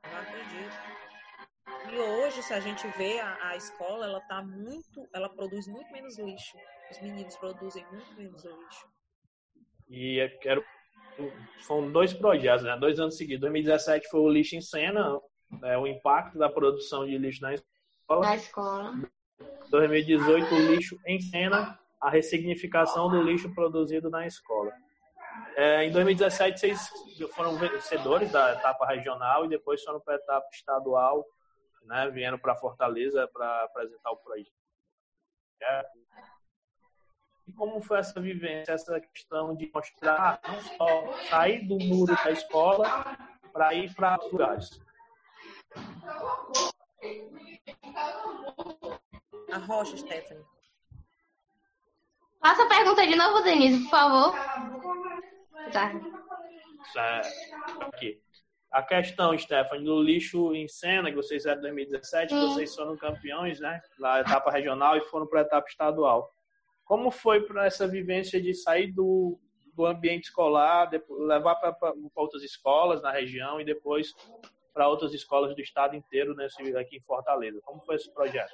não 0.03 0.17
acredito. 0.17 1.18
E 1.91 1.97
hoje, 1.97 2.43
se 2.43 2.53
a 2.53 2.59
gente 2.59 2.87
vê 2.97 3.19
a, 3.19 3.49
a 3.49 3.55
escola, 3.55 4.05
ela 4.05 4.21
tá 4.21 4.41
muito, 4.41 5.07
ela 5.13 5.29
produz 5.29 5.67
muito 5.67 5.91
menos 5.91 6.17
lixo. 6.19 6.57
Os 6.91 7.01
meninos 7.01 7.35
produzem 7.37 7.85
muito 7.91 8.13
menos 8.15 8.43
lixo. 8.43 8.87
E 9.89 10.17
eu 10.17 10.39
quero. 10.39 10.63
Foram 11.65 11.91
dois 11.91 12.13
projetos, 12.13 12.63
né? 12.63 12.77
Dois 12.77 12.99
anos 12.99 13.17
seguidos. 13.17 13.41
2017 13.41 14.07
foi 14.09 14.19
o 14.19 14.29
lixo 14.29 14.55
em 14.55 14.61
cena, 14.61 15.19
né? 15.61 15.77
o 15.77 15.87
impacto 15.87 16.37
da 16.37 16.47
produção 16.47 17.05
de 17.05 17.17
lixo 17.17 17.41
na 17.41 17.53
escola. 17.53 18.21
Na 18.21 18.35
escola. 18.35 18.93
2018, 19.69 20.53
o 20.53 20.59
lixo 20.59 20.97
em 21.05 21.19
cena, 21.19 21.79
a 21.99 22.09
ressignificação 22.09 23.09
do 23.09 23.21
lixo 23.21 23.53
produzido 23.53 24.09
na 24.09 24.25
escola. 24.25 24.71
É, 25.55 25.85
em 25.85 25.91
2017, 25.91 26.59
vocês 26.59 26.89
foram 27.35 27.57
vencedores 27.57 28.31
da 28.31 28.53
etapa 28.53 28.85
regional 28.85 29.45
e 29.45 29.49
depois 29.49 29.83
foram 29.83 29.99
para 29.99 30.15
a 30.15 30.17
etapa 30.17 30.47
estadual, 30.53 31.25
né? 31.89 32.09
Vieram 32.11 32.37
para 32.37 32.55
Fortaleza 32.55 33.27
para 33.27 33.63
apresentar 33.63 34.11
o 34.11 34.17
projeto. 34.17 34.51
E 37.47 37.51
como 37.53 37.81
foi 37.81 37.97
essa 37.97 38.21
vivência, 38.21 38.73
essa 38.73 39.01
questão 39.01 39.55
de 39.55 39.69
mostrar, 39.73 40.39
não 40.47 40.61
só 40.61 41.13
sair 41.29 41.67
do 41.67 41.79
muro 41.79 42.15
da 42.23 42.31
escola 42.31 43.17
para 43.51 43.73
ir 43.73 43.93
para 43.95 44.13
outros 44.13 44.31
lugares? 44.31 44.81
A 49.51 49.57
Rocha, 49.57 49.97
Stephanie. 49.97 50.45
Faça 52.39 52.63
a 52.63 52.69
pergunta 52.69 53.05
de 53.05 53.15
novo, 53.15 53.41
Denise, 53.41 53.83
por 53.85 53.89
favor. 53.89 54.33
Tá. 55.73 55.91
É, 56.95 57.21
aqui. 57.81 58.21
A 58.71 58.83
questão, 58.83 59.35
Stephanie, 59.37 59.83
do 59.85 60.01
lixo 60.01 60.53
em 60.53 60.67
cena, 60.67 61.09
que 61.09 61.15
vocês 61.15 61.41
fizeram 61.41 61.59
em 61.59 61.63
2017, 61.63 62.33
Sim. 62.33 62.39
vocês 62.39 62.75
foram 62.75 62.95
campeões, 62.95 63.59
né? 63.59 63.81
Na 63.97 64.19
etapa 64.19 64.51
regional 64.51 64.95
e 64.95 65.01
foram 65.01 65.25
para 65.25 65.39
a 65.39 65.43
etapa 65.43 65.67
estadual. 65.67 66.31
Como 66.85 67.09
foi 67.09 67.41
para 67.41 67.65
essa 67.65 67.87
vivência 67.87 68.39
de 68.39 68.53
sair 68.53 68.91
do, 68.91 69.39
do 69.73 69.85
ambiente 69.85 70.25
escolar, 70.25 70.85
depois, 70.85 71.19
levar 71.27 71.55
para 71.55 71.93
outras 72.15 72.43
escolas 72.43 73.01
na 73.01 73.11
região 73.11 73.59
e 73.59 73.65
depois 73.65 74.13
para 74.71 74.87
outras 74.87 75.13
escolas 75.13 75.55
do 75.55 75.61
estado 75.61 75.95
inteiro 75.95 76.35
nesse, 76.35 76.75
aqui 76.77 76.97
em 76.97 77.01
Fortaleza? 77.01 77.59
Como 77.65 77.81
foi 77.81 77.95
esse 77.95 78.13
projeto? 78.13 78.51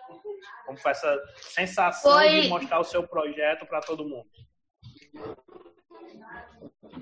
Como 0.66 0.78
foi 0.78 0.92
essa 0.92 1.22
sensação 1.36 2.14
Foi- 2.14 2.42
de 2.42 2.48
mostrar 2.48 2.80
o 2.80 2.86
seu 2.86 3.06
projeto 3.06 3.66
para 3.66 3.82
todo 3.82 4.08
mundo? 4.08 4.30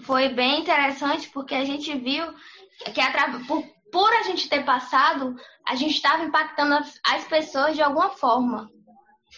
Foi 0.05 0.29
bem 0.29 0.61
interessante 0.61 1.29
porque 1.29 1.55
a 1.55 1.65
gente 1.65 1.95
viu 1.97 2.25
que 2.93 3.47
por, 3.47 3.63
por 3.91 4.13
a 4.13 4.23
gente 4.23 4.49
ter 4.49 4.65
passado, 4.65 5.35
a 5.67 5.75
gente 5.75 5.95
estava 5.95 6.23
impactando 6.23 6.75
as, 6.75 6.99
as 7.05 7.27
pessoas 7.27 7.75
de 7.75 7.81
alguma 7.81 8.09
forma. 8.09 8.69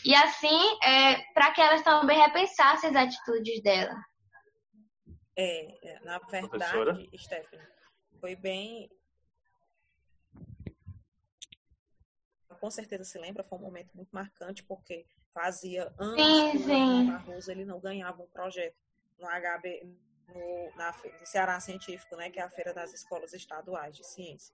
E 0.03 0.14
assim, 0.15 0.80
é, 0.84 1.22
para 1.34 1.52
que 1.52 1.61
elas 1.61 1.84
também 1.84 2.18
repensassem 2.18 2.90
as 2.90 2.95
atitudes 2.95 3.61
dela. 3.61 3.95
É, 5.38 5.90
é, 5.90 5.99
na 6.06 6.19
Professora? 6.19 6.94
verdade, 6.94 7.18
Stephanie, 7.18 7.68
foi 8.19 8.36
bem. 8.36 8.90
Com 12.60 12.72
certeza 12.72 13.03
se 13.03 13.19
lembra, 13.19 13.44
foi 13.44 13.60
um 13.60 13.61
momento 13.61 13.91
muito 13.94 14.10
marcante, 14.11 14.64
porque 14.64 15.06
fazia 15.34 15.94
anos 15.99 16.22
Sim, 16.22 17.03
que 17.03 17.11
o 17.11 17.11
Barroso 17.11 17.52
ele 17.52 17.65
não 17.65 17.80
ganhava 17.80 18.23
um 18.23 18.27
projeto 18.27 18.77
no 19.20 19.28
HB, 19.28 19.84
no, 20.28 20.76
na, 20.76 20.92
no 21.20 21.26
Ceará 21.26 21.60
Científico, 21.60 22.16
né, 22.16 22.30
que 22.30 22.40
é 22.40 22.44
a 22.44 22.50
Feira 22.50 22.74
das 22.74 22.94
Escolas 22.94 23.34
Estaduais 23.34 23.96
de 23.96 24.04
Ciência. 24.04 24.54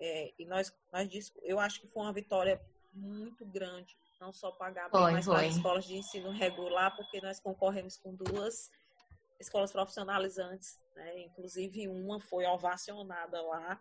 É, 0.00 0.32
e 0.38 0.44
nós, 0.44 0.74
nós 0.92 1.08
dis- 1.08 1.32
eu 1.42 1.58
acho 1.58 1.80
que 1.80 1.88
foi 1.88 2.02
uma 2.02 2.12
vitória 2.12 2.60
muito 2.92 3.44
grande, 3.46 3.96
não 4.20 4.32
só 4.32 4.50
para 4.52 4.66
a 4.68 4.70
HB, 4.88 4.90
Foi, 4.90 5.12
mas 5.12 5.26
para 5.26 5.34
as 5.46 5.56
escolas 5.56 5.84
de 5.84 5.96
ensino 5.96 6.30
regular, 6.30 6.94
porque 6.96 7.20
nós 7.20 7.40
concorremos 7.40 7.96
com 7.98 8.14
duas 8.14 8.70
escolas 9.38 9.70
profissionalizantes, 9.72 10.80
né? 10.94 11.18
Inclusive 11.20 11.88
uma 11.88 12.18
foi 12.20 12.46
ovacionada 12.46 13.40
lá. 13.42 13.80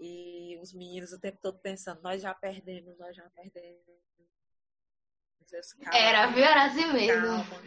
E 0.00 0.58
os 0.60 0.72
meninos 0.72 1.12
o 1.12 1.20
tempo 1.20 1.38
todo 1.40 1.58
pensando, 1.60 2.00
nós 2.02 2.20
já 2.22 2.34
perdemos, 2.34 2.98
nós 2.98 3.14
já 3.14 3.28
perdemos. 3.30 3.82
Eu 5.50 5.60
disse, 5.60 5.76
"Calma, 5.78 5.98
Era, 5.98 6.26
viu? 6.28 6.44
Era 6.44 6.64
assim 6.66 6.92
mesmo. 6.92 7.26
calma." 7.26 7.62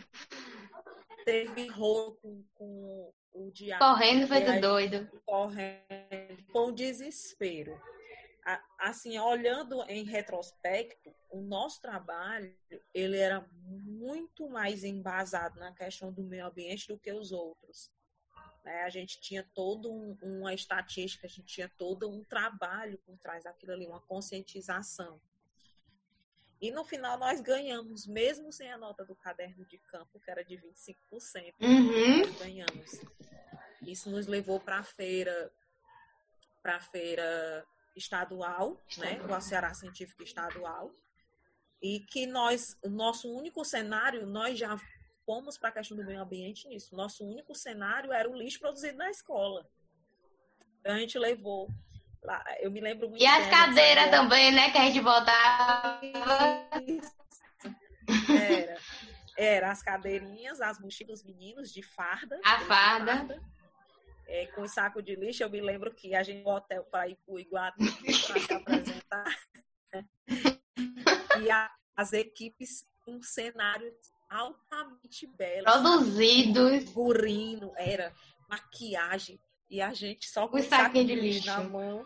Teve 1.25 1.67
rolo 1.67 2.15
com, 2.21 2.43
com 2.53 3.13
o 3.33 3.51
diabo. 3.51 3.83
Correndo 3.83 4.23
E 4.25 4.27
feito 4.27 4.51
aí, 4.51 4.61
doido. 4.61 5.09
correndo 5.25 6.43
com 6.51 6.71
desespero. 6.71 7.79
Assim, 8.77 9.17
olhando 9.17 9.81
em 9.89 10.03
retrospecto, 10.03 11.11
o 11.31 11.41
nosso 11.41 11.81
trabalho 11.81 12.55
ele 12.93 13.17
era 13.17 13.41
muito 13.51 14.47
mais 14.47 14.83
embasado 14.83 15.59
na 15.59 15.71
questão 15.73 16.11
do 16.13 16.21
meio 16.23 16.45
ambiente 16.45 16.87
do 16.87 16.99
que 16.99 17.11
os 17.11 17.31
outros. 17.31 17.89
né? 18.63 18.83
A 18.83 18.89
gente 18.89 19.19
tinha 19.19 19.43
toda 19.55 19.89
um, 19.89 20.15
uma 20.21 20.53
estatística, 20.53 21.25
a 21.25 21.29
gente 21.29 21.47
tinha 21.47 21.67
todo 21.75 22.07
um 22.07 22.23
trabalho 22.23 22.99
por 22.99 23.17
trás 23.17 23.43
daquilo 23.43 23.71
ali, 23.73 23.87
uma 23.87 24.01
conscientização. 24.01 25.19
E 26.65 26.71
no 26.71 26.83
final 26.83 27.15
nós 27.19 27.41
ganhamos, 27.41 28.07
mesmo 28.07 28.51
sem 28.51 28.71
a 28.71 28.77
nota 28.77 29.05
do 29.05 29.15
caderno 29.15 29.63
de 29.67 29.77
campo, 29.77 30.19
que 30.19 30.31
era 30.31 30.43
de 30.43 30.57
25%, 30.57 31.53
Uhum. 31.61 32.17
nós 32.21 32.39
ganhamos. 32.39 33.01
Isso 33.83 34.09
nos 34.09 34.25
levou 34.25 34.59
para 34.59 34.79
a 34.79 34.83
feira, 34.83 35.53
para 36.63 36.77
a 36.77 36.79
feira 36.79 37.63
estadual, 37.95 38.83
né, 38.97 39.21
o 39.21 39.41
Ceará 39.41 39.75
Científico 39.75 40.23
Estadual, 40.23 40.91
e 41.79 41.99
que 41.99 42.25
nós, 42.25 42.75
o 42.83 42.89
nosso 42.89 43.31
único 43.31 43.63
cenário, 43.63 44.25
nós 44.25 44.57
já 44.57 44.75
fomos 45.23 45.59
para 45.59 45.69
a 45.69 45.73
questão 45.73 45.95
do 45.95 46.03
meio 46.03 46.19
ambiente 46.19 46.67
nisso. 46.67 46.95
Nosso 46.95 47.23
único 47.23 47.53
cenário 47.53 48.11
era 48.11 48.27
o 48.27 48.33
lixo 48.35 48.59
produzido 48.59 48.97
na 48.97 49.11
escola. 49.11 49.69
Então 50.79 50.95
a 50.95 50.97
gente 50.97 51.19
levou 51.19 51.69
lá, 52.25 52.43
eu 52.59 52.69
me 52.71 52.81
lembro 52.81 53.09
muito 53.09 53.21
E 53.21 53.25
as 53.27 53.47
cadeiras 53.49 54.09
também, 54.09 54.51
né? 54.51 54.71
Que 54.71 54.77
a 54.77 54.85
gente 54.85 55.01
botava. 55.01 55.99
Era, 58.29 58.77
era 59.37 59.71
as 59.71 59.81
cadeirinhas, 59.81 60.61
as 60.61 60.79
mochilas 60.79 61.23
meninos 61.23 61.71
de 61.71 61.81
farda. 61.81 62.39
A 62.43 62.55
de 62.57 62.65
farda. 62.65 63.41
é, 64.27 64.45
com 64.47 64.67
saco 64.67 65.01
de 65.01 65.15
lixo, 65.15 65.43
eu 65.43 65.49
me 65.49 65.61
lembro 65.61 65.93
que 65.93 66.15
a 66.15 66.23
gente 66.23 66.43
no 66.43 66.51
hotel 66.51 66.83
para 66.85 67.07
ir 67.07 67.17
para 67.25 67.33
o 67.33 67.39
para 67.49 68.39
se 68.39 68.53
apresentar. 68.53 69.37
e 71.41 71.49
a- 71.51 71.71
as 71.95 72.11
equipes 72.13 72.85
um 73.07 73.21
cenário 73.21 73.93
altamente 74.29 75.27
belo. 75.27 75.65
sabe? 75.69 75.81
Produzidos. 75.81 76.83
Burino, 76.91 77.71
era 77.77 78.11
maquiagem. 78.49 79.39
E 79.69 79.81
a 79.81 79.93
gente 79.93 80.27
só 80.29 80.47
com 80.47 80.57
o 80.57 80.63
saco 80.63 81.03
de 81.03 81.15
lixo 81.15 81.45
na 81.47 81.61
mão 81.61 82.03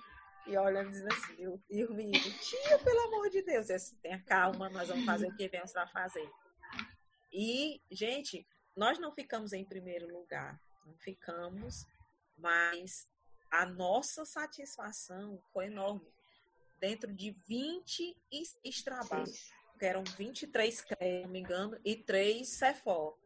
e 0.49 0.57
olhando 0.57 0.89
dizendo 0.89 1.13
assim, 1.13 1.35
eu, 1.37 1.61
e 1.69 1.85
o 1.85 1.93
menino, 1.93 2.23
tia, 2.39 2.79
pelo 2.79 2.99
amor 3.01 3.29
de 3.29 3.41
Deus, 3.43 3.69
eu 3.69 3.77
disse, 3.77 3.95
tenha 3.97 4.21
calma, 4.23 4.69
nós 4.69 4.87
vamos 4.87 5.05
fazer 5.05 5.27
o 5.27 5.35
que 5.35 5.47
viemos 5.47 5.71
para 5.71 5.87
fazer. 5.87 6.29
E, 7.31 7.81
gente, 7.91 8.47
nós 8.75 8.97
não 8.97 9.11
ficamos 9.13 9.53
em 9.53 9.63
primeiro 9.63 10.07
lugar, 10.07 10.59
não 10.85 10.97
ficamos, 10.97 11.85
mas 12.35 13.07
a 13.51 13.65
nossa 13.65 14.25
satisfação 14.25 15.39
foi 15.53 15.65
enorme. 15.65 16.11
Dentro 16.79 17.13
de 17.13 17.31
26 17.47 18.83
trabalhos, 18.83 19.51
que 19.77 19.85
eram 19.85 20.03
23 20.03 20.81
CREA, 20.81 21.21
não 21.23 21.29
me 21.29 21.39
engano, 21.39 21.79
e 21.85 21.95
3 21.95 22.47
CEFOR. 22.47 23.17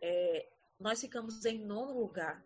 É, 0.00 0.48
nós 0.78 1.00
ficamos 1.00 1.44
em 1.44 1.58
nono 1.58 1.98
lugar. 1.98 2.44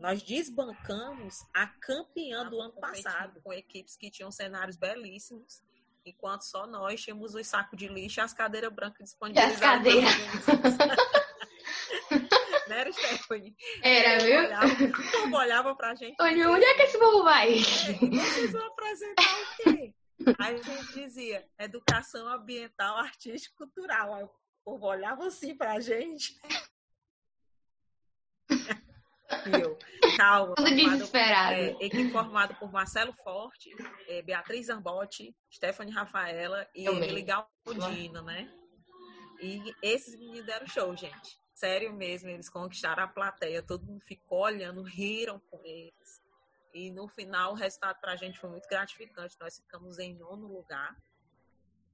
Nós 0.00 0.22
desbancamos 0.22 1.44
a 1.52 1.66
campeã 1.66 2.48
do 2.48 2.60
ano 2.60 2.72
passado, 2.74 3.40
com 3.42 3.52
equipes 3.52 3.96
que 3.96 4.10
tinham 4.10 4.30
cenários 4.30 4.76
belíssimos, 4.76 5.60
enquanto 6.04 6.42
só 6.42 6.66
nós 6.66 7.02
tínhamos 7.02 7.34
os 7.34 7.46
sacos 7.46 7.78
de 7.78 7.88
lixo 7.88 8.20
e 8.20 8.22
as 8.22 8.32
cadeiras 8.32 8.72
brancas 8.72 9.08
disponibilizadas. 9.10 9.60
cadeiras. 9.60 10.12
Não 12.68 12.76
era, 12.76 12.92
Stephanie? 12.92 13.56
Era, 13.82 14.22
viu? 14.22 14.38
Olhava, 14.40 14.66
o 14.66 15.10
povo 15.10 15.36
olhava 15.36 15.74
pra 15.74 15.94
gente. 15.94 16.16
Onde, 16.20 16.46
onde 16.46 16.64
é 16.64 16.74
que 16.74 16.82
esse 16.82 16.98
povo 16.98 17.24
vai? 17.24 17.54
Vocês 17.56 18.52
vão 18.52 18.66
apresentar 18.66 19.24
o 19.24 19.62
quê? 19.62 19.94
Aí 20.38 20.56
a 20.56 20.62
gente 20.62 20.92
dizia, 20.92 21.48
educação 21.58 22.28
ambiental, 22.28 22.98
artística 22.98 23.54
e 23.54 23.56
cultural. 23.56 24.14
Aí 24.14 24.24
o 24.24 24.30
povo 24.64 24.86
olhava 24.86 25.26
assim 25.26 25.56
pra 25.56 25.80
gente. 25.80 26.38
Eu, 29.62 29.78
calma. 30.16 30.54
Tudo 30.54 30.74
desesperado. 30.74 31.54
é, 31.54 31.70
equipe 31.80 32.10
formada 32.10 32.54
por 32.54 32.72
Marcelo 32.72 33.12
Forte, 33.22 33.70
é, 34.08 34.22
Beatriz 34.22 34.66
Zambotti, 34.66 35.34
Stephanie 35.52 35.92
Rafaela 35.92 36.66
e. 36.74 36.86
Emily 36.86 37.22
Galdino, 37.22 38.22
né? 38.22 38.50
E 39.40 39.74
esses 39.82 40.18
meninos 40.18 40.46
deram 40.46 40.66
show, 40.66 40.96
gente. 40.96 41.38
Sério 41.54 41.92
mesmo, 41.92 42.28
eles 42.28 42.48
conquistaram 42.48 43.02
a 43.02 43.08
plateia, 43.08 43.62
todo 43.62 43.84
mundo 43.84 44.00
ficou 44.06 44.40
olhando, 44.40 44.82
riram 44.82 45.40
com 45.50 45.60
eles. 45.64 46.22
E 46.72 46.90
no 46.90 47.08
final 47.08 47.52
o 47.52 47.56
resultado 47.56 47.98
pra 48.00 48.16
gente 48.16 48.38
foi 48.38 48.48
muito 48.50 48.68
gratificante. 48.68 49.36
Nós 49.40 49.56
ficamos 49.58 49.98
em 49.98 50.14
nono 50.14 50.46
lugar 50.46 50.96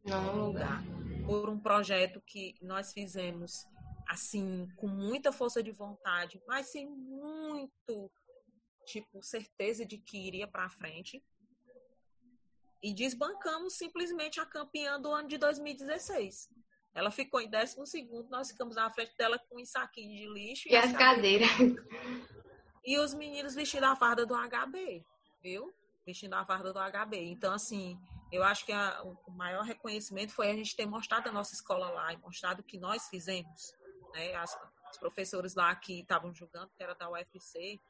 Não, 0.05 0.49
lugar. 0.49 0.83
por 1.25 1.49
um 1.49 1.59
projeto 1.59 2.21
que 2.27 2.55
nós 2.61 2.93
fizemos 2.93 3.67
assim 4.09 4.69
com 4.77 4.87
muita 4.87 5.33
força 5.33 5.63
de 5.63 5.71
vontade, 5.71 6.41
mas 6.47 6.67
sem 6.69 6.87
muito 6.89 8.11
tipo 8.87 9.23
certeza 9.23 9.85
de 9.87 9.99
que 9.99 10.19
iria 10.19 10.47
para 10.47 10.69
frente. 10.69 11.25
E 12.83 12.93
desbancamos 12.93 13.75
simplesmente 13.75 14.39
a 14.41 14.45
campeã 14.47 15.01
do 15.01 15.11
ano 15.11 15.27
de 15.29 15.39
2016. 15.39 16.51
Ela 16.95 17.11
ficou 17.11 17.41
em 17.41 17.49
décimo 17.49 17.87
segundo, 17.87 18.29
nós 18.29 18.51
ficamos 18.51 18.77
na 18.77 18.91
frente 18.91 19.17
dela 19.17 19.39
com 19.49 19.61
um 19.61 19.65
saquinho 19.65 20.15
de 20.17 20.29
lixo 20.29 20.69
E 20.69 20.77
as 20.77 20.93
cadeiras. 20.93 21.49
e 22.85 22.99
os 22.99 23.15
meninos 23.15 23.55
vestindo 23.55 23.85
a 23.85 23.97
farda 23.97 24.27
do 24.27 24.35
HB, 24.35 25.05
viu? 25.43 25.75
Vestindo 26.07 26.35
a 26.35 26.45
farda 26.45 26.73
do 26.73 26.79
HB. 26.79 27.17
Então, 27.31 27.55
assim, 27.55 27.99
eu 28.31 28.45
acho 28.45 28.67
que 28.67 28.73
a- 28.73 29.03
o 29.27 29.31
maior 29.33 29.65
reconhecimento 29.65 30.33
foi 30.33 30.51
a 30.51 30.55
gente 30.55 30.77
ter 30.77 30.85
mostrado 30.87 31.29
a 31.31 31.33
nossa 31.33 31.55
escola 31.55 31.89
lá 31.91 32.13
e 32.13 32.19
mostrado 32.19 32.61
o 32.61 32.65
que 32.65 32.79
nós 32.79 33.09
fizemos. 33.09 33.73
Né? 34.15 34.35
As, 34.37 34.57
os 34.91 34.99
professores 34.99 35.55
lá 35.55 35.75
que 35.75 36.01
estavam 36.01 36.33
julgando, 36.33 36.71
que 36.77 36.83
era 36.83 36.95
da 36.95 37.11
UFC, 37.11 37.81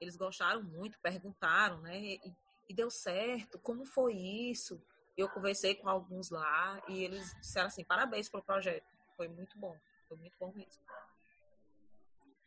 eles 0.00 0.16
gostaram 0.16 0.62
muito, 0.62 0.98
perguntaram, 1.00 1.80
né? 1.82 2.00
E, 2.00 2.34
e 2.68 2.74
deu 2.74 2.90
certo, 2.90 3.58
como 3.58 3.84
foi 3.84 4.14
isso? 4.14 4.82
Eu 5.16 5.28
conversei 5.28 5.74
com 5.74 5.88
alguns 5.88 6.30
lá 6.30 6.82
e 6.88 7.04
eles 7.04 7.34
disseram 7.40 7.68
assim, 7.68 7.84
parabéns 7.84 8.28
pelo 8.28 8.42
projeto. 8.42 8.86
Foi 9.16 9.28
muito 9.28 9.58
bom, 9.58 9.76
foi 10.08 10.16
muito 10.16 10.36
bom 10.38 10.52
mesmo. 10.52 10.82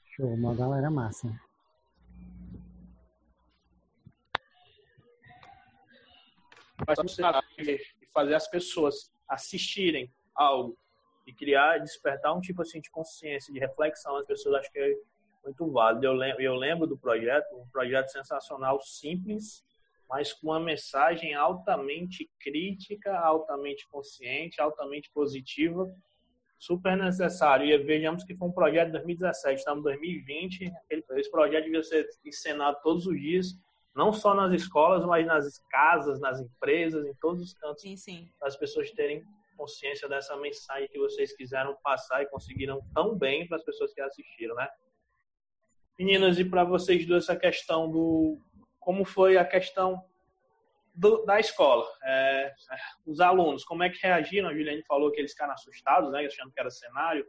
Show, 0.06 0.34
uma 0.34 0.54
galera 0.56 0.92
massa. 0.92 1.28
E 7.58 7.80
fazer 8.14 8.36
as 8.36 8.48
pessoas 8.50 9.12
assistirem 9.28 10.12
algo 10.36 10.78
e 11.30 11.34
criar, 11.34 11.78
despertar 11.78 12.36
um 12.36 12.42
tipo 12.42 12.62
assim 12.64 12.82
de 12.82 12.90
consciência, 12.90 13.54
de 13.54 13.60
reflexão, 13.60 14.18
as 14.18 14.26
pessoas 14.26 14.56
acho 14.56 14.72
que 14.72 14.80
é 14.80 14.96
muito 15.44 15.72
válido. 15.72 16.06
Eu 16.06 16.14
lembro, 16.14 16.42
eu 16.42 16.56
lembro 16.56 16.88
do 16.88 16.98
projeto, 16.98 17.56
um 17.56 17.68
projeto 17.70 18.08
sensacional, 18.08 18.82
simples, 18.82 19.64
mas 20.10 20.34
com 20.34 20.48
uma 20.48 20.60
mensagem 20.60 21.36
altamente 21.36 22.28
crítica, 22.40 23.16
altamente 23.16 23.88
consciente, 23.90 24.60
altamente 24.60 25.12
positiva, 25.12 25.88
super 26.58 26.98
necessário. 26.98 27.68
E 27.68 27.78
vejamos 27.78 28.24
que 28.24 28.36
foi 28.36 28.48
um 28.48 28.52
projeto 28.52 28.88
de 28.88 28.94
2017, 28.94 29.60
estamos 29.60 29.82
em 29.82 29.84
2020, 29.84 30.74
esse 30.90 31.30
projeto 31.30 31.66
devia 31.66 31.84
ser 31.84 32.08
encenado 32.26 32.80
todos 32.82 33.06
os 33.06 33.20
dias, 33.20 33.54
não 33.96 34.12
só 34.12 34.34
nas 34.34 34.52
escolas, 34.52 35.06
mas 35.06 35.28
nas 35.28 35.60
casas, 35.70 36.20
nas 36.20 36.40
empresas, 36.40 37.06
em 37.06 37.14
todos 37.22 37.44
os 37.44 37.54
cantos, 37.54 37.84
Sim, 37.84 37.96
sim. 37.96 38.30
para 38.40 38.48
as 38.48 38.58
pessoas 38.58 38.90
terem 38.92 39.24
consciência 39.60 40.08
dessa 40.08 40.36
mensagem 40.38 40.88
que 40.88 40.98
vocês 40.98 41.36
quiseram 41.36 41.76
passar 41.84 42.24
e 42.24 42.30
conseguiram 42.30 42.80
tão 42.94 43.18
bem 43.18 43.46
para 43.46 43.58
as 43.58 43.64
pessoas 43.64 43.94
que 43.94 44.00
assistiram, 44.00 44.56
né? 44.56 44.68
Meninas, 45.98 46.40
e 46.40 46.46
para 46.46 46.64
vocês 46.64 47.06
duas 47.06 47.26
essa 47.26 47.36
questão 47.36 47.92
do 47.92 48.40
como 48.80 49.04
foi 49.04 49.38
a 49.38 49.44
questão 49.44 50.02
do, 50.96 51.26
da 51.26 51.40
escola, 51.40 51.86
é, 52.04 52.54
os 53.06 53.20
alunos, 53.20 53.66
como 53.66 53.84
é 53.84 53.90
que 53.90 54.00
reagiram? 54.02 54.50
A 54.50 54.54
Juliane 54.54 54.84
falou 54.88 55.12
que 55.12 55.20
eles 55.20 55.32
ficaram 55.32 55.54
assustados, 55.54 56.12
né, 56.12 56.26
achando 56.26 56.52
que 56.52 56.60
era 56.60 56.70
cenário. 56.70 57.26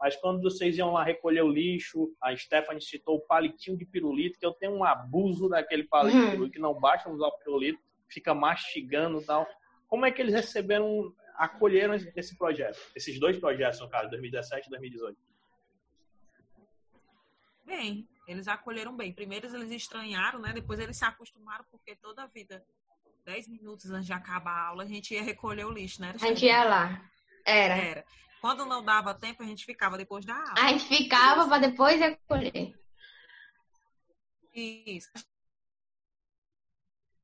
Mas 0.00 0.16
quando 0.16 0.42
vocês 0.42 0.76
iam 0.76 0.92
lá 0.92 1.04
recolher 1.04 1.42
o 1.42 1.48
lixo, 1.48 2.12
a 2.20 2.34
Stephanie 2.36 2.82
citou 2.82 3.16
o 3.16 3.20
palitinho 3.20 3.76
de 3.76 3.86
pirulito, 3.86 4.38
que 4.38 4.46
eu 4.46 4.52
tenho 4.52 4.72
um 4.72 4.84
abuso 4.84 5.48
daquele 5.48 5.84
palito 5.84 6.30
de 6.30 6.42
Hum. 6.42 6.50
que 6.50 6.58
não 6.58 6.74
basta 6.74 7.08
usar 7.08 7.28
o 7.28 7.38
pirulito, 7.38 7.80
fica 8.08 8.34
mastigando 8.34 9.20
e 9.20 9.24
tal. 9.24 9.46
Como 9.86 10.04
é 10.04 10.10
que 10.10 10.20
eles 10.20 10.34
receberam, 10.34 11.14
acolheram 11.34 11.94
esse 11.94 12.36
projeto? 12.36 12.78
Esses 12.94 13.18
dois 13.18 13.38
projetos, 13.38 13.80
no 13.80 13.88
caso, 13.88 14.10
2017 14.10 14.66
e 14.66 14.70
2018. 14.70 15.18
Bem, 17.64 18.08
eles 18.26 18.46
acolheram 18.48 18.96
bem. 18.96 19.12
Primeiro 19.12 19.46
eles 19.54 19.70
estranharam, 19.70 20.38
né? 20.38 20.52
Depois 20.52 20.78
eles 20.78 20.96
se 20.96 21.04
acostumaram, 21.04 21.64
porque 21.70 21.96
toda 21.96 22.22
a 22.22 22.26
vida, 22.26 22.64
10 23.24 23.48
minutos 23.48 23.90
antes 23.90 24.06
de 24.06 24.12
acabar 24.12 24.52
a 24.52 24.68
aula, 24.68 24.84
a 24.84 24.86
gente 24.86 25.14
ia 25.14 25.22
recolher 25.22 25.64
o 25.64 25.70
lixo, 25.70 26.00
né? 26.00 26.12
A 26.14 26.18
gente 26.18 26.44
ia 26.44 26.64
lá. 26.64 27.10
Era. 27.44 27.74
Era. 27.74 28.04
Quando 28.40 28.66
não 28.66 28.84
dava 28.84 29.14
tempo, 29.14 29.42
a 29.42 29.46
gente 29.46 29.64
ficava 29.64 29.96
depois 29.96 30.24
da 30.24 30.34
aula. 30.34 30.54
A 30.58 30.68
gente 30.68 30.86
ficava 30.86 31.48
pra 31.48 31.58
depois 31.58 31.98
recolher. 31.98 32.74
Isso. 34.54 35.10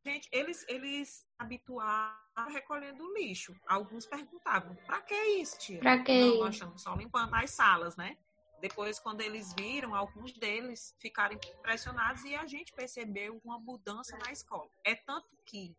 Gente, 0.04 0.28
eles, 0.32 0.64
eles 0.68 1.26
habituaram 1.38 2.16
recolhendo 2.48 3.12
lixo. 3.14 3.54
Alguns 3.66 4.06
perguntavam, 4.06 4.74
pra 4.86 5.00
que 5.02 5.14
isso, 5.14 5.58
tia? 5.58 5.78
Pra 5.78 6.02
que 6.02 6.18
Não, 6.18 6.38
nós 6.38 6.54
estamos 6.54 6.82
só 6.82 6.94
limpando 6.94 7.34
as 7.34 7.50
salas, 7.50 7.96
né? 7.96 8.16
Depois, 8.60 8.98
quando 8.98 9.20
eles 9.20 9.54
viram, 9.54 9.94
alguns 9.94 10.32
deles 10.32 10.94
ficaram 10.98 11.34
impressionados 11.34 12.24
e 12.24 12.34
a 12.34 12.46
gente 12.46 12.72
percebeu 12.72 13.40
uma 13.44 13.58
mudança 13.58 14.16
na 14.18 14.32
escola. 14.32 14.70
É 14.84 14.94
tanto 14.94 15.28
que 15.46 15.74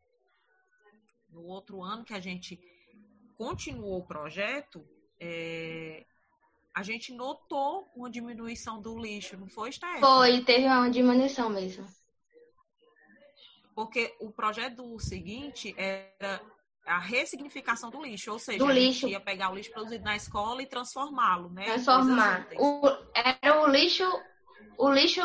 no 1.30 1.44
outro 1.44 1.82
ano 1.82 2.04
que 2.04 2.14
a 2.14 2.20
gente 2.20 2.60
continuou 3.38 4.00
o 4.00 4.06
projeto, 4.06 4.88
é, 5.20 6.06
a 6.74 6.84
gente 6.84 7.14
notou 7.14 7.92
uma 7.96 8.10
diminuição 8.10 8.82
do 8.82 8.98
lixo, 8.98 9.38
não 9.38 9.48
foi, 9.48 9.72
Stephanie? 9.72 10.00
Foi, 10.00 10.44
teve 10.44 10.66
uma 10.66 10.90
diminuição 10.90 11.50
mesmo. 11.50 11.86
Porque 13.76 14.16
o 14.20 14.32
projeto 14.32 15.00
seguinte 15.00 15.74
era 15.78 16.42
a 16.86 17.00
ressignificação 17.00 17.90
do 17.90 18.02
lixo, 18.02 18.32
ou 18.32 18.40
seja, 18.40 18.58
Do 18.60 18.66
a 18.66 18.74
gente 18.74 18.84
lixo. 18.88 19.08
ia 19.08 19.20
pegar 19.20 19.52
o 19.52 19.56
lixo 19.56 19.72
produzido 19.72 20.04
na 20.04 20.16
escola 20.16 20.62
e 20.62 20.66
transformá-lo, 20.68 21.50
né? 21.50 21.64
Transformar. 21.66 22.42
úteis. 22.42 22.60
O, 22.62 22.82
era 23.14 23.62
o 23.62 23.68
lixo, 23.68 24.04
o 24.78 24.90
lixo 24.92 25.22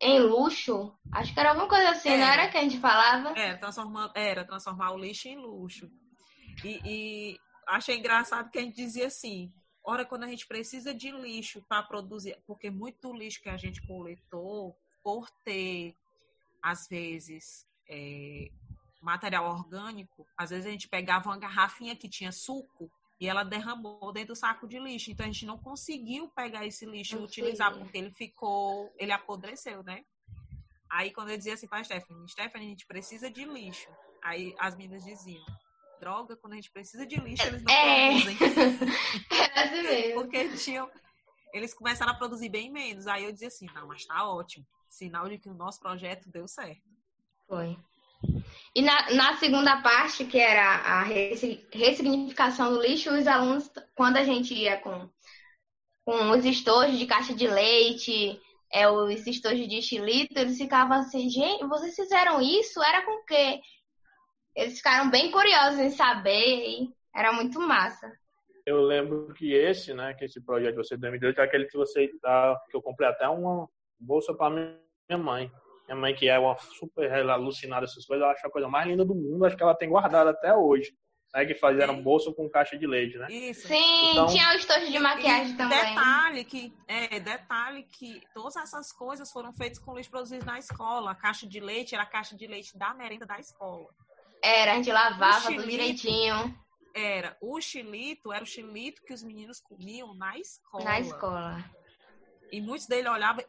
em 0.00 0.20
luxo. 0.20 0.96
Acho 1.12 1.34
que 1.34 1.40
era 1.40 1.50
alguma 1.50 1.68
coisa 1.68 1.90
assim, 1.90 2.08
não 2.10 2.16
Era. 2.16 2.42
era 2.42 2.50
que 2.50 2.56
a 2.56 2.62
gente 2.62 2.78
falava? 2.78 3.38
Era 3.38 3.58
transformar, 3.58 4.12
era 4.14 4.44
transformar 4.46 4.92
o 4.92 4.98
lixo 4.98 5.28
em 5.28 5.36
luxo. 5.36 5.90
E, 6.64 6.80
e 6.84 7.38
achei 7.66 7.98
engraçado 7.98 8.50
que 8.50 8.58
a 8.58 8.62
gente 8.62 8.76
dizia 8.76 9.08
assim: 9.08 9.52
ora, 9.84 10.06
quando 10.06 10.24
a 10.24 10.28
gente 10.28 10.46
precisa 10.46 10.94
de 10.94 11.10
lixo 11.10 11.62
para 11.68 11.82
produzir, 11.82 12.38
porque 12.46 12.70
muito 12.70 13.00
do 13.00 13.12
lixo 13.14 13.42
que 13.42 13.48
a 13.48 13.56
gente 13.56 13.84
coletou, 13.86 14.74
por 15.02 15.28
ter, 15.44 15.94
às 16.62 16.86
vezes, 16.88 17.66
é, 17.90 18.48
material 19.02 19.50
orgânico, 19.50 20.26
às 20.38 20.50
vezes 20.50 20.66
a 20.66 20.70
gente 20.70 20.88
pegava 20.88 21.28
uma 21.28 21.38
garrafinha 21.38 21.96
que 21.96 22.08
tinha 22.08 22.30
suco 22.30 22.90
e 23.20 23.28
ela 23.28 23.42
derramou 23.42 24.12
dentro 24.12 24.28
do 24.34 24.36
saco 24.36 24.66
de 24.66 24.78
lixo. 24.78 25.10
Então 25.10 25.24
a 25.24 25.28
gente 25.28 25.44
não 25.44 25.58
conseguiu 25.58 26.28
pegar 26.30 26.64
esse 26.64 26.86
lixo 26.86 27.16
e 27.16 27.22
utilizar, 27.24 27.72
sei. 27.72 27.82
porque 27.82 27.98
ele 27.98 28.10
ficou, 28.12 28.90
ele 28.98 29.12
apodreceu, 29.12 29.82
né? 29.82 30.04
Aí 30.88 31.12
quando 31.12 31.30
eu 31.30 31.36
dizia 31.36 31.54
assim 31.54 31.66
para 31.68 31.80
a 31.80 31.84
Stephanie, 31.84 32.28
Stephanie, 32.28 32.66
a 32.66 32.70
gente 32.70 32.86
precisa 32.86 33.30
de 33.30 33.44
lixo. 33.44 33.90
Aí 34.22 34.54
as 34.58 34.76
meninas 34.76 35.04
diziam, 35.04 35.44
droga, 35.98 36.36
quando 36.36 36.54
a 36.54 36.56
gente 36.56 36.70
precisa 36.70 37.06
de 37.06 37.16
lixo, 37.16 37.46
eles 37.46 37.62
não 37.62 37.72
É. 37.72 38.08
produzem. 38.10 38.36
Era 39.30 39.64
assim 39.64 39.82
mesmo. 39.82 40.20
Porque 40.20 40.48
tinham, 40.56 40.90
eles 41.52 41.74
começaram 41.74 42.12
a 42.12 42.16
produzir 42.16 42.48
bem 42.48 42.70
menos. 42.70 43.06
Aí 43.06 43.24
eu 43.24 43.32
dizia 43.32 43.48
assim, 43.48 43.66
não, 43.74 43.86
mas 43.86 44.04
tá 44.06 44.28
ótimo. 44.28 44.66
Sinal 44.88 45.28
de 45.28 45.38
que 45.38 45.48
o 45.48 45.54
nosso 45.54 45.78
projeto 45.78 46.28
deu 46.30 46.48
certo. 46.48 46.82
Foi. 47.50 47.76
E 48.76 48.80
na, 48.80 49.10
na 49.10 49.36
segunda 49.38 49.82
parte, 49.82 50.24
que 50.24 50.38
era 50.38 50.62
a 50.62 51.02
ressi- 51.02 51.66
ressignificação 51.72 52.72
do 52.72 52.80
lixo, 52.80 53.10
os 53.10 53.26
alunos, 53.26 53.68
quando 53.96 54.18
a 54.18 54.22
gente 54.22 54.54
ia 54.54 54.76
com, 54.76 55.10
com 56.04 56.30
os 56.30 56.44
estojos 56.44 56.96
de 56.96 57.06
caixa 57.06 57.34
de 57.34 57.48
leite, 57.48 58.40
é, 58.72 58.88
os 58.88 59.26
estojos 59.26 59.66
de 59.66 59.82
xilito, 59.82 60.38
eles 60.38 60.56
ficavam 60.58 60.98
assim, 60.98 61.28
gente, 61.28 61.66
vocês 61.66 61.96
fizeram 61.96 62.40
isso? 62.40 62.80
Era 62.84 63.04
com 63.04 63.20
o 63.20 63.24
quê? 63.24 63.60
Eles 64.54 64.76
ficaram 64.76 65.10
bem 65.10 65.32
curiosos 65.32 65.80
em 65.80 65.90
saber, 65.90 66.88
era 67.12 67.32
muito 67.32 67.58
massa. 67.58 68.12
Eu 68.64 68.82
lembro 68.82 69.34
que 69.34 69.52
esse, 69.52 69.92
né, 69.92 70.14
que 70.14 70.24
esse 70.24 70.40
projeto 70.40 70.76
que 70.76 70.84
você 70.84 70.96
me 70.96 71.18
deu, 71.18 71.34
é 71.36 71.42
aquele 71.42 71.66
que 71.66 71.76
você 71.76 72.06
que 72.06 72.76
eu 72.76 72.82
comprei 72.82 73.08
até 73.08 73.28
uma 73.28 73.68
bolsa 73.98 74.32
para 74.32 74.50
minha 74.50 75.18
mãe. 75.18 75.50
Minha 75.90 76.00
mãe, 76.00 76.14
que 76.14 76.28
é 76.28 76.38
uma 76.38 76.56
super 76.56 77.12
alucinada 77.28 77.84
essas 77.84 78.06
coisas, 78.06 78.24
eu 78.24 78.30
acho 78.30 78.46
a 78.46 78.50
coisa 78.50 78.68
mais 78.68 78.86
linda 78.86 79.04
do 79.04 79.12
mundo, 79.12 79.44
acho 79.44 79.56
que 79.56 79.62
ela 79.62 79.74
tem 79.74 79.88
guardado 79.88 80.28
até 80.28 80.54
hoje. 80.54 80.94
Né, 81.32 81.44
que 81.46 81.54
fizeram 81.54 81.94
Sim. 81.94 82.02
bolsa 82.02 82.32
com 82.32 82.48
caixa 82.50 82.76
de 82.76 82.84
leite, 82.88 83.16
né? 83.16 83.28
Isso. 83.30 83.68
Sim, 83.68 84.10
Então- 84.10 84.26
tinha 84.26 84.48
o 84.50 84.52
estojo 84.54 84.90
de 84.90 84.98
maquiagem 84.98 85.52
E 85.52 85.56
também. 85.56 85.78
Detalhe 85.94 86.44
que, 86.44 86.74
é, 86.88 87.20
detalhe 87.20 87.84
que 87.84 88.20
todas 88.34 88.56
essas 88.56 88.90
coisas 88.90 89.30
foram 89.30 89.52
feitas 89.52 89.78
com 89.78 89.96
lixo 89.96 90.10
produzido 90.10 90.44
na 90.44 90.58
escola. 90.58 91.12
A 91.12 91.14
caixa 91.14 91.46
de 91.46 91.60
leite 91.60 91.94
era 91.94 92.02
a 92.02 92.06
caixa 92.06 92.36
de 92.36 92.48
leite 92.48 92.76
da 92.76 92.92
merenda 92.94 93.26
da 93.26 93.38
escola. 93.38 93.86
Era, 94.42 94.72
a 94.72 94.74
gente 94.74 94.90
lavava 94.90 95.38
O 95.38 95.42
tudo 95.42 95.60
xilito. 95.62 95.68
direitinho 95.70 96.58
Era 96.92 97.36
o 97.40 97.60
xilito, 97.60 98.32
era 98.32 98.42
o 98.42 98.46
xilito 98.46 99.00
que 99.04 99.14
os 99.14 99.22
meninos 99.22 99.60
comiam 99.60 100.12
na 100.14 100.36
escola. 100.36 100.82
na 100.84 100.98
escola. 100.98 101.64
E 102.50 102.60
muitos 102.60 102.88
deles 102.88 103.08
olhavam, 103.08 103.44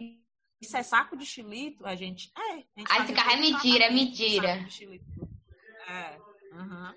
isso 0.61 0.77
é 0.77 0.83
saco 0.83 1.17
de 1.17 1.25
xilito? 1.25 1.85
A 1.85 1.95
gente, 1.95 2.31
é. 2.37 2.41
A 2.41 2.55
gente 2.55 2.91
Aí 2.91 3.07
ficava, 3.07 3.33
é 3.33 3.35
mentira, 3.37 3.83
é 3.85 3.89
mentira. 3.89 4.47
É, 5.89 6.17
aham. 6.53 6.93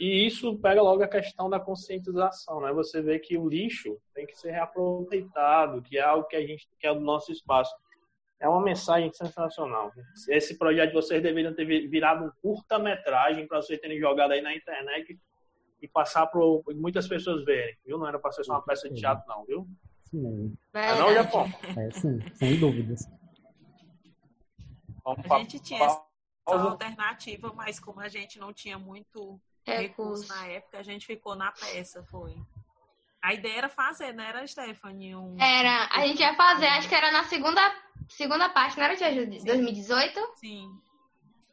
E 0.00 0.26
isso 0.26 0.56
pega 0.58 0.80
logo 0.82 1.02
a 1.02 1.08
questão 1.08 1.48
da 1.50 1.58
conscientização, 1.58 2.60
né? 2.60 2.72
Você 2.72 3.02
vê 3.02 3.18
que 3.18 3.36
o 3.36 3.48
lixo 3.48 3.96
tem 4.14 4.26
que 4.26 4.36
ser 4.36 4.52
reaproveitado, 4.52 5.82
que 5.82 5.98
é 5.98 6.02
algo 6.02 6.26
que 6.28 6.36
a 6.36 6.46
gente 6.46 6.68
quer 6.78 6.94
do 6.94 7.00
nosso 7.00 7.32
espaço. 7.32 7.74
É 8.40 8.48
uma 8.48 8.62
mensagem 8.62 9.12
sensacional. 9.12 9.92
Esse 10.28 10.56
projeto 10.56 10.92
vocês 10.92 11.20
deveriam 11.20 11.52
ter 11.52 11.64
vi- 11.64 11.88
virado 11.88 12.24
um 12.24 12.30
curta-metragem 12.40 13.48
para 13.48 13.60
vocês 13.60 13.80
terem 13.80 13.98
jogado 13.98 14.30
aí 14.32 14.40
na 14.40 14.54
internet 14.54 15.18
e 15.82 15.88
passar 15.88 16.26
para 16.28 16.40
muitas 16.76 17.08
pessoas 17.08 17.44
verem, 17.44 17.76
viu? 17.84 17.98
Não 17.98 18.06
era 18.06 18.18
para 18.20 18.30
ser 18.30 18.44
só 18.44 18.52
uma 18.52 18.62
peça 18.64 18.88
de 18.88 18.94
teatro, 19.00 19.24
não, 19.26 19.44
viu? 19.44 19.66
Sim. 20.10 20.56
É 20.74 20.94
não. 20.94 21.14
Japão? 21.14 21.46
É, 21.76 21.90
sim, 21.90 22.20
sem 22.34 22.58
dúvidas. 22.58 23.08
A 25.04 25.38
gente 25.38 25.58
tinha 25.60 25.84
essa 25.84 26.02
alternativa, 26.46 27.52
mas 27.54 27.78
como 27.80 28.00
a 28.00 28.08
gente 28.08 28.38
não 28.38 28.52
tinha 28.52 28.78
muito 28.78 29.40
recurso 29.66 30.22
Recurso. 30.22 30.28
na 30.28 30.46
época, 30.46 30.78
a 30.78 30.82
gente 30.82 31.06
ficou 31.06 31.34
na 31.34 31.52
peça, 31.52 32.02
foi. 32.04 32.34
A 33.20 33.34
ideia 33.34 33.58
era 33.58 33.68
fazer, 33.68 34.12
né? 34.12 34.28
Era, 34.28 34.46
Stephanie? 34.46 35.14
Um... 35.14 35.36
Era, 35.40 35.88
a 35.92 36.06
gente 36.06 36.20
ia 36.20 36.34
fazer, 36.34 36.66
acho 36.66 36.88
que 36.88 36.94
era 36.94 37.10
na 37.10 37.24
segunda, 37.24 37.60
segunda 38.08 38.48
parte, 38.48 38.76
não 38.78 38.84
era, 38.84 38.96
Tia 38.96 39.12
Ju? 39.12 39.26
2018? 39.44 40.20
Sim. 40.36 40.70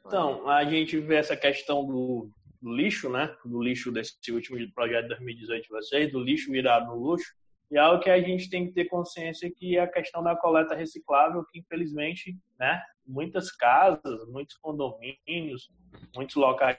Então, 0.06 0.48
a 0.48 0.64
gente 0.64 1.00
vê 1.00 1.16
essa 1.16 1.36
questão 1.36 1.84
do, 1.86 2.30
do 2.62 2.72
lixo, 2.72 3.10
né? 3.10 3.36
Do 3.44 3.62
lixo 3.62 3.92
desse 3.92 4.32
último 4.32 4.58
projeto 4.72 5.04
de 5.04 5.10
2018 5.10 5.64
de 5.64 5.70
vocês, 5.70 6.12
do 6.12 6.20
lixo 6.20 6.52
virado 6.52 6.88
no 6.88 6.96
luxo. 6.96 7.34
E 7.72 7.78
é 7.78 7.80
algo 7.80 8.02
que 8.02 8.10
a 8.10 8.22
gente 8.22 8.50
tem 8.50 8.68
que 8.68 8.74
ter 8.74 8.86
consciência 8.86 9.52
que 9.52 9.78
é 9.78 9.82
a 9.82 9.92
questão 9.92 10.24
da 10.24 10.36
coleta 10.36 10.76
reciclável, 10.76 11.44
que 11.46 11.60
infelizmente, 11.60 12.38
né? 12.60 12.82
Muitas 13.06 13.52
casas, 13.52 14.28
muitos 14.28 14.58
condomínios, 14.58 15.72
muitos 16.16 16.36
locais 16.36 16.78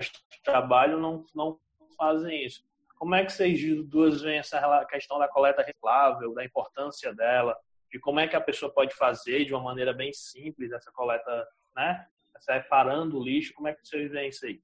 de 0.00 0.42
trabalho 0.44 0.98
não, 0.98 1.24
não 1.34 1.58
fazem 1.96 2.44
isso. 2.44 2.64
Como 2.96 3.14
é 3.14 3.24
que 3.24 3.32
vocês 3.32 3.60
duas 3.88 4.20
veem 4.20 4.38
essa 4.38 4.84
questão 4.86 5.18
da 5.18 5.28
coleta 5.28 5.62
reciclável, 5.62 6.34
da 6.34 6.44
importância 6.44 7.14
dela, 7.14 7.56
de 7.90 7.98
como 7.98 8.20
é 8.20 8.28
que 8.28 8.36
a 8.36 8.40
pessoa 8.40 8.72
pode 8.72 8.94
fazer 8.94 9.44
de 9.44 9.52
uma 9.52 9.62
maneira 9.62 9.92
bem 9.92 10.12
simples 10.12 10.72
essa 10.72 10.90
coleta 10.92 11.46
né? 11.74 12.06
Separando 12.40 13.18
o 13.18 13.22
lixo, 13.22 13.54
como 13.54 13.68
é 13.68 13.74
que 13.74 13.86
vocês 13.86 14.10
veem 14.10 14.28
isso 14.28 14.44
aí? 14.46 14.60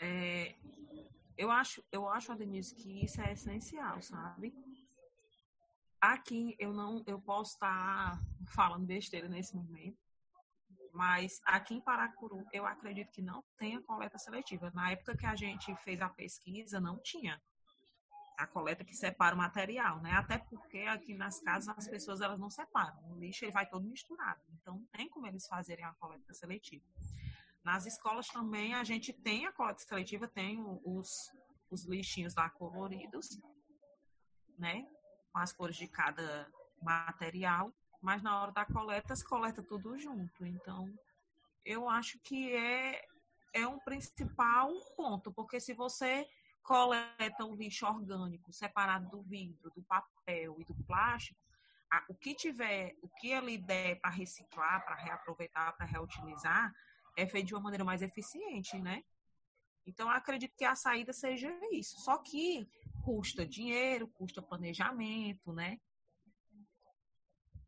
É, 0.00 0.54
eu 1.36 1.50
acho, 1.50 1.84
eu 1.90 2.08
acho, 2.08 2.34
Denise, 2.34 2.74
que 2.74 3.04
isso 3.04 3.20
é 3.20 3.32
essencial, 3.32 4.00
sabe? 4.02 4.54
Aqui 6.00 6.54
eu 6.58 6.72
não, 6.72 7.02
eu 7.06 7.20
posso 7.20 7.54
estar 7.54 8.20
falando 8.48 8.86
besteira 8.86 9.28
nesse 9.28 9.56
momento, 9.56 9.98
mas 10.92 11.40
aqui 11.44 11.74
em 11.74 11.80
Paracuru 11.80 12.46
eu 12.52 12.66
acredito 12.66 13.10
que 13.10 13.22
não 13.22 13.42
tenha 13.58 13.82
coleta 13.82 14.18
seletiva. 14.18 14.70
Na 14.74 14.90
época 14.90 15.16
que 15.16 15.26
a 15.26 15.34
gente 15.34 15.74
fez 15.76 16.00
a 16.00 16.08
pesquisa, 16.08 16.80
não 16.80 16.98
tinha 16.98 17.40
a 18.36 18.46
coleta 18.46 18.84
que 18.84 18.94
separa 18.94 19.34
o 19.34 19.38
material, 19.38 20.00
né? 20.00 20.12
Até 20.12 20.38
porque 20.38 20.78
aqui 20.80 21.14
nas 21.14 21.40
casas 21.40 21.74
as 21.76 21.88
pessoas 21.88 22.20
elas 22.20 22.38
não 22.38 22.50
separam, 22.50 23.10
o 23.10 23.18
lixo 23.18 23.44
ele 23.44 23.52
vai 23.52 23.66
todo 23.66 23.88
misturado, 23.88 24.42
então 24.60 24.74
não 24.78 24.86
tem 24.86 25.08
como 25.08 25.26
eles 25.26 25.46
fazerem 25.46 25.84
a 25.84 25.94
coleta 25.94 26.34
seletiva. 26.34 26.84
Nas 27.64 27.86
escolas 27.86 28.28
também 28.28 28.74
a 28.74 28.84
gente 28.84 29.12
tem 29.12 29.46
a 29.46 29.52
coleta 29.52 29.80
seletiva, 29.80 30.28
tem 30.28 30.62
os, 30.84 31.32
os 31.70 31.86
lixinhos 31.86 32.34
lá 32.34 32.50
coloridos, 32.50 33.40
né? 34.58 34.86
Com 35.32 35.38
as 35.38 35.52
cores 35.52 35.76
de 35.76 35.88
cada 35.88 36.46
material, 36.82 37.72
mas 38.02 38.22
na 38.22 38.40
hora 38.40 38.52
da 38.52 38.66
coleta 38.66 39.16
se 39.16 39.24
coleta 39.24 39.62
tudo 39.62 39.98
junto. 39.98 40.44
Então, 40.44 40.92
eu 41.64 41.88
acho 41.88 42.18
que 42.20 42.54
é, 42.54 43.02
é 43.54 43.66
um 43.66 43.78
principal 43.78 44.70
ponto, 44.94 45.32
porque 45.32 45.58
se 45.58 45.72
você 45.72 46.28
coleta 46.62 47.46
o 47.46 47.56
lixo 47.56 47.86
orgânico 47.86 48.52
separado 48.52 49.08
do 49.08 49.22
vidro, 49.22 49.70
do 49.74 49.82
papel 49.82 50.56
e 50.60 50.64
do 50.64 50.74
plástico, 50.84 51.40
o 52.08 52.14
que 52.14 52.34
tiver, 52.34 52.94
o 53.00 53.08
que 53.08 53.32
ali 53.32 53.56
der 53.56 54.00
para 54.00 54.10
reciclar, 54.10 54.84
para 54.84 54.96
reaproveitar, 54.96 55.72
para 55.76 55.86
reutilizar, 55.86 56.74
é 57.16 57.26
feito 57.26 57.48
de 57.48 57.54
uma 57.54 57.62
maneira 57.62 57.84
mais 57.84 58.02
eficiente, 58.02 58.78
né? 58.78 59.04
Então, 59.86 60.08
eu 60.08 60.16
acredito 60.16 60.56
que 60.56 60.64
a 60.64 60.74
saída 60.74 61.12
seja 61.12 61.50
isso. 61.70 62.00
Só 62.00 62.18
que 62.18 62.66
custa 63.02 63.46
dinheiro, 63.46 64.08
custa 64.08 64.40
planejamento, 64.40 65.52
né? 65.52 65.78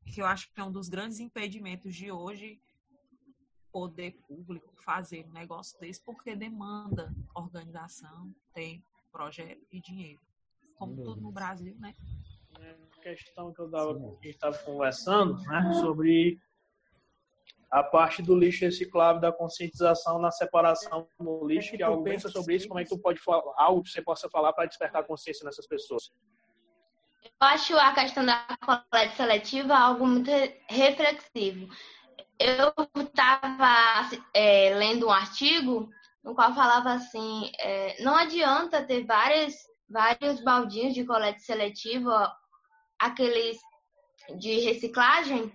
Que 0.06 0.23
eu 0.23 0.27
acho 0.27 0.52
que 0.52 0.60
é 0.60 0.64
um 0.64 0.73
dos 0.73 0.89
grandes 0.89 1.20
impedimentos 1.20 1.94
de 1.94 2.10
hoje 2.10 2.60
poder 3.70 4.12
público 4.27 4.73
fazer 4.82 5.27
um 5.27 5.32
negócio 5.32 5.78
desse, 5.78 6.02
porque 6.02 6.35
demanda 6.35 7.14
organização, 7.35 8.35
tempo, 8.55 8.86
projeto 9.12 9.66
e 9.70 9.81
dinheiro. 9.81 10.20
Como 10.77 10.94
Sem 10.94 11.05
tudo 11.05 11.20
no. 11.20 11.31
Brasil, 11.31 11.77
né? 11.78 11.94
A 12.55 13.01
questão 13.02 13.52
que 13.52 13.60
eu 13.60 14.18
estava 14.24 14.59
conversando, 14.64 15.35
né, 15.43 15.74
sobre 15.74 16.40
a 17.70 17.82
parte 17.82 18.22
do 18.22 18.36
lixo 18.36 18.64
reciclável, 18.64 19.20
da 19.20 19.32
conscientização 19.32 20.18
na 20.18 20.30
separação 20.30 21.09
do 21.18 21.47
lixo, 21.47 21.76
que 21.76 21.82
algo 21.82 22.05
pensa 22.05 22.28
sobre 22.28 22.55
isso, 22.55 22.68
como 22.68 22.80
é 22.80 22.84
que 22.84 22.90
tu 22.90 22.98
pode 22.98 23.20
falar, 23.20 23.43
algo 23.56 23.82
que 23.82 23.90
você 23.90 24.02
possa 24.02 24.28
falar 24.30 24.52
para 24.52 24.66
despertar 24.66 25.05
consciência 25.05 25.44
nessas 25.44 25.66
pessoas? 25.66 26.12
Eu 27.24 27.48
acho 27.48 27.76
a 27.76 27.93
questão 27.93 28.24
da 28.24 28.47
coleta 28.64 29.14
seletiva 29.16 29.74
algo 29.74 30.06
muito 30.06 30.30
reflexivo. 30.68 31.68
eu 32.38 32.72
estava 33.02 34.09
é, 34.32 34.74
lendo 34.74 35.09
um 35.09 35.10
artigo 35.10 35.90
no 36.22 36.34
qual 36.34 36.55
falava 36.55 36.93
assim, 36.93 37.52
é, 37.60 38.02
não 38.02 38.16
adianta 38.16 38.84
ter 38.84 39.05
várias, 39.05 39.55
vários 39.88 40.43
baldinhos 40.43 40.94
de 40.94 41.05
colete 41.05 41.43
seletivo, 41.43 42.10
aqueles 42.98 43.59
de 44.36 44.59
reciclagem, 44.60 45.52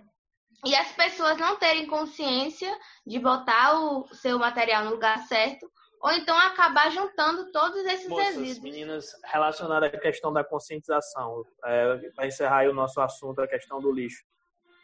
e 0.64 0.74
as 0.76 0.92
pessoas 0.92 1.36
não 1.38 1.56
terem 1.56 1.86
consciência 1.86 2.72
de 3.06 3.18
botar 3.18 3.80
o 3.80 4.06
seu 4.14 4.38
material 4.38 4.84
no 4.84 4.92
lugar 4.92 5.18
certo, 5.26 5.70
ou 6.00 6.10
então 6.12 6.36
acabar 6.36 6.90
juntando 6.90 7.50
todos 7.52 7.84
esses 7.84 8.08
Moças, 8.08 8.36
resíduos. 8.36 8.58
meninas, 8.60 9.06
relacionada 9.24 9.86
à 9.86 9.90
questão 9.90 10.32
da 10.32 10.44
conscientização, 10.44 11.44
é, 11.64 12.10
para 12.10 12.26
encerrar 12.26 12.68
o 12.68 12.74
nosso 12.74 13.00
assunto, 13.00 13.40
a 13.40 13.48
questão 13.48 13.80
do 13.80 13.92
lixo. 13.92 14.24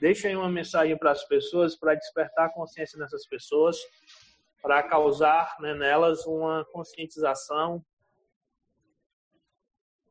Deixem 0.00 0.36
uma 0.36 0.48
mensagem 0.48 0.96
para 0.96 1.10
as 1.10 1.24
pessoas, 1.24 1.76
para 1.76 1.94
despertar 1.94 2.46
a 2.46 2.52
consciência 2.52 2.98
nessas 2.98 3.26
pessoas, 3.26 3.76
para 4.62 4.82
causar 4.82 5.56
né, 5.60 5.74
nelas 5.74 6.24
uma 6.26 6.64
conscientização 6.72 7.84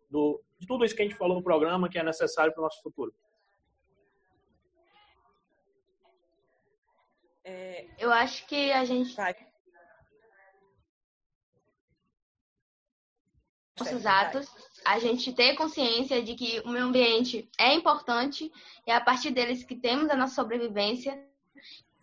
do, 0.09 0.41
de 0.57 0.67
tudo 0.67 0.83
isso 0.83 0.95
que 0.95 1.01
a 1.01 1.05
gente 1.05 1.17
falou 1.17 1.37
no 1.37 1.43
programa, 1.43 1.89
que 1.89 1.97
é 1.97 2.03
necessário 2.03 2.53
para 2.53 2.61
o 2.61 2.63
nosso 2.63 2.81
futuro. 2.81 3.13
É, 7.49 7.87
Eu 7.97 8.11
acho 8.11 8.45
que 8.45 8.73
a 8.73 8.83
gente 8.83 9.15
vai. 9.15 9.33
nossos 13.79 14.03
Vai. 14.03 14.25
atos, 14.25 14.47
a 14.83 14.99
gente 14.99 15.31
ter 15.31 15.55
consciência 15.55 16.21
de 16.21 16.35
que 16.35 16.59
o 16.65 16.69
meio 16.69 16.85
ambiente 16.85 17.49
é 17.57 17.73
importante 17.73 18.51
e 18.85 18.91
é 18.91 18.95
a 18.95 18.99
partir 18.99 19.31
deles 19.31 19.63
que 19.63 19.75
temos 19.75 20.09
a 20.09 20.15
nossa 20.15 20.35
sobrevivência. 20.35 21.17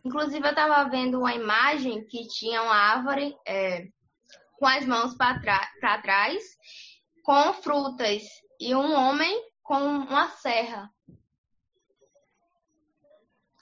Inclusive, 0.03 0.47
eu 0.47 0.51
estava 0.51 0.89
vendo 0.89 1.19
uma 1.19 1.35
imagem 1.35 2.07
que 2.07 2.27
tinha 2.29 2.63
uma 2.63 2.77
árvore 2.77 3.37
é, 3.47 3.89
com 4.57 4.67
as 4.67 4.87
mãos 4.87 5.15
para 5.15 5.99
trás, 6.01 6.43
com 7.23 7.53
frutas, 7.55 8.23
e 8.59 8.75
um 8.75 8.95
homem 8.95 9.43
com 9.63 9.79
uma 9.79 10.29
serra. 10.31 10.91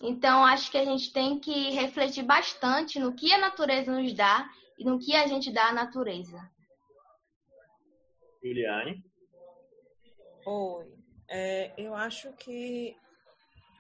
Então, 0.05 0.45
acho 0.45 0.69
que 0.69 0.79
a 0.79 0.85
gente 0.85 1.13
tem 1.13 1.39
que 1.39 1.71
refletir 1.71 2.25
bastante 2.25 2.99
no 2.99 3.15
que 3.15 3.33
a 3.33 3.39
natureza 3.39 3.93
nos 3.93 4.13
dá 4.13 4.51
e 4.77 4.85
no 4.85 4.99
que 4.99 5.15
a 5.15 5.29
gente 5.29 5.53
dá 5.53 5.69
à 5.69 5.73
natureza. 5.73 6.51
Juliane. 8.43 9.05
Oi. 10.45 10.93
É, 11.29 11.73
eu 11.79 11.95
acho 11.95 12.33
que 12.33 12.97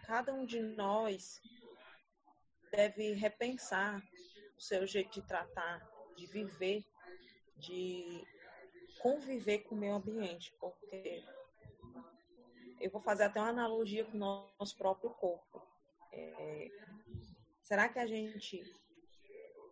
cada 0.06 0.32
um 0.32 0.46
de 0.46 0.60
nós 0.60 1.40
deve 2.70 3.14
repensar 3.14 4.00
o 4.56 4.60
seu 4.60 4.86
jeito 4.86 5.10
de 5.20 5.26
tratar, 5.26 5.84
de 6.16 6.26
viver, 6.26 6.84
de 7.56 8.24
conviver 9.00 9.58
com 9.64 9.74
o 9.74 9.78
meio 9.78 9.96
ambiente, 9.96 10.54
porque 10.60 11.24
eu 12.80 12.90
vou 12.92 13.00
fazer 13.00 13.24
até 13.24 13.40
uma 13.40 13.48
analogia 13.48 14.04
com 14.04 14.16
o 14.16 14.48
nosso 14.58 14.76
próprio 14.78 15.10
corpo. 15.10 15.71
É, 16.12 16.68
será 17.62 17.88
que 17.88 17.98
a 17.98 18.06
gente 18.06 18.62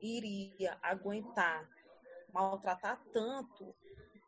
iria 0.01 0.79
aguentar 0.83 1.69
maltratar 2.33 3.03
tanto 3.13 3.75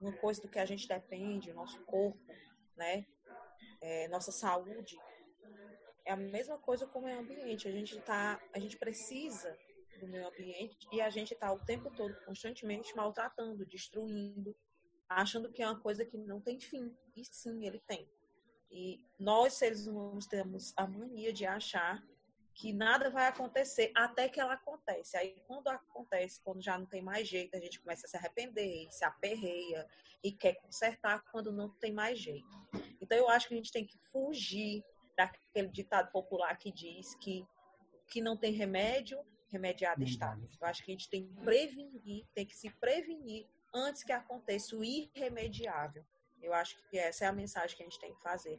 uma 0.01 0.13
coisa 0.13 0.41
do 0.43 0.49
que 0.49 0.59
a 0.59 0.67
gente 0.67 0.89
depende, 0.89 1.53
nosso 1.53 1.81
corpo, 1.85 2.19
né? 2.77 3.07
É, 3.81 4.09
nossa 4.09 4.33
saúde. 4.33 4.99
É 6.05 6.13
a 6.13 6.17
mesma 6.17 6.59
coisa 6.59 6.87
com 6.87 6.99
o 6.99 7.05
meio 7.05 7.21
ambiente. 7.21 7.69
A 7.69 7.71
gente 7.71 8.01
tá, 8.01 8.41
a 8.53 8.59
gente 8.59 8.77
precisa 8.77 9.57
do 10.01 10.09
meio 10.09 10.27
ambiente 10.27 10.89
e 10.91 11.01
a 11.01 11.09
gente 11.09 11.33
está 11.33 11.53
o 11.53 11.65
tempo 11.65 11.91
todo, 11.95 12.15
constantemente 12.25 12.95
maltratando, 12.97 13.65
destruindo, 13.65 14.57
achando 15.09 15.53
que 15.53 15.63
é 15.63 15.67
uma 15.67 15.81
coisa 15.81 16.05
que 16.05 16.19
não 16.19 16.41
tem 16.41 16.59
fim. 16.59 16.93
E 17.17 17.25
sim, 17.25 17.65
ele 17.65 17.79
tem. 17.87 18.09
E 18.73 19.05
nós, 19.19 19.55
seres 19.55 19.87
humanos, 19.87 20.27
temos 20.27 20.73
a 20.77 20.87
mania 20.87 21.33
de 21.33 21.45
achar 21.45 22.03
que 22.55 22.73
nada 22.73 23.11
vai 23.11 23.27
acontecer 23.27 23.93
até 23.95 24.29
que 24.29 24.41
ela 24.41 24.55
acontece. 24.55 25.17
Aí, 25.17 25.37
quando 25.47 25.69
acontece, 25.69 26.41
quando 26.43 26.63
já 26.63 26.79
não 26.79 26.87
tem 26.87 27.03
mais 27.03 27.29
jeito, 27.29 27.55
a 27.55 27.61
gente 27.61 27.81
começa 27.81 28.07
a 28.07 28.11
se 28.11 28.17
arrepender, 28.17 28.91
se 28.91 29.05
aperreia 29.05 29.87
e 30.25 30.33
quer 30.33 30.55
consertar 30.55 31.23
quando 31.31 31.53
não 31.53 31.69
tem 31.69 31.93
mais 31.93 32.19
jeito. 32.19 32.49
Então, 33.01 33.17
eu 33.17 33.29
acho 33.29 33.49
que 33.49 33.55
a 33.55 33.57
gente 33.57 33.73
tem 33.73 33.87
que 33.87 33.99
fugir 34.11 34.83
daquele 35.17 35.69
ditado 35.69 36.11
popular 36.11 36.57
que 36.57 36.73
diz 36.73 37.15
que 37.17 37.47
que 38.09 38.21
não 38.21 38.37
tem 38.37 38.53
remédio, 38.53 39.25
remediado 39.49 40.05
está. 40.05 40.39
Eu 40.61 40.67
acho 40.67 40.85
que 40.85 40.91
a 40.91 40.95
gente 40.95 41.09
tem 41.09 41.27
que 41.27 41.35
prevenir, 41.41 42.27
tem 42.35 42.45
que 42.45 42.55
se 42.55 42.69
prevenir 42.79 43.47
antes 43.75 44.05
que 44.05 44.13
aconteça 44.13 44.77
o 44.77 44.85
irremediável. 44.85 46.05
Eu 46.43 46.53
acho 46.53 46.77
que 46.91 46.99
essa 46.99 47.25
é 47.25 47.29
a 47.29 47.33
mensagem 47.33 47.77
que 47.77 47.83
a 47.83 47.87
gente 47.87 48.01
tem 48.01 48.13
que 48.13 48.21
fazer. 48.21 48.59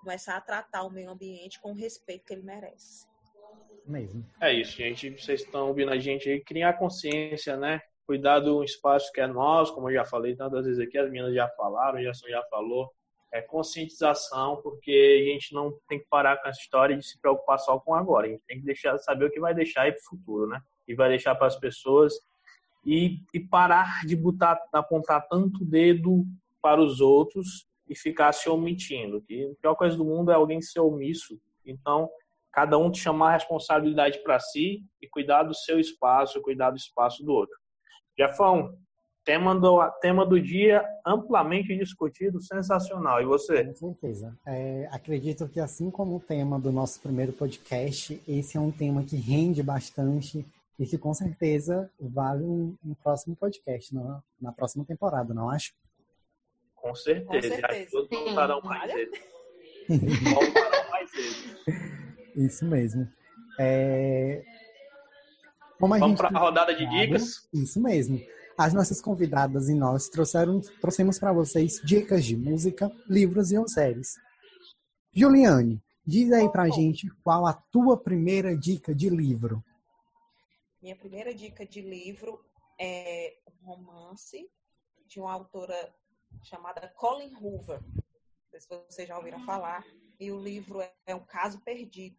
Começar 0.00 0.36
a 0.36 0.40
tratar 0.40 0.82
o 0.84 0.90
meio 0.90 1.10
ambiente 1.10 1.60
com 1.60 1.72
o 1.72 1.74
respeito 1.74 2.24
que 2.24 2.32
ele 2.32 2.42
merece. 2.42 3.06
Mesmo. 3.86 4.24
É 4.40 4.52
isso, 4.52 4.72
gente. 4.72 5.10
Vocês 5.10 5.42
estão 5.42 5.68
ouvindo 5.68 5.90
a 5.90 5.98
gente 5.98 6.28
aí, 6.28 6.40
criar 6.40 6.74
consciência, 6.74 7.56
né? 7.56 7.82
Cuidar 8.06 8.40
do 8.40 8.64
espaço 8.64 9.12
que 9.12 9.20
é 9.20 9.26
nosso, 9.26 9.74
como 9.74 9.90
eu 9.90 9.94
já 9.94 10.04
falei 10.04 10.34
tantas 10.34 10.64
vezes 10.64 10.80
aqui, 10.80 10.96
as 10.96 11.10
meninas 11.10 11.34
já 11.34 11.48
falaram, 11.50 11.98
o 11.98 12.02
Gerson 12.02 12.28
já 12.28 12.42
falou. 12.44 12.90
É 13.32 13.42
conscientização, 13.42 14.60
porque 14.62 15.20
a 15.20 15.32
gente 15.32 15.52
não 15.52 15.76
tem 15.88 15.98
que 15.98 16.06
parar 16.08 16.36
com 16.40 16.48
essa 16.48 16.60
história 16.60 16.96
de 16.96 17.04
se 17.04 17.20
preocupar 17.20 17.58
só 17.58 17.78
com 17.80 17.94
agora. 17.94 18.26
A 18.26 18.30
gente 18.30 18.44
tem 18.46 18.58
que 18.58 18.64
deixar, 18.64 18.96
saber 18.98 19.26
o 19.26 19.30
que 19.30 19.40
vai 19.40 19.54
deixar 19.54 19.82
aí 19.82 19.92
para 19.92 20.00
o 20.00 20.04
futuro, 20.04 20.46
né? 20.46 20.60
E 20.86 20.94
vai 20.94 21.08
deixar 21.08 21.34
para 21.34 21.48
as 21.48 21.58
pessoas 21.58 22.14
e, 22.86 23.18
e 23.32 23.40
parar 23.40 24.06
de 24.06 24.14
botar, 24.14 24.62
apontar 24.72 25.26
tanto 25.28 25.64
dedo 25.64 26.24
para 26.64 26.80
os 26.80 26.98
outros 26.98 27.66
e 27.86 27.94
ficar 27.94 28.32
se 28.32 28.48
omitindo. 28.48 29.20
Que 29.20 29.44
a 29.44 29.60
pior 29.60 29.74
coisa 29.74 29.94
do 29.98 30.04
mundo 30.04 30.30
é 30.30 30.34
alguém 30.34 30.62
ser 30.62 30.80
omisso. 30.80 31.38
Então, 31.66 32.08
cada 32.50 32.78
um 32.78 32.92
chamar 32.94 33.28
a 33.28 33.34
responsabilidade 33.34 34.22
para 34.22 34.40
si 34.40 34.82
e 35.02 35.06
cuidar 35.06 35.42
do 35.42 35.54
seu 35.54 35.78
espaço, 35.78 36.40
cuidar 36.40 36.70
do 36.70 36.78
espaço 36.78 37.22
do 37.22 37.32
outro. 37.32 37.54
Jefão, 38.18 38.74
tema 39.26 39.54
do, 39.54 39.78
tema 40.00 40.24
do 40.24 40.40
dia 40.40 40.82
amplamente 41.06 41.76
discutido, 41.76 42.40
sensacional. 42.40 43.20
E 43.20 43.26
você? 43.26 43.66
Com 43.66 43.74
certeza. 43.74 44.34
É, 44.46 44.88
acredito 44.90 45.46
que, 45.46 45.60
assim 45.60 45.90
como 45.90 46.16
o 46.16 46.20
tema 46.20 46.58
do 46.58 46.72
nosso 46.72 46.98
primeiro 46.98 47.34
podcast, 47.34 48.18
esse 48.26 48.56
é 48.56 48.60
um 48.60 48.70
tema 48.70 49.02
que 49.02 49.16
rende 49.16 49.62
bastante 49.62 50.46
e 50.78 50.86
que, 50.86 50.96
com 50.96 51.12
certeza, 51.12 51.90
vale 52.00 52.42
um, 52.42 52.74
um 52.82 52.94
próximo 52.94 53.36
podcast, 53.36 53.94
na, 53.94 54.22
na 54.40 54.50
próxima 54.50 54.82
temporada, 54.86 55.34
não 55.34 55.50
acho? 55.50 55.74
Com 56.84 56.94
certeza. 56.94 57.48
Com 57.48 57.56
certeza. 57.56 57.90
Todos 57.92 58.08
Sim. 58.08 58.24
voltarão 58.26 58.60
mais 58.60 58.92
vezes. 58.92 59.18
Voltarão 60.34 60.90
mais 60.90 61.10
vezes. 61.12 61.56
Isso 62.36 62.66
mesmo. 62.66 63.08
É, 63.58 64.44
Como 65.80 65.94
a 65.94 65.98
Vamos 65.98 66.18
gente 66.18 66.28
para 66.28 66.38
a 66.38 66.42
rodada 66.42 66.74
de 66.74 66.86
dicas? 66.86 67.48
Isso 67.54 67.80
mesmo. 67.80 68.20
As 68.58 68.74
nossas 68.74 69.00
convidadas 69.00 69.70
e 69.70 69.74
nós 69.74 70.10
trouxeram, 70.10 70.60
trouxemos 70.78 71.18
para 71.18 71.32
vocês 71.32 71.80
dicas 71.82 72.22
de 72.22 72.36
música, 72.36 72.92
livros 73.08 73.50
e 73.50 73.68
séries. 73.68 74.16
Juliane, 75.10 75.82
diz 76.06 76.30
aí 76.32 76.50
pra 76.50 76.68
gente 76.68 77.08
qual 77.22 77.46
a 77.46 77.54
tua 77.54 77.96
primeira 77.96 78.54
dica 78.54 78.94
de 78.94 79.08
livro. 79.08 79.64
Minha 80.82 80.96
primeira 80.96 81.34
dica 81.34 81.64
de 81.64 81.80
livro 81.80 82.44
é 82.78 83.38
um 83.48 83.66
romance 83.66 84.46
de 85.06 85.18
uma 85.18 85.32
autora 85.32 85.94
chamada 86.42 86.88
Colin 86.96 87.34
Hoover. 87.34 87.80
Não 87.82 88.50
sei 88.50 88.60
se 88.60 88.68
vocês 88.68 89.08
já 89.08 89.16
ouviram 89.16 89.44
falar. 89.44 89.84
E 90.18 90.30
o 90.30 90.40
livro 90.40 90.80
é, 90.80 90.94
é 91.06 91.14
Um 91.14 91.24
Caso 91.24 91.60
Perdido. 91.60 92.16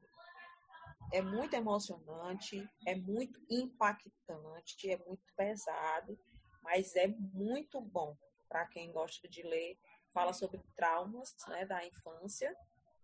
É 1.12 1.22
muito 1.22 1.54
emocionante, 1.54 2.68
é 2.86 2.96
muito 2.96 3.40
impactante, 3.50 4.90
é 4.90 4.98
muito 4.98 5.24
pesado, 5.38 6.20
mas 6.62 6.96
é 6.96 7.08
muito 7.08 7.80
bom 7.80 8.18
para 8.50 8.66
quem 8.66 8.92
gosta 8.92 9.28
de 9.28 9.44
ler. 9.44 9.78
Fala 10.14 10.34
sobre 10.34 10.62
traumas 10.76 11.36
né, 11.48 11.66
da 11.66 11.86
infância 11.86 12.56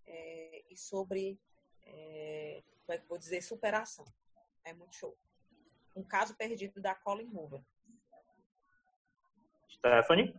é, 0.08 0.64
e 0.70 0.78
sobre, 0.78 1.40
é, 1.84 2.64
como 2.86 2.96
é 2.96 2.98
que 2.98 3.08
vou 3.08 3.18
dizer, 3.18 3.42
superação. 3.42 4.06
É 4.64 4.74
muito 4.74 4.96
show. 4.96 5.18
Um 5.96 6.04
caso 6.04 6.36
perdido 6.36 6.82
da 6.82 6.96
Colin 6.96 7.30
Hoover. 7.34 7.62
Stephanie? 9.70 10.34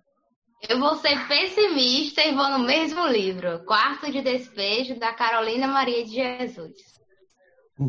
Eu 0.69 0.79
vou 0.79 0.95
ser 0.97 1.27
pessimista 1.27 2.23
e 2.23 2.35
vou 2.35 2.49
no 2.51 2.61
mesmo 2.61 3.07
livro, 3.07 3.65
Quarto 3.65 4.11
de 4.11 4.23
Despejo, 4.23 4.99
da 4.99 5.13
Carolina 5.13 5.67
Maria 5.67 6.05
de 6.05 6.13
Jesus. 6.13 7.01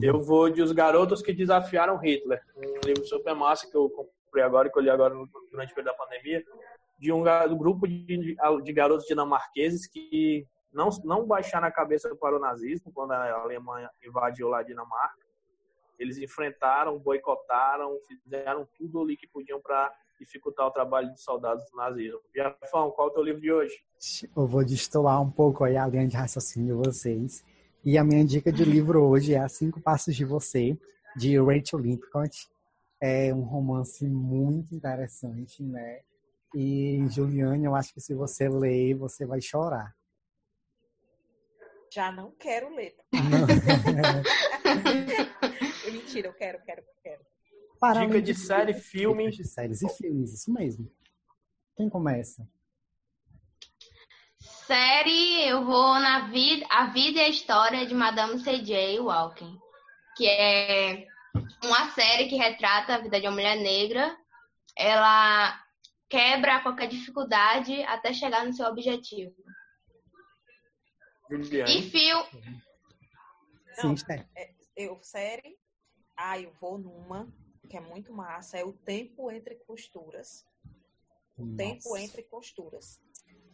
Eu 0.02 0.22
vou 0.22 0.50
de 0.50 0.62
Os 0.62 0.72
Garotos 0.72 1.22
que 1.22 1.34
Desafiaram 1.34 1.98
Hitler, 1.98 2.42
um 2.58 2.80
livro 2.86 3.06
super 3.06 3.36
massa 3.36 3.70
que 3.70 3.78
eu 3.78 3.90
comprei 3.90 4.44
agora, 4.44 4.72
que 4.72 4.78
eu 4.78 4.82
li 4.82 4.90
agora 4.90 5.14
durante 5.52 5.72
o 5.72 5.76
período 5.76 5.94
da 5.94 5.94
pandemia, 5.94 6.44
de 6.98 7.12
um 7.12 7.24
grupo 7.58 7.88
de, 7.88 8.36
de 8.64 8.74
garotos 8.74 9.06
dinamarqueses 9.06 9.86
que 9.86 10.48
não, 10.72 10.90
não 11.04 11.26
baixaram 11.26 11.68
a 11.68 11.72
cabeça 11.72 12.14
para 12.16 12.36
o 12.36 12.40
nazismo 12.40 12.92
quando 12.92 13.12
a 13.12 13.34
Alemanha 13.34 13.90
invadiu 14.04 14.48
lá 14.48 14.60
a 14.60 14.64
Dinamarca 14.64 15.24
eles 16.00 16.18
enfrentaram, 16.18 17.00
boicotaram, 17.00 17.98
fizeram 18.08 18.68
tudo 18.78 19.02
ali 19.02 19.16
que 19.16 19.28
podiam 19.28 19.62
para 19.62 19.92
dificultar 20.24 20.68
o 20.68 20.72
trabalho 20.72 21.12
dos 21.12 21.24
soldados 21.24 21.64
do 21.70 21.78
nazismo. 21.78 22.20
Jafão, 22.36 22.92
qual 22.92 23.08
é 23.08 23.12
o 23.12 23.14
teu 23.14 23.24
livro 23.24 23.42
de 23.42 23.52
hoje? 23.52 23.74
Eu 24.36 24.48
vou 24.48 24.64
destoar 24.64 25.22
um 25.22 25.30
pouco 25.30 25.64
aí 25.64 25.78
a 25.78 25.88
linha 25.88 26.08
de 26.08 26.18
raciocínio 26.18 26.76
de 26.76 26.88
vocês. 26.88 27.44
E 27.86 27.98
a 27.98 28.04
minha 28.04 28.24
dica 28.24 28.52
de 28.52 28.64
livro 28.64 29.04
hoje 29.04 29.34
é 29.34 29.40
As 29.40 29.54
Cinco 29.54 29.82
Passos 29.82 30.16
de 30.16 30.24
Você, 30.24 30.78
de 31.16 31.38
Rachel 31.40 31.80
Lipcott. 31.80 32.50
É 33.02 33.34
um 33.34 33.42
romance 33.42 34.08
muito 34.08 34.74
interessante, 34.74 35.62
né? 35.62 36.02
E, 36.56 37.06
Juliane, 37.10 37.66
eu 37.66 37.76
acho 37.76 37.94
que 37.94 38.00
se 38.00 38.14
você 38.14 38.48
ler, 38.48 38.94
você 38.94 39.26
vai 39.26 39.42
chorar. 39.42 39.94
Já 41.92 42.12
não 42.12 42.32
quero 42.32 42.74
ler. 42.74 42.96
Mentira, 45.92 46.30
eu 46.30 46.34
quero, 46.34 46.64
quero, 46.64 46.84
quero. 47.04 47.22
Para 47.84 48.06
Dica 48.06 48.22
de, 48.22 48.32
de 48.32 48.34
série, 48.34 48.74
filme. 48.74 49.30
De 49.30 49.44
séries 49.44 49.82
e 49.82 49.90
filmes, 49.90 50.34
isso 50.34 50.54
mesmo. 50.54 50.90
Quem 51.76 51.90
começa? 51.90 52.48
Série, 54.40 55.50
eu 55.50 55.66
vou 55.66 56.00
na 56.00 56.30
vida, 56.30 56.66
A 56.70 56.86
Vida 56.86 57.20
e 57.20 57.24
a 57.24 57.28
História 57.28 57.86
de 57.86 57.94
Madame 57.94 58.40
C.J. 58.40 59.02
Walken, 59.02 59.60
que 60.16 60.26
é 60.26 61.06
uma 61.62 61.90
série 61.90 62.30
que 62.30 62.38
retrata 62.38 62.96
a 62.96 63.00
vida 63.00 63.20
de 63.20 63.28
uma 63.28 63.34
mulher 63.34 63.58
negra. 63.58 64.18
Ela 64.78 65.62
quebra 66.08 66.62
qualquer 66.62 66.88
dificuldade 66.88 67.84
até 67.84 68.14
chegar 68.14 68.46
no 68.46 68.54
seu 68.54 68.66
objetivo. 68.68 69.36
Juliane. 71.30 71.80
E 71.80 71.92
fio. 71.92 72.18
Não, 73.84 73.94
é, 74.38 74.54
eu, 74.78 74.98
série. 75.02 75.58
Ah, 76.16 76.40
eu 76.40 76.54
vou 76.62 76.78
numa 76.78 77.28
que 77.70 77.78
é 77.78 77.80
muito 77.80 78.14
massa, 78.14 78.58
é 78.58 78.64
o 78.64 78.74
Tempo 78.74 79.32
Entre 79.32 79.56
Costuras. 79.56 80.46
O 81.38 81.46
Nossa. 81.46 81.58
Tempo 81.58 81.98
Entre 81.98 82.24
Costuras. 82.24 83.02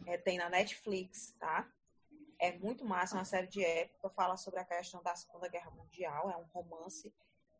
É, 0.06 0.16
tem 0.16 0.38
na 0.38 0.48
Netflix, 0.48 1.34
tá? 1.38 1.70
É 2.38 2.56
muito 2.58 2.84
massa, 2.84 3.14
é 3.14 3.18
uma 3.18 3.24
série 3.24 3.46
de 3.46 3.62
época, 3.62 4.10
fala 4.10 4.36
sobre 4.36 4.60
a 4.60 4.64
questão 4.64 5.02
da 5.02 5.14
Segunda 5.14 5.48
Guerra 5.48 5.70
Mundial, 5.70 6.30
é 6.30 6.36
um 6.36 6.46
romance 6.46 7.12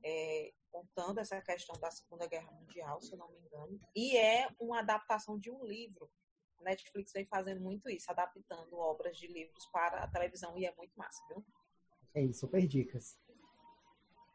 é, 0.03 0.53
contando 0.71 1.19
essa 1.19 1.41
questão 1.43 1.79
da 1.79 1.91
Segunda 1.91 2.27
Guerra 2.27 2.51
Mundial, 2.51 3.01
se 3.03 3.13
eu 3.13 3.19
não 3.19 3.31
me 3.31 3.39
engano. 3.39 3.79
E 3.95 4.17
é 4.17 4.49
uma 4.59 4.81
adaptação 4.81 5.39
de 5.39 5.51
um 5.51 5.65
livro. 5.65 6.11
A 6.59 6.63
Netflix 6.63 7.13
vem 7.13 7.27
fazendo 7.27 7.61
muito 7.61 7.89
isso, 7.89 8.11
adaptando 8.11 8.77
obras 8.77 9.17
de 9.17 9.27
livros 9.27 9.67
para 9.67 10.03
a 10.03 10.09
televisão 10.09 10.57
e 10.59 10.67
é 10.67 10.75
muito 10.77 10.93
massa, 10.97 11.23
viu? 11.29 11.45
É 12.15 12.23
isso, 12.23 12.41
super 12.41 12.67
dicas. 12.67 13.19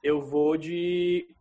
Eu 0.04 0.22
vou 0.22 0.56
de 0.56 1.35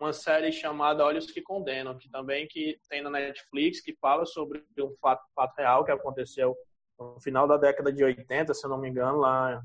uma 0.00 0.12
série 0.14 0.50
chamada 0.50 1.04
Olhos 1.04 1.30
que 1.30 1.42
Condenam, 1.42 1.96
que 1.96 2.08
também 2.08 2.48
que 2.48 2.80
tem 2.88 3.02
na 3.02 3.10
Netflix, 3.10 3.80
que 3.82 3.94
fala 4.00 4.24
sobre 4.24 4.64
um 4.78 4.96
fato, 5.00 5.22
fato 5.34 5.54
real 5.56 5.84
que 5.84 5.92
aconteceu 5.92 6.56
no 6.98 7.20
final 7.20 7.46
da 7.46 7.58
década 7.58 7.92
de 7.92 8.02
80, 8.02 8.54
se 8.54 8.64
eu 8.64 8.70
não 8.70 8.78
me 8.78 8.88
engano, 8.88 9.18
lá 9.18 9.62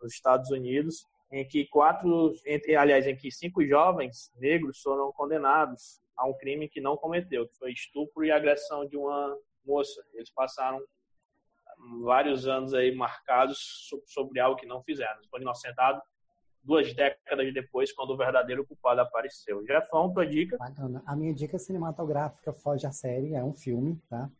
nos 0.00 0.12
Estados 0.12 0.50
Unidos, 0.50 1.06
em 1.32 1.46
que 1.46 1.66
quatro, 1.66 2.32
entre, 2.46 2.76
aliás, 2.76 3.06
em 3.06 3.16
que 3.16 3.30
cinco 3.30 3.64
jovens 3.64 4.30
negros 4.36 4.80
foram 4.80 5.10
condenados 5.12 6.00
a 6.16 6.26
um 6.26 6.36
crime 6.36 6.68
que 6.68 6.80
não 6.80 6.96
cometeu, 6.96 7.48
que 7.48 7.56
foi 7.56 7.72
estupro 7.72 8.24
e 8.24 8.30
agressão 8.30 8.86
de 8.86 8.96
uma 8.96 9.36
moça. 9.64 10.02
Eles 10.14 10.30
passaram 10.30 10.80
vários 12.02 12.46
anos 12.46 12.74
aí 12.74 12.94
marcados 12.94 13.88
sobre 14.06 14.40
algo 14.40 14.58
que 14.58 14.66
não 14.66 14.82
fizeram. 14.82 15.20
Foram 15.30 15.42
inocentados 15.42 16.02
duas 16.62 16.92
décadas 16.94 17.52
depois, 17.52 17.92
quando 17.92 18.10
o 18.10 18.16
verdadeiro 18.16 18.66
culpado 18.66 19.00
apareceu. 19.00 19.64
Jefão, 19.66 20.12
tua 20.12 20.26
dica? 20.26 20.56
Bacana. 20.58 21.02
A 21.06 21.16
minha 21.16 21.34
dica 21.34 21.58
cinematográfica 21.58 22.52
foge 22.52 22.86
à 22.86 22.92
série, 22.92 23.34
é 23.34 23.42
um 23.42 23.52
filme, 23.52 24.00
tá? 24.08 24.30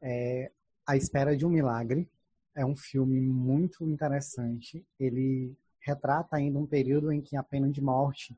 É 0.00 0.50
A 0.86 0.96
Espera 0.96 1.36
de 1.36 1.46
um 1.46 1.50
Milagre. 1.50 2.08
É 2.54 2.64
um 2.64 2.74
filme 2.74 3.20
muito 3.20 3.84
interessante. 3.84 4.84
Ele 4.98 5.56
retrata 5.80 6.36
ainda 6.36 6.58
um 6.58 6.66
período 6.66 7.12
em 7.12 7.20
que 7.20 7.36
a 7.36 7.42
pena 7.42 7.70
de 7.70 7.80
morte 7.80 8.36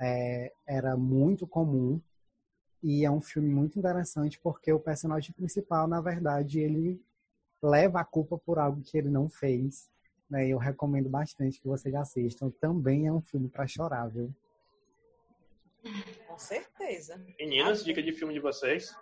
é, 0.00 0.52
era 0.66 0.96
muito 0.96 1.46
comum 1.46 2.00
e 2.82 3.04
é 3.04 3.10
um 3.10 3.20
filme 3.20 3.48
muito 3.48 3.78
interessante 3.78 4.38
porque 4.40 4.72
o 4.72 4.80
personagem 4.80 5.32
principal, 5.32 5.88
na 5.88 6.00
verdade, 6.00 6.60
ele 6.60 7.02
leva 7.62 8.00
a 8.00 8.04
culpa 8.04 8.38
por 8.38 8.58
algo 8.58 8.82
que 8.82 8.96
ele 8.96 9.08
não 9.08 9.28
fez 9.28 9.90
né? 10.28 10.48
Eu 10.48 10.58
recomendo 10.58 11.08
bastante 11.08 11.60
que 11.60 11.68
vocês 11.68 11.94
assistam. 11.94 12.50
Também 12.60 13.06
é 13.06 13.12
um 13.12 13.20
filme 13.20 13.48
para 13.48 13.66
chorar, 13.66 14.08
viu? 14.08 14.34
Com 16.26 16.38
certeza. 16.38 17.16
Meninas, 17.38 17.84
dica 17.84 18.02
de 18.02 18.12
filme 18.12 18.34
de 18.34 18.40
vocês. 18.40 18.94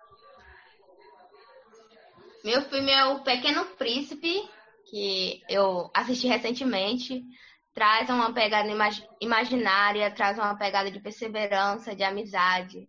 Meu 2.44 2.60
filme 2.62 2.90
é 2.90 3.06
O 3.06 3.24
Pequeno 3.24 3.64
Príncipe, 3.76 4.48
que 4.84 5.42
eu 5.48 5.90
assisti 5.94 6.26
recentemente. 6.26 7.24
Traz 7.72 8.08
uma 8.10 8.32
pegada 8.32 8.68
imag 8.68 9.08
imaginária, 9.20 10.14
traz 10.14 10.38
uma 10.38 10.56
pegada 10.56 10.90
de 10.90 11.00
perseverança, 11.00 11.96
de 11.96 12.04
amizade. 12.04 12.88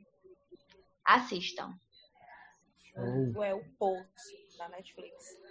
Assistam. 1.03 1.73
Show. 2.83 3.43
É 3.43 3.53
o 3.53 3.63
Poço, 3.79 4.57
da 4.57 4.69
Netflix. 4.69 5.44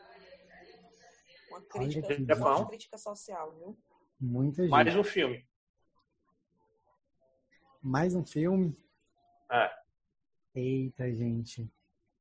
Uma 1.54 1.60
crítica, 1.60 2.36
uma 2.36 2.66
crítica 2.66 2.98
social, 2.98 3.52
viu? 3.52 3.78
Muita 4.20 4.62
gente. 4.62 4.70
Mais 4.70 4.96
um 4.96 5.04
filme. 5.04 5.46
Mais 7.80 8.14
um 8.16 8.24
filme? 8.24 8.76
É. 9.48 9.70
Eita, 10.52 11.12
gente. 11.12 11.70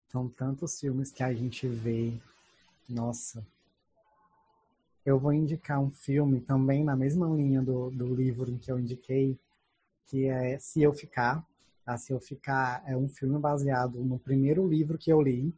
São 0.08 0.30
tantos 0.30 0.80
filmes 0.80 1.12
que 1.12 1.24
a 1.24 1.34
gente 1.34 1.68
vê. 1.68 2.14
Nossa. 2.88 3.44
Eu 5.04 5.18
vou 5.18 5.34
indicar 5.34 5.80
um 5.80 5.90
filme 5.90 6.40
também 6.40 6.84
na 6.84 6.96
mesma 6.96 7.28
linha 7.28 7.60
do, 7.60 7.90
do 7.90 8.14
livro 8.14 8.52
em 8.52 8.60
que 8.60 8.72
eu 8.72 8.80
indiquei, 8.80 9.40
que 10.06 10.28
é 10.28 10.60
Se 10.60 10.84
Eu 10.84 10.94
Ficar. 10.94 11.44
Tá? 11.84 11.98
Se 11.98 12.14
Eu 12.14 12.20
Ficar 12.20 12.84
é 12.86 12.96
um 12.96 13.10
filme 13.10 13.40
baseado 13.40 14.04
no 14.04 14.20
primeiro 14.20 14.68
livro 14.68 14.96
que 14.96 15.12
eu 15.12 15.20
li, 15.20 15.52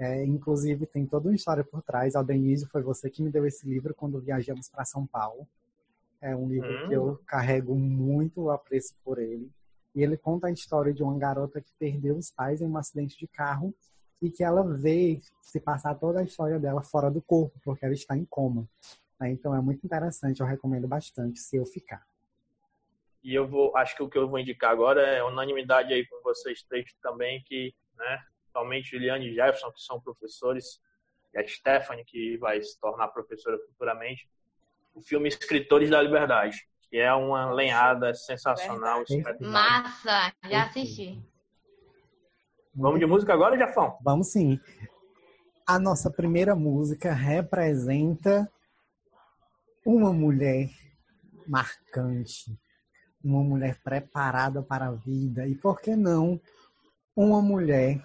é, 0.00 0.24
inclusive, 0.24 0.86
tem 0.86 1.04
toda 1.04 1.28
uma 1.28 1.34
história 1.34 1.62
por 1.62 1.82
trás. 1.82 2.16
Aldenise, 2.16 2.64
foi 2.64 2.80
você 2.80 3.10
que 3.10 3.22
me 3.22 3.30
deu 3.30 3.44
esse 3.44 3.68
livro 3.68 3.94
quando 3.94 4.18
viajamos 4.18 4.66
para 4.66 4.82
São 4.86 5.06
Paulo. 5.06 5.46
É 6.22 6.34
um 6.34 6.48
livro 6.48 6.70
hum. 6.70 6.88
que 6.88 6.94
eu 6.94 7.08
hum. 7.08 7.18
carrego 7.26 7.74
muito 7.74 8.48
apreço 8.48 8.94
por 9.04 9.18
ele. 9.18 9.50
E 9.94 10.02
ele 10.02 10.16
conta 10.16 10.46
a 10.46 10.50
história 10.50 10.94
de 10.94 11.02
uma 11.02 11.18
garota 11.18 11.60
que 11.60 11.70
perdeu 11.78 12.16
os 12.16 12.30
pais 12.30 12.62
em 12.62 12.66
um 12.66 12.78
acidente 12.78 13.18
de 13.18 13.26
carro 13.26 13.74
e 14.22 14.30
que 14.30 14.42
ela 14.42 14.62
vê 14.62 15.20
se 15.42 15.60
passar 15.60 15.94
toda 15.96 16.20
a 16.20 16.24
história 16.24 16.58
dela 16.58 16.82
fora 16.82 17.10
do 17.10 17.20
corpo, 17.20 17.60
porque 17.62 17.84
ela 17.84 17.92
está 17.92 18.16
em 18.16 18.24
coma. 18.24 18.66
Né? 19.20 19.32
Então 19.32 19.54
é 19.54 19.60
muito 19.60 19.84
interessante, 19.84 20.40
eu 20.40 20.46
recomendo 20.46 20.88
bastante 20.88 21.40
se 21.40 21.56
eu 21.56 21.66
ficar. 21.66 22.06
E 23.22 23.34
eu 23.34 23.46
vou, 23.46 23.76
acho 23.76 23.94
que 23.94 24.02
o 24.02 24.08
que 24.08 24.16
eu 24.16 24.26
vou 24.26 24.38
indicar 24.38 24.70
agora 24.70 25.02
é 25.02 25.22
unanimidade 25.22 25.92
aí 25.92 26.06
com 26.06 26.22
vocês 26.22 26.62
três 26.62 26.90
também, 27.02 27.42
que 27.42 27.74
né, 27.98 28.24
principalmente 28.50 28.90
Juliane 28.90 29.28
e 29.28 29.34
Jefferson, 29.34 29.70
que 29.70 29.80
são 29.80 30.00
professores, 30.00 30.80
e 31.32 31.38
a 31.38 31.46
Stephanie, 31.46 32.04
que 32.04 32.36
vai 32.38 32.60
se 32.60 32.78
tornar 32.80 33.08
professora 33.08 33.56
futuramente, 33.68 34.28
o 34.92 35.00
filme 35.00 35.28
Escritores 35.28 35.88
da 35.88 36.02
Liberdade, 36.02 36.66
que 36.88 36.98
é 36.98 37.12
uma 37.14 37.52
lenhada 37.52 38.12
sensacional. 38.12 39.04
Massa, 39.40 40.32
já 40.48 40.64
assisti. 40.64 41.22
Vamos 42.74 42.98
de 42.98 43.06
música 43.06 43.32
agora, 43.32 43.56
Jafão? 43.56 43.96
Vamos 44.02 44.32
sim. 44.32 44.58
A 45.64 45.78
nossa 45.78 46.10
primeira 46.10 46.56
música 46.56 47.12
representa 47.12 48.50
uma 49.86 50.12
mulher 50.12 50.68
marcante, 51.46 52.58
uma 53.22 53.44
mulher 53.44 53.80
preparada 53.82 54.62
para 54.62 54.86
a 54.86 54.92
vida 54.92 55.46
e, 55.46 55.54
por 55.54 55.80
que 55.80 55.94
não, 55.94 56.40
uma 57.14 57.40
mulher 57.40 58.04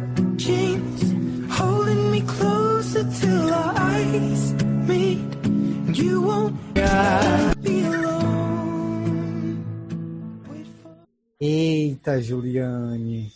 Eita, 11.39 12.21
Juliane. 12.21 13.31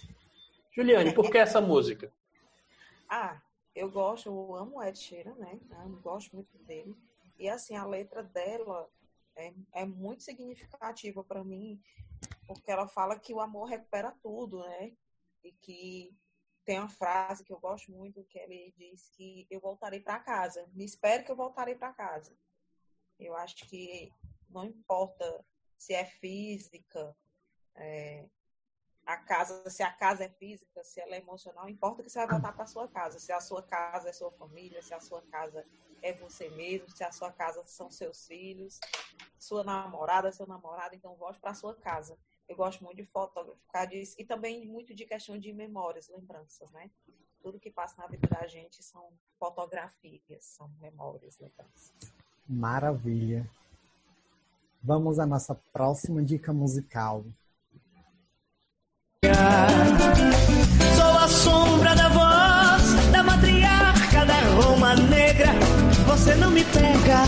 Juliane, 0.72 1.14
por 1.14 1.32
que 1.32 1.38
essa 1.38 1.60
música? 1.60 2.12
Ah, 3.10 3.42
eu 3.76 3.90
gosto, 3.90 4.28
eu 4.30 4.56
amo 4.56 4.78
o 4.78 4.84
Ed 4.84 4.98
Sheeran, 4.98 5.36
né? 5.36 5.60
Eu 5.84 6.00
gosto 6.02 6.36
muito 6.36 6.58
dele. 6.60 6.96
E 7.40 7.50
assim, 7.50 7.76
a 7.76 7.86
letra 7.86 8.24
dela 8.24 8.88
é, 9.36 9.54
é 9.74 9.86
muito 9.86 10.24
significativa 10.24 11.24
para 11.24 11.44
mim, 11.44 11.82
porque 12.48 12.72
ela 12.72 12.88
fala 12.88 13.20
que 13.20 13.34
o 13.34 13.42
amor 13.42 13.66
recupera 13.66 14.14
tudo, 14.22 14.60
né? 14.60 14.92
E 15.44 15.52
que 15.52 16.16
tem 16.66 16.80
uma 16.80 16.90
frase 16.90 17.44
que 17.44 17.54
eu 17.54 17.60
gosto 17.60 17.92
muito 17.92 18.24
que 18.26 18.40
ele 18.40 18.74
diz 18.76 19.08
que 19.10 19.46
eu 19.50 19.60
voltarei 19.60 20.00
para 20.00 20.20
casa. 20.20 20.68
Me 20.74 20.84
espere 20.84 21.24
que 21.24 21.32
eu 21.32 21.36
voltarei 21.36 21.76
para 21.76 21.94
casa. 21.94 22.36
Eu 23.20 23.36
acho 23.36 23.56
que 23.68 24.12
não 24.50 24.66
importa 24.66 25.46
se 25.78 25.94
é 25.94 26.04
física, 26.04 27.16
é, 27.76 28.26
a 29.06 29.18
casa, 29.18 29.70
se 29.70 29.84
a 29.84 29.92
casa 29.92 30.24
é 30.24 30.30
física, 30.30 30.84
se 30.84 31.00
ela 31.00 31.16
é 31.16 31.20
emocional, 31.20 31.70
importa 31.70 32.02
que 32.02 32.10
você 32.10 32.18
vai 32.20 32.28
voltar 32.28 32.54
para 32.54 32.66
sua 32.66 32.88
casa. 32.88 33.20
Se 33.20 33.32
a 33.32 33.40
sua 33.40 33.62
casa 33.62 34.10
é 34.10 34.14
sua 34.14 34.32
família, 34.32 34.82
se 34.82 34.94
a 34.94 35.00
sua 35.00 35.22
casa 35.22 35.64
é 36.02 36.14
você 36.14 36.50
mesmo, 36.50 36.90
se 36.90 37.04
a 37.04 37.12
sua 37.12 37.32
casa 37.32 37.64
são 37.68 37.92
seus 37.92 38.26
filhos, 38.26 38.80
sua 39.38 39.64
namorada, 39.64 40.32
seu 40.32 40.48
namorado, 40.48 40.96
então 40.96 41.16
volte 41.16 41.40
para 41.40 41.54
sua 41.54 41.76
casa. 41.76 42.18
Eu 42.48 42.56
gosto 42.56 42.84
muito 42.84 42.98
de 42.98 43.06
fotografar 43.06 43.88
disso 43.88 44.16
e 44.20 44.24
também 44.24 44.68
muito 44.68 44.94
de 44.94 45.06
questão 45.06 45.38
de 45.38 45.52
memórias, 45.52 46.10
lembranças, 46.10 46.72
né? 46.72 46.90
Tudo 47.42 47.60
que 47.60 47.72
passa 47.72 47.96
na 48.02 48.08
vida 48.08 48.28
da 48.28 48.48
gente 48.48 48.84
são 48.84 49.10
fotografias, 49.40 50.46
são 50.46 50.70
memórias, 50.80 51.38
lembranças. 51.40 51.94
Maravilha. 52.48 53.50
Vamos 54.82 55.18
à 55.18 55.26
nossa 55.26 55.56
próxima 55.74 56.24
dica 56.24 56.54
musical. 56.54 57.26
Sou 60.96 61.18
a 61.18 61.28
sombra 61.28 61.96
da 61.96 62.10
voz 62.10 63.12
da 63.12 63.24
matriarca 63.24 64.26
da 64.26 64.40
Roma 64.62 64.96
Negra. 64.96 65.50
Você 66.06 66.36
não 66.36 66.52
me 66.52 66.64
pega, 66.66 67.24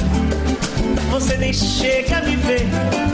você 1.09 1.35
nem 1.37 1.51
chega 1.51 2.19
a 2.19 2.21
me 2.21 2.35
ver. 2.35 3.06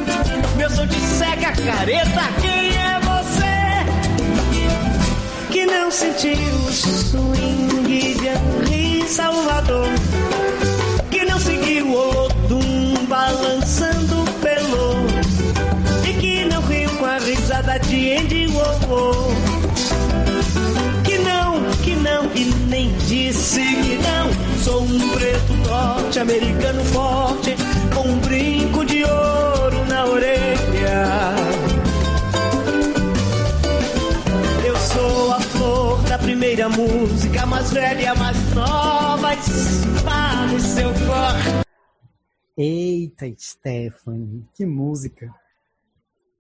Meu 0.56 0.70
som 0.70 0.86
te 0.88 1.00
cega, 1.00 1.52
careta. 1.52 2.22
Quem 2.42 2.70
é 2.78 3.00
você 3.00 3.44
que 5.52 5.66
não 5.66 5.90
sentiu 5.90 6.32
o 6.32 6.72
swing 6.72 8.14
de 8.14 8.28
Henri 8.28 9.08
Salvador? 9.08 9.88
Que 11.10 11.26
não 11.26 11.40
seguiu 11.40 11.88
o 11.88 11.96
Olodum 11.96 13.06
balançando 13.08 14.24
pelo 14.42 15.08
e 16.08 16.14
que 16.14 16.46
não 16.46 16.62
riu 16.62 16.90
com 16.98 17.06
a 17.06 17.18
risada 17.18 17.80
de 17.80 18.16
Andy 18.16 18.48
Warhol. 18.48 19.32
Que 21.04 21.18
não, 21.18 21.64
que 21.84 21.96
não, 21.96 22.26
e 22.36 22.46
nem 22.70 22.96
disse 23.08 23.60
que 23.60 23.98
não. 23.98 24.64
Sou 24.64 24.84
um 24.84 25.10
preto 25.10 25.54
norte-americano 25.68 26.84
forte, 26.86 27.56
com 27.94 28.08
um 28.08 28.20
brinco 28.20 28.86
de 28.86 29.04
ouro 29.04 29.43
primeira 36.44 36.68
música, 36.68 37.46
mais 37.46 37.72
velha, 37.72 38.14
mais 38.16 38.54
nova, 38.54 39.34
espalhe 39.34 40.60
seu 40.60 40.90
corpo. 40.90 41.66
Eita, 42.58 43.26
Stephanie, 43.38 44.46
que 44.54 44.66
música. 44.66 45.34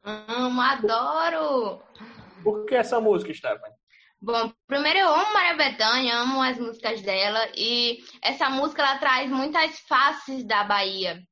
Amo, 0.03 0.59
adoro! 0.59 1.81
Por 2.43 2.65
que 2.65 2.75
essa 2.75 2.99
música, 2.99 3.33
Stephanie? 3.33 3.77
Bom, 4.21 4.51
primeiro 4.67 4.99
eu 4.99 5.07
amo 5.07 5.33
Maria 5.33 5.55
Bethânia, 5.55 6.17
amo 6.17 6.41
as 6.41 6.59
músicas 6.59 7.01
dela 7.01 7.47
e 7.55 7.99
essa 8.21 8.49
música 8.49 8.81
ela 8.81 8.97
traz 8.97 9.31
muitas 9.31 9.79
faces 9.87 10.43
da 10.43 10.65
Bahia. 10.65 11.23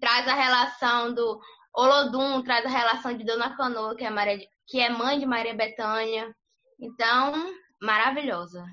Traz 0.00 0.26
a 0.26 0.34
relação 0.34 1.14
do 1.14 1.40
Olodum, 1.72 2.42
traz 2.42 2.66
a 2.66 2.70
relação 2.70 3.16
de 3.16 3.22
Dona 3.22 3.56
Canoa, 3.56 3.94
que 3.94 4.04
é, 4.04 4.10
Maria, 4.10 4.40
que 4.66 4.80
é 4.80 4.90
mãe 4.90 5.16
de 5.16 5.26
Maria 5.26 5.54
Bethânia. 5.54 6.34
Então, 6.80 7.54
maravilhosa. 7.80 8.64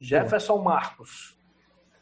Jefferson 0.00 0.58
Marcos. 0.62 1.36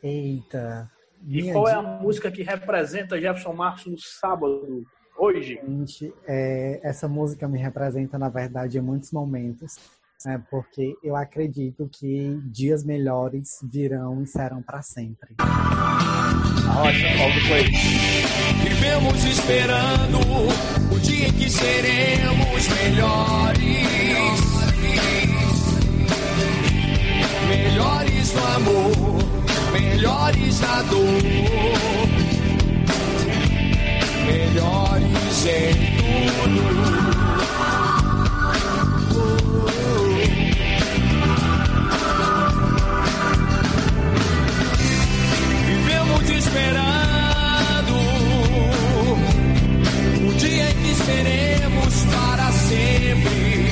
Eita. 0.02 0.90
E 1.26 1.50
qual 1.52 1.68
é 1.68 1.72
a 1.72 1.82
música 1.82 2.30
que 2.30 2.42
representa 2.42 3.20
Jefferson 3.20 3.52
Marcos 3.52 3.86
no 3.86 3.98
sábado, 3.98 4.84
hoje? 5.18 5.60
gente, 5.66 6.14
é, 6.26 6.80
essa 6.82 7.08
música 7.08 7.48
me 7.48 7.58
representa, 7.58 8.18
na 8.18 8.28
verdade, 8.28 8.78
em 8.78 8.82
muitos 8.82 9.10
momentos, 9.10 9.76
né, 10.24 10.42
porque 10.50 10.94
eu 11.02 11.16
acredito 11.16 11.88
que 11.90 12.40
dias 12.44 12.84
melhores 12.84 13.58
virão 13.64 14.22
e 14.22 14.26
serão 14.26 14.62
para 14.62 14.82
sempre. 14.82 15.34
Rocha, 15.38 17.06
Paulo 17.16 17.34
Play. 17.48 17.64
Vivemos 18.62 19.24
esperando 19.24 20.18
o 20.94 21.00
dia 21.00 21.28
em 21.28 21.32
que 21.32 21.50
seremos 21.50 22.68
melhores. 22.68 24.45
Melhores 28.36 28.38
no 28.38 28.46
amor, 28.54 28.92
melhores 29.72 30.60
na 30.60 30.82
dor. 30.82 31.22
Melhores 34.26 35.46
em 35.46 35.74
tudo. 36.42 37.16
Esperando 46.38 47.94
o 50.28 50.32
dia 50.34 50.70
em 50.70 50.74
que 50.74 50.94
seremos 51.04 51.94
para 52.12 52.52
sempre. 52.52 53.65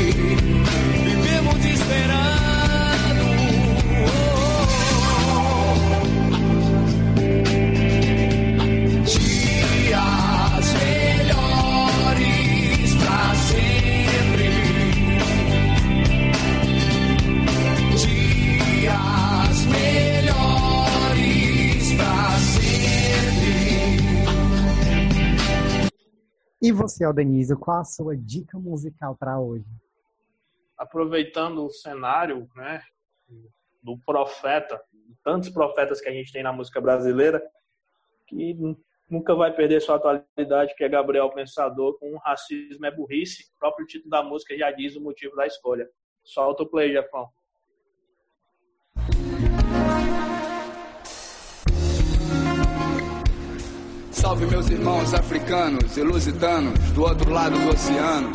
E 26.66 26.72
você, 26.72 27.04
Aldenise, 27.04 27.54
qual 27.54 27.80
a 27.80 27.84
sua 27.84 28.16
dica 28.16 28.58
musical 28.58 29.14
para 29.14 29.38
hoje? 29.38 29.66
aproveitando 30.78 31.64
o 31.64 31.70
cenário, 31.70 32.48
né, 32.56 32.82
do 33.82 33.98
profeta, 34.04 34.80
tantos 35.22 35.50
profetas 35.50 36.00
que 36.00 36.08
a 36.08 36.12
gente 36.12 36.32
tem 36.32 36.42
na 36.42 36.52
música 36.54 36.80
brasileira, 36.80 37.40
que 38.26 38.54
nu- 38.54 38.76
nunca 39.08 39.34
vai 39.34 39.54
perder 39.54 39.80
sua 39.80 39.96
atualidade, 39.96 40.74
que 40.74 40.82
é 40.82 40.88
Gabriel 40.88 41.30
Pensador, 41.30 41.98
com 41.98 42.16
racismo 42.16 42.84
é 42.86 42.90
burrice. 42.90 43.44
O 43.54 43.58
próprio 43.58 43.86
título 43.86 44.10
da 44.10 44.22
música 44.22 44.56
já 44.58 44.70
diz 44.72 44.96
o 44.96 45.00
motivo 45.02 45.36
da 45.36 45.46
escolha. 45.46 45.86
Solta 46.24 46.62
o 46.62 46.68
play, 46.68 46.92
Jefão. 46.92 47.28
Salve 54.24 54.46
meus 54.46 54.70
irmãos 54.70 55.12
africanos 55.12 55.98
e 55.98 56.02
lusitanos 56.02 56.78
do 56.92 57.02
outro 57.02 57.30
lado 57.30 57.58
do 57.58 57.68
oceano. 57.68 58.32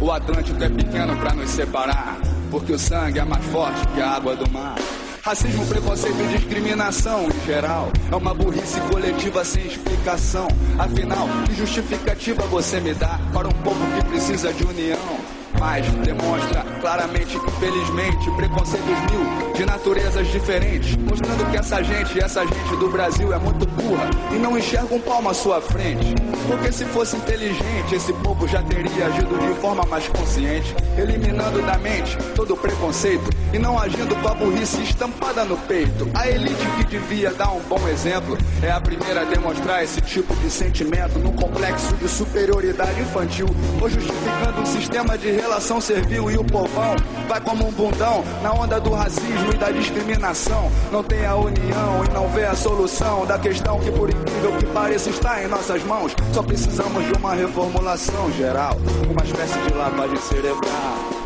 O 0.00 0.10
Atlântico 0.10 0.64
é 0.64 0.70
pequeno 0.70 1.14
para 1.18 1.34
nos 1.34 1.50
separar, 1.50 2.18
porque 2.50 2.72
o 2.72 2.78
sangue 2.78 3.18
é 3.18 3.24
mais 3.26 3.44
forte 3.44 3.86
que 3.88 4.00
a 4.00 4.12
água 4.12 4.34
do 4.34 4.50
mar. 4.50 4.76
Racismo, 5.22 5.66
preconceito 5.66 6.16
e 6.18 6.38
discriminação 6.38 7.26
em 7.26 7.44
geral. 7.44 7.92
É 8.10 8.16
uma 8.16 8.32
burrice 8.32 8.80
coletiva 8.90 9.44
sem 9.44 9.66
explicação. 9.66 10.48
Afinal, 10.78 11.28
que 11.44 11.56
justificativa 11.56 12.42
você 12.44 12.80
me 12.80 12.94
dá 12.94 13.20
para 13.30 13.48
um 13.48 13.62
povo 13.62 13.84
que 13.98 14.08
precisa 14.08 14.50
de 14.50 14.64
união? 14.64 15.37
Mas 15.58 15.86
demonstra 16.04 16.64
claramente, 16.80 17.36
infelizmente, 17.36 18.30
preconceitos 18.32 18.86
mil 19.10 19.52
de 19.54 19.66
naturezas 19.66 20.26
diferentes, 20.28 20.96
mostrando 20.96 21.50
que 21.50 21.56
essa 21.56 21.82
gente, 21.82 22.22
essa 22.22 22.46
gente 22.46 22.76
do 22.76 22.88
Brasil 22.88 23.32
é 23.32 23.38
muito 23.38 23.66
burra 23.66 24.08
e 24.32 24.38
não 24.38 24.56
enxerga 24.56 24.94
um 24.94 25.00
palmo 25.00 25.30
à 25.30 25.34
sua 25.34 25.60
frente. 25.60 26.14
Porque 26.46 26.72
se 26.72 26.84
fosse 26.86 27.16
inteligente, 27.16 27.94
esse 27.94 28.12
povo 28.12 28.46
já 28.46 28.62
teria 28.62 29.06
agido 29.06 29.36
de 29.38 29.60
forma 29.60 29.84
mais 29.86 30.06
consciente, 30.08 30.74
eliminando 30.96 31.60
da 31.62 31.76
mente 31.78 32.16
todo 32.34 32.56
preconceito 32.56 33.28
e 33.52 33.58
não 33.58 33.78
agindo 33.78 34.14
com 34.16 34.28
a 34.28 34.34
burrice 34.34 34.82
estampada 34.82 35.44
no 35.44 35.56
peito. 35.56 36.08
A 36.14 36.28
elite 36.28 36.66
que 36.78 36.84
devia 36.84 37.32
dar 37.32 37.50
um 37.50 37.60
bom 37.60 37.86
exemplo 37.88 38.38
é 38.62 38.70
a 38.70 38.80
primeira 38.80 39.22
a 39.22 39.24
demonstrar 39.24 39.82
esse 39.82 40.00
tipo 40.00 40.34
de 40.36 40.50
sentimento 40.50 41.18
num 41.18 41.32
complexo 41.32 41.94
de 41.96 42.08
superioridade 42.08 43.00
infantil, 43.00 43.48
ou 43.80 43.90
justificando 43.90 44.60
um 44.60 44.66
sistema 44.66 45.18
de 45.18 45.30
relação 45.32 45.47
servil 45.80 46.30
e 46.30 46.36
o 46.36 46.44
povão 46.44 46.96
vai 47.26 47.40
como 47.40 47.66
um 47.66 47.72
bundão 47.72 48.22
na 48.42 48.52
onda 48.52 48.80
do 48.80 48.90
racismo 48.90 49.52
e 49.54 49.56
da 49.56 49.70
discriminação. 49.70 50.70
Não 50.92 51.02
tem 51.02 51.24
a 51.24 51.34
união 51.34 52.04
e 52.04 52.12
não 52.12 52.28
vê 52.28 52.44
a 52.44 52.54
solução 52.54 53.26
da 53.26 53.38
questão 53.38 53.80
que, 53.80 53.90
por 53.90 54.10
incrível 54.10 54.58
que 54.58 54.66
pareça, 54.66 55.10
está 55.10 55.42
em 55.42 55.48
nossas 55.48 55.82
mãos. 55.84 56.14
Só 56.32 56.42
precisamos 56.42 57.04
de 57.06 57.12
uma 57.14 57.34
reformulação 57.34 58.30
geral, 58.32 58.76
uma 59.10 59.24
espécie 59.24 59.58
de 59.60 59.74
lavagem 59.74 60.16
cerebral. 60.18 61.18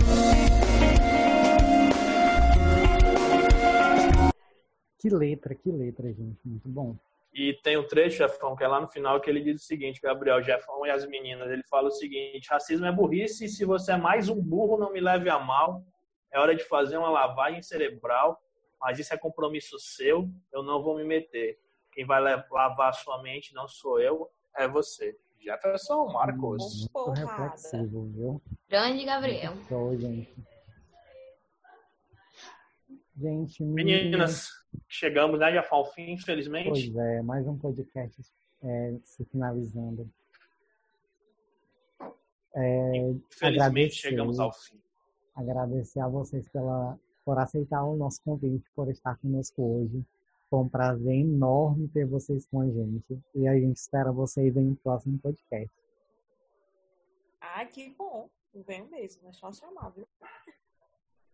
Que 4.99 5.11
letra, 5.11 5.55
que 5.55 5.71
letra, 5.71 6.07
gente. 6.09 6.39
Muito 6.45 6.69
bom. 6.69 6.95
E 7.33 7.55
tem 7.63 7.79
um 7.79 7.87
trecho, 7.87 8.19
Jefão, 8.19 8.55
que 8.55 8.63
é 8.63 8.69
lá 8.69 8.81
no 8.81 8.89
final, 8.89 9.19
que 9.19 9.31
ele 9.31 9.41
diz 9.41 9.63
o 9.63 9.65
seguinte, 9.65 10.01
Gabriel, 10.03 10.43
Jefão 10.43 10.85
e 10.85 10.91
as 10.91 11.07
meninas, 11.07 11.51
ele 11.51 11.63
fala 11.65 11.89
o 11.89 11.93
seguinte, 11.93 12.51
racismo 12.51 12.85
é 12.85 12.93
burrice 12.93 13.47
e 13.47 13.49
se 13.49 13.65
você 13.65 13.93
é 13.93 13.97
mais 13.97 14.29
um 14.29 14.41
burro, 14.41 14.79
não 14.79 14.93
me 14.93 15.01
leve 15.01 15.31
a 15.31 15.39
mal, 15.39 15.83
é 16.31 16.39
hora 16.39 16.55
de 16.55 16.63
fazer 16.65 16.99
uma 16.99 17.09
lavagem 17.09 17.63
cerebral, 17.63 18.39
mas 18.79 18.99
isso 18.99 19.15
é 19.15 19.17
compromisso 19.17 19.79
seu, 19.79 20.29
eu 20.53 20.63
não 20.63 20.83
vou 20.83 20.97
me 20.97 21.05
meter. 21.05 21.59
Quem 21.91 22.05
vai 22.05 22.21
lavar 22.21 22.91
a 22.91 22.93
sua 22.93 23.23
mente 23.23 23.55
não 23.55 23.67
sou 23.67 23.99
eu, 23.99 24.31
é 24.55 24.69
você. 24.69 25.17
Jefferson 25.41 26.07
Marcos. 26.13 26.89
Muito 26.95 27.11
reflexivo, 27.11 28.07
viu? 28.13 28.43
Grande 28.69 29.05
Gabriel. 29.05 29.55
Show, 29.69 29.97
gente. 29.97 30.35
Gente, 33.17 33.63
Meninas, 33.63 34.49
chegamos 34.89 35.41
né, 35.41 35.53
já 35.53 35.67
ao 35.71 35.85
fim, 35.93 36.13
infelizmente. 36.13 36.91
Pois 36.93 36.97
é, 36.97 37.23
mais 37.23 37.47
um 37.47 37.57
podcast 37.57 38.23
é, 38.63 38.97
se 39.05 39.25
finalizando. 39.25 40.09
É, 42.55 42.97
infelizmente 42.97 43.95
chegamos 43.95 44.39
ao 44.39 44.53
fim. 44.53 44.81
Agradecer 45.35 46.01
a 46.01 46.09
vocês 46.09 46.49
pela, 46.49 46.99
por 47.25 47.39
aceitar 47.39 47.85
o 47.85 47.97
nosso 47.97 48.23
convite, 48.23 48.71
por 48.75 48.91
estar 48.91 49.17
conosco 49.17 49.63
hoje. 49.63 50.05
Foi 50.51 50.61
um 50.61 50.69
prazer 50.69 51.15
enorme 51.15 51.89
ter 51.89 52.05
vocês 52.05 52.47
com 52.47 52.61
a 52.61 52.67
gente. 52.67 53.19
E 53.35 53.49
a 53.49 53.55
gente 53.55 53.77
espera 53.77 54.13
vocês 54.13 54.55
em 54.55 54.69
um 54.69 54.75
próximo 54.75 55.19
podcast. 55.19 55.71
Ah, 57.41 57.65
que 57.65 57.89
bom. 57.91 58.29
Venho 58.55 58.87
mesmo, 58.91 59.27
é 59.29 59.33
só 59.33 59.51
chamar, 59.51 59.91
viu? 59.91 60.07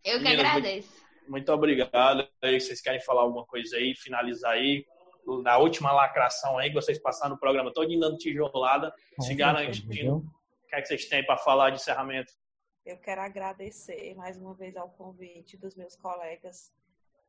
Eu 0.05 0.19
que 0.19 0.23
Meninas, 0.23 0.45
agradeço. 0.45 1.05
Muito 1.27 1.51
obrigado. 1.51 2.27
Aí, 2.41 2.59
vocês 2.59 2.81
querem 2.81 2.99
falar 3.01 3.21
alguma 3.21 3.45
coisa 3.45 3.77
aí, 3.77 3.95
finalizar 3.95 4.51
aí? 4.51 4.85
Na 5.43 5.57
última 5.57 5.91
lacração 5.91 6.57
aí, 6.57 6.69
que 6.69 6.75
vocês 6.75 6.97
passaram 6.97 7.35
no 7.35 7.39
programa 7.39 7.71
todo 7.71 7.87
dando 7.99 8.17
tijolada, 8.17 8.93
se 9.19 9.35
garantindo. 9.35 10.17
O 10.17 10.67
que 10.67 10.75
é 10.75 10.81
que 10.81 10.87
vocês 10.87 11.05
têm 11.05 11.25
para 11.25 11.37
falar 11.37 11.69
de 11.69 11.77
encerramento? 11.77 12.33
Eu 12.85 12.97
quero 12.97 13.21
agradecer 13.21 14.15
mais 14.15 14.37
uma 14.37 14.55
vez 14.55 14.75
ao 14.75 14.89
convite 14.89 15.57
dos 15.57 15.75
meus 15.75 15.95
colegas 15.95 16.73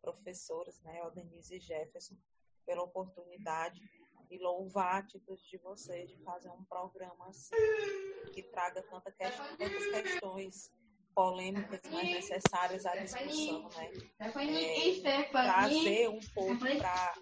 professores, 0.00 0.80
né, 0.82 1.02
o 1.02 1.10
Denise 1.10 1.56
e 1.56 1.60
Jefferson, 1.60 2.16
pela 2.64 2.82
oportunidade 2.82 3.80
e 4.30 4.38
louvar 4.38 4.94
a 4.94 4.98
atitude 4.98 5.42
de 5.50 5.58
vocês 5.58 6.08
de 6.08 6.16
fazer 6.22 6.48
um 6.48 6.64
programa 6.64 7.28
assim, 7.28 7.54
que 8.32 8.42
traga 8.44 8.82
tanta 8.82 9.10
questão, 9.10 9.44
tantas 9.56 9.86
questões 9.86 10.72
polêmicas, 11.14 11.80
mas 11.90 12.02
necessárias 12.02 12.86
à 12.86 12.96
discussão, 12.96 13.68
né? 13.70 13.90
É, 14.18 15.22
trazer 15.24 16.08
um 16.08 16.20
pouco 16.34 16.58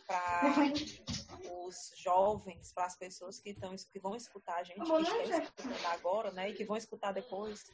para 0.06 0.54
os 1.66 1.92
jovens, 1.96 2.72
para 2.72 2.86
as 2.86 2.96
pessoas 2.96 3.38
que, 3.40 3.50
estão, 3.50 3.74
que 3.74 3.98
vão 4.00 4.14
escutar 4.14 4.56
a 4.56 4.62
gente, 4.62 4.80
que 4.80 4.82
estão 4.82 5.00
escutando 5.00 5.86
agora, 5.86 6.30
né? 6.32 6.50
E 6.50 6.54
que 6.54 6.64
vão 6.64 6.76
escutar 6.76 7.12
depois, 7.12 7.64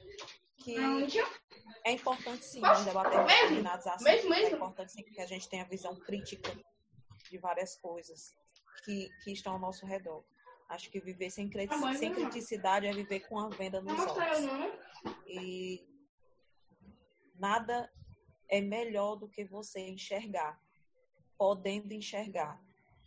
que 0.58 0.76
é 1.84 1.92
importante 1.92 2.44
sim 2.44 2.60
nós 2.60 2.84
debatermos 2.84 3.32
determinados 3.32 3.86
assuntos, 3.86 4.30
é 4.30 4.50
importante 4.50 4.92
sim 4.92 5.02
que 5.02 5.20
a 5.20 5.26
gente 5.26 5.48
tenha 5.48 5.64
visão 5.64 5.94
crítica 5.96 6.52
de 7.30 7.38
várias 7.38 7.76
coisas 7.76 8.34
que, 8.84 9.08
que 9.22 9.32
estão 9.32 9.54
ao 9.54 9.58
nosso 9.58 9.86
redor. 9.86 10.24
Acho 10.68 10.90
que 10.90 10.98
viver 11.00 11.30
sem, 11.30 11.48
criti 11.48 11.74
sem 11.98 12.12
criticidade 12.12 12.86
é 12.86 12.92
viver 12.92 13.20
com 13.28 13.38
a 13.38 13.48
venda 13.48 13.80
nos 13.80 14.00
olhos. 14.00 14.74
E 15.26 15.93
nada 17.44 17.90
é 18.48 18.58
melhor 18.62 19.16
do 19.16 19.28
que 19.28 19.44
você 19.44 19.80
enxergar, 19.80 20.58
podendo 21.36 21.92
enxergar. 21.92 22.58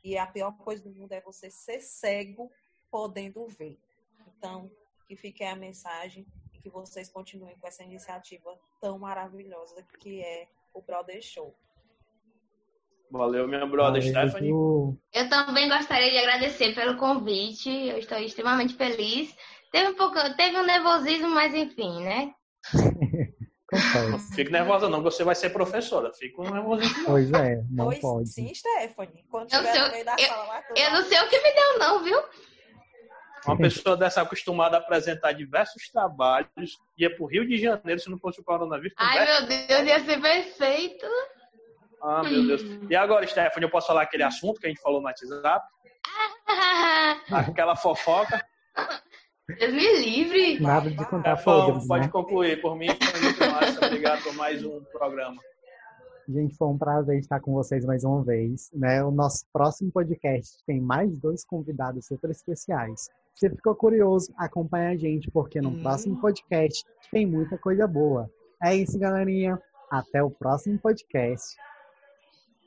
E 0.04 0.16
a 0.16 0.28
pior 0.28 0.52
coisa 0.60 0.84
do 0.84 0.92
mundo 0.92 1.12
é 1.12 1.22
você 1.22 1.50
ser 1.50 1.82
cego, 1.82 2.52
podendo 2.92 3.48
ver. 3.48 3.80
Então, 4.28 4.70
que 5.08 5.16
fique 5.16 5.44
a 5.44 5.56
mensagem 5.56 6.24
e 6.54 6.60
que 6.60 6.70
vocês 6.70 7.10
continuem 7.10 7.58
com 7.58 7.68
essa 7.68 7.84
iniciativa 7.84 8.56
tão 8.80 9.00
maravilhosa 9.00 9.82
que 10.00 10.22
é 10.22 10.48
o 10.72 10.82
Brother 10.84 11.20
Show. 11.20 11.56
Valeu, 13.10 13.48
minha 13.48 13.66
brother 13.66 14.04
Stephanie. 14.04 14.52
Eu 14.52 15.30
também 15.30 15.68
gostaria 15.70 16.12
de 16.12 16.18
agradecer 16.18 16.76
pelo 16.76 16.98
convite. 16.98 17.70
Eu 17.70 17.98
estou 17.98 18.20
extremamente 18.20 18.76
feliz. 18.76 19.36
Teve 19.72 19.90
um 19.90 19.96
pouco, 19.96 20.16
teve 20.36 20.58
um 20.58 20.66
nervosismo, 20.66 21.30
mas 21.30 21.56
enfim, 21.56 22.04
né? 22.04 22.36
Não 24.10 24.20
fique 24.20 24.52
nervosa 24.52 24.90
não, 24.90 25.02
você 25.02 25.24
vai 25.24 25.36
ser 25.36 25.50
professora. 25.50 26.12
Fico 26.14 26.44
nervosismo. 26.44 27.06
Pois 27.06 27.32
é, 27.32 27.64
não 27.70 27.86
pois 27.86 28.00
pode. 28.00 28.30
Sim, 28.30 28.54
Stephanie. 28.54 29.24
Quando 29.30 29.52
Eu, 29.52 29.60
tiver 29.60 29.72
sei, 29.72 29.82
no 29.82 29.92
meio 29.92 30.06
da 30.06 30.16
eu, 30.18 30.28
sala 30.28 30.64
eu 30.76 30.92
não 30.92 31.04
sei 31.04 31.20
o 31.20 31.30
que 31.30 31.42
me 31.42 31.52
deu, 31.54 31.80
não, 31.80 32.04
viu? 32.04 32.20
Uma 33.46 33.58
pessoa 33.58 33.96
dessa 33.96 34.22
acostumada 34.22 34.78
a 34.78 34.80
apresentar 34.80 35.32
diversos 35.32 35.90
trabalhos, 35.90 36.80
ia 36.98 37.16
pro 37.16 37.26
Rio 37.26 37.48
de 37.48 37.58
Janeiro 37.58 38.00
se 38.00 38.10
não 38.10 38.18
fosse 38.18 38.42
o 38.42 38.44
coronavírus. 38.44 38.94
Ai, 38.98 39.26
meu 39.26 39.48
Deus, 39.48 39.88
ia 39.88 40.00
ser 40.04 40.22
perfeito. 40.22 41.06
Ah, 42.02 42.24
meu 42.24 42.46
Deus. 42.46 42.62
E 42.90 42.96
agora, 42.96 43.26
Stephanie, 43.26 43.66
eu 43.66 43.72
posso 43.72 43.88
falar 43.88 44.02
aquele 44.02 44.24
assunto 44.24 44.60
que 44.60 44.66
a 44.68 44.70
gente 44.70 44.82
falou 44.82 45.00
no 45.00 45.08
WhatsApp? 45.08 45.66
Aquela 47.32 47.76
fofoca? 47.76 48.46
Deus 49.56 49.74
me 49.74 50.00
livre. 50.00 50.60
Nada 50.60 50.90
de 50.90 51.06
contar 51.06 51.38
Jefão, 51.38 51.68
podres, 51.68 51.88
pode 51.88 52.06
né? 52.06 52.12
concluir. 52.12 52.62
Por 52.62 52.76
mim, 52.76 52.88
foi 52.90 53.22
muito 53.22 53.40
massa. 53.40 53.86
Obrigado 53.86 54.24
por 54.24 54.36
mais 54.36 54.64
um 54.66 54.82
programa. 54.92 55.42
Gente, 56.28 56.54
foi 56.58 56.68
um 56.68 56.78
prazer 56.78 57.18
estar 57.18 57.40
com 57.40 57.54
vocês 57.54 57.86
mais 57.86 58.04
uma 58.04 58.22
vez. 58.22 58.70
Né? 58.74 59.02
O 59.02 59.10
nosso 59.10 59.46
próximo 59.54 59.90
podcast 59.90 60.58
tem 60.66 60.82
mais 60.82 61.18
dois 61.18 61.46
convidados 61.46 62.06
super 62.08 62.30
especiais. 62.30 63.10
Se 63.36 63.50
ficou 63.50 63.74
curioso, 63.74 64.34
acompanha 64.38 64.90
a 64.90 64.98
gente, 64.98 65.32
porque 65.32 65.62
no 65.62 65.80
próximo 65.82 66.20
podcast 66.20 66.84
tem 67.10 67.26
muita 67.26 67.58
coisa 67.58 67.88
boa. 67.88 68.30
É 68.62 68.76
isso, 68.76 69.00
galerinha. 69.00 69.58
Até 69.90 70.22
o 70.22 70.30
próximo 70.30 70.78
podcast. 70.78 71.56